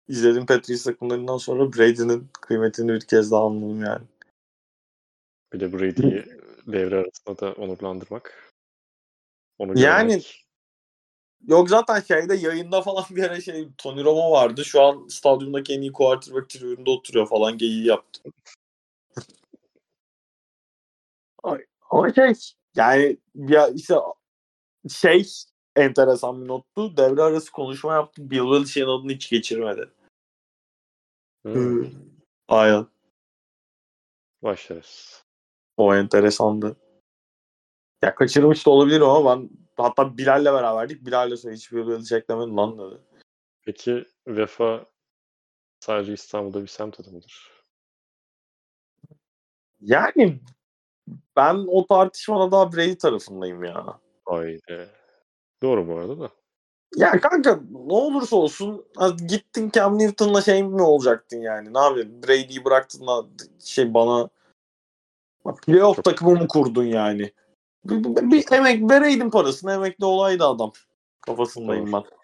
izledim 0.08 0.46
Patriots 0.46 0.84
takımlarından 0.84 1.38
sonra 1.38 1.74
Brady'nin 1.74 2.28
kıymetini 2.42 2.94
bir 2.94 3.02
kez 3.02 3.32
daha 3.32 3.46
anladım 3.46 3.84
yani. 3.84 4.06
Bir 5.54 5.60
de 5.60 5.74
Brady'yi 5.74 6.26
devre 6.68 6.96
arasında 6.96 7.40
da 7.40 7.54
onurlandırmak. 7.54 8.47
Onu 9.60 9.80
yani 9.80 10.08
görmek. 10.08 10.46
yok 11.48 11.70
zaten 11.70 12.00
şeyde 12.00 12.36
yayında 12.36 12.82
falan 12.82 13.06
bir 13.10 13.24
ara 13.24 13.42
şey 13.42 13.68
Tony 13.78 14.04
Romo 14.04 14.32
vardı. 14.32 14.66
Şu 14.66 14.82
an 14.82 15.08
stadyumdaki 15.08 15.74
en 15.74 15.82
iyi 15.82 15.92
quarterback 15.92 16.50
tribünde 16.50 16.90
oturuyor 16.90 17.28
falan 17.28 17.58
geyiği 17.58 17.86
yaptı. 17.86 18.22
Ama 21.90 22.14
şey 22.14 22.34
yani 22.76 23.18
ya 23.36 23.68
işte 23.68 23.96
şey 24.90 25.28
enteresan 25.76 26.42
bir 26.42 26.48
nottu. 26.48 26.98
Devre 26.98 27.22
arası 27.22 27.52
konuşma 27.52 27.94
yaptı. 27.94 28.32
Bill 28.32 28.52
Belichick'in 28.52 28.88
adını 28.88 29.12
hiç 29.12 29.30
geçirmedi. 29.30 29.90
Hmm. 31.44 31.86
Aynen. 32.48 32.88
Başlarız. 34.42 35.24
O 35.78 35.96
enteresandı. 35.96 36.76
Ya 38.02 38.16
kaçırmış 38.16 38.66
da 38.66 38.70
olabilir 38.70 39.02
ama 39.02 39.38
ben 39.38 39.50
hatta 39.78 40.18
Bilal'le 40.18 40.46
beraberdik. 40.46 41.06
Bilal'le 41.06 41.36
söyle 41.36 41.56
hiç 41.56 41.72
Bill 41.72 41.88
Belichick 41.88 42.30
demedi 42.30 42.56
lan 42.56 42.80
dedi. 42.80 43.02
Peki 43.66 44.06
Vefa 44.28 44.86
sadece 45.80 46.14
İstanbul'da 46.14 46.62
bir 46.62 46.68
semt 46.68 47.00
adı 47.00 47.12
mıdır? 47.12 47.52
Yani 49.82 50.40
ben 51.36 51.66
o 51.68 51.88
tartışmada 51.88 52.52
daha 52.52 52.74
Brady 52.74 52.96
tarafındayım 52.96 53.64
ya. 53.64 54.00
Haydi. 54.26 54.90
Doğru 55.62 55.88
bu 55.88 55.98
arada 55.98 56.20
da. 56.20 56.30
Ya 56.96 57.20
kanka 57.22 57.60
ne 57.72 57.94
olursa 57.94 58.36
olsun 58.36 58.86
gittin 59.28 59.72
Cam 59.74 60.00
Newton'la 60.00 60.42
şey 60.42 60.64
mi 60.64 60.82
olacaktın 60.82 61.38
yani? 61.38 61.74
Ne 61.74 61.80
yapayım? 61.80 62.24
Brady'yi 62.24 62.66
bıraktın 62.66 63.08
da 63.08 63.26
şey 63.64 63.94
bana 63.94 64.30
playoff 65.66 65.96
Çok... 65.96 66.06
takımı 66.06 66.32
mı 66.32 66.48
kurdun 66.48 66.84
yani? 66.84 67.32
Bir, 67.86 68.04
bir, 68.04 68.32
bir 68.32 68.52
emek 68.52 68.92
vereydin 68.92 69.30
parasını 69.30 69.74
emekli 69.74 70.06
olaydı 70.06 70.46
adam. 70.46 70.72
Kafasındayım 71.22 71.92
Doğru. 71.92 72.04
ben. 72.04 72.18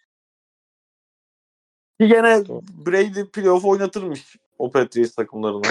Ki 2.00 2.14
gene 2.14 2.48
Doğru. 2.48 2.62
Brady 2.86 3.26
playoff 3.26 3.66
oynatırmış 3.66 4.38
o 4.58 4.72
Patriots 4.72 5.16
takımlarına. 5.16 5.68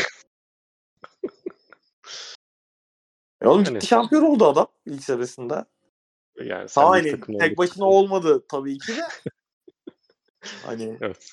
E 3.43 3.47
oğlum 3.47 3.65
Yani- 3.65 3.83
şampiyon 3.83 4.23
oldu 4.23 4.47
adam 4.47 4.67
ilk 4.87 5.05
serisinde. 5.05 5.65
Yani 6.45 6.69
sen 6.69 6.85
bir 6.85 6.89
hani 6.89 7.11
takım 7.11 7.39
tek 7.39 7.51
olduğu 7.51 7.57
başına 7.57 7.85
olmadı 7.85 8.45
tabii 8.49 8.79
ki 8.79 8.97
de. 8.97 9.03
hani 10.67 10.99
Evet. 11.01 11.33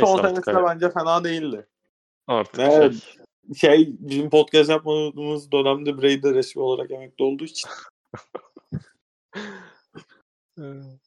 son 0.00 0.18
artık 0.18 0.44
senesinde 0.44 0.64
bence 0.64 0.90
fena 0.90 1.24
değildi. 1.24 1.66
Artık 2.26 2.58
Evet. 2.58 2.94
şey. 3.02 3.21
Şey 3.56 3.94
bizim 3.98 4.30
podcast 4.30 4.70
yapmadığımız 4.70 5.52
dönemde 5.52 6.02
Bray 6.02 6.22
de 6.22 6.34
resmi 6.34 6.62
olarak 6.62 6.90
emekli 6.90 7.24
olduğu 7.24 7.44
için. 7.44 7.70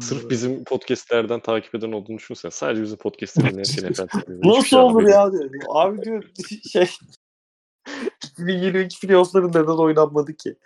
Sırf 0.00 0.30
bizim 0.30 0.64
podcastlerden 0.64 1.40
takip 1.40 1.74
eden 1.74 1.92
olduğunu 1.92 2.18
düşünsen. 2.18 2.48
Sadece 2.48 2.82
bizim 2.82 2.98
podcastleri 2.98 3.50
dinlerken 3.50 3.90
NFL 3.90 4.48
Nasıl 4.48 4.62
şey 4.62 4.78
olur 4.78 5.08
ya 5.08 5.32
diyor. 5.32 5.50
Abi 5.68 6.02
diyor 6.02 6.24
şey 6.72 6.90
2022 8.24 9.06
playoff'ları 9.06 9.48
neden 9.48 9.78
oynanmadı 9.78 10.36
ki? 10.36 10.56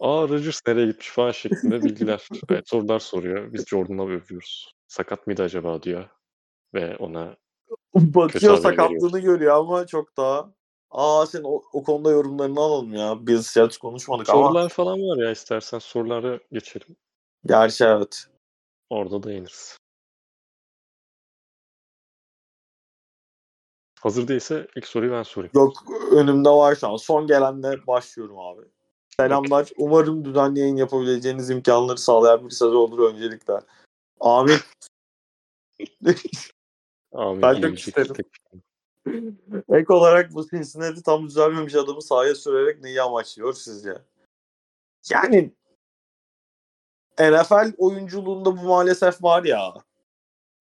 Aa 0.00 0.28
Rodgers 0.28 0.60
nereye 0.66 0.86
gitmiş 0.86 1.08
falan 1.08 1.30
şeklinde 1.30 1.82
bilgiler. 1.82 2.28
evet, 2.50 2.68
sorular 2.68 2.98
soruyor. 2.98 3.52
Biz 3.52 3.66
Jordan'la 3.66 4.04
övüyoruz. 4.04 4.72
Sakat 4.88 5.26
mıydı 5.26 5.42
acaba 5.42 5.82
diyor. 5.82 6.08
Ve 6.74 6.96
ona 6.96 7.36
Bakıyor 7.94 8.58
haber 8.58 8.62
sakatlığını 8.62 9.20
görüyor 9.20 9.56
ama 9.56 9.86
çok 9.86 10.16
daha 10.16 10.56
Aa 10.90 11.26
sen 11.26 11.42
o, 11.44 11.62
o 11.72 11.82
konuda 11.82 12.10
yorumlarını 12.10 12.60
alalım 12.60 12.94
ya. 12.94 13.26
Biz 13.26 13.46
Seattle 13.46 13.78
konuşmadık 13.78 14.30
ama. 14.30 14.44
sorular 14.44 14.68
falan 14.68 14.98
var 14.98 15.24
ya 15.24 15.30
istersen 15.30 15.78
sorulara 15.78 16.38
geçelim. 16.52 16.96
Gerçi 17.46 17.84
evet. 17.84 18.26
Orada 18.90 19.22
da 19.22 19.32
yeniriz. 19.32 19.78
Hazır 24.00 24.28
değilse 24.28 24.66
ilk 24.76 24.86
soruyu 24.86 25.12
ben 25.12 25.22
sorayım. 25.22 25.52
Yok 25.54 25.72
önümde 26.12 26.50
var 26.50 26.74
şu 26.74 26.88
an. 26.88 26.96
Son 26.96 27.26
gelenle 27.26 27.86
başlıyorum 27.86 28.38
abi. 28.38 28.62
Selamlar. 29.20 29.70
Umarım 29.76 30.24
düzenli 30.24 30.60
yayın 30.60 30.76
yapabileceğiniz 30.76 31.50
imkanları 31.50 31.98
sağlayan 31.98 32.44
bir 32.44 32.50
sezon 32.50 32.74
olur 32.74 33.12
öncelikle. 33.12 33.54
Amin. 34.20 34.58
Amin. 37.16 37.42
Ben 37.42 37.60
çok 37.60 37.78
isterim. 37.78 38.14
Ek 39.72 39.92
olarak 39.92 40.34
bu 40.34 40.48
Cincinnati 40.48 41.02
tam 41.02 41.26
düzelmemiş 41.26 41.74
adamı 41.74 42.02
sahaya 42.02 42.34
sürerek 42.34 42.82
neyi 42.82 43.02
amaçlıyor 43.02 43.52
sizce? 43.52 43.94
Yani 45.10 45.52
NFL 47.20 47.72
oyunculuğunda 47.78 48.56
bu 48.56 48.62
maalesef 48.62 49.22
var 49.22 49.44
ya. 49.44 49.74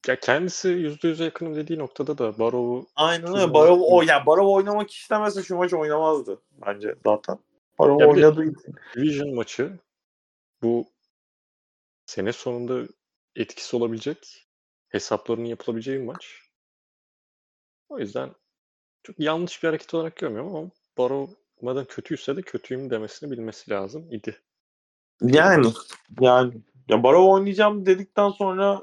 Ya 0.07 0.19
kendisi 0.19 0.67
%100'e 0.69 1.23
yakınım 1.23 1.55
dediği 1.55 1.79
noktada 1.79 2.17
da 2.17 2.39
Barrow'u 2.39 2.87
Aynen 2.95 3.35
öyle. 3.35 3.53
Barov, 3.53 3.81
o, 3.81 4.01
ya 4.01 4.25
Barov 4.25 4.47
oynamak 4.47 4.91
istemezse 4.91 5.43
şu 5.43 5.55
maç 5.55 5.73
oynamazdı 5.73 6.41
bence 6.67 6.95
zaten. 7.05 7.37
Barov 7.79 7.99
Ya 7.99 8.07
oynadığı 8.07 8.43
için. 8.43 8.75
Division 8.95 9.35
maçı 9.35 9.79
bu 10.61 10.85
sene 12.05 12.33
sonunda 12.33 12.87
etkisi 13.35 13.75
olabilecek 13.75 14.47
hesaplarının 14.89 15.45
yapılabileceği 15.45 15.99
bir 15.99 16.05
maç. 16.05 16.44
O 17.89 17.99
yüzden 17.99 18.29
çok 19.03 19.19
yanlış 19.19 19.63
bir 19.63 19.67
hareket 19.67 19.93
olarak 19.93 20.15
görmüyorum 20.15 20.55
ama 20.55 20.69
Barrow 20.97 21.35
madem 21.61 21.85
kötüyse 21.85 22.37
de 22.37 22.41
kötüyüm 22.41 22.89
demesini 22.89 23.31
bilmesi 23.31 23.71
lazım 23.71 24.11
idi. 24.11 24.41
Yani 25.21 25.67
yani 26.19 26.53
ya 26.89 27.03
Barov 27.03 27.27
oynayacağım 27.27 27.85
dedikten 27.85 28.29
sonra 28.29 28.81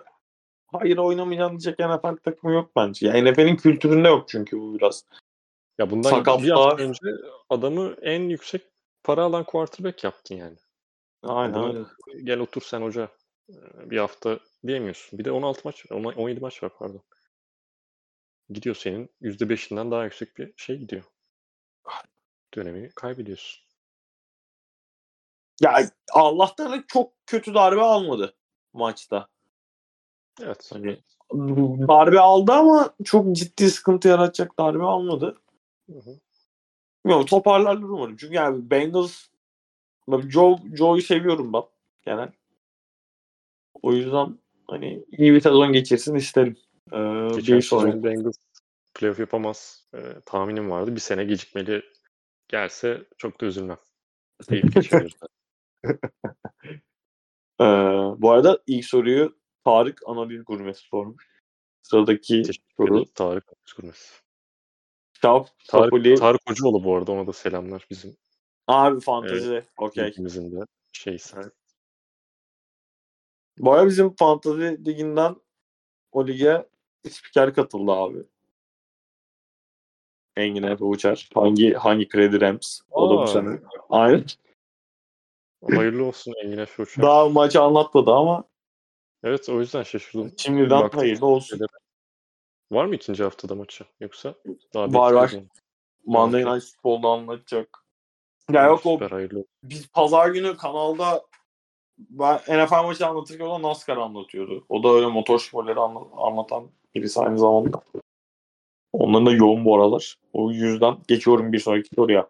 hayır 0.67 0.97
oynamayacağım 0.97 1.51
diyecek 1.51 1.79
NFL 1.79 2.17
takımı 2.25 2.53
yok 2.53 2.71
bence. 2.77 3.07
Ya 3.09 3.23
NFL'in 3.23 3.57
kültüründe 3.57 4.09
yok 4.09 4.29
çünkü 4.29 4.59
bu 4.61 4.75
biraz. 4.79 5.05
Ya 5.79 5.91
bundan 5.91 6.11
Sakatlar. 6.11 6.43
bir 6.43 6.51
hafta 6.51 6.83
önce 6.83 7.01
adamı 7.51 7.95
en 8.03 8.21
yüksek 8.21 8.63
para 9.05 9.23
alan 9.23 9.45
quarterback 9.45 10.05
yaptın 10.05 10.35
yani. 10.37 10.57
Aynen 11.23 11.55
Bunu- 11.55 11.69
öyle. 12.09 12.25
Gel 12.25 12.39
otur 12.39 12.63
sen 12.63 12.83
hoca. 12.83 13.09
Ee, 13.51 13.91
Bir 13.91 13.99
hafta 13.99 14.39
diyemiyorsun. 14.67 15.19
Bir 15.19 15.25
de 15.25 15.31
16 15.33 15.61
maç 15.65 15.91
var. 15.91 15.97
on- 15.97 16.13
17 16.13 16.41
maç 16.41 16.63
var 16.63 16.71
pardon. 16.79 17.03
Gidiyor 18.53 18.77
senin 18.77 19.11
%5'inden 19.23 19.91
daha 19.91 20.05
yüksek 20.05 20.39
bir 20.39 20.53
şey 20.57 20.79
gidiyor. 20.79 21.05
Dönemi 22.55 22.91
kaybediyorsun. 22.91 23.65
Ya 25.61 25.91
Allah'tan 26.13 26.85
çok 26.89 27.13
kötü 27.27 27.55
darbe 27.55 27.81
almadı 27.81 28.35
maçta. 28.73 29.29
Evet. 30.43 30.71
Hani 30.73 30.99
darbe 31.89 32.21
aldı 32.21 32.53
ama 32.53 32.95
çok 33.05 33.37
ciddi 33.37 33.71
sıkıntı 33.71 34.09
yaratacak 34.09 34.59
darbe 34.59 34.85
almadı. 34.85 35.41
Hı 35.91 35.99
hı. 35.99 36.19
Bilmiyorum 37.05 37.27
toparlarlar 37.27 37.83
umarım. 37.83 38.17
Çünkü 38.17 38.35
yani 38.35 38.71
Bengals 38.71 39.27
Joe, 40.29 40.59
Joe'yu 40.75 41.03
seviyorum 41.03 41.53
ben 41.53 41.63
genel. 42.03 42.33
O 43.83 43.93
yüzden 43.93 44.39
hani 44.67 45.05
iyi 45.11 45.33
bir 45.33 45.41
sezon 45.41 45.73
geçirsin 45.73 46.15
isterim. 46.15 46.57
Ee, 46.93 47.29
Geçen 47.37 47.57
bir 47.57 47.63
sonraki. 47.63 48.05
Bengals 48.05 48.37
playoff 48.95 49.19
yapamaz 49.19 49.89
e, 49.95 49.99
tahminim 50.27 50.71
vardı. 50.71 50.95
Bir 50.95 51.01
sene 51.01 51.25
gecikmeli 51.25 51.83
gelse 52.49 53.05
çok 53.19 53.41
da 53.41 53.47
üzülmem. 53.47 53.79
İyi 54.51 54.63
geçiyoruz. 54.63 55.13
Ee, 57.61 57.65
bu 58.19 58.31
arada 58.31 58.63
ilk 58.67 58.85
soruyu 58.85 59.39
Tarık 59.65 60.01
Anadolu 60.07 60.45
Gurmesi 60.45 60.81
sormuş. 60.81 61.29
Sıradaki 61.83 62.43
Teşekkür 62.43 62.75
soru 62.77 62.95
ederim. 62.97 63.13
Tarık 63.15 63.45
Kurmaz. 63.77 64.23
Şaf 65.23 65.51
Sapoli. 65.59 66.03
Tarık, 66.03 66.19
Tarık 66.19 66.41
Hocaoğlu 66.51 66.85
bu 66.85 66.97
arada 66.97 67.13
ona 67.13 67.27
da 67.27 67.33
selamlar 67.33 67.87
bizim 67.91 68.17
Abi 68.67 69.01
fantezi. 69.01 69.65
Okey. 69.77 70.07
ligimizin 70.07 70.61
de 70.61 70.65
şeysi. 70.93 71.37
Evet. 71.37 71.53
Bu 73.59 73.73
arada 73.73 73.87
bizim 73.87 74.15
fantezi 74.17 74.85
liginden 74.85 75.37
o 76.13 76.27
lige 76.27 76.69
spiker 77.11 77.55
katıldı 77.55 77.93
abi. 77.93 78.19
Engin 80.37 80.63
Efe 80.63 80.85
Uçar. 80.85 81.29
Hangi 81.35 81.73
hangi 81.73 82.09
kredi 82.09 82.41
Rams? 82.41 82.81
O 82.91 83.11
da 83.11 83.23
bu 83.23 83.27
sene. 83.27 83.61
Aynen. 83.91 84.25
Hayırlı 85.75 86.05
olsun 86.05 86.35
Engin 86.45 86.59
Efe 86.59 86.83
Uçar. 86.83 87.05
Daha 87.05 87.29
maçı 87.29 87.63
anlatmadı 87.63 88.11
ama 88.11 88.45
Evet 89.25 89.49
o 89.49 89.61
yüzden 89.61 89.83
şaşırdım. 89.83 90.33
şimdiden 90.39 90.81
Baktım 90.81 91.01
hayırlı 91.01 91.27
olsun. 91.27 91.61
Var 92.73 92.85
mı 92.85 92.95
ikinci 92.95 93.23
haftada 93.23 93.55
maçı? 93.55 93.85
Yoksa 94.01 94.35
daha 94.75 94.93
Var, 94.93 95.13
var. 95.13 95.35
Monday. 96.07 96.45
Night 96.45 96.65
Football'da 96.65 97.09
anlatacak. 97.09 97.79
Ya 98.53 98.67
yok 98.67 98.87
o 98.87 99.01
hayırlı 99.11 99.45
biz 99.63 99.89
pazar 99.89 100.29
günü 100.29 100.57
kanalda 100.57 101.27
ben 101.99 102.37
NFL 102.49 102.85
maçı 102.85 103.07
anlatırken 103.07 103.45
o 103.45 103.59
da 103.59 103.69
NASCAR 103.69 103.97
anlatıyordu. 103.97 104.65
O 104.69 104.83
da 104.83 104.89
öyle 104.89 105.07
motorsporları 105.07 105.81
anla- 105.81 106.27
anlatan 106.27 106.71
birisi 106.95 107.21
aynı 107.21 107.39
zamanda. 107.39 107.83
Onların 108.93 109.27
da 109.27 109.33
yoğun 109.33 109.65
bu 109.65 109.77
aralar. 109.77 110.17
O 110.33 110.51
yüzden 110.51 110.97
geçiyorum 111.09 111.53
bir 111.53 111.59
sonraki 111.59 111.89
soruya. 111.95 112.29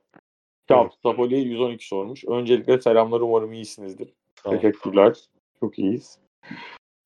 Evet. 0.70 0.92
Sapoli 1.02 1.36
112 1.40 1.86
sormuş. 1.86 2.24
Öncelikle 2.24 2.80
selamlar 2.80 3.20
umarım 3.20 3.52
iyisinizdir. 3.52 4.08
Ol. 4.44 4.50
Teşekkürler. 4.50 5.16
Çok 5.60 5.78
iyiyiz. 5.78 6.18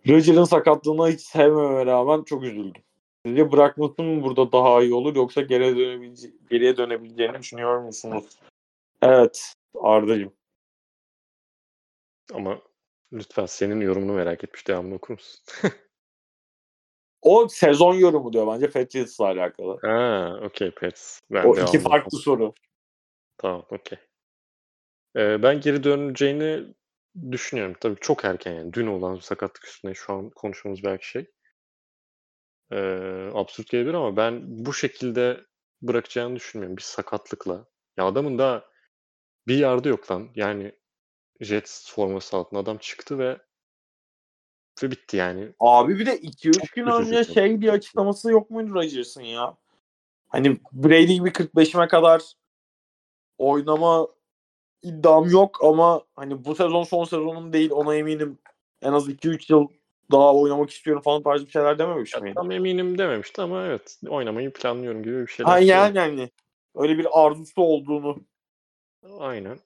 Roger'ın 0.09 0.45
sakatlığına 0.45 1.09
hiç 1.09 1.20
sevmeme 1.20 1.87
rağmen 1.87 2.23
çok 2.23 2.43
üzüldüm. 2.43 2.83
Sizce 3.27 3.53
bırakması 3.53 4.03
mı 4.03 4.23
burada 4.23 4.53
daha 4.53 4.83
iyi 4.83 4.95
olur 4.95 5.16
yoksa 5.16 5.41
geriye, 5.41 5.77
dönebilece 5.77 6.28
geriye 6.51 6.77
dönebileceğini 6.77 7.39
düşünüyor 7.39 7.81
musunuz? 7.81 8.24
Evet 9.03 9.55
Arda'cığım. 9.74 10.33
Ama 12.35 12.59
lütfen 13.12 13.47
senin 13.47 13.81
yorumunu 13.81 14.12
merak 14.12 14.45
etmiş. 14.45 14.69
Devamını 14.69 14.95
okur 14.95 15.15
musun? 15.15 15.41
O 17.22 17.48
sezon 17.48 17.94
yorumu 17.94 18.32
diyor 18.32 18.47
bence 18.47 18.70
Patriots'la 18.70 19.24
alakalı. 19.24 19.78
ha, 19.82 20.38
okey 20.43 20.70
Pets. 20.70 21.20
Ben 21.30 21.44
o 21.44 21.52
iki 21.52 21.62
okumam. 21.62 21.82
farklı 21.82 22.18
soru. 22.18 22.55
Tamam, 23.38 23.66
okey. 23.70 23.98
Ee, 25.16 25.43
ben 25.43 25.60
geri 25.60 25.84
döneceğini 25.84 26.74
düşünüyorum. 27.30 27.74
Tabii 27.80 27.97
çok 28.01 28.24
erken 28.24 28.52
yani. 28.52 28.72
Dün 28.72 28.86
olan 28.86 29.16
sakatlık 29.16 29.66
üstüne 29.66 29.94
şu 29.94 30.12
an 30.12 30.30
konuşmamız 30.30 30.84
belki 30.84 31.09
şey. 31.09 31.30
Ee, 32.72 33.30
absürt 33.34 33.68
gelebilir 33.68 33.94
ama 33.94 34.16
ben 34.16 34.43
bu 34.47 34.72
şekilde 34.72 35.40
bırakacağını 35.82 36.36
düşünmüyorum. 36.36 36.76
Bir 36.76 36.82
sakatlıkla. 36.82 37.66
Ya 37.97 38.05
adamın 38.05 38.38
da 38.38 38.70
bir 39.47 39.59
yardı 39.59 39.88
yok 39.88 40.10
lan. 40.10 40.28
Yani 40.34 40.72
Jets 41.40 41.93
forması 41.93 42.36
altında 42.36 42.60
adam 42.60 42.78
çıktı 42.78 43.18
ve 43.18 43.38
ve 44.82 44.90
bitti 44.90 45.16
yani. 45.16 45.48
Abi 45.61 45.98
bir 45.98 46.07
de 46.07 46.19
2-3 46.20 46.53
Çok 46.53 46.69
gün 46.73 46.86
önce 46.86 47.23
tabii. 47.24 47.35
şey 47.35 47.61
bir 47.61 47.69
açıklaması 47.69 48.31
yok 48.31 48.51
muydu 48.51 48.74
Rodgers'ın 48.74 49.23
ya? 49.23 49.57
Hani 50.28 50.57
Brady 50.73 51.15
gibi 51.15 51.28
45'ime 51.28 51.89
kadar 51.89 52.23
oynama 53.39 54.09
iddiam 54.82 55.31
yok 55.31 55.65
ama 55.65 56.03
hani 56.16 56.44
bu 56.44 56.55
sezon 56.55 56.85
son 56.85 57.05
sezonum 57.05 57.53
değil 57.53 57.70
ona 57.70 57.94
eminim. 57.94 58.39
En 58.82 58.93
az 58.93 59.09
2-3 59.09 59.53
yıl 59.53 59.69
daha 60.12 60.35
oynamak 60.35 60.70
istiyorum 60.70 61.03
falan 61.03 61.23
tarzı 61.23 61.47
bir 61.47 61.51
şeyler 61.51 61.78
dememiş 61.78 62.15
Ya, 62.15 62.20
miydi? 62.20 62.35
tam 62.35 62.51
eminim 62.51 62.98
dememişti 62.98 63.43
ama 63.43 63.66
evet 63.66 63.98
oynamayı 64.09 64.53
planlıyorum 64.53 65.03
gibi 65.03 65.23
bir 65.23 65.27
şeyler. 65.27 65.51
Ha 65.51 65.59
yani 65.59 65.98
yani 65.98 66.31
öyle 66.74 66.98
bir 66.98 67.07
arzusu 67.12 67.62
olduğunu. 67.62 68.16
Aynen. 69.19 69.59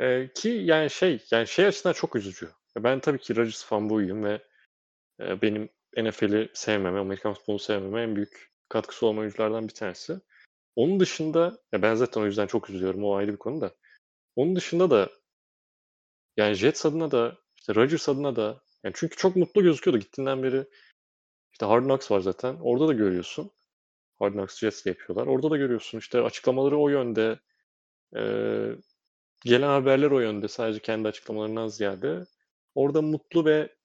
Ee, 0.00 0.28
ki 0.34 0.48
yani 0.48 0.90
şey 0.90 1.24
yani 1.30 1.46
şey 1.46 1.66
açısından 1.66 1.92
çok 1.92 2.16
üzücü. 2.16 2.50
Ben 2.76 3.00
tabii 3.00 3.18
ki 3.18 3.36
Rodgers 3.36 3.64
fanboyuyum 3.64 4.24
ve 4.24 4.42
e, 5.20 5.42
benim 5.42 5.68
NFL'i 5.96 6.50
sevmeme, 6.54 6.98
Amerikan 6.98 7.34
futbolunu 7.34 7.58
sevmeme 7.60 8.02
en 8.02 8.16
büyük 8.16 8.52
katkısı 8.68 9.06
olan 9.06 9.18
oyunculardan 9.18 9.68
bir 9.68 9.74
tanesi. 9.74 10.20
Onun 10.76 11.00
dışında 11.00 11.58
ya 11.72 11.82
ben 11.82 11.94
zaten 11.94 12.20
o 12.20 12.26
yüzden 12.26 12.46
çok 12.46 12.70
üzülüyorum. 12.70 13.04
O 13.04 13.14
ayrı 13.14 13.32
bir 13.32 13.38
konu 13.38 13.60
da. 13.60 13.74
Onun 14.36 14.56
dışında 14.56 14.90
da 14.90 15.10
yani 16.36 16.54
Jets 16.54 16.86
adına 16.86 17.10
da 17.10 17.38
işte 17.56 17.74
Rodgers 17.74 18.08
adına 18.08 18.36
da 18.36 18.62
yani 18.84 18.94
çünkü 18.96 19.16
çok 19.16 19.36
mutlu 19.36 19.62
gözüküyordu 19.62 19.98
gittiğinden 19.98 20.42
beri. 20.42 20.64
İşte 21.52 21.66
Hard 21.66 21.84
Knocks 21.84 22.10
var 22.10 22.20
zaten. 22.20 22.56
Orada 22.60 22.88
da 22.88 22.92
görüyorsun. 22.92 23.50
Hard 24.18 24.32
Knocks 24.32 24.58
Jets'le 24.58 24.86
yapıyorlar. 24.86 25.26
Orada 25.26 25.50
da 25.50 25.56
görüyorsun 25.56 25.98
işte 25.98 26.20
açıklamaları 26.20 26.78
o 26.78 26.88
yönde. 26.88 27.40
Ee, 28.16 28.70
gelen 29.44 29.68
haberler 29.68 30.10
o 30.10 30.20
yönde. 30.20 30.48
Sadece 30.48 30.80
kendi 30.80 31.08
açıklamalarından 31.08 31.68
ziyade. 31.68 32.24
Orada 32.74 33.02
mutlu 33.02 33.44
ve 33.44 33.76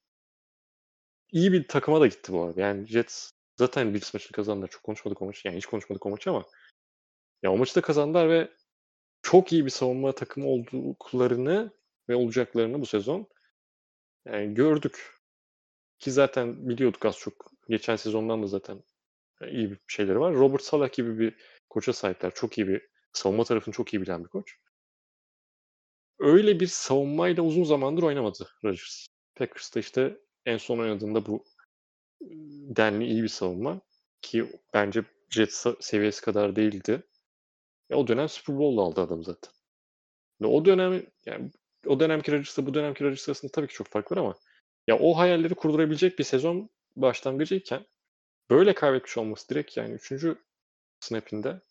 iyi 1.31 1.51
bir 1.51 1.67
takıma 1.67 2.01
da 2.01 2.07
gitti 2.07 2.33
bu 2.33 2.43
arada. 2.43 2.61
Yani 2.61 2.87
Jets 2.87 3.31
zaten 3.57 3.93
Bills 3.93 4.13
maçını 4.13 4.31
kazandılar. 4.31 4.67
Çok 4.67 4.83
konuşmadık 4.83 5.21
o 5.21 5.25
maçı. 5.25 5.47
Yani 5.47 5.57
hiç 5.57 5.65
konuşmadık 5.65 6.05
o 6.05 6.09
maçı 6.09 6.29
ama 6.29 6.45
ya 7.43 7.51
o 7.51 7.57
maçı 7.57 7.75
da 7.75 7.81
kazandılar 7.81 8.29
ve 8.29 8.51
çok 9.21 9.53
iyi 9.53 9.65
bir 9.65 9.69
savunma 9.69 10.15
takımı 10.15 10.47
olduklarını 10.47 11.71
ve 12.09 12.15
olacaklarını 12.15 12.81
bu 12.81 12.85
sezon 12.85 13.27
yani 14.25 14.53
gördük. 14.53 15.19
Ki 15.99 16.11
zaten 16.11 16.69
biliyorduk 16.69 17.05
az 17.05 17.17
çok. 17.17 17.51
Geçen 17.69 17.95
sezondan 17.95 18.43
da 18.43 18.47
zaten 18.47 18.83
iyi 19.47 19.71
bir 19.71 19.79
şeyleri 19.87 20.19
var. 20.19 20.33
Robert 20.33 20.61
Salah 20.63 20.91
gibi 20.91 21.19
bir 21.19 21.35
koça 21.69 21.93
sahipler. 21.93 22.31
Çok 22.35 22.57
iyi 22.57 22.67
bir 22.67 22.87
savunma 23.13 23.43
tarafını 23.43 23.73
çok 23.73 23.93
iyi 23.93 24.01
bilen 24.01 24.23
bir 24.23 24.29
koç. 24.29 24.55
Öyle 26.19 26.59
bir 26.59 26.67
savunmayla 26.67 27.43
uzun 27.43 27.63
zamandır 27.63 28.03
oynamadı 28.03 28.49
Rodgers. 28.63 29.05
Packers'ta 29.35 29.79
işte 29.79 30.17
en 30.45 30.57
son 30.57 30.79
oynadığında 30.79 31.25
bu 31.25 31.43
denli 32.75 33.05
iyi 33.05 33.23
bir 33.23 33.27
savunma 33.27 33.81
ki 34.21 34.61
bence 34.73 35.03
Jets 35.29 35.65
seviyesi 35.79 36.21
kadar 36.21 36.55
değildi. 36.55 37.03
Ya 37.89 37.97
o 37.97 38.07
dönem 38.07 38.29
Super 38.29 38.57
Bowl 38.57 38.77
aldı 38.77 39.01
adam 39.01 39.23
zaten. 39.23 39.51
Ve 40.41 40.47
o 40.47 40.65
dönem 40.65 41.05
yani 41.25 41.51
o 41.87 41.99
dönemki 41.99 42.31
Rodgers'la 42.31 42.65
bu 42.65 42.73
dönemki 42.73 43.03
Rodgers 43.03 43.29
arasında 43.29 43.51
tabii 43.51 43.67
ki 43.67 43.73
çok 43.73 43.87
fark 43.87 44.11
var 44.11 44.17
ama 44.17 44.35
ya 44.87 44.99
o 44.99 45.17
hayalleri 45.17 45.55
kurdurabilecek 45.55 46.19
bir 46.19 46.23
sezon 46.23 46.69
başlangıcıyken 46.95 47.85
böyle 48.49 48.73
kaybetmiş 48.73 49.17
olması 49.17 49.49
direkt 49.49 49.77
yani 49.77 49.93
3. 49.93 50.37
snap'inde 50.99 51.61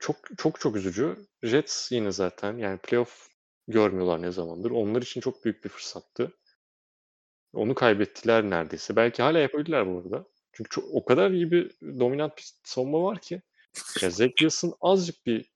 çok 0.00 0.16
çok 0.38 0.60
çok 0.60 0.76
üzücü. 0.76 1.16
Jets 1.42 1.92
yine 1.92 2.12
zaten 2.12 2.58
yani 2.58 2.78
playoff 2.78 3.28
görmüyorlar 3.68 4.22
ne 4.22 4.30
zamandır. 4.32 4.70
Onlar 4.70 5.02
için 5.02 5.20
çok 5.20 5.44
büyük 5.44 5.64
bir 5.64 5.68
fırsattı. 5.68 6.32
Onu 7.52 7.74
kaybettiler 7.74 8.42
neredeyse. 8.42 8.96
Belki 8.96 9.22
hala 9.22 9.38
yapabilirler 9.38 9.86
bu 9.86 9.98
arada. 9.98 10.24
Çünkü 10.52 10.70
çok, 10.70 10.84
o 10.94 11.04
kadar 11.04 11.30
iyi 11.30 11.50
bir 11.50 11.70
dominant 11.80 12.36
bir 12.36 12.50
savunma 12.64 13.02
var 13.02 13.18
ki. 13.18 13.42
Ya 14.02 14.10
Zach 14.10 14.28
Wilson 14.28 14.74
azıcık 14.80 15.26
bir 15.26 15.50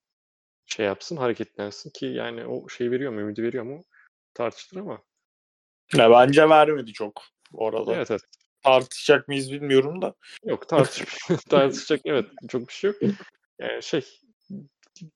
şey 0.66 0.86
yapsın, 0.86 1.16
hareketlensin 1.16 1.90
ki 1.90 2.06
yani 2.06 2.46
o 2.46 2.68
şey 2.68 2.90
veriyor 2.90 3.12
mu, 3.12 3.20
ümidi 3.20 3.42
veriyor 3.42 3.64
mu 3.64 3.84
tartışılır 4.34 4.80
ama. 4.80 5.02
Ya 5.94 6.10
bence 6.10 6.48
vermedi 6.48 6.92
çok 6.92 7.22
orada. 7.52 7.94
Evet 7.94 8.10
evet. 8.10 8.22
Tartışacak 8.62 9.28
mıyız 9.28 9.52
bilmiyorum 9.52 10.02
da. 10.02 10.14
Yok 10.44 10.68
tartış 10.68 11.04
tartışacak 11.48 12.00
evet 12.04 12.26
çok 12.48 12.68
bir 12.68 12.72
şey 12.72 12.90
yok. 12.90 13.00
Yani 13.58 13.82
şey 13.82 14.04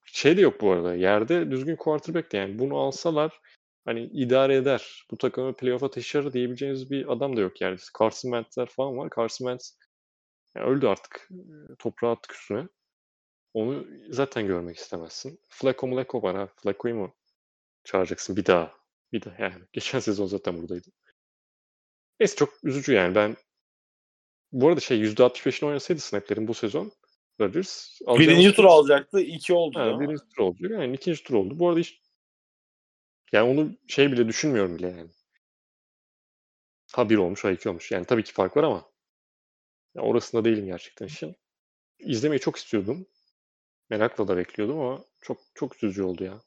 şey 0.04 0.36
de 0.36 0.40
yok 0.40 0.60
bu 0.60 0.70
arada. 0.72 0.94
Yerde 0.94 1.50
düzgün 1.50 1.76
quarterback 1.76 2.32
de 2.32 2.36
yani 2.36 2.58
bunu 2.58 2.78
alsalar 2.78 3.40
hani 3.84 4.04
idare 4.04 4.56
eder. 4.56 5.06
Bu 5.10 5.18
takımı 5.18 5.56
playoff'a 5.56 5.90
taşır 5.90 6.32
diyebileceğiniz 6.32 6.90
bir 6.90 7.12
adam 7.12 7.36
da 7.36 7.40
yok 7.40 7.60
yani. 7.60 7.76
Carson 7.98 8.30
Wentz'ler 8.30 8.66
falan 8.66 8.96
var. 8.96 9.10
Carson 9.16 9.46
Wentz 9.46 9.78
yani 10.54 10.66
öldü 10.66 10.86
artık. 10.86 11.28
Toprağı 11.78 12.12
attık 12.12 12.32
üstüne. 12.34 12.68
Onu 13.54 13.86
zaten 14.10 14.46
görmek 14.46 14.76
istemezsin. 14.76 15.40
Flacco 15.48 15.86
Mlecco 15.86 16.22
var 16.22 16.36
ha. 16.36 16.48
Flacco'yu 16.56 16.94
mu 16.94 17.14
çağıracaksın 17.84 18.36
bir 18.36 18.46
daha? 18.46 18.74
Bir 19.12 19.22
daha 19.22 19.42
yani. 19.42 19.64
Geçen 19.72 19.98
sezon 19.98 20.26
zaten 20.26 20.58
buradaydı. 20.58 20.88
Neyse 22.20 22.36
çok 22.36 22.64
üzücü 22.64 22.92
yani. 22.92 23.14
Ben 23.14 23.36
bu 24.52 24.68
arada 24.68 24.80
şey 24.80 25.02
%65'ini 25.04 25.66
oynasaydı 25.66 26.00
snaplerin 26.00 26.48
bu 26.48 26.54
sezon 26.54 26.92
Rodgers. 27.40 28.00
Birinci 28.18 28.52
tur 28.52 28.64
alacaktı. 28.64 29.20
iki 29.20 29.54
oldu. 29.54 29.78
Ha, 29.78 30.00
birinci 30.00 30.22
tur 30.28 30.42
oldu. 30.42 30.72
Yani 30.72 30.94
ikinci 30.94 31.22
tur 31.24 31.34
oldu. 31.34 31.58
Bu 31.58 31.68
arada 31.68 31.80
hiç 31.80 32.00
yani 33.32 33.50
onu 33.50 33.76
şey 33.88 34.12
bile 34.12 34.28
düşünmüyorum 34.28 34.78
bile 34.78 34.88
yani. 34.88 35.10
Ha 36.92 37.10
bir 37.10 37.16
olmuş, 37.16 37.44
ha 37.44 37.50
iki 37.50 37.68
olmuş. 37.68 37.90
Yani 37.90 38.04
tabii 38.04 38.24
ki 38.24 38.32
fark 38.32 38.56
var 38.56 38.64
ama 38.64 38.90
ya 39.94 40.02
orasında 40.02 40.44
değilim 40.44 40.66
gerçekten 40.66 41.06
işin. 41.06 41.36
İzlemeyi 41.98 42.40
çok 42.40 42.56
istiyordum. 42.56 43.06
Merakla 43.90 44.28
da 44.28 44.36
bekliyordum 44.36 44.80
ama 44.80 45.04
çok 45.20 45.38
çok 45.54 45.84
üzücü 45.84 46.02
oldu 46.02 46.24
ya. 46.24 46.40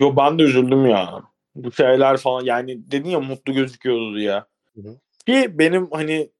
Yo 0.00 0.16
ben 0.16 0.38
de 0.38 0.42
üzüldüm 0.42 0.86
ya. 0.86 1.22
Bu 1.54 1.72
şeyler 1.72 2.16
falan 2.16 2.44
yani 2.44 2.90
dedin 2.90 3.10
ya 3.10 3.20
mutlu 3.20 3.52
gözüküyordu 3.52 4.18
ya. 4.18 4.46
Hı 4.74 4.80
hı. 4.80 5.00
Ki 5.26 5.58
benim 5.58 5.90
hani 5.90 6.32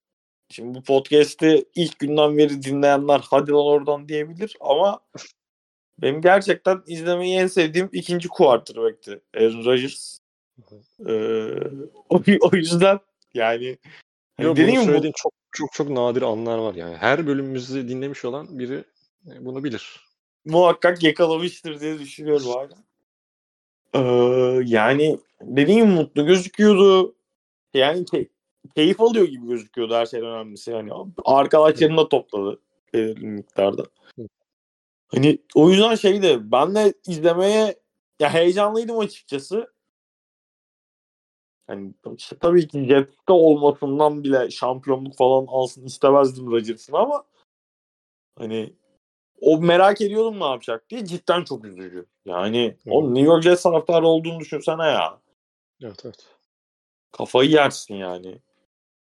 şimdi 0.52 0.74
bu 0.78 0.82
podcast'i 0.82 1.64
ilk 1.74 1.98
günden 1.98 2.38
beri 2.38 2.62
dinleyenler 2.62 3.20
hadi 3.30 3.50
lan 3.50 3.66
oradan 3.66 4.08
diyebilir 4.08 4.56
ama 4.60 5.00
benim 5.98 6.20
gerçekten 6.20 6.82
izlemeyi 6.86 7.38
en 7.38 7.46
sevdiğim 7.46 7.88
ikinci 7.92 8.28
quarterback'ti 8.28 9.20
Aaron 9.36 9.64
Rodgers. 9.64 10.18
Ee, 11.08 11.12
o, 12.08 12.22
o 12.40 12.56
yüzden 12.56 13.00
yani 13.34 13.78
hani 14.36 14.46
Yo, 14.46 14.56
dediğim 14.56 14.88
bunu 14.88 15.02
bu- 15.02 15.12
çok 15.16 15.32
çok 15.52 15.72
çok 15.72 15.90
nadir 15.90 16.22
anlar 16.22 16.58
var 16.58 16.74
yani. 16.74 16.96
Her 16.96 17.26
bölümümüzü 17.26 17.88
dinlemiş 17.88 18.24
olan 18.24 18.58
biri 18.58 18.84
e, 19.26 19.44
bunu 19.44 19.64
bilir. 19.64 20.00
muhakkak 20.44 21.02
yakalamıştır 21.02 21.80
diye 21.80 21.98
düşünüyorum 21.98 22.46
hala. 22.46 22.74
Ee, 23.94 24.62
yani 24.64 25.18
dediğim 25.40 25.88
mutlu 25.88 26.26
gözüküyordu. 26.26 27.14
Yani 27.74 28.04
key- 28.04 28.28
keyif 28.76 29.00
alıyor 29.00 29.26
gibi 29.26 29.46
gözüküyordu 29.46 29.94
her 29.94 30.06
şeyden 30.06 30.28
önemlisi. 30.28 30.70
Yani 30.70 30.90
arkadaşlarını 31.24 31.96
da 31.96 32.08
topladı 32.08 32.60
belirli 32.94 33.26
miktarda. 33.26 33.84
Hani 35.08 35.38
o 35.54 35.70
yüzden 35.70 35.94
şeydi 35.94 36.38
ben 36.52 36.74
de 36.74 36.94
izlemeye 37.06 37.74
ya 38.20 38.30
heyecanlıydım 38.34 38.98
açıkçası. 38.98 39.72
Hani 41.66 41.94
işte 42.16 42.36
tabii 42.38 42.68
ki 42.68 42.84
Jets'te 42.84 43.32
olmasından 43.32 44.24
bile 44.24 44.50
şampiyonluk 44.50 45.16
falan 45.16 45.46
alsın 45.48 45.84
istemezdim 45.84 46.50
Rodgers'ın 46.50 46.92
ama 46.92 47.24
hani 48.38 48.76
o 49.40 49.58
merak 49.58 50.00
ediyordum 50.00 50.40
ne 50.40 50.44
yapacak 50.44 50.90
diye 50.90 51.04
cidden 51.04 51.44
çok 51.44 51.64
üzücü. 51.64 52.06
Yani 52.24 52.76
o 52.86 53.14
New 53.14 53.26
York 53.26 53.42
Jets 53.42 53.62
taraftarı 53.62 54.06
olduğunu 54.06 54.40
düşünsene 54.40 54.86
ya. 54.86 55.20
Evet 55.82 56.02
evet. 56.04 56.26
Kafayı 57.12 57.50
yersin 57.50 57.94
yani. 57.94 58.38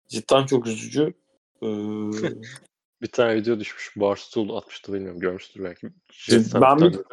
Cidden 0.09 0.47
çok 0.47 0.67
üzücü. 0.67 1.15
Ee, 1.63 1.67
Bir 3.03 3.09
tane 3.13 3.35
video 3.35 3.61
düşmüş. 3.61 3.93
Barstool 3.97 4.57
atmıştı 4.57 4.93
bilmiyorum. 4.93 5.21
Görmüştür 5.21 5.65
belki. 5.65 5.87
Ben 5.87 6.43
bir- 6.43 6.51
taraftarları, 6.51 7.05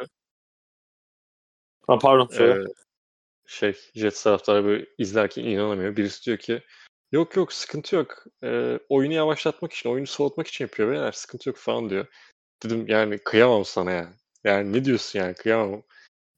ha, 1.86 1.98
pardon 1.98 2.26
söyle. 2.26 2.62
e, 2.62 2.66
şey 3.46 3.76
Jets 3.94 4.22
taraftarı 4.22 4.64
böyle 4.64 4.86
izlerken 4.98 5.44
inanamıyor. 5.44 5.96
Birisi 5.96 6.26
diyor 6.26 6.38
ki 6.38 6.62
yok 7.12 7.36
yok 7.36 7.52
sıkıntı 7.52 7.96
yok. 7.96 8.24
E, 8.44 8.78
oyunu 8.88 9.12
yavaşlatmak 9.12 9.72
için, 9.72 9.90
oyunu 9.90 10.06
soğutmak 10.06 10.46
için 10.46 10.64
yapıyor 10.64 10.90
beyler. 10.92 11.12
Sıkıntı 11.12 11.48
yok 11.48 11.58
falan 11.58 11.90
diyor. 11.90 12.06
Dedim 12.62 12.86
yani 12.88 13.18
kıyamam 13.18 13.64
sana 13.64 13.90
ya. 13.90 14.12
Yani 14.44 14.72
ne 14.72 14.84
diyorsun 14.84 15.18
yani 15.18 15.34
kıyamam. 15.34 15.82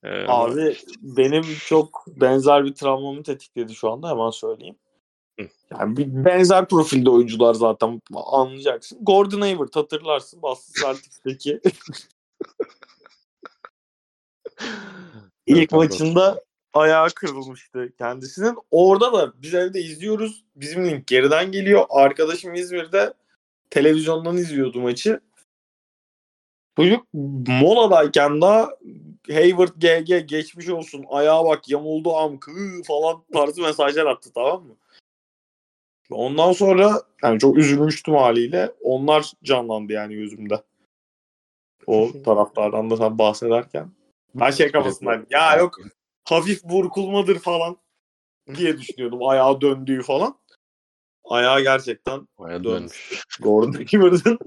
E, 0.02 0.24
ama 0.24 0.44
Abi 0.44 0.76
benim 1.00 1.42
çok 1.66 2.04
benzer 2.06 2.64
bir 2.64 2.74
travmamı 2.74 3.22
tetikledi 3.22 3.74
şu 3.74 3.90
anda 3.90 4.10
hemen 4.10 4.30
söyleyeyim. 4.30 4.78
Yani 5.70 5.96
bir 5.96 6.24
benzer 6.24 6.68
profilde 6.68 7.10
oyuncular 7.10 7.54
zaten 7.54 8.02
anlayacaksın. 8.14 8.98
Gordon 9.02 9.40
Hayward 9.40 9.74
hatırlarsın 9.74 10.42
Boston 10.42 10.82
Celtics'teki 10.82 11.60
ilk 15.46 15.72
maçında 15.72 16.44
ayağı 16.74 17.08
kırılmıştı 17.10 17.92
kendisinin. 17.98 18.56
Orada 18.70 19.12
da 19.12 19.32
biz 19.42 19.54
evde 19.54 19.80
izliyoruz. 19.80 20.44
Bizim 20.56 20.84
link 20.84 21.06
geriden 21.06 21.52
geliyor. 21.52 21.86
Arkadaşım 21.90 22.54
İzmir'de 22.54 23.14
televizyondan 23.70 24.36
izliyordu 24.36 24.80
maçı. 24.80 25.20
Çocuk 26.76 27.06
moladayken 27.62 28.40
daha 28.40 28.70
Hayward 29.28 29.74
GG 29.76 30.28
geçmiş 30.28 30.68
olsun. 30.68 31.04
Ayağa 31.08 31.44
bak 31.44 31.68
yamuldu 31.68 32.16
am 32.16 32.38
kı 32.38 32.50
falan 32.86 33.24
tarzı 33.32 33.62
mesajlar 33.62 34.06
attı 34.06 34.30
tamam 34.34 34.62
mı? 34.62 34.76
Ondan 36.10 36.52
sonra 36.52 37.02
yani 37.22 37.38
çok 37.38 37.58
üzülmüştüm 37.58 38.14
haliyle. 38.14 38.72
Onlar 38.80 39.32
canlandı 39.44 39.92
yani 39.92 40.14
yüzümde. 40.14 40.62
O 41.86 42.10
taraftardan 42.24 42.90
da 42.90 42.96
sen 42.96 43.18
bahsederken. 43.18 43.90
Ben 44.34 44.50
şey 44.50 44.72
kafasındaydım. 44.72 45.26
Ya 45.30 45.56
yok 45.56 45.78
hafif 46.24 46.64
burkulmadır 46.64 47.38
falan 47.38 47.76
diye 48.54 48.78
düşünüyordum. 48.78 49.28
Ayağı 49.28 49.60
döndüğü 49.60 50.02
falan. 50.02 50.38
Ayağı 51.24 51.62
gerçekten 51.62 52.28
Dön. 52.40 52.64
dönmüş. 52.64 53.24
Gordon 53.40 53.72
Hayward'ın 53.72 54.38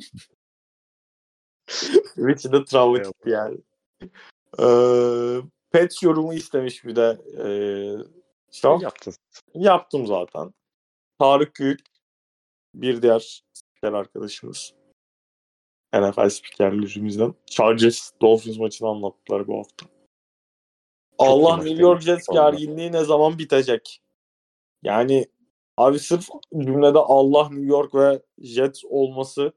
Richie 2.17 2.51
de 2.51 2.65
travmatik 2.65 3.15
yani. 3.25 3.57
Ee, 4.59 5.41
Pets 5.71 6.03
yorumu 6.03 6.33
istemiş 6.33 6.85
bir 6.85 6.95
de. 6.95 7.21
Ee, 7.43 7.47
Şaf. 8.51 8.81
Yaptın. 8.81 9.13
Yaptım 9.53 10.07
zaten. 10.07 10.53
Tarık 11.21 11.59
Büyük 11.59 11.79
bir 12.73 13.01
diğer 13.01 13.43
spiker 13.53 13.93
arkadaşımız. 13.93 14.73
NFL 15.93 16.29
spikerlerimizden. 16.29 17.33
Chargers 17.45 18.11
Dolphins 18.21 18.57
maçını 18.57 18.89
anlattılar 18.89 19.47
bu 19.47 19.57
hafta. 19.57 19.85
Allah 21.17 21.49
iyi 21.49 21.57
maç 21.57 21.65
New 21.65 21.81
York? 21.81 22.01
Jets 22.01 22.27
gerginliği 22.27 22.91
ne 22.91 23.03
zaman 23.03 23.39
bitecek? 23.39 24.01
Yani 24.83 25.25
abi 25.77 25.99
sırf 25.99 26.27
cümlede 26.57 26.99
Allah 26.99 27.49
New 27.49 27.67
York 27.67 27.95
ve 27.95 28.21
Jets 28.39 28.85
olması 28.85 29.53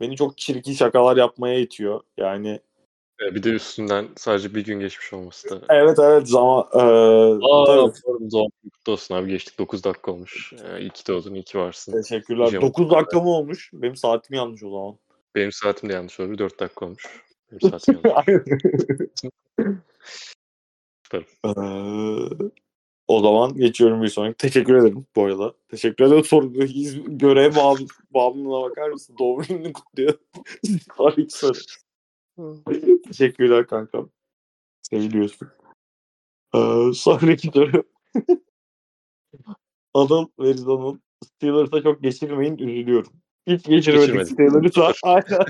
beni 0.00 0.16
çok 0.16 0.38
çirkin 0.38 0.72
şakalar 0.72 1.16
yapmaya 1.16 1.58
itiyor. 1.58 2.00
Yani 2.16 2.60
Ee, 3.22 3.34
Bir 3.34 3.42
de 3.42 3.50
üstünden 3.50 4.08
sadece 4.16 4.54
bir 4.54 4.64
gün 4.64 4.80
geçmiş 4.80 5.12
olması 5.12 5.50
da. 5.50 5.74
evet 5.74 5.98
evet 5.98 6.28
zaman 6.28 6.66
e, 6.72 6.78
Aa, 6.78 7.64
tabii. 7.66 7.92
günün 8.06 8.50
kutlu 8.72 8.92
olsun 8.92 9.14
abi. 9.14 9.30
Geçtik 9.30 9.58
9 9.58 9.84
dakika 9.84 10.12
olmuş. 10.12 10.52
Ee, 10.64 10.80
iyi 10.80 10.90
ki 10.90 11.06
doğdun, 11.08 11.34
iyi 11.34 11.42
ki 11.44 11.58
varsın. 11.58 11.92
Teşekkürler. 12.02 12.46
Hocam. 12.46 12.62
9 12.62 12.90
dakika 12.90 13.20
mı 13.20 13.30
olmuş? 13.30 13.70
Benim 13.72 13.96
saatim 13.96 14.36
yanlış 14.36 14.62
o 14.62 14.70
zaman. 14.70 14.98
Benim 15.34 15.52
saatim 15.52 15.88
de 15.88 15.92
yanlış 15.92 16.20
oldu. 16.20 16.38
4 16.38 16.60
dakika 16.60 16.86
olmuş. 16.86 17.24
Benim 17.52 17.60
saatim 17.70 18.00
yanlış. 18.04 18.40
Ee, 21.14 21.20
o 23.08 23.20
zaman 23.20 23.54
geçiyorum 23.54 24.02
bir 24.02 24.08
sonraki. 24.08 24.36
Teşekkür 24.36 24.74
ederim 24.74 25.06
bu 25.16 25.24
arada. 25.24 25.54
Teşekkür 25.68 26.04
ederim. 26.04 26.24
Soru, 26.24 26.64
iz- 26.64 26.98
görev 27.06 27.56
bağım, 27.56 27.78
bağımlılığına 28.10 28.70
bakar 28.70 28.88
mısın? 28.88 29.16
Doğum 29.18 29.42
gününü 29.42 29.72
kutluyor. 29.72 30.14
Sarı. 31.28 31.58
Teşekkürler 33.06 33.66
kankam. 33.66 34.10
Seviliyorsun. 34.82 35.48
Ee, 36.54 36.92
sonraki 36.94 37.48
soru. 37.48 37.84
Anıl 39.94 40.26
ve 40.38 40.54
Steelers'a 41.24 41.82
çok 41.82 42.02
geçirmeyin 42.02 42.58
üzülüyorum. 42.58 43.12
Hiç 43.46 43.64
geçirmedik. 43.64 44.32
Steelers'a. 44.32 44.92
Aynen. 45.02 45.46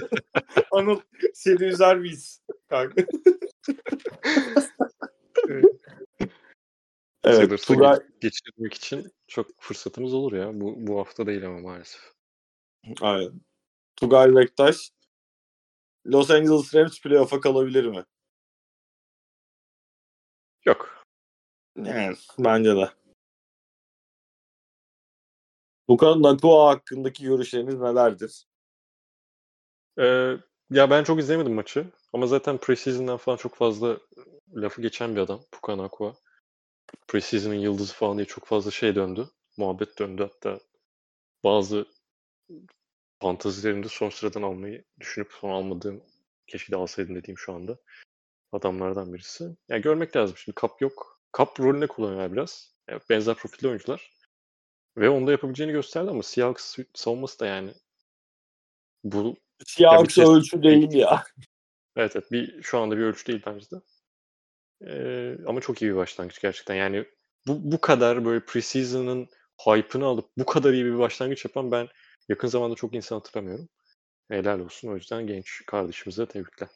Anıl 0.73 1.01
seni 1.35 1.65
üzer 1.65 1.99
miyiz? 1.99 2.43
Kanka. 2.69 3.03
evet. 5.49 5.65
Steelers'a 7.25 7.75
Tugay, 7.75 7.97
geç- 7.97 8.11
geçirmek 8.21 8.75
için 8.75 9.13
çok 9.27 9.47
fırsatımız 9.59 10.15
olur 10.15 10.33
ya. 10.33 10.61
Bu, 10.61 10.75
bu 10.77 10.99
hafta 10.99 11.27
değil 11.27 11.47
ama 11.47 11.59
maalesef. 11.59 12.13
Aynen. 13.01 13.41
Tugay 13.97 14.37
Bektaş 14.37 14.91
Los 16.07 16.31
Angeles 16.31 16.75
Rams 16.75 17.01
playoff'a 17.01 17.41
kalabilir 17.41 17.85
mi? 17.85 18.05
Yok. 20.67 21.05
Yani 21.77 22.17
bence 22.39 22.77
de. 22.77 22.91
Luka 25.91 26.23
Nakua 26.23 26.69
hakkındaki 26.69 27.25
görüşleriniz 27.25 27.75
nelerdir? 27.75 28.45
Ee, 29.99 30.37
ya 30.71 30.91
ben 30.91 31.05
çok 31.05 31.21
izlemedim 31.21 31.55
maçı. 31.55 31.87
Ama 32.13 32.27
zaten 32.27 32.59
preseason'dan 32.59 33.17
falan 33.17 33.37
çok 33.37 33.55
fazla 33.55 33.99
lafı 34.55 34.83
geçen 34.83 35.17
bir 35.17 35.21
adam. 35.21 35.41
Puka 35.53 35.79
Nakua. 35.79 36.15
Preseason'ın 37.09 37.55
yıldızı 37.55 37.95
falan 37.95 38.17
diye 38.17 38.27
çok 38.27 38.47
fazla 38.47 38.71
şey 38.71 38.95
döndü. 38.95 39.29
Muhabbet 39.57 39.99
döndü 39.99 40.23
hatta. 40.23 40.61
Bazı 41.45 41.87
fantazilerimde 43.21 43.89
son 43.89 44.11
sıradan 44.11 44.43
almayı 44.43 44.85
düşünüp 45.01 45.33
son 45.41 45.51
almadığım 45.51 46.03
keşke 46.47 46.73
de 46.73 46.77
alsaydım 46.77 47.15
dediğim 47.15 47.39
şu 47.39 47.53
anda 47.53 47.79
adamlardan 48.53 49.15
birisi. 49.15 49.57
Yani 49.69 49.83
görmek 49.83 50.17
lazım. 50.17 50.37
Şimdi 50.37 50.55
Kap 50.55 50.83
yok. 50.83 51.21
Kap 51.33 51.61
rolüne 51.61 51.87
kullanıyorlar 51.87 52.33
biraz. 52.33 52.75
Yani 52.89 53.01
benzer 53.11 53.35
profilli 53.35 53.69
oyuncular. 53.69 54.13
Ve 54.97 55.11
onu 55.11 55.27
da 55.27 55.31
yapabileceğini 55.31 55.73
gösterdi 55.73 56.11
ama 56.11 56.23
Seahawks 56.23 56.79
savunması 56.95 57.41
da 57.41 57.47
yani 57.47 57.75
bu 59.05 59.37
Seahawks 59.67 60.19
Ya 60.19 60.25
bir 60.25 60.31
ölçü 60.31 60.63
değil 60.63 60.93
ya. 60.93 61.25
Evet, 61.97 62.17
evet. 62.17 62.33
Bir, 62.33 62.63
şu 62.63 62.79
anda 62.79 62.97
bir 62.97 63.03
ölçü 63.03 63.27
değil 63.27 63.43
bence 63.47 63.67
de. 63.71 63.77
Ee, 64.87 65.37
ama 65.47 65.61
çok 65.61 65.83
iyi 65.83 65.91
bir 65.91 65.97
başlangıç 65.97 66.41
gerçekten. 66.41 66.75
Yani 66.75 67.05
bu, 67.47 67.73
bu 67.73 67.81
kadar 67.81 68.25
böyle 68.25 68.45
preseason'ın 68.45 69.29
hype'ını 69.67 70.05
alıp 70.05 70.31
bu 70.39 70.47
kadar 70.47 70.73
iyi 70.73 70.85
bir 70.85 70.99
başlangıç 70.99 71.45
yapan 71.45 71.71
ben 71.71 71.89
yakın 72.31 72.49
zamanda 72.49 72.75
çok 72.75 72.95
insan 72.95 73.17
hatırlamıyorum. 73.17 73.69
Helal 74.29 74.61
olsun. 74.61 74.89
O 74.89 74.95
yüzden 74.95 75.27
genç 75.27 75.67
kardeşimize 75.67 76.27
tebrikler. 76.27 76.69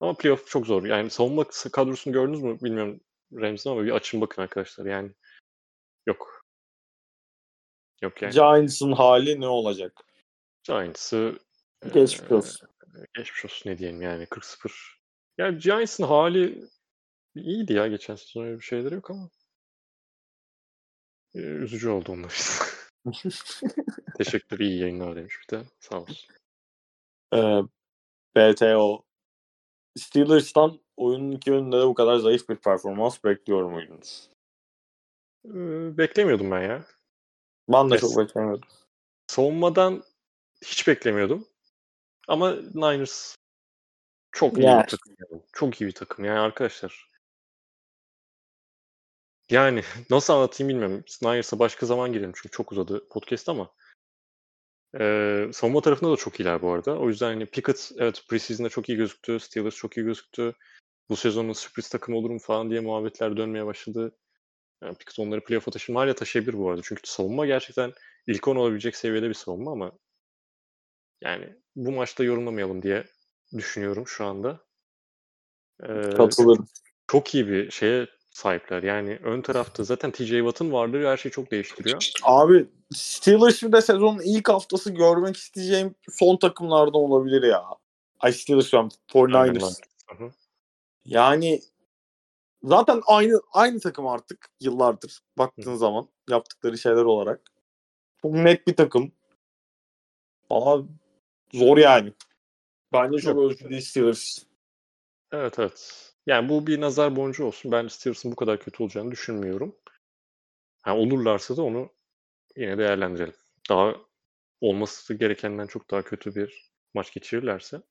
Ama 0.00 0.14
playoff 0.14 0.46
çok 0.46 0.66
zor. 0.66 0.84
Yani 0.84 1.10
savunma 1.10 1.44
kadrosunu 1.72 2.12
gördünüz 2.12 2.42
mü 2.42 2.60
bilmiyorum 2.60 3.00
Rams'ın 3.32 3.70
ama 3.70 3.84
bir 3.84 3.90
açın 3.90 4.20
bakın 4.20 4.42
arkadaşlar. 4.42 4.86
Yani 4.86 5.12
yok. 6.06 6.44
Yok 8.02 8.22
yani. 8.22 8.32
Giants'ın 8.34 8.92
hali 8.92 9.40
ne 9.40 9.46
olacak? 9.46 10.00
Giants'ı 10.64 11.38
Geçmiş 11.94 12.30
olsun. 12.30 12.68
geçmiş 13.14 13.44
olsun 13.44 13.70
ne 13.70 13.78
diyelim 13.78 14.02
yani 14.02 14.24
40-0. 14.26 14.98
Ya 15.38 15.50
Giants'ın 15.50 16.04
hali 16.04 16.64
iyiydi 17.34 17.72
ya 17.72 17.86
geçen 17.86 18.14
sezon 18.16 18.44
öyle 18.44 18.58
bir 18.58 18.64
şeyleri 18.64 18.94
yok 18.94 19.10
ama 19.10 19.30
eee, 21.34 21.42
üzücü 21.42 21.88
oldu 21.88 22.12
onlar 22.12 22.30
için. 22.30 22.44
Teşekkür 24.18 24.58
iyi 24.58 24.80
yayınlar 24.80 25.16
demiş 25.16 25.34
bir 25.42 25.56
de. 25.56 25.62
Sağ 25.80 26.00
olsun. 26.00 26.30
Ee, 27.34 27.60
BTO 28.36 29.04
Steelers'tan 29.98 30.80
oyunun 30.96 31.32
iki 31.32 31.50
yönünde 31.50 31.76
de 31.80 31.86
bu 31.86 31.94
kadar 31.94 32.16
zayıf 32.16 32.48
bir 32.48 32.56
performans 32.56 33.24
bekliyor 33.24 33.70
muydunuz? 33.70 34.30
Eee, 35.44 35.52
beklemiyordum 35.98 36.50
ben 36.50 36.62
ya. 36.62 36.84
Ben 37.68 37.90
de 37.90 37.94
Evet. 37.94 38.00
çok 38.00 38.18
beklemiyordum. 38.18 38.68
Savunmadan 39.26 40.02
hiç 40.64 40.88
beklemiyordum. 40.88 41.48
Ama 42.28 42.52
Niners 42.74 43.36
çok 44.32 44.58
iyi 44.58 44.66
Yani. 44.66 44.82
bir 44.82 44.88
takım. 44.88 45.16
yani. 45.18 45.42
Çok 45.52 45.80
iyi 45.80 45.86
bir 45.86 45.94
takım 45.94 46.24
yani 46.24 46.38
arkadaşlar. 46.38 47.09
Yani 49.50 49.82
nasıl 50.10 50.32
anlatayım 50.34 50.68
bilmiyorum. 50.68 51.04
Niners'a 51.22 51.58
başka 51.58 51.86
zaman 51.86 52.12
girelim 52.12 52.32
çünkü 52.34 52.50
çok 52.50 52.72
uzadı 52.72 53.08
podcast 53.08 53.48
ama 53.48 53.70
eee 55.00 55.50
savunma 55.52 55.80
tarafında 55.80 56.12
da 56.12 56.16
çok 56.16 56.40
iyiler 56.40 56.62
bu 56.62 56.72
arada. 56.72 56.98
O 56.98 57.08
yüzden 57.08 57.26
hani 57.26 57.46
Pickett 57.46 57.92
evet 57.98 58.24
preseason'da 58.28 58.68
çok 58.68 58.88
iyi 58.88 58.96
gözüktü. 58.98 59.40
Steelers 59.40 59.74
çok 59.74 59.96
iyi 59.96 60.06
gözüktü. 60.06 60.54
Bu 61.08 61.16
sezonun 61.16 61.52
sürpriz 61.52 61.88
takım 61.88 62.14
olur 62.14 62.30
mu 62.30 62.38
falan 62.38 62.70
diye 62.70 62.80
muhabbetler 62.80 63.36
dönmeye 63.36 63.66
başladı. 63.66 64.16
Yani 64.82 64.94
Pickett 64.94 65.18
onları 65.18 65.44
playoff'a 65.44 65.70
taşır. 65.70 65.94
Hala 65.94 66.14
taşıyabilir 66.14 66.58
bu 66.58 66.70
arada. 66.70 66.80
Çünkü 66.84 67.02
savunma 67.04 67.46
gerçekten 67.46 67.92
ilk 68.26 68.48
10 68.48 68.56
olabilecek 68.56 68.96
seviyede 68.96 69.28
bir 69.28 69.34
savunma 69.34 69.72
ama 69.72 69.92
yani 71.22 71.56
bu 71.76 71.92
maçta 71.92 72.24
yorumlamayalım 72.24 72.82
diye 72.82 73.04
düşünüyorum 73.56 74.06
şu 74.06 74.24
anda. 74.24 74.64
Eee, 75.88 76.10
Katılırım. 76.16 76.66
çok 77.06 77.34
iyi 77.34 77.48
bir 77.48 77.70
şeye 77.70 78.06
sahipler. 78.30 78.82
Yani 78.82 79.18
ön 79.22 79.40
tarafta 79.40 79.84
zaten 79.84 80.10
TJ 80.10 80.28
Watt'ın 80.30 80.72
varlığı 80.72 81.06
her 81.06 81.16
şeyi 81.16 81.32
çok 81.32 81.50
değiştiriyor. 81.50 82.12
Abi 82.22 82.66
Steelers 82.94 83.62
bir 83.62 83.72
de 83.72 83.82
sezonun 83.82 84.20
ilk 84.24 84.48
haftası 84.48 84.90
görmek 84.90 85.36
isteyeceğim 85.36 85.94
son 86.08 86.36
takımlardan 86.36 86.94
olabilir 86.94 87.42
ya. 87.42 87.64
Ay 88.20 88.32
Steelers 88.32 88.72
diyorum. 88.72 88.88
49ers. 89.08 89.80
Hı 90.06 90.24
hı. 90.24 90.30
Yani 91.04 91.60
zaten 92.62 93.02
aynı 93.06 93.40
aynı 93.52 93.80
takım 93.80 94.06
artık 94.06 94.50
yıllardır 94.60 95.20
baktığın 95.38 95.76
zaman 95.76 96.08
yaptıkları 96.30 96.78
şeyler 96.78 97.04
olarak. 97.04 97.40
Çok 98.22 98.32
net 98.32 98.66
bir 98.66 98.76
takım. 98.76 99.12
Ama 100.50 100.84
zor 101.52 101.78
yani. 101.78 102.12
Bence 102.92 103.18
çok 103.18 103.38
ölçülü 103.38 103.82
Steelers. 103.82 104.38
Evet 105.32 105.58
evet. 105.58 106.09
Yani 106.26 106.48
bu 106.48 106.66
bir 106.66 106.80
nazar 106.80 107.16
boncuğu 107.16 107.44
olsun. 107.44 107.72
Ben 107.72 107.88
Steelers'ın 107.88 108.32
bu 108.32 108.36
kadar 108.36 108.60
kötü 108.60 108.82
olacağını 108.82 109.10
düşünmüyorum. 109.10 109.76
Ha, 110.82 110.96
olurlarsa 110.96 111.56
da 111.56 111.62
onu 111.62 111.90
yine 112.56 112.78
değerlendirelim. 112.78 113.34
Daha 113.68 113.94
olması 114.60 115.14
gerekenden 115.14 115.66
çok 115.66 115.90
daha 115.90 116.02
kötü 116.02 116.34
bir 116.34 116.70
maç 116.94 117.12
geçirirlerse 117.12 117.82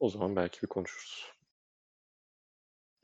o 0.00 0.08
zaman 0.08 0.36
belki 0.36 0.62
bir 0.62 0.66
konuşuruz. 0.66 1.32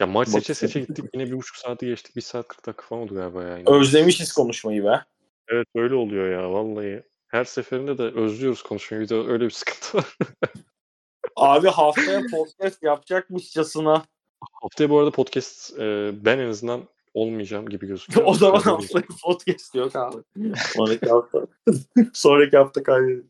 Ya 0.01 0.07
maç 0.07 0.29
seçe 0.29 0.39
Bakın. 0.39 0.55
seçe 0.55 0.81
gittik. 0.81 1.05
Yine 1.15 1.27
bir 1.27 1.37
buçuk 1.37 1.57
saati 1.57 1.87
geçtik. 1.87 2.17
Bir 2.17 2.21
saat 2.21 2.49
40 2.49 2.67
dakika 2.67 2.87
falan 2.87 3.03
oldu 3.03 3.15
galiba 3.15 3.43
yani. 3.43 3.65
Özlemişiz 3.67 4.33
konuşmayı 4.33 4.85
be. 4.85 5.05
Evet 5.49 5.67
öyle 5.75 5.95
oluyor 5.95 6.31
ya 6.31 6.53
vallahi. 6.53 7.03
Her 7.29 7.45
seferinde 7.45 7.99
de 7.99 8.03
özlüyoruz 8.03 8.63
konuşmayı. 8.63 9.03
Bir 9.03 9.09
de 9.09 9.15
öyle 9.15 9.45
bir 9.45 9.51
sıkıntı 9.51 9.99
var. 9.99 10.17
Abi 11.37 11.69
haftaya 11.69 12.23
podcast 12.31 12.83
yapacakmışçasına. 12.83 14.05
Haftaya 14.63 14.91
bu 14.91 14.99
arada 14.99 15.11
podcast 15.11 15.79
e, 15.79 16.13
ben 16.25 16.39
en 16.39 16.49
azından 16.49 16.89
olmayacağım 17.15 17.69
gibi 17.69 17.87
gözüküyor. 17.87 18.27
o 18.27 18.35
zaman 18.35 18.61
haftaya 18.61 19.05
podcast 19.23 19.75
yok 19.75 19.97
abi. 19.97 20.23
Sonraki 20.57 21.11
hafta. 21.11 21.47
Sonraki 22.13 22.57
hafta 22.57 22.83
kaydedelim. 22.83 23.29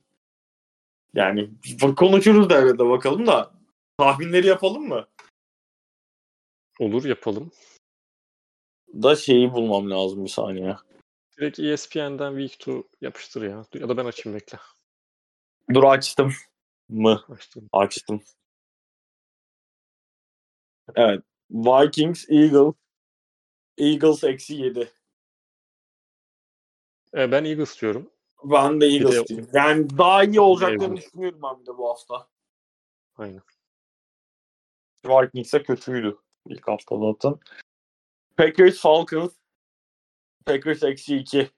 Yani 1.14 1.51
konuşuruz 1.97 2.51
da 2.51 2.56
arada 2.56 2.89
bakalım 2.89 3.26
da. 3.26 3.51
Tahminleri 3.98 4.47
yapalım 4.47 4.89
mı? 4.89 5.06
Olur 6.80 7.05
yapalım. 7.05 7.51
Da 8.94 9.16
şeyi 9.16 9.52
bulmam 9.52 9.90
lazım 9.90 10.24
bir 10.24 10.30
saniye. 10.30 10.76
Direkt 11.39 11.59
ESPN'den 11.59 12.30
Week 12.30 12.55
2 12.55 12.84
yapıştır 13.01 13.43
ya. 13.43 13.64
Ya 13.74 13.89
da 13.89 13.97
ben 13.97 14.05
açayım 14.05 14.39
bekle. 14.39 14.59
Dur 15.74 15.84
açtım 15.84 16.32
mı? 16.89 17.24
Açtım. 17.28 17.68
Açtım. 17.72 18.22
Evet. 20.94 21.24
Vikings, 21.50 22.30
Eagles. 22.30 22.74
Eagles 23.78 24.24
eksi 24.24 24.54
7. 24.54 24.92
E, 27.14 27.32
ben 27.32 27.44
Eagles 27.44 27.80
diyorum. 27.80 28.10
Ben 28.44 28.80
de 28.80 28.86
Eagles 28.86 29.16
de- 29.16 29.26
diyeyim. 29.26 29.48
Yani 29.52 29.98
daha 29.98 30.24
iyi 30.24 30.40
olacaklarını 30.40 30.96
düşünüyorum 30.96 31.40
ben 31.42 31.66
de 31.66 31.78
bu 31.78 31.88
hafta. 31.90 32.28
Aynen. 33.16 33.42
Vikings'e 35.06 35.62
kötüydü 35.62 36.18
ilk 36.46 36.68
hafta 36.68 36.98
zaten. 36.98 37.38
Packers, 38.36 38.80
Falcons. 38.80 39.32
Packers 40.46 40.82
eksi 40.82 41.16
2. 41.16 41.50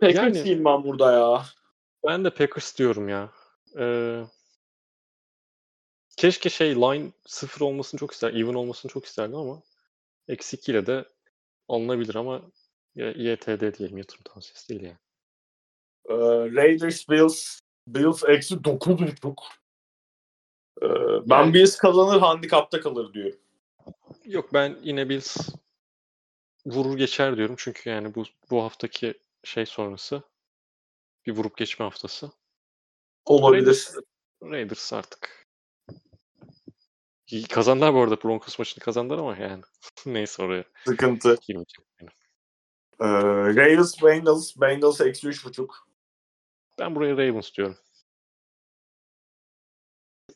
Packers 0.00 0.46
Yani- 0.46 0.64
ben 0.64 0.84
burada 0.84 1.12
ya. 1.12 1.44
Ben 2.06 2.24
de 2.24 2.30
Packers 2.30 2.78
diyorum 2.78 3.08
ya. 3.08 3.32
Ee, 3.78 4.24
keşke 6.18 6.50
şey 6.50 6.74
line 6.76 7.12
0 7.26 7.60
olmasını 7.60 8.00
çok 8.00 8.12
ister, 8.12 8.34
even 8.34 8.54
olmasını 8.54 8.92
çok 8.92 9.04
isterdim 9.04 9.36
ama 9.36 9.62
eksi 10.28 10.56
2 10.56 10.72
ile 10.72 10.86
de 10.86 11.04
alınabilir 11.68 12.14
ama 12.14 12.42
ya, 12.94 13.10
YTD 13.10 13.78
diyelim 13.78 13.98
yatırım 13.98 14.22
tavsiyesi 14.24 14.68
değil 14.68 14.82
yani. 14.82 14.98
Ee, 16.08 16.14
Raiders, 16.56 17.08
Bills. 17.08 17.60
Bills 17.86 18.24
eksi 18.24 18.54
9.5. 18.54 19.34
Ee, 20.82 20.86
ben 21.30 21.38
Yani- 21.38 21.54
Bills 21.54 21.76
kazanır 21.76 22.20
handikapta 22.20 22.80
kalır 22.80 23.14
diyorum. 23.14 23.38
Yok 24.24 24.52
ben 24.54 24.78
yine 24.82 25.08
Bills 25.08 25.36
vurur 26.66 26.96
geçer 26.96 27.36
diyorum 27.36 27.54
çünkü 27.58 27.90
yani 27.90 28.14
bu 28.14 28.24
bu 28.50 28.62
haftaki 28.62 29.14
şey 29.44 29.66
sonrası 29.66 30.22
bir 31.26 31.32
vurup 31.32 31.56
geçme 31.56 31.84
haftası. 31.84 32.30
Olabilir. 33.24 33.62
Raiders, 33.62 33.96
Raiders 34.42 34.92
artık. 34.92 35.47
Kazandılar 37.50 37.94
bu 37.94 38.00
arada 38.00 38.22
Broncos 38.22 38.58
maçını 38.58 38.84
kazandılar 38.84 39.18
ama 39.18 39.36
yani 39.36 39.62
neyse 40.06 40.42
oraya 40.42 40.64
Sıkıntı. 40.84 41.36
Ee, 43.00 43.06
Ravens, 43.56 44.02
Bengals. 44.02 44.56
Bengals 44.56 45.00
eksi 45.00 45.28
3.5. 45.28 45.68
Ben 46.78 46.94
buraya 46.94 47.16
Ravens 47.16 47.54
diyorum. 47.54 47.76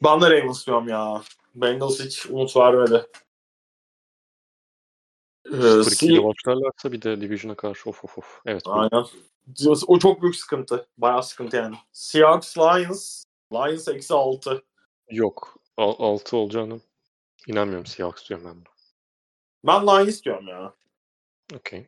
Ben 0.05 0.21
de 0.21 0.31
Ravens 0.31 0.67
diyorum 0.67 0.89
ya. 0.89 1.23
Bengals 1.55 2.01
hiç 2.01 2.27
umut 2.27 2.57
vermedi. 2.57 3.07
Ee, 5.47 5.51
0-2 5.51 6.07
ile 6.07 6.19
Se- 6.19 6.25
başlarlarsa 6.25 6.93
bir 6.93 7.03
de 7.03 7.21
Division'a 7.21 7.57
karşı 7.57 7.91
of 7.91 8.05
of 8.05 8.19
of. 8.19 8.41
Evet. 8.47 8.63
Aynen. 8.67 9.05
O 9.87 9.99
çok 9.99 10.23
büyük 10.23 10.37
sıkıntı. 10.37 10.87
Bayağı 10.99 11.23
sıkıntı 11.23 11.57
yani. 11.57 11.77
Seahawks, 11.93 12.59
Lions. 12.59 13.25
Lions 13.53 13.89
eksi 13.89 14.15
6. 14.15 14.63
Yok. 15.11 15.62
6 15.77 16.37
olacağını 16.37 16.81
inanmıyorum. 17.47 17.87
Seahawks 17.87 18.29
diyorum 18.29 18.47
ben. 18.47 18.65
Ben 19.67 19.83
Lions 19.83 20.23
diyorum 20.23 20.49
ya. 20.49 20.75
Okey. 21.55 21.87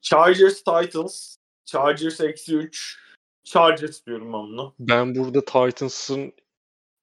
Chargers, 0.00 0.56
Titans. 0.62 1.36
Chargers 1.64 2.20
eksi 2.20 2.56
3. 2.56 2.98
Chargers 3.44 4.06
diyorum 4.06 4.26
ben 4.32 4.42
bunu. 4.42 4.74
Ben 4.78 5.14
burada 5.14 5.44
Titans'ın 5.44 6.32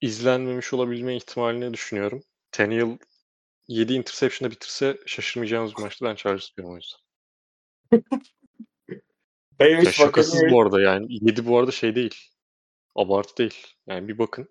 izlenmemiş 0.02 0.74
olabilme 0.74 1.16
ihtimalini 1.16 1.74
düşünüyorum. 1.74 2.24
Tannehill 2.52 2.98
7 3.68 3.94
interception'da 3.94 4.52
bitirse 4.52 4.98
şaşırmayacağımız 5.06 5.76
bir 5.76 5.82
maçtı. 5.82 6.06
Ben 6.06 6.16
Chargers 6.16 6.58
diyorum 6.58 6.74
o 6.74 6.78
yüzden. 6.78 7.00
Ya 9.60 9.68
Bears, 9.68 9.92
şakasız 9.92 10.34
Buccaneers. 10.34 10.54
bu 10.54 10.62
arada 10.62 10.82
yani. 10.82 11.06
7 11.10 11.46
bu 11.46 11.60
arada 11.60 11.72
şey 11.72 11.96
değil. 11.96 12.16
Abartı 12.96 13.38
değil. 13.38 13.68
Yani 13.88 14.08
bir 14.08 14.18
bakın. 14.18 14.50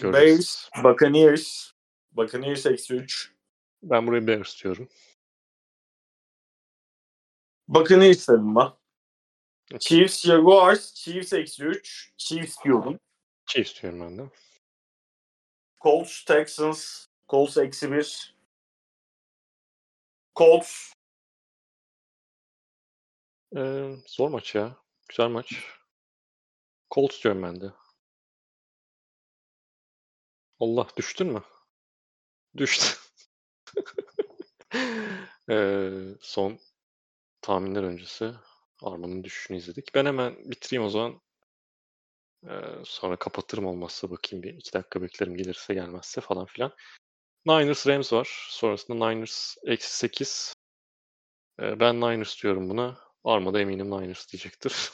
Göreceğiz. 0.00 0.68
Bears, 0.74 0.84
Buccaneers. 0.84 1.72
Buccaneers 2.12 2.66
eksi 2.66 2.94
3. 2.94 3.32
Ben 3.82 4.06
buraya 4.06 4.26
Bears 4.26 4.64
diyorum. 4.64 4.88
Buccaneers 7.68 8.28
dedim 8.28 8.56
ben. 8.56 8.68
Chiefs, 9.78 10.26
Jaguars. 10.26 10.94
Chiefs 10.94 11.32
eksi 11.32 11.64
3. 11.64 12.12
Chiefs 12.16 12.56
diyorum. 12.64 13.00
Chiefs 13.46 13.82
diyorum 13.82 14.00
ben 14.00 14.18
de. 14.18 14.30
Colts, 15.80 16.24
Texans. 16.24 17.06
Colts 17.28 17.56
eksi 17.56 17.92
1. 17.92 18.36
Colts. 20.34 20.92
Ee, 23.56 23.96
zor 24.06 24.28
maç 24.28 24.54
ya. 24.54 24.76
Güzel 25.08 25.28
maç. 25.28 25.64
Colts 26.90 27.24
diyorum 27.24 27.42
ben 27.42 27.60
de. 27.60 27.79
Allah 30.60 30.86
düştün 30.96 31.26
mü? 31.32 31.42
Düştü. 32.56 32.86
Ee, 35.50 35.90
son 36.20 36.58
tahminler 37.42 37.82
öncesi 37.82 38.32
Arman'ın 38.82 39.24
düşüşünü 39.24 39.58
izledik. 39.58 39.94
Ben 39.94 40.06
hemen 40.06 40.50
bitireyim 40.50 40.84
o 40.84 40.90
zaman. 40.90 41.20
Ee, 42.48 42.50
sonra 42.84 43.16
kapatırım 43.16 43.66
olmazsa 43.66 44.10
bakayım 44.10 44.42
bir 44.42 44.54
iki 44.54 44.72
dakika 44.72 45.02
beklerim 45.02 45.36
gelirse 45.36 45.74
gelmezse 45.74 46.20
falan 46.20 46.46
filan. 46.46 46.72
Niners 47.46 47.86
Rams 47.86 48.12
var. 48.12 48.46
Sonrasında 48.50 49.08
Niners 49.08 49.56
eksi 49.66 49.96
8. 49.96 50.54
Ee, 51.60 51.80
ben 51.80 51.96
Niners 51.96 52.42
diyorum 52.42 52.70
buna. 52.70 52.98
Arma 53.24 53.54
da 53.54 53.60
eminim 53.60 53.90
Niners 53.90 54.32
diyecektir. 54.32 54.90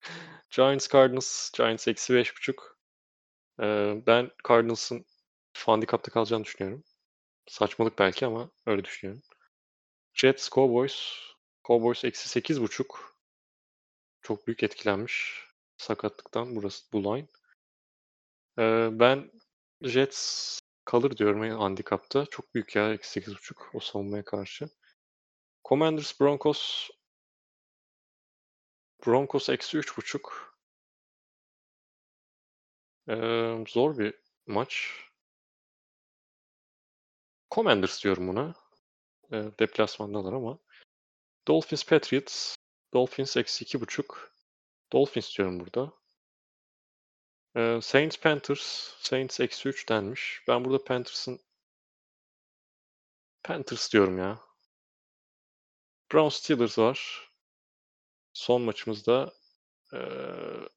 Giants 0.50 0.88
Cardinals. 0.92 1.50
Giants 1.52 1.88
eksi 1.88 2.12
5.5. 2.14 2.75
Ee, 3.60 4.02
ben 4.06 4.30
Cardinals'ın 4.48 5.04
handikapta 5.66 6.10
kalacağını 6.12 6.44
düşünüyorum. 6.44 6.84
Saçmalık 7.46 7.98
belki 7.98 8.26
ama 8.26 8.50
öyle 8.66 8.84
düşünüyorum. 8.84 9.22
Jets 10.14 10.50
Cowboys. 10.50 11.12
Cowboys 11.64 12.04
eksi 12.04 12.28
8.5. 12.28 12.86
Çok 14.22 14.46
büyük 14.46 14.62
etkilenmiş 14.62 15.44
sakatlıktan 15.76 16.56
burası 16.56 16.92
bu 16.92 17.04
line. 17.04 17.26
Ee, 18.58 18.88
ben 18.92 19.30
Jets 19.82 20.58
kalır 20.84 21.16
diyorum 21.16 21.44
en 21.44 21.50
handikapta. 21.50 22.26
Çok 22.26 22.54
büyük 22.54 22.76
ya 22.76 22.92
eksi 22.92 23.20
8.5 23.20 23.56
o 23.74 23.80
savunmaya 23.80 24.24
karşı. 24.24 24.68
Commanders 25.68 26.20
Broncos 26.20 26.88
Broncos 29.06 29.48
eksi 29.48 29.78
3.5. 29.78 30.55
Ee, 33.08 33.64
zor 33.68 33.98
bir 33.98 34.14
maç. 34.46 34.90
Commanders 37.50 38.04
diyorum 38.04 38.28
buna. 38.28 38.54
Ee, 39.32 39.44
deplasmandalar 39.58 40.32
ama. 40.32 40.58
Dolphins 41.48 41.84
Patriots. 41.86 42.56
Dolphins 42.94 43.36
eksi 43.36 43.64
2.5. 43.64 44.04
Dolphins 44.92 45.38
diyorum 45.38 45.60
burada. 45.60 45.92
Ee, 47.56 47.80
Saints 47.82 48.16
Panthers. 48.20 48.94
Saints 49.00 49.40
eksi 49.40 49.68
3 49.68 49.88
denmiş. 49.88 50.42
Ben 50.48 50.64
burada 50.64 50.84
Panthers'ın 50.84 51.40
Panthers 53.42 53.92
diyorum 53.92 54.18
ya. 54.18 54.38
Browns 56.12 56.34
Steelers 56.36 56.78
var. 56.78 57.28
Son 58.32 58.62
maçımızda 58.62 59.32
eee 59.92 60.68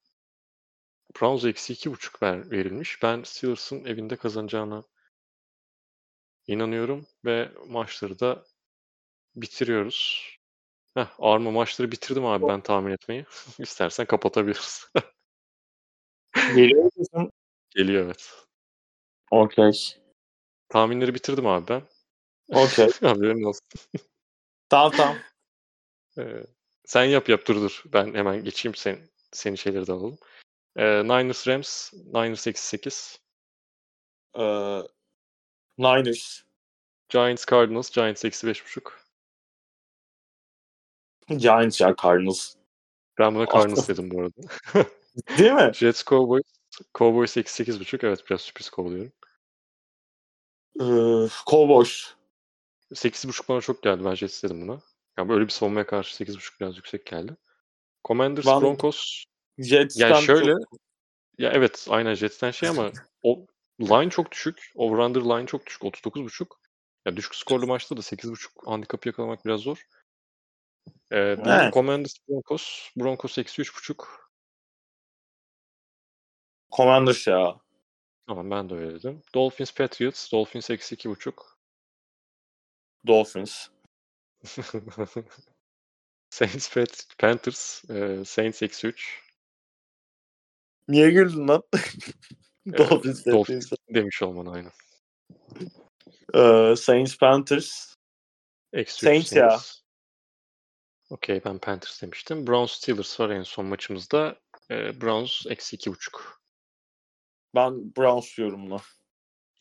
Browns 1.15 1.45
eksi 1.45 1.73
2.5 1.73 2.23
ver, 2.23 2.51
verilmiş. 2.51 3.03
Ben 3.03 3.23
Steelers'ın 3.23 3.85
evinde 3.85 4.15
kazanacağına 4.15 4.83
inanıyorum 6.47 7.07
ve 7.25 7.51
maçları 7.67 8.19
da 8.19 8.45
bitiriyoruz. 9.35 10.29
Heh, 10.93 11.07
Arma 11.19 11.51
maçları 11.51 11.91
bitirdim 11.91 12.25
abi 12.25 12.47
ben 12.47 12.61
tahmin 12.61 12.91
etmeyi. 12.91 13.25
İstersen 13.59 14.05
kapatabiliriz. 14.05 14.87
Geliyor 16.55 16.89
musun? 16.95 17.31
Geliyor 17.69 18.05
evet. 18.05 18.33
Okey. 19.31 19.71
Tahminleri 20.69 21.13
bitirdim 21.15 21.47
abi 21.47 21.67
ben. 21.67 21.81
Okey. 22.49 22.87
Haberin 23.01 23.43
olsun. 23.43 23.67
tamam 24.69 24.91
tamam. 24.97 25.17
Ee, 26.17 26.43
sen 26.85 27.03
yap 27.03 27.29
yap 27.29 27.47
dur 27.47 27.55
dur. 27.55 27.83
Ben 27.85 28.13
hemen 28.13 28.43
geçeyim 28.43 28.75
sen, 28.75 28.99
senin 29.31 29.55
şeyleri 29.55 29.87
de 29.87 29.91
alalım. 29.91 30.17
Ee, 30.79 31.03
Niners 31.03 31.47
Rams. 31.47 31.93
Niners 31.93 32.47
eksi 32.47 32.67
8. 32.67 33.19
Ee, 34.35 34.81
Niners. 35.77 36.43
Giants 37.09 37.45
Cardinals. 37.45 37.91
Giants 37.91 38.25
eksi 38.25 38.47
5.5. 38.47 38.91
Giants 41.37 41.81
ya 41.81 41.95
Cardinals. 42.01 42.55
Ben 43.19 43.35
buna 43.35 43.45
Cardinals 43.45 43.89
dedim 43.89 44.11
bu 44.11 44.21
arada. 44.21 44.41
Değil 45.37 45.51
mi? 45.51 45.71
Jets 45.73 46.03
Cowboys. 46.03 46.43
Cowboys 46.97 47.37
eksi 47.37 47.63
8.5. 47.63 48.07
Evet 48.07 48.23
biraz 48.29 48.41
sürpriz 48.41 48.69
kovalıyorum. 48.69 49.11
Ee, 50.79 51.29
Cowboys. 51.49 52.13
8.5 52.93 53.49
bana 53.49 53.61
çok 53.61 53.83
geldi. 53.83 54.05
Ben 54.05 54.15
Jets 54.15 54.43
dedim 54.43 54.61
buna. 54.61 54.81
Yani 55.17 55.29
böyle 55.29 55.45
bir 55.45 55.51
savunmaya 55.51 55.85
karşı 55.85 56.23
8.5 56.23 56.59
biraz 56.59 56.77
yüksek 56.77 57.05
geldi. 57.05 57.37
Commanders 58.07 58.45
Ben- 58.45 58.61
Broncos. 58.61 59.23
Jets'ten 59.59 60.09
Yani 60.09 60.23
şöyle 60.25 60.51
çok- 60.51 60.79
ya 61.37 61.51
evet 61.53 61.87
aynen 61.89 62.13
Jets'ten 62.13 62.51
şey 62.51 62.69
ama 62.69 62.91
o 63.23 63.45
line 63.81 64.09
çok 64.09 64.31
düşük. 64.31 64.71
Over-under 64.75 65.21
line 65.21 65.45
çok 65.47 65.65
düşük. 65.65 65.81
39.5. 65.83 66.47
Ya 67.05 67.17
düşük 67.17 67.35
skorlu 67.35 67.67
maçta 67.67 67.97
da 67.97 68.01
8.5 68.01 68.51
handikapı 68.65 69.07
yakalamak 69.09 69.45
biraz 69.45 69.61
zor. 69.61 69.85
Ee, 71.11 71.17
Evet. 71.17 71.73
Commanders 71.73 72.13
Broncos. 72.29 72.89
Broncos 72.97 73.37
eksi 73.37 73.61
3.5. 73.61 74.07
Commanders 76.77 77.27
ya. 77.27 77.59
Tamam 78.27 78.51
ben 78.51 78.69
de 78.69 78.73
öyle 78.75 78.93
dedim. 78.93 79.21
Dolphins 79.35 79.73
Patriots. 79.73 80.31
Dolphins 80.31 80.69
eksi 80.69 80.95
2.5. 80.95 81.33
Dolphins. 83.07 83.67
Saints 86.29 86.75
Panthers. 87.19 87.89
e, 87.89 88.25
Saints 88.25 88.61
eksi 88.63 88.87
3. 88.87 89.28
Niye 90.89 91.11
güldün 91.11 91.47
lan? 91.47 91.63
Dolphins. 92.77 93.27
Ee, 93.27 93.31
Dolphins 93.31 93.71
demiş 93.93 94.21
olman 94.23 94.45
aynen. 94.45 94.71
Ee, 96.35 96.75
Saints 96.75 97.17
Panthers. 97.17 97.95
Eksi 98.73 99.05
Saints 99.05 99.33
ya. 99.33 99.59
Okey 101.09 101.41
ben 101.45 101.59
Panthers 101.59 102.01
demiştim. 102.01 102.47
Browns 102.47 102.71
Steelers 102.71 103.19
var 103.19 103.29
en 103.29 103.43
son 103.43 103.65
maçımızda. 103.65 104.35
Ee, 104.71 105.01
Browns 105.01 105.45
eksi 105.49 105.75
iki 105.75 105.91
buçuk. 105.91 106.41
Ben 107.55 107.95
Browns 107.95 108.37
diyorum 108.37 108.69
buna. 108.69 108.81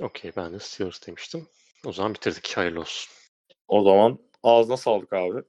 Okey 0.00 0.32
ben 0.36 0.52
de 0.52 0.58
Steelers 0.58 1.06
demiştim. 1.06 1.48
O 1.86 1.92
zaman 1.92 2.14
bitirdik. 2.14 2.56
Hayırlı 2.56 2.80
olsun. 2.80 3.12
O 3.68 3.82
zaman 3.84 4.18
ağzına 4.42 4.76
sağlık 4.76 5.12
abi. 5.12 5.42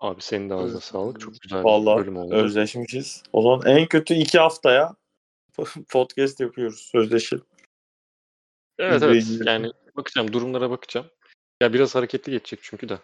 Abi 0.00 0.22
senin 0.22 0.50
de 0.50 0.54
ağzına 0.54 0.80
sağlık. 0.80 1.20
Çok 1.20 1.40
güzel 1.40 1.58
bir 1.58 1.64
Vallahi 1.64 1.98
bölüm 2.00 2.16
oldu. 2.16 2.34
özleşmişiz. 2.34 3.22
O 3.32 3.42
zaman 3.42 3.66
en 3.66 3.86
kötü 3.86 4.14
iki 4.14 4.38
haftaya 4.38 4.99
podcast 5.88 6.40
yapıyoruz. 6.40 6.80
Sözleşelim. 6.80 7.44
Evet 8.78 9.02
evet. 9.02 9.24
Yani 9.44 9.70
bakacağım. 9.96 10.32
Durumlara 10.32 10.70
bakacağım. 10.70 11.06
Ya 11.62 11.72
biraz 11.72 11.94
hareketli 11.94 12.32
geçecek 12.32 12.58
çünkü 12.62 12.88
de. 12.88 12.98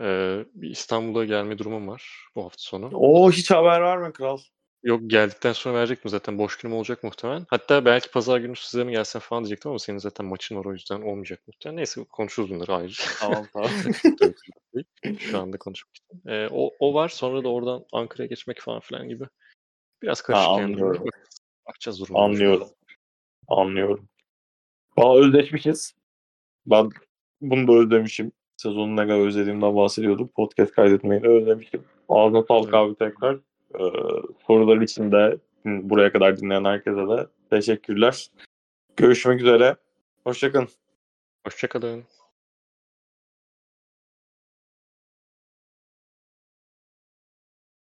Ee, 0.00 0.44
bir 0.54 0.70
İstanbul'a 0.70 1.24
gelme 1.24 1.58
durumum 1.58 1.88
var 1.88 2.28
bu 2.34 2.44
hafta 2.44 2.58
sonu. 2.62 2.90
Oo 2.94 3.30
hiç 3.30 3.50
haber 3.50 3.82
verme 3.82 4.12
kral. 4.12 4.38
Yok 4.82 5.00
geldikten 5.06 5.52
sonra 5.52 5.74
verecek 5.74 6.04
mi 6.04 6.10
zaten 6.10 6.38
boş 6.38 6.56
günüm 6.56 6.76
olacak 6.76 7.04
muhtemelen. 7.04 7.46
Hatta 7.48 7.84
belki 7.84 8.10
pazar 8.10 8.38
günü 8.38 8.56
size 8.56 8.84
mi 8.84 8.92
gelsen 8.92 9.20
falan 9.20 9.44
diyecektim 9.44 9.70
ama 9.70 9.78
senin 9.78 9.98
zaten 9.98 10.26
maçın 10.26 10.56
var 10.56 10.64
o 10.64 10.72
yüzden 10.72 11.02
olmayacak 11.02 11.40
muhtemelen. 11.46 11.76
Neyse 11.76 12.04
konuşuruz 12.04 12.50
bunları 12.50 12.74
ayrıca. 12.74 13.04
Tamam 13.20 13.46
tamam. 13.52 13.70
Şu 15.18 15.38
anda 15.38 15.58
konuşmak 15.58 15.96
için. 15.96 16.28
Ee, 16.30 16.48
o, 16.50 16.70
o 16.78 16.94
var 16.94 17.08
sonra 17.08 17.44
da 17.44 17.48
oradan 17.48 17.84
Ankara'ya 17.92 18.26
geçmek 18.26 18.60
falan 18.60 18.80
filan 18.80 19.08
gibi. 19.08 19.24
Biraz 20.02 20.22
karışık 20.22 20.58
yani 20.58 20.76
Bakacağız 21.70 22.00
durumlara. 22.00 22.24
Anlıyorum. 22.24 22.68
Anlıyorum. 23.48 24.08
Valla 24.98 25.20
özleşmişiz. 25.20 25.94
Ben 26.66 26.90
bunu 27.40 27.68
da 27.68 27.72
özlemişim. 27.72 28.32
Sezonu 28.56 28.96
ne 28.96 29.02
kadar 29.02 29.26
özlediğimden 29.26 29.76
bahsediyordum. 29.76 30.28
Podcast 30.28 30.72
kaydetmeyi 30.72 31.22
de 31.22 31.28
özlemişim. 31.28 31.84
Ağzına 32.08 32.42
sağlık 32.42 32.74
abi 32.74 32.94
tekrar. 32.94 33.34
Ee, 33.74 33.84
sorular 34.46 34.80
için 34.80 35.12
de 35.12 35.38
buraya 35.64 36.12
kadar 36.12 36.36
dinleyen 36.36 36.64
herkese 36.64 37.08
de 37.08 37.26
teşekkürler. 37.50 38.30
Görüşmek 38.96 39.40
üzere. 39.40 39.76
Hoşçakalın. 40.24 40.68
Hoşçakalın. 41.46 42.04